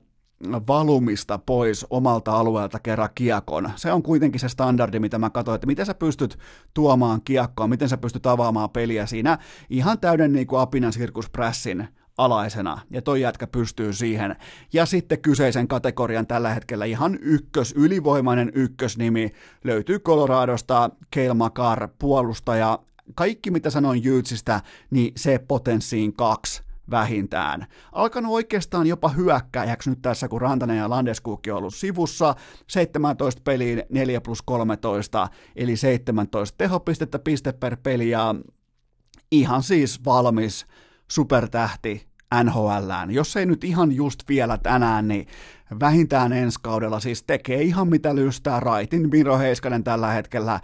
valumista 0.68 1.38
pois 1.38 1.86
omalta 1.90 2.32
alueelta 2.32 2.78
kerran 2.78 3.08
kiekon. 3.14 3.70
Se 3.76 3.92
on 3.92 4.02
kuitenkin 4.02 4.40
se 4.40 4.48
standardi, 4.48 4.98
mitä 4.98 5.18
mä 5.18 5.30
katsoin, 5.30 5.54
että 5.54 5.66
miten 5.66 5.86
sä 5.86 5.94
pystyt 5.94 6.38
tuomaan 6.74 7.20
kiekkoa, 7.24 7.68
miten 7.68 7.88
sä 7.88 7.96
pystyt 7.96 8.26
avaamaan 8.26 8.70
peliä 8.70 9.06
siinä 9.06 9.38
ihan 9.70 9.98
täyden 10.00 10.32
niin 10.32 10.46
kuin 10.46 10.60
apinan 10.60 10.92
sirkusprässin 10.92 11.88
alaisena, 12.18 12.80
ja 12.90 13.02
toi 13.02 13.20
jätkä 13.20 13.46
pystyy 13.46 13.92
siihen. 13.92 14.36
Ja 14.72 14.86
sitten 14.86 15.22
kyseisen 15.22 15.68
kategorian 15.68 16.26
tällä 16.26 16.54
hetkellä 16.54 16.84
ihan 16.84 17.18
ykkös, 17.20 17.74
ylivoimainen 17.76 18.52
ykkösnimi 18.54 19.32
löytyy 19.64 19.98
Coloradosta, 19.98 20.90
Keil 21.10 21.34
Makar, 21.34 21.88
puolustaja, 21.98 22.78
kaikki 23.14 23.50
mitä 23.50 23.70
sanoin 23.70 24.04
Jyytsistä, 24.04 24.60
niin 24.90 25.12
se 25.16 25.38
potenssiin 25.48 26.12
kaksi 26.12 26.62
vähintään. 26.90 27.66
Alkanut 27.92 28.32
oikeastaan 28.32 28.86
jopa 28.86 29.08
hyökkääjäksi 29.08 29.90
nyt 29.90 30.02
tässä, 30.02 30.28
kun 30.28 30.40
Rantanen 30.40 30.78
ja 30.78 30.90
Landeskukki 30.90 31.50
on 31.50 31.58
ollut 31.58 31.74
sivussa. 31.74 32.34
17 32.68 33.42
peliin 33.44 33.82
4 33.90 34.20
plus 34.20 34.42
13, 34.42 35.28
eli 35.56 35.76
17 35.76 36.54
tehopistettä 36.58 37.18
piste 37.18 37.52
per 37.52 37.76
peli 37.82 38.10
ja 38.10 38.34
ihan 39.30 39.62
siis 39.62 40.04
valmis 40.04 40.66
supertähti 41.10 42.06
NHLään. 42.44 43.10
Jos 43.10 43.36
ei 43.36 43.46
nyt 43.46 43.64
ihan 43.64 43.92
just 43.92 44.22
vielä 44.28 44.58
tänään, 44.58 45.08
niin 45.08 45.26
vähintään 45.80 46.32
ensi 46.32 46.58
kaudella, 46.62 47.00
siis 47.00 47.22
tekee 47.22 47.62
ihan 47.62 47.88
mitä 47.88 48.14
lystää. 48.14 48.60
Raitin 48.60 49.08
Miro 49.10 49.38
Heiskanen 49.38 49.84
tällä 49.84 50.10
hetkellä. 50.10 50.60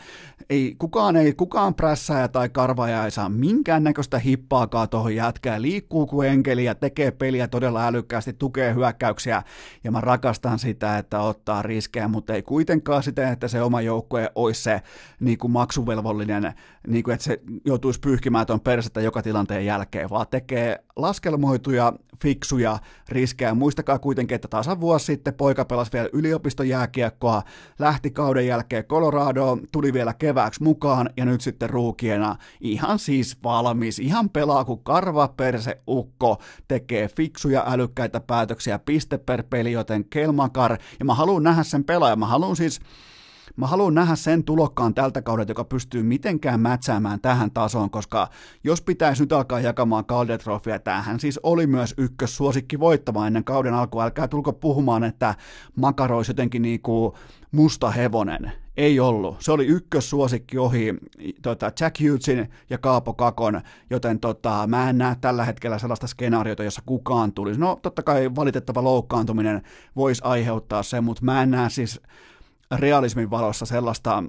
Ei, 0.50 0.74
kukaan 0.78 1.16
ei, 1.16 1.32
kukaan 1.32 1.74
prässäjä 1.74 2.28
tai 2.28 2.48
karvaja 2.48 3.04
ei 3.04 3.10
saa 3.10 3.28
minkäännäköistä 3.28 4.18
hippaakaan 4.18 4.88
tuohon 4.88 5.14
jätkään, 5.14 5.62
liikkuu 5.62 6.06
kuin 6.06 6.28
enkeli 6.28 6.64
ja 6.64 6.74
tekee 6.74 7.10
peliä 7.10 7.48
todella 7.48 7.86
älykkäästi, 7.86 8.32
tukee 8.32 8.74
hyökkäyksiä. 8.74 9.42
Ja 9.84 9.90
mä 9.90 10.00
rakastan 10.00 10.58
sitä, 10.58 10.98
että 10.98 11.20
ottaa 11.20 11.62
riskejä, 11.62 12.08
mutta 12.08 12.34
ei 12.34 12.42
kuitenkaan 12.42 13.02
sitä, 13.02 13.30
että 13.30 13.48
se 13.48 13.62
oma 13.62 13.80
joukkue 13.80 14.30
olisi 14.34 14.62
se 14.62 14.82
niin 15.20 15.38
kuin 15.38 15.50
maksuvelvollinen, 15.50 16.52
niin 16.86 17.04
kuin, 17.04 17.14
että 17.14 17.24
se 17.24 17.40
joutuisi 17.64 18.00
pyyhkimään 18.00 18.46
tuon 18.46 18.60
persettä 18.60 19.00
joka 19.00 19.22
tilanteen 19.22 19.66
jälkeen, 19.66 20.10
vaan 20.10 20.26
tekee 20.30 20.84
laskelmoituja, 20.96 21.92
fiksuja 22.22 22.78
riskejä. 23.08 23.54
Muistakaa 23.54 23.98
kuitenkin, 23.98 24.34
että 24.34 24.48
tasan 24.48 24.80
vuosi 24.80 25.04
sitten 25.04 25.34
poika 25.34 25.64
pelasi 25.64 25.92
vielä 25.92 26.08
yliopistojääkiekkoa, 26.12 27.42
lähti 27.78 28.10
kauden 28.10 28.46
jälkeen 28.46 28.84
Colorado, 28.84 29.58
tuli 29.72 29.92
vielä 29.92 30.14
kevääksi 30.14 30.62
mukaan 30.62 31.10
ja 31.16 31.24
nyt 31.24 31.40
sitten 31.40 31.70
ruukiena. 31.70 32.36
Ihan 32.60 32.98
siis 32.98 33.36
valmis, 33.44 33.98
ihan 33.98 34.30
pelaa 34.30 34.64
kuin 34.64 34.80
karva 34.82 35.28
perse 35.28 35.80
ukko, 35.88 36.42
tekee 36.68 37.08
fiksuja 37.08 37.64
älykkäitä 37.66 38.20
päätöksiä 38.20 38.78
piste 38.78 39.18
per 39.18 39.42
peli, 39.50 39.72
joten 39.72 40.04
Kelmakar, 40.04 40.78
ja 40.98 41.04
mä 41.04 41.14
haluan 41.14 41.42
nähdä 41.42 41.62
sen 41.62 41.84
pelaajan, 41.84 42.18
mä 42.18 42.26
haluan 42.26 42.56
siis 42.56 42.80
Mä 43.56 43.66
haluan 43.66 43.94
nähdä 43.94 44.16
sen 44.16 44.44
tulokkaan 44.44 44.94
tältä 44.94 45.22
kaudelta, 45.22 45.50
joka 45.50 45.64
pystyy 45.64 46.02
mitenkään 46.02 46.60
mätsäämään 46.60 47.20
tähän 47.20 47.50
tasoon, 47.50 47.90
koska 47.90 48.28
jos 48.64 48.82
pitäisi 48.82 49.22
nyt 49.22 49.32
alkaa 49.32 49.60
jakamaan 49.60 50.04
Calder 50.04 50.38
Trophia, 50.38 50.78
tämähän 50.78 51.20
siis 51.20 51.40
oli 51.42 51.66
myös 51.66 51.94
ykkössuosikki 51.98 52.80
voittamaan 52.80 53.26
ennen 53.26 53.44
kauden 53.44 53.74
alkua. 53.74 54.04
Älkää 54.04 54.28
tulko 54.28 54.52
puhumaan, 54.52 55.04
että 55.04 55.34
Makaro 55.76 56.16
olisi 56.16 56.30
jotenkin 56.30 56.62
niin 56.62 56.82
kuin 56.82 57.12
musta 57.52 57.90
hevonen. 57.90 58.52
Ei 58.76 59.00
ollut. 59.00 59.36
Se 59.40 59.52
oli 59.52 59.66
ykkössuosikki 59.66 60.58
ohi 60.58 60.94
tota, 61.42 61.72
Jack 61.80 62.00
Hughesin 62.00 62.50
ja 62.70 62.78
Kaapo 62.78 63.14
Kakon, 63.14 63.60
joten 63.90 64.20
tota, 64.20 64.66
mä 64.66 64.90
en 64.90 64.98
näe 64.98 65.16
tällä 65.20 65.44
hetkellä 65.44 65.78
sellaista 65.78 66.06
skenaariota, 66.06 66.64
jossa 66.64 66.82
kukaan 66.86 67.32
tulisi. 67.32 67.60
No 67.60 67.78
totta 67.82 68.02
kai 68.02 68.34
valitettava 68.36 68.84
loukkaantuminen 68.84 69.62
voisi 69.96 70.22
aiheuttaa 70.24 70.82
sen, 70.82 71.04
mutta 71.04 71.24
mä 71.24 71.42
en 71.42 71.50
näe 71.50 71.70
siis 71.70 72.00
realismin 72.76 73.30
valossa 73.30 73.66
sellaista 73.66 74.24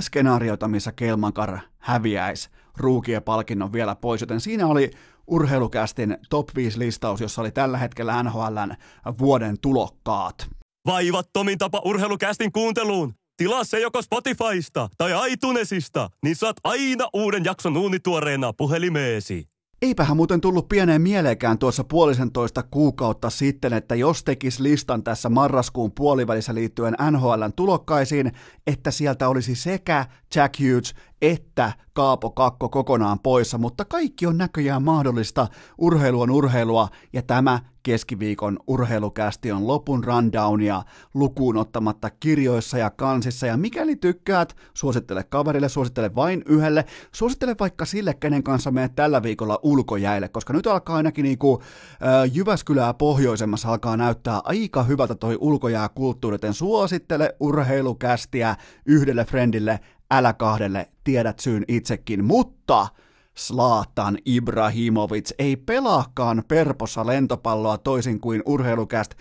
skenaariota, 0.00 0.68
missä 0.68 0.92
Kelmankar 0.92 1.58
häviäisi 1.78 2.50
ruukien 2.76 3.22
palkinnon 3.22 3.72
vielä 3.72 3.96
pois, 3.96 4.20
joten 4.20 4.40
siinä 4.40 4.66
oli 4.66 4.90
urheilukästin 5.26 6.18
top 6.30 6.48
5 6.54 6.78
listaus, 6.78 7.20
jossa 7.20 7.40
oli 7.40 7.50
tällä 7.50 7.78
hetkellä 7.78 8.22
NHLn 8.22 8.74
vuoden 9.18 9.56
tulokkaat. 9.60 10.48
Vaivattomin 10.86 11.58
tapa 11.58 11.82
urheilukästin 11.84 12.52
kuunteluun. 12.52 13.14
Tilaa 13.36 13.64
se 13.64 13.80
joko 13.80 14.02
Spotifysta 14.02 14.88
tai 14.98 15.32
iTunesista, 15.32 16.10
niin 16.22 16.36
saat 16.36 16.56
aina 16.64 17.08
uuden 17.12 17.44
jakson 17.44 17.76
uunituoreena 17.76 18.52
puhelimeesi. 18.52 19.48
Eipähän 19.82 20.16
muuten 20.16 20.40
tullut 20.40 20.68
pieneen 20.68 21.02
mieleenkään 21.02 21.58
tuossa 21.58 21.84
puolisentoista 21.84 22.62
kuukautta 22.62 23.30
sitten, 23.30 23.72
että 23.72 23.94
jos 23.94 24.24
tekis 24.24 24.60
listan 24.60 25.02
tässä 25.02 25.28
marraskuun 25.28 25.92
puolivälissä 25.92 26.54
liittyen 26.54 26.96
NHLn 27.10 27.52
tulokkaisiin, 27.56 28.32
että 28.66 28.90
sieltä 28.90 29.28
olisi 29.28 29.54
sekä 29.54 30.06
Jack 30.34 30.54
Hughes 30.60 30.94
että 31.22 31.72
Kaapo 31.92 32.30
Kakko 32.30 32.68
kokonaan 32.68 33.18
poissa, 33.20 33.58
mutta 33.58 33.84
kaikki 33.84 34.26
on 34.26 34.38
näköjään 34.38 34.82
mahdollista. 34.82 35.48
Urheilu 35.78 36.20
on 36.20 36.30
urheilua 36.30 36.88
ja 37.12 37.22
tämä 37.22 37.60
keskiviikon 37.82 38.58
urheilukästi 38.66 39.52
on 39.52 39.66
lopun 39.66 40.04
rundownia 40.04 40.82
lukuun 41.14 41.56
ottamatta 41.56 42.10
kirjoissa 42.10 42.78
ja 42.78 42.90
kansissa. 42.90 43.46
Ja 43.46 43.56
mikäli 43.56 43.96
tykkäät, 43.96 44.56
suosittele 44.74 45.24
kaverille, 45.24 45.68
suosittele 45.68 46.14
vain 46.14 46.42
yhdelle, 46.46 46.84
suosittele 47.12 47.56
vaikka 47.60 47.84
sille, 47.84 48.14
kenen 48.14 48.42
kanssa 48.42 48.70
menet 48.70 48.94
tällä 48.94 49.22
viikolla 49.22 49.58
ulkojäille, 49.62 50.28
koska 50.28 50.52
nyt 50.52 50.66
alkaa 50.66 50.96
ainakin 50.96 51.22
niinku, 51.22 51.62
äh, 51.62 52.36
Jyväskylää 52.36 52.94
pohjoisemmassa 52.94 53.68
alkaa 53.68 53.96
näyttää 53.96 54.40
aika 54.44 54.82
hyvältä 54.82 55.14
toi 55.14 55.38
ulkojääkulttuuri, 55.40 56.34
joten 56.34 56.54
suosittele 56.54 57.36
urheilukästiä 57.40 58.56
yhdelle 58.86 59.24
friendille, 59.24 59.80
älä 60.10 60.32
kahdelle, 60.32 60.88
tiedät 61.04 61.38
syyn 61.38 61.64
itsekin, 61.68 62.24
mutta 62.24 62.88
Slaatan 63.34 64.18
Ibrahimovic 64.26 65.30
ei 65.38 65.56
pelaakaan 65.56 66.42
perpossa 66.48 67.06
lentopalloa 67.06 67.78
toisin 67.78 68.20
kuin 68.20 68.42
urheilukäst 68.46 69.14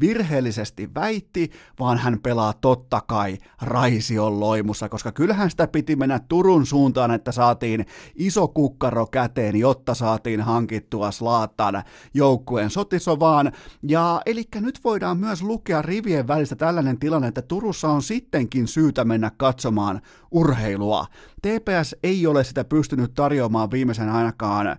virheellisesti 0.00 0.94
väitti, 0.94 1.50
vaan 1.80 1.98
hän 1.98 2.18
pelaa 2.22 2.52
totta 2.52 3.00
kai 3.06 3.38
Raision 3.62 4.40
loimussa, 4.40 4.88
koska 4.88 5.12
kyllähän 5.12 5.50
sitä 5.50 5.66
piti 5.66 5.96
mennä 5.96 6.20
Turun 6.28 6.66
suuntaan, 6.66 7.10
että 7.10 7.32
saatiin 7.32 7.86
iso 8.14 8.48
kukkaro 8.48 9.06
käteen, 9.06 9.56
jotta 9.56 9.94
saatiin 9.94 10.40
hankittua 10.40 11.10
Slaattan 11.10 11.82
joukkueen 12.14 12.70
sotisovaan. 12.70 13.52
Ja 13.82 14.22
eli 14.26 14.44
nyt 14.54 14.80
voidaan 14.84 15.18
myös 15.18 15.42
lukea 15.42 15.82
rivien 15.82 16.28
välistä 16.28 16.56
tällainen 16.56 16.98
tilanne, 16.98 17.28
että 17.28 17.42
Turussa 17.42 17.88
on 17.88 18.02
sittenkin 18.02 18.68
syytä 18.68 19.04
mennä 19.04 19.30
katsomaan 19.36 20.00
urheilua. 20.30 21.06
TPS 21.42 21.96
ei 22.02 22.26
ole 22.26 22.44
sitä 22.44 22.64
pystynyt 22.64 23.14
tarjoamaan 23.14 23.70
viimeisen 23.70 24.08
ainakaan 24.08 24.78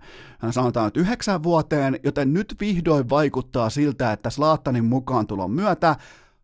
sanotaan 0.50 0.86
nyt 0.86 0.96
yhdeksän 0.96 1.42
vuoteen, 1.42 2.00
joten 2.04 2.32
nyt 2.32 2.54
vihdoin 2.60 3.08
vaikuttaa 3.08 3.70
siltä, 3.70 4.12
että 4.12 4.30
Slaattanin 4.30 4.84
mukaan 4.84 5.26
tulon 5.26 5.50
myötä 5.50 5.96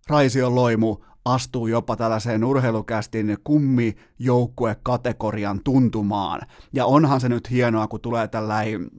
Raision 0.09 0.55
loimu 0.55 0.97
astuu 1.25 1.67
jopa 1.67 1.97
tällaiseen 1.97 2.45
urheilukästin 2.45 3.37
kategorian 4.83 5.61
tuntumaan. 5.65 6.41
Ja 6.73 6.87
onhan 6.87 7.21
se 7.21 7.29
nyt 7.29 7.51
hienoa, 7.51 7.89
kun 7.89 8.01
tulee 8.01 8.29
tällainen 8.29 8.91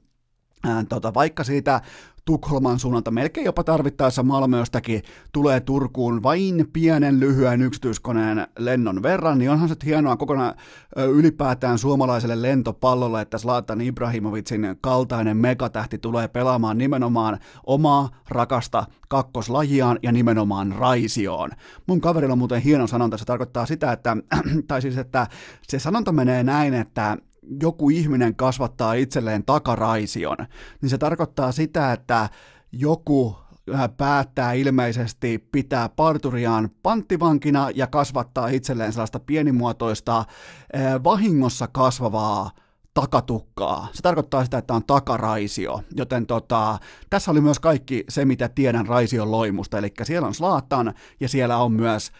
tota, 0.88 1.14
vaikka 1.14 1.44
siitä 1.44 1.80
Tukholman 2.28 2.78
suunnalta. 2.78 3.10
Melkein 3.10 3.44
jopa 3.44 3.64
tarvittaessa 3.64 4.22
Malmööstäkin 4.22 5.02
tulee 5.32 5.60
Turkuun 5.60 6.22
vain 6.22 6.68
pienen 6.72 7.20
lyhyen 7.20 7.62
yksityiskoneen 7.62 8.46
lennon 8.58 9.02
verran, 9.02 9.38
niin 9.38 9.50
onhan 9.50 9.68
se 9.68 9.74
hienoa 9.84 10.16
kokonaan 10.16 10.54
ylipäätään 10.96 11.78
suomalaiselle 11.78 12.42
lentopallolle, 12.42 13.20
että 13.20 13.38
Zlatan 13.38 13.80
Ibrahimovicin 13.80 14.76
kaltainen 14.80 15.36
megatähti 15.36 15.98
tulee 15.98 16.28
pelaamaan 16.28 16.78
nimenomaan 16.78 17.38
omaa 17.66 18.08
rakasta 18.28 18.86
kakkoslajiaan 19.08 19.98
ja 20.02 20.12
nimenomaan 20.12 20.74
raisioon. 20.78 21.50
Mun 21.86 22.00
kaverilla 22.00 22.32
on 22.32 22.38
muuten 22.38 22.62
hieno 22.62 22.86
sanonta, 22.86 23.18
se 23.18 23.24
tarkoittaa 23.24 23.66
sitä, 23.66 23.92
että, 23.92 24.16
tai 24.68 24.82
siis 24.82 24.98
että 24.98 25.26
se 25.62 25.78
sanonta 25.78 26.12
menee 26.12 26.42
näin, 26.42 26.74
että 26.74 27.16
joku 27.62 27.90
ihminen 27.90 28.36
kasvattaa 28.36 28.92
itselleen 28.92 29.44
takaraision, 29.44 30.36
niin 30.82 30.90
se 30.90 30.98
tarkoittaa 30.98 31.52
sitä, 31.52 31.92
että 31.92 32.28
joku 32.72 33.36
äh, 33.74 33.88
päättää 33.96 34.52
ilmeisesti 34.52 35.48
pitää 35.52 35.88
parturiaan 35.88 36.70
panttivankina 36.82 37.70
ja 37.74 37.86
kasvattaa 37.86 38.48
itselleen 38.48 38.92
sellaista 38.92 39.20
pienimuotoista 39.20 40.18
äh, 40.18 41.04
vahingossa 41.04 41.68
kasvavaa 41.72 42.50
takatukkaa. 42.94 43.88
Se 43.92 44.02
tarkoittaa 44.02 44.44
sitä, 44.44 44.58
että 44.58 44.74
on 44.74 44.84
takaraisio, 44.86 45.80
joten 45.96 46.26
tota, 46.26 46.78
tässä 47.10 47.30
oli 47.30 47.40
myös 47.40 47.60
kaikki 47.60 48.04
se, 48.08 48.24
mitä 48.24 48.48
tiedän 48.48 48.86
raision 48.86 49.30
loimusta, 49.30 49.78
eli 49.78 49.92
siellä 50.02 50.28
on 50.28 50.34
Slaatan 50.34 50.94
ja 51.20 51.28
siellä 51.28 51.56
on 51.58 51.72
myös 51.72 52.12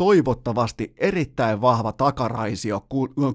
toivottavasti 0.00 0.94
erittäin 0.96 1.60
vahva 1.60 1.92
takaraisio 1.92 2.86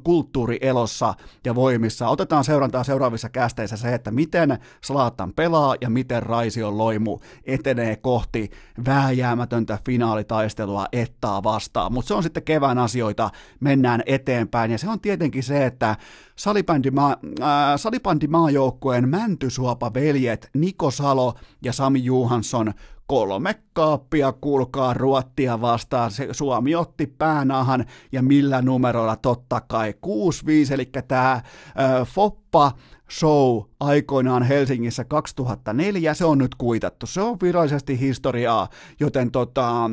kulttuuri 0.03 0.57
elossa 0.61 1.13
ja 1.45 1.55
voimissa. 1.55 2.07
Otetaan 2.07 2.43
seurantaa 2.43 2.83
seuraavissa 2.83 3.29
kästeissä 3.29 3.77
se, 3.77 3.93
että 3.93 4.11
miten 4.11 4.57
Slaatan 4.83 5.33
pelaa 5.33 5.75
ja 5.81 5.89
miten 5.89 6.23
Raision 6.23 6.77
loimu 6.77 7.19
etenee 7.43 7.95
kohti 7.95 8.49
vääjäämätöntä 8.85 9.79
finaalitaistelua 9.85 10.85
ettaa 10.91 11.43
vastaan. 11.43 11.93
Mutta 11.93 12.07
se 12.07 12.13
on 12.13 12.23
sitten 12.23 12.43
kevään 12.43 12.77
asioita, 12.77 13.29
mennään 13.59 14.03
eteenpäin 14.05 14.71
ja 14.71 14.77
se 14.77 14.89
on 14.89 14.99
tietenkin 14.99 15.43
se, 15.43 15.65
että 15.65 15.95
salibändimaa, 16.35 17.17
äh, 17.41 17.47
salibändimaajoukkueen 17.75 19.09
Mäntysuopa 19.09 19.93
veljet 19.93 20.49
Niko 20.53 20.91
Salo 20.91 21.33
ja 21.63 21.73
Sami 21.73 22.03
Juhansson 22.03 22.73
kolme 23.07 23.55
kaappia, 23.73 24.31
kuulkaa 24.31 24.93
Ruottia 24.93 25.61
vastaan. 25.61 26.11
Se, 26.11 26.27
Suomi 26.31 26.75
otti 26.75 27.07
päänahan 27.07 27.85
ja 28.11 28.21
millä 28.21 28.61
numerolla 28.61 29.15
totta 29.15 29.61
kai 29.61 29.93
6-5, 30.69 30.73
eli 30.73 30.89
tämä 31.07 31.41
Foppa 32.05 32.71
show 33.11 33.61
aikoinaan 33.79 34.43
Helsingissä 34.43 35.03
2004, 35.03 36.13
se 36.13 36.25
on 36.25 36.37
nyt 36.37 36.55
kuitattu. 36.55 37.05
Se 37.07 37.21
on 37.21 37.37
virallisesti 37.41 37.99
historiaa, 37.99 38.69
joten 38.99 39.31
tota, 39.31 39.91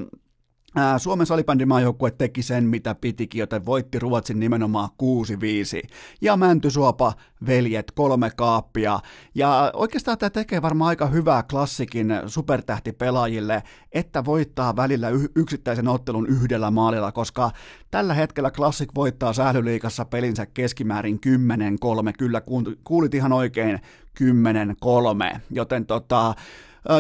Suomen 0.99 1.27
salibändimaajoukkue 1.27 2.11
teki 2.11 2.43
sen, 2.43 2.65
mitä 2.65 2.95
pitikin, 2.95 3.39
joten 3.39 3.67
voitti 3.67 3.99
Ruotsin 3.99 4.41
nimenomaan 4.41 4.89
6-5. 5.85 5.89
Ja 6.21 6.37
Mäntysuopa 6.37 7.13
veljet 7.47 7.91
kolme 7.91 8.31
kaappia. 8.37 9.01
Ja 9.35 9.71
oikeastaan 9.75 10.19
tämä 10.19 10.31
tekee 10.31 10.63
varmaan 10.63 10.89
aika 10.89 11.07
hyvää 11.07 11.43
klassikin 11.43 12.15
supertähtipelaajille, 12.27 13.63
että 13.93 14.25
voittaa 14.25 14.77
välillä 14.77 15.09
yksittäisen 15.37 15.89
ottelun 15.89 16.27
yhdellä 16.27 16.71
maalilla, 16.71 17.13
koska 17.13 17.51
tällä 17.91 18.15
hetkellä 18.15 18.51
klassik 18.51 18.91
voittaa 18.95 19.33
sählyliikassa 19.33 20.05
pelinsä 20.05 20.47
keskimäärin 20.47 21.21
10-3. 22.09 22.13
Kyllä 22.19 22.43
kuulit 22.85 23.15
ihan 23.15 23.33
oikein 23.33 23.81
10-3. 25.35 25.39
Joten 25.51 25.87
tota, 25.87 26.35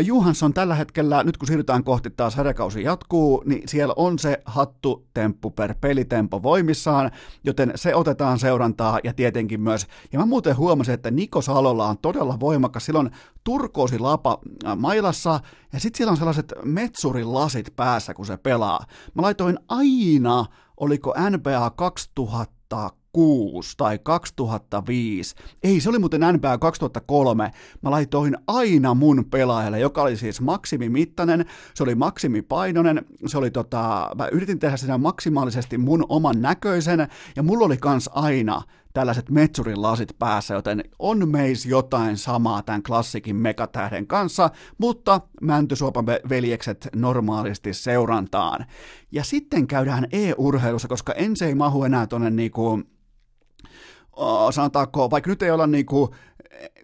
Juhansson 0.04 0.54
tällä 0.54 0.74
hetkellä, 0.74 1.24
nyt 1.24 1.36
kun 1.36 1.46
siirrytään 1.46 1.84
kohti 1.84 2.10
taas 2.10 2.32
sarjakausi 2.32 2.82
jatkuu, 2.82 3.42
niin 3.46 3.68
siellä 3.68 3.94
on 3.96 4.18
se 4.18 4.42
hattu 4.44 5.06
temppu 5.14 5.50
per 5.50 5.74
pelitempo 5.80 6.42
voimissaan, 6.42 7.10
joten 7.44 7.72
se 7.74 7.94
otetaan 7.94 8.38
seurantaa 8.38 8.98
ja 9.04 9.12
tietenkin 9.12 9.60
myös, 9.60 9.86
ja 10.12 10.18
mä 10.18 10.26
muuten 10.26 10.56
huomasin, 10.56 10.94
että 10.94 11.10
Niko 11.10 11.42
Salolla 11.42 11.86
on 11.86 11.98
todella 11.98 12.40
voimakas, 12.40 12.86
silloin 12.86 13.10
turkoosi 13.44 13.98
lapa 13.98 14.38
mailassa, 14.76 15.40
ja 15.72 15.80
sitten 15.80 15.96
siellä 15.96 16.10
on 16.10 16.16
sellaiset 16.16 16.52
metsurilasit 16.64 17.76
päässä, 17.76 18.14
kun 18.14 18.26
se 18.26 18.36
pelaa. 18.36 18.86
Mä 19.14 19.22
laitoin 19.22 19.58
aina, 19.68 20.44
oliko 20.76 21.14
NBA 21.30 21.70
2000 21.70 22.90
2006 23.12 23.76
tai 23.76 23.98
2005. 24.02 25.34
Ei, 25.62 25.80
se 25.80 25.88
oli 25.88 25.98
muuten 25.98 26.20
NBA 26.32 26.58
2003. 26.58 27.50
Mä 27.82 27.90
laitoin 27.90 28.36
aina 28.46 28.94
mun 28.94 29.24
pelaajalle, 29.30 29.80
joka 29.80 30.02
oli 30.02 30.16
siis 30.16 30.40
maksimimittainen, 30.40 31.44
se 31.74 31.82
oli 31.82 31.94
maksimipainoinen, 31.94 33.04
se 33.26 33.38
oli 33.38 33.50
tota, 33.50 34.10
mä 34.18 34.28
yritin 34.32 34.58
tehdä 34.58 34.76
sitä 34.76 34.98
maksimaalisesti 34.98 35.78
mun 35.78 36.06
oman 36.08 36.42
näköisen, 36.42 37.08
ja 37.36 37.42
mulla 37.42 37.66
oli 37.66 37.76
kans 37.76 38.10
aina 38.12 38.62
tällaiset 38.92 39.30
metsurin 39.30 39.82
lasit 39.82 40.18
päässä, 40.18 40.54
joten 40.54 40.84
on 40.98 41.28
meis 41.28 41.66
jotain 41.66 42.16
samaa 42.16 42.62
tämän 42.62 42.82
klassikin 42.82 43.36
megatähden 43.36 44.06
kanssa, 44.06 44.50
mutta 44.78 45.20
Mäntysuopan 45.40 46.06
veljekset 46.06 46.88
normaalisti 46.96 47.74
seurantaan. 47.74 48.66
Ja 49.12 49.24
sitten 49.24 49.66
käydään 49.66 50.06
e-urheilussa, 50.12 50.88
koska 50.88 51.12
ensi 51.12 51.44
ei 51.44 51.54
mahu 51.54 51.84
enää 51.84 52.06
tuonne 52.06 52.30
niinku 52.30 52.82
sanotaanko, 54.50 55.10
vaikka 55.10 55.30
nyt 55.30 55.42
ei 55.42 55.50
olla 55.50 55.66
niin 55.66 55.86
kuin 55.86 56.10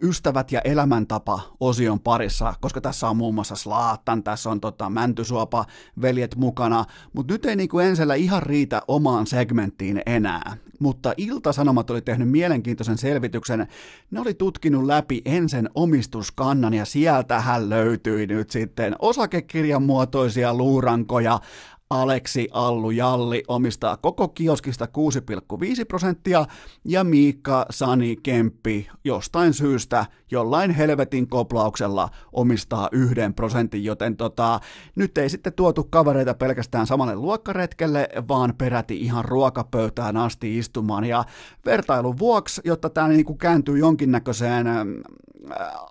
ystävät 0.02 0.52
ja 0.52 0.60
elämäntapa 0.64 1.40
osion 1.60 2.00
parissa, 2.00 2.54
koska 2.60 2.80
tässä 2.80 3.08
on 3.08 3.16
muun 3.16 3.34
muassa 3.34 3.56
Slaattan, 3.56 4.22
tässä 4.22 4.50
on 4.50 4.60
tota 4.60 4.90
Mäntysuopa 4.90 5.64
veljet 6.02 6.36
mukana, 6.36 6.84
mutta 7.12 7.34
nyt 7.34 7.46
ei 7.46 7.56
niin 7.56 7.68
kuin 7.68 7.86
ensellä 7.86 8.14
ihan 8.14 8.42
riitä 8.42 8.82
omaan 8.88 9.26
segmenttiin 9.26 10.02
enää. 10.06 10.56
Mutta 10.80 11.14
Ilta-Sanomat 11.16 11.90
oli 11.90 12.02
tehnyt 12.02 12.30
mielenkiintoisen 12.30 12.98
selvityksen. 12.98 13.66
Ne 14.10 14.20
oli 14.20 14.34
tutkinut 14.34 14.84
läpi 14.84 15.22
ensin 15.24 15.68
omistuskannan 15.74 16.74
ja 16.74 16.84
sieltähän 16.84 17.70
löytyi 17.70 18.26
nyt 18.26 18.50
sitten 18.50 18.96
osakekirjan 18.98 19.82
muotoisia 19.82 20.54
luurankoja, 20.54 21.40
Aleksi 21.90 22.48
Allu 22.52 22.90
Jalli 22.90 23.42
omistaa 23.48 23.96
koko 23.96 24.28
kioskista 24.28 24.84
6,5 24.84 25.84
prosenttia 25.88 26.46
ja 26.84 27.04
Miikka 27.04 27.66
Sani 27.70 28.16
Kemppi 28.22 28.88
jostain 29.04 29.54
syystä 29.54 30.06
jollain 30.30 30.70
helvetin 30.70 31.28
koplauksella 31.28 32.08
omistaa 32.32 32.88
yhden 32.92 33.34
prosentin, 33.34 33.84
joten 33.84 34.16
tota, 34.16 34.60
nyt 34.96 35.18
ei 35.18 35.30
sitten 35.30 35.52
tuotu 35.52 35.84
kavereita 35.90 36.34
pelkästään 36.34 36.86
samalle 36.86 37.16
luokkaretkelle, 37.16 38.08
vaan 38.28 38.54
peräti 38.58 39.00
ihan 39.00 39.24
ruokapöytään 39.24 40.16
asti 40.16 40.58
istumaan. 40.58 41.04
Ja 41.04 41.24
vertailun 41.66 42.18
vuoksi, 42.18 42.60
jotta 42.64 42.90
tämä 42.90 43.08
niinku 43.08 43.34
kääntyy 43.34 43.78
jonkinnäköiseen 43.78 44.66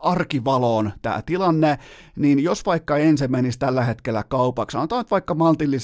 arkivaloon 0.01 0.91
tämä 1.01 1.21
tilanne, 1.25 1.79
niin 2.15 2.43
jos 2.43 2.65
vaikka 2.65 2.97
ensin 2.97 3.31
menisi 3.31 3.59
tällä 3.59 3.83
hetkellä 3.83 4.23
kaupaksi, 4.23 4.75
sanotaan 4.75 5.05
vaikka 5.11 5.33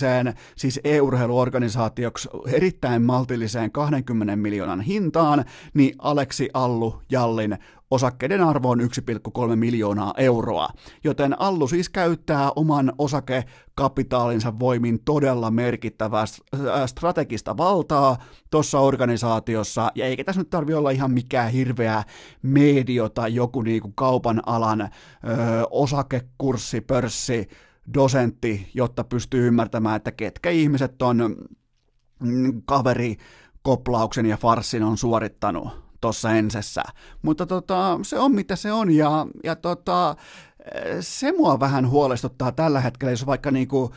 maltilliseen, 0.03 0.33
siis 0.55 0.79
e-urheiluorganisaatioksi 0.83 2.29
erittäin 2.47 3.01
maltilliseen 3.01 3.71
20 3.71 4.35
miljoonan 4.35 4.81
hintaan, 4.81 5.45
niin 5.73 5.95
Aleksi 5.99 6.49
Allu 6.53 7.01
Jallin 7.09 7.57
osakkeiden 7.91 8.43
arvo 8.43 8.69
on 8.69 8.79
1,3 8.79 9.55
miljoonaa 9.55 10.13
euroa, 10.17 10.69
joten 11.03 11.41
Allu 11.41 11.67
siis 11.67 11.89
käyttää 11.89 12.51
oman 12.55 12.93
osakekapitaalinsa 12.97 14.59
voimin 14.59 14.99
todella 15.05 15.51
merkittävää 15.51 16.25
strategista 16.85 17.57
valtaa 17.57 18.17
tuossa 18.51 18.79
organisaatiossa, 18.79 19.91
ja 19.95 20.05
eikä 20.05 20.23
tässä 20.23 20.41
nyt 20.41 20.49
tarvi 20.49 20.73
olla 20.73 20.89
ihan 20.89 21.11
mikään 21.11 21.51
hirveä 21.51 22.03
medio 22.41 23.09
tai 23.09 23.35
joku 23.35 23.61
niinku 23.61 23.91
kaupan 23.95 24.41
alan 24.45 24.81
ö, 24.81 24.87
osakekurssi, 25.71 26.81
pörssi, 26.81 27.47
dosentti, 27.93 28.71
jotta 28.73 29.03
pystyy 29.03 29.47
ymmärtämään, 29.47 29.95
että 29.95 30.11
ketkä 30.11 30.49
ihmiset 30.49 31.01
on 31.01 31.35
mm, 32.19 32.61
kaveri 32.65 33.17
koplauksen 33.61 34.25
ja 34.25 34.37
farssin 34.37 34.83
on 34.83 34.97
suorittanut 34.97 35.67
tuossa 36.01 36.31
ensessä. 36.31 36.83
Mutta 37.21 37.45
tota, 37.45 37.99
se 38.01 38.19
on 38.19 38.35
mitä 38.35 38.55
se 38.55 38.71
on 38.71 38.91
ja, 38.91 39.27
ja 39.43 39.55
tota, 39.55 40.15
se 40.99 41.31
mua 41.31 41.59
vähän 41.59 41.89
huolestuttaa 41.89 42.51
tällä 42.51 42.81
hetkellä, 42.81 43.11
jos 43.11 43.25
vaikka 43.25 43.51
niinku 43.51 43.91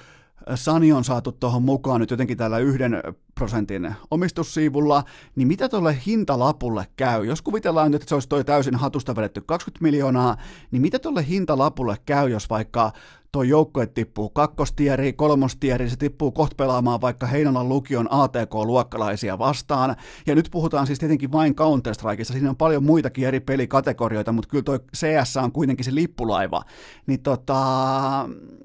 Sani 0.55 0.93
on 0.93 1.05
saatu 1.05 1.33
tuohon 1.33 1.63
mukaan 1.63 2.01
nyt 2.01 2.11
jotenkin 2.11 2.37
tällä 2.37 2.59
yhden 2.59 3.03
prosentin 3.35 3.95
omistussiivulla, 4.11 5.05
niin 5.37 5.49
mitä 5.49 5.69
tuolle 5.69 5.99
hintalapulle 6.07 6.87
käy? 6.97 7.25
Jos 7.25 7.43
kuvitellaan 7.43 7.91
nyt, 7.91 8.03
että 8.03 8.09
se 8.09 8.15
olisi 8.15 8.29
toi 8.29 8.45
täysin 8.45 8.75
hatusta 8.75 9.17
vedetty 9.17 9.41
20 9.41 9.83
miljoonaa, 9.83 10.37
niin 10.71 10.83
mitä 10.83 10.99
tuolle 10.99 11.29
hintalapulle 11.29 11.97
käy, 12.07 12.31
jos 12.31 12.51
vaikka 12.51 12.93
tuo 13.37 13.43
joukkue 13.43 13.87
tippuu 13.87 14.29
kakkostieri, 14.29 15.13
kolmostieri, 15.13 15.91
se 15.91 15.97
tippuu 15.97 16.33
kohta 16.33 16.55
pelaamaan 16.57 17.01
vaikka 17.01 17.27
Heinolan 17.27 17.69
lukion 17.69 18.09
ATK-luokkalaisia 18.11 19.39
vastaan. 19.39 19.97
Ja 20.27 20.35
nyt 20.35 20.49
puhutaan 20.51 20.87
siis 20.87 20.99
tietenkin 20.99 21.33
vain 21.33 21.55
Counter-Strikeista, 21.55 22.33
siinä 22.33 22.51
on 22.51 22.57
paljon 22.57 22.85
muitakin 22.85 23.27
eri 23.27 23.41
pelikategorioita, 23.41 24.33
mutta 24.33 24.49
kyllä 24.49 24.63
tuo 24.63 24.79
CS 24.97 25.37
on 25.37 25.53
kuitenkin 25.53 25.85
se 25.85 25.95
lippulaiva. 25.95 26.63
Niin 27.07 27.23
tota, 27.23 27.57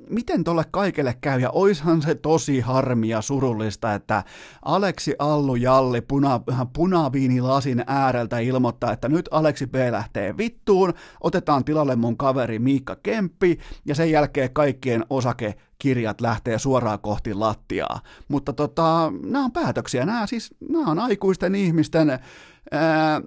miten 0.09 0.43
tuolle 0.43 0.65
kaikelle 0.71 1.17
käy? 1.21 1.39
Ja 1.39 1.49
oishan 1.49 2.01
se 2.01 2.15
tosi 2.15 2.59
harmi 2.59 3.09
ja 3.09 3.21
surullista, 3.21 3.93
että 3.93 4.23
Aleksi 4.65 5.15
Allu 5.19 5.55
Jalli 5.55 6.01
puna, 6.01 6.41
punaviinilasin 6.73 7.83
ääreltä 7.87 8.39
ilmoittaa, 8.39 8.91
että 8.91 9.09
nyt 9.09 9.29
Aleksi 9.31 9.67
B 9.67 9.75
lähtee 9.91 10.37
vittuun, 10.37 10.93
otetaan 11.21 11.65
tilalle 11.65 11.95
mun 11.95 12.17
kaveri 12.17 12.59
Miikka 12.59 12.95
Kemppi, 13.03 13.59
ja 13.85 13.95
sen 13.95 14.11
jälkeen 14.11 14.53
kaikkien 14.61 15.05
osakekirjat 15.09 16.21
lähtee 16.21 16.59
suoraan 16.59 16.99
kohti 16.99 17.33
lattiaa. 17.33 18.01
Mutta 18.27 18.53
tota, 18.53 19.13
nämä 19.25 19.45
on 19.45 19.51
päätöksiä, 19.51 20.05
nämä, 20.05 20.27
siis, 20.27 20.55
nämä 20.69 20.91
on 20.91 20.99
aikuisten 20.99 21.55
ihmisten 21.55 22.09
ää, 22.09 23.21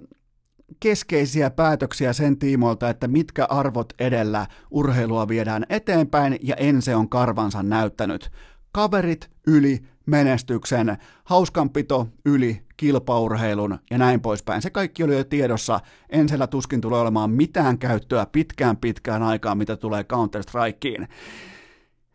keskeisiä 0.79 1.49
päätöksiä 1.49 2.13
sen 2.13 2.39
tiimoilta, 2.39 2.89
että 2.89 3.07
mitkä 3.07 3.45
arvot 3.45 3.93
edellä 3.99 4.47
urheilua 4.71 5.27
viedään 5.27 5.65
eteenpäin, 5.69 6.39
ja 6.41 6.55
Ense 6.55 6.95
on 6.95 7.09
karvansa 7.09 7.63
näyttänyt. 7.63 8.31
Kaverit 8.71 9.29
yli 9.47 9.81
menestyksen, 10.05 10.97
hauskanpito 11.23 12.07
yli 12.25 12.61
kilpaurheilun 12.77 13.79
ja 13.91 13.97
näin 13.97 14.21
poispäin. 14.21 14.61
Se 14.61 14.69
kaikki 14.69 15.03
oli 15.03 15.17
jo 15.17 15.23
tiedossa. 15.23 15.79
Ensellä 16.09 16.47
tuskin 16.47 16.81
tulee 16.81 16.99
olemaan 16.99 17.31
mitään 17.31 17.77
käyttöä 17.77 18.25
pitkään 18.25 18.77
pitkään 18.77 19.23
aikaan, 19.23 19.57
mitä 19.57 19.77
tulee 19.77 20.03
Counter-Strikeen. 20.03 21.07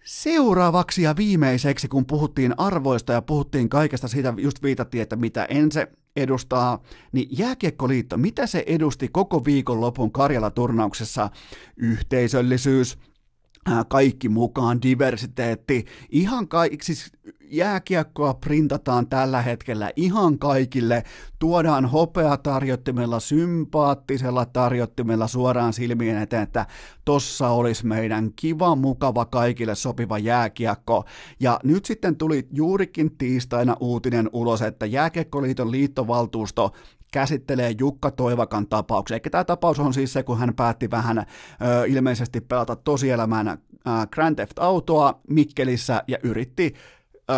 Seuraavaksi 0.05 1.03
ja 1.03 1.17
viimeiseksi, 1.17 1.89
kun 1.89 2.07
puhuttiin 2.07 2.55
arvoista 2.57 3.13
ja 3.13 3.23
puhuttiin 3.23 3.69
kaikesta 3.69 4.09
siitä, 4.09 4.35
just 4.37 4.63
viitattiin, 4.63 5.03
että 5.03 5.17
mitä 5.17 5.45
Ense 5.45 5.89
edustaa, 6.17 6.83
niin 7.13 7.29
Jääkiekkoliitto, 7.31 8.17
mitä 8.17 8.47
se 8.47 8.65
edusti 8.67 9.09
koko 9.09 9.45
viikonlopun 9.45 10.13
Karjala-turnauksessa? 10.13 11.31
Yhteisöllisyys, 11.77 12.99
kaikki 13.89 14.29
mukaan, 14.29 14.83
diversiteetti, 14.83 15.85
ihan 16.11 16.49
kaikki, 16.49 16.85
siis 16.85 17.13
jääkiekkoa 17.51 18.35
printataan 18.35 19.07
tällä 19.07 19.43
hetkellä 19.43 19.91
ihan 19.97 20.39
kaikille, 20.39 21.05
tuodaan 21.39 21.87
hopeatarjottimella, 21.87 23.21
sympaattisella 23.21 24.47
tarjottimella 24.47 25.27
suoraan 25.27 25.73
silmien 25.73 26.23
eteen, 26.23 26.43
että 26.43 26.67
tossa 27.05 27.49
olisi 27.49 27.87
meidän 27.87 28.31
kiva, 28.37 28.77
mukava, 28.77 29.25
kaikille 29.25 29.75
sopiva 29.75 30.19
jääkiekko. 30.19 31.05
Ja 31.41 31.61
nyt 31.65 31.85
sitten 31.85 32.17
tuli 32.17 32.49
juurikin 32.53 33.17
tiistaina 33.17 33.77
uutinen 33.81 34.31
ulos, 34.33 34.63
että 34.63 34.87
Jääkiekkoliiton 34.87 35.71
liittovaltuusto 35.71 36.73
käsittelee 37.11 37.75
Jukka 37.79 38.11
Toivakan 38.11 38.67
tapauksen. 38.67 39.15
Eikä 39.15 39.31
tämä 39.31 39.45
tapaus 39.45 39.79
on 39.79 39.95
siis 39.95 40.13
se, 40.13 40.23
kun 40.23 40.39
hän 40.39 40.55
päätti 40.55 40.91
vähän 40.91 41.19
ö, 41.19 41.25
ilmeisesti 41.87 42.41
pelata 42.41 42.77
tosielämän 42.77 43.49
ö, 43.49 43.57
Grand 44.11 44.37
Theft 44.37 44.59
Autoa 44.59 45.21
Mikkelissä 45.29 46.03
ja 46.09 46.19
yritti 46.23 46.75
ö, 47.31 47.35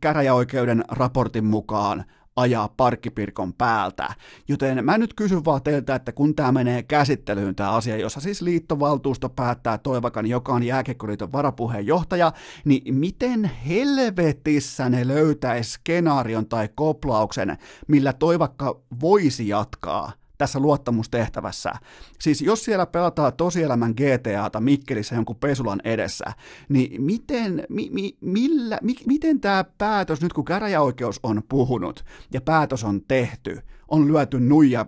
käräjäoikeuden 0.00 0.84
raportin 0.88 1.44
mukaan 1.44 2.04
ajaa 2.40 2.68
parkkipirkon 2.76 3.52
päältä. 3.52 4.14
Joten 4.48 4.84
mä 4.84 4.98
nyt 4.98 5.14
kysyn 5.14 5.44
vaan 5.44 5.62
teiltä, 5.62 5.94
että 5.94 6.12
kun 6.12 6.34
tämä 6.34 6.52
menee 6.52 6.82
käsittelyyn 6.82 7.54
tämä 7.54 7.70
asia, 7.70 7.96
jossa 7.96 8.20
siis 8.20 8.42
liittovaltuusto 8.42 9.28
päättää 9.28 9.78
Toivakan, 9.78 10.26
joka 10.26 10.52
on 10.52 10.62
jääkiekkoliiton 10.62 11.32
varapuheenjohtaja, 11.32 12.32
niin 12.64 12.94
miten 12.94 13.44
helvetissä 13.44 14.88
ne 14.88 15.08
löytäisi 15.08 15.70
skenaarion 15.70 16.46
tai 16.46 16.68
koplauksen, 16.74 17.58
millä 17.88 18.12
Toivakka 18.12 18.80
voisi 19.00 19.48
jatkaa 19.48 20.19
tässä 20.40 20.60
luottamustehtävässä. 20.60 21.72
Siis 22.20 22.42
jos 22.42 22.64
siellä 22.64 22.86
pelataan 22.86 23.32
tosielämän 23.32 23.94
GTAta 23.96 24.60
Mikkelissä 24.60 25.14
jonkun 25.14 25.36
pesulan 25.36 25.80
edessä, 25.84 26.24
niin 26.68 27.02
miten, 27.02 27.64
mi, 27.68 27.88
mi, 27.92 28.16
millä, 28.20 28.78
mi, 28.82 28.94
miten 29.06 29.40
tämä 29.40 29.64
päätös, 29.78 30.20
nyt 30.20 30.32
kun 30.32 30.44
käräjäoikeus 30.44 31.20
on 31.22 31.42
puhunut 31.48 32.04
ja 32.32 32.40
päätös 32.40 32.84
on 32.84 33.00
tehty, 33.08 33.58
on 33.88 34.08
lyöty 34.08 34.40
nuija, 34.40 34.86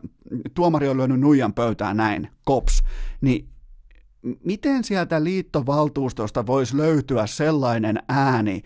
tuomari 0.55 0.89
on 0.89 0.97
lyönyt 0.97 1.21
nuijan 1.21 1.55
pöytään 1.55 1.97
näin, 1.97 2.29
kops, 2.45 2.83
niin 3.21 3.49
miten 4.45 4.85
sieltä 4.85 5.25
liittovaltuustosta 5.25 6.47
voisi 6.47 6.77
löytyä 6.77 7.27
sellainen 7.27 8.03
ääni, 8.09 8.63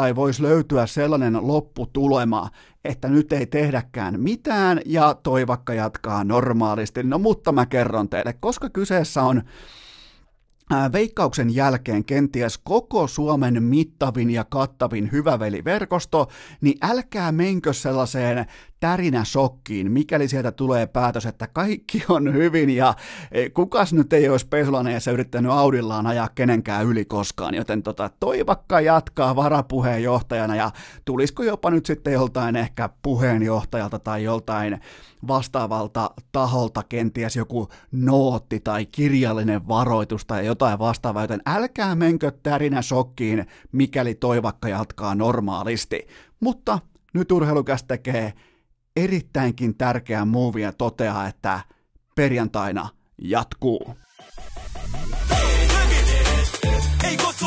tai 0.00 0.16
voisi 0.16 0.42
löytyä 0.42 0.86
sellainen 0.86 1.38
lopputulema, 1.46 2.50
että 2.84 3.08
nyt 3.08 3.32
ei 3.32 3.46
tehdäkään 3.46 4.20
mitään 4.20 4.80
ja 4.86 5.14
toivakka 5.22 5.74
jatkaa 5.74 6.24
normaalisti. 6.24 7.02
No 7.02 7.18
mutta 7.18 7.52
mä 7.52 7.66
kerron 7.66 8.08
teille, 8.08 8.34
koska 8.40 8.70
kyseessä 8.70 9.22
on 9.22 9.42
veikkauksen 10.92 11.54
jälkeen 11.54 12.04
kenties 12.04 12.58
koko 12.58 13.06
Suomen 13.06 13.62
mittavin 13.62 14.30
ja 14.30 14.44
kattavin 14.44 15.12
hyväveliverkosto, 15.12 16.28
niin 16.60 16.78
älkää 16.82 17.32
menkö 17.32 17.72
sellaiseen 17.72 18.46
tärinä 18.80 19.24
shokkiin, 19.24 19.92
mikäli 19.92 20.28
sieltä 20.28 20.52
tulee 20.52 20.86
päätös, 20.86 21.26
että 21.26 21.46
kaikki 21.46 22.04
on 22.08 22.34
hyvin 22.34 22.70
ja 22.70 22.94
e, 23.32 23.50
kukas 23.50 23.92
nyt 23.92 24.12
ei 24.12 24.28
olisi 24.28 24.46
pesulaneessa 24.46 25.10
yrittänyt 25.10 25.52
Audillaan 25.52 26.06
ajaa 26.06 26.28
kenenkään 26.34 26.86
yli 26.86 27.04
koskaan, 27.04 27.54
joten 27.54 27.82
tota, 27.82 28.10
Toivakka 28.20 28.80
jatkaa 28.80 29.36
varapuheenjohtajana 29.36 30.56
ja 30.56 30.70
tulisiko 31.04 31.42
jopa 31.42 31.70
nyt 31.70 31.86
sitten 31.86 32.12
joltain 32.12 32.56
ehkä 32.56 32.88
puheenjohtajalta 33.02 33.98
tai 33.98 34.24
joltain 34.24 34.80
vastaavalta 35.28 36.10
taholta 36.32 36.82
kenties 36.88 37.36
joku 37.36 37.68
nootti 37.92 38.60
tai 38.60 38.86
kirjallinen 38.86 39.68
varoitus 39.68 40.26
tai 40.26 40.46
jotain 40.46 40.78
vastaavaa, 40.78 41.22
joten 41.22 41.42
älkää 41.46 41.94
menkö 41.94 42.32
tärinä 42.42 42.82
shokkiin, 42.82 43.46
mikäli 43.72 44.14
Toivakka 44.14 44.68
jatkaa 44.68 45.14
normaalisti. 45.14 46.06
Mutta 46.40 46.78
nyt 47.14 47.32
urheilukäs 47.32 47.84
tekee 47.84 48.32
erittäinkin 49.04 49.76
tärkeä 49.76 50.24
ja 50.62 50.72
toteaa, 50.72 51.28
että 51.28 51.60
perjantaina 52.14 52.88
jatkuu. 53.18 53.96
Kutsu 57.40 57.46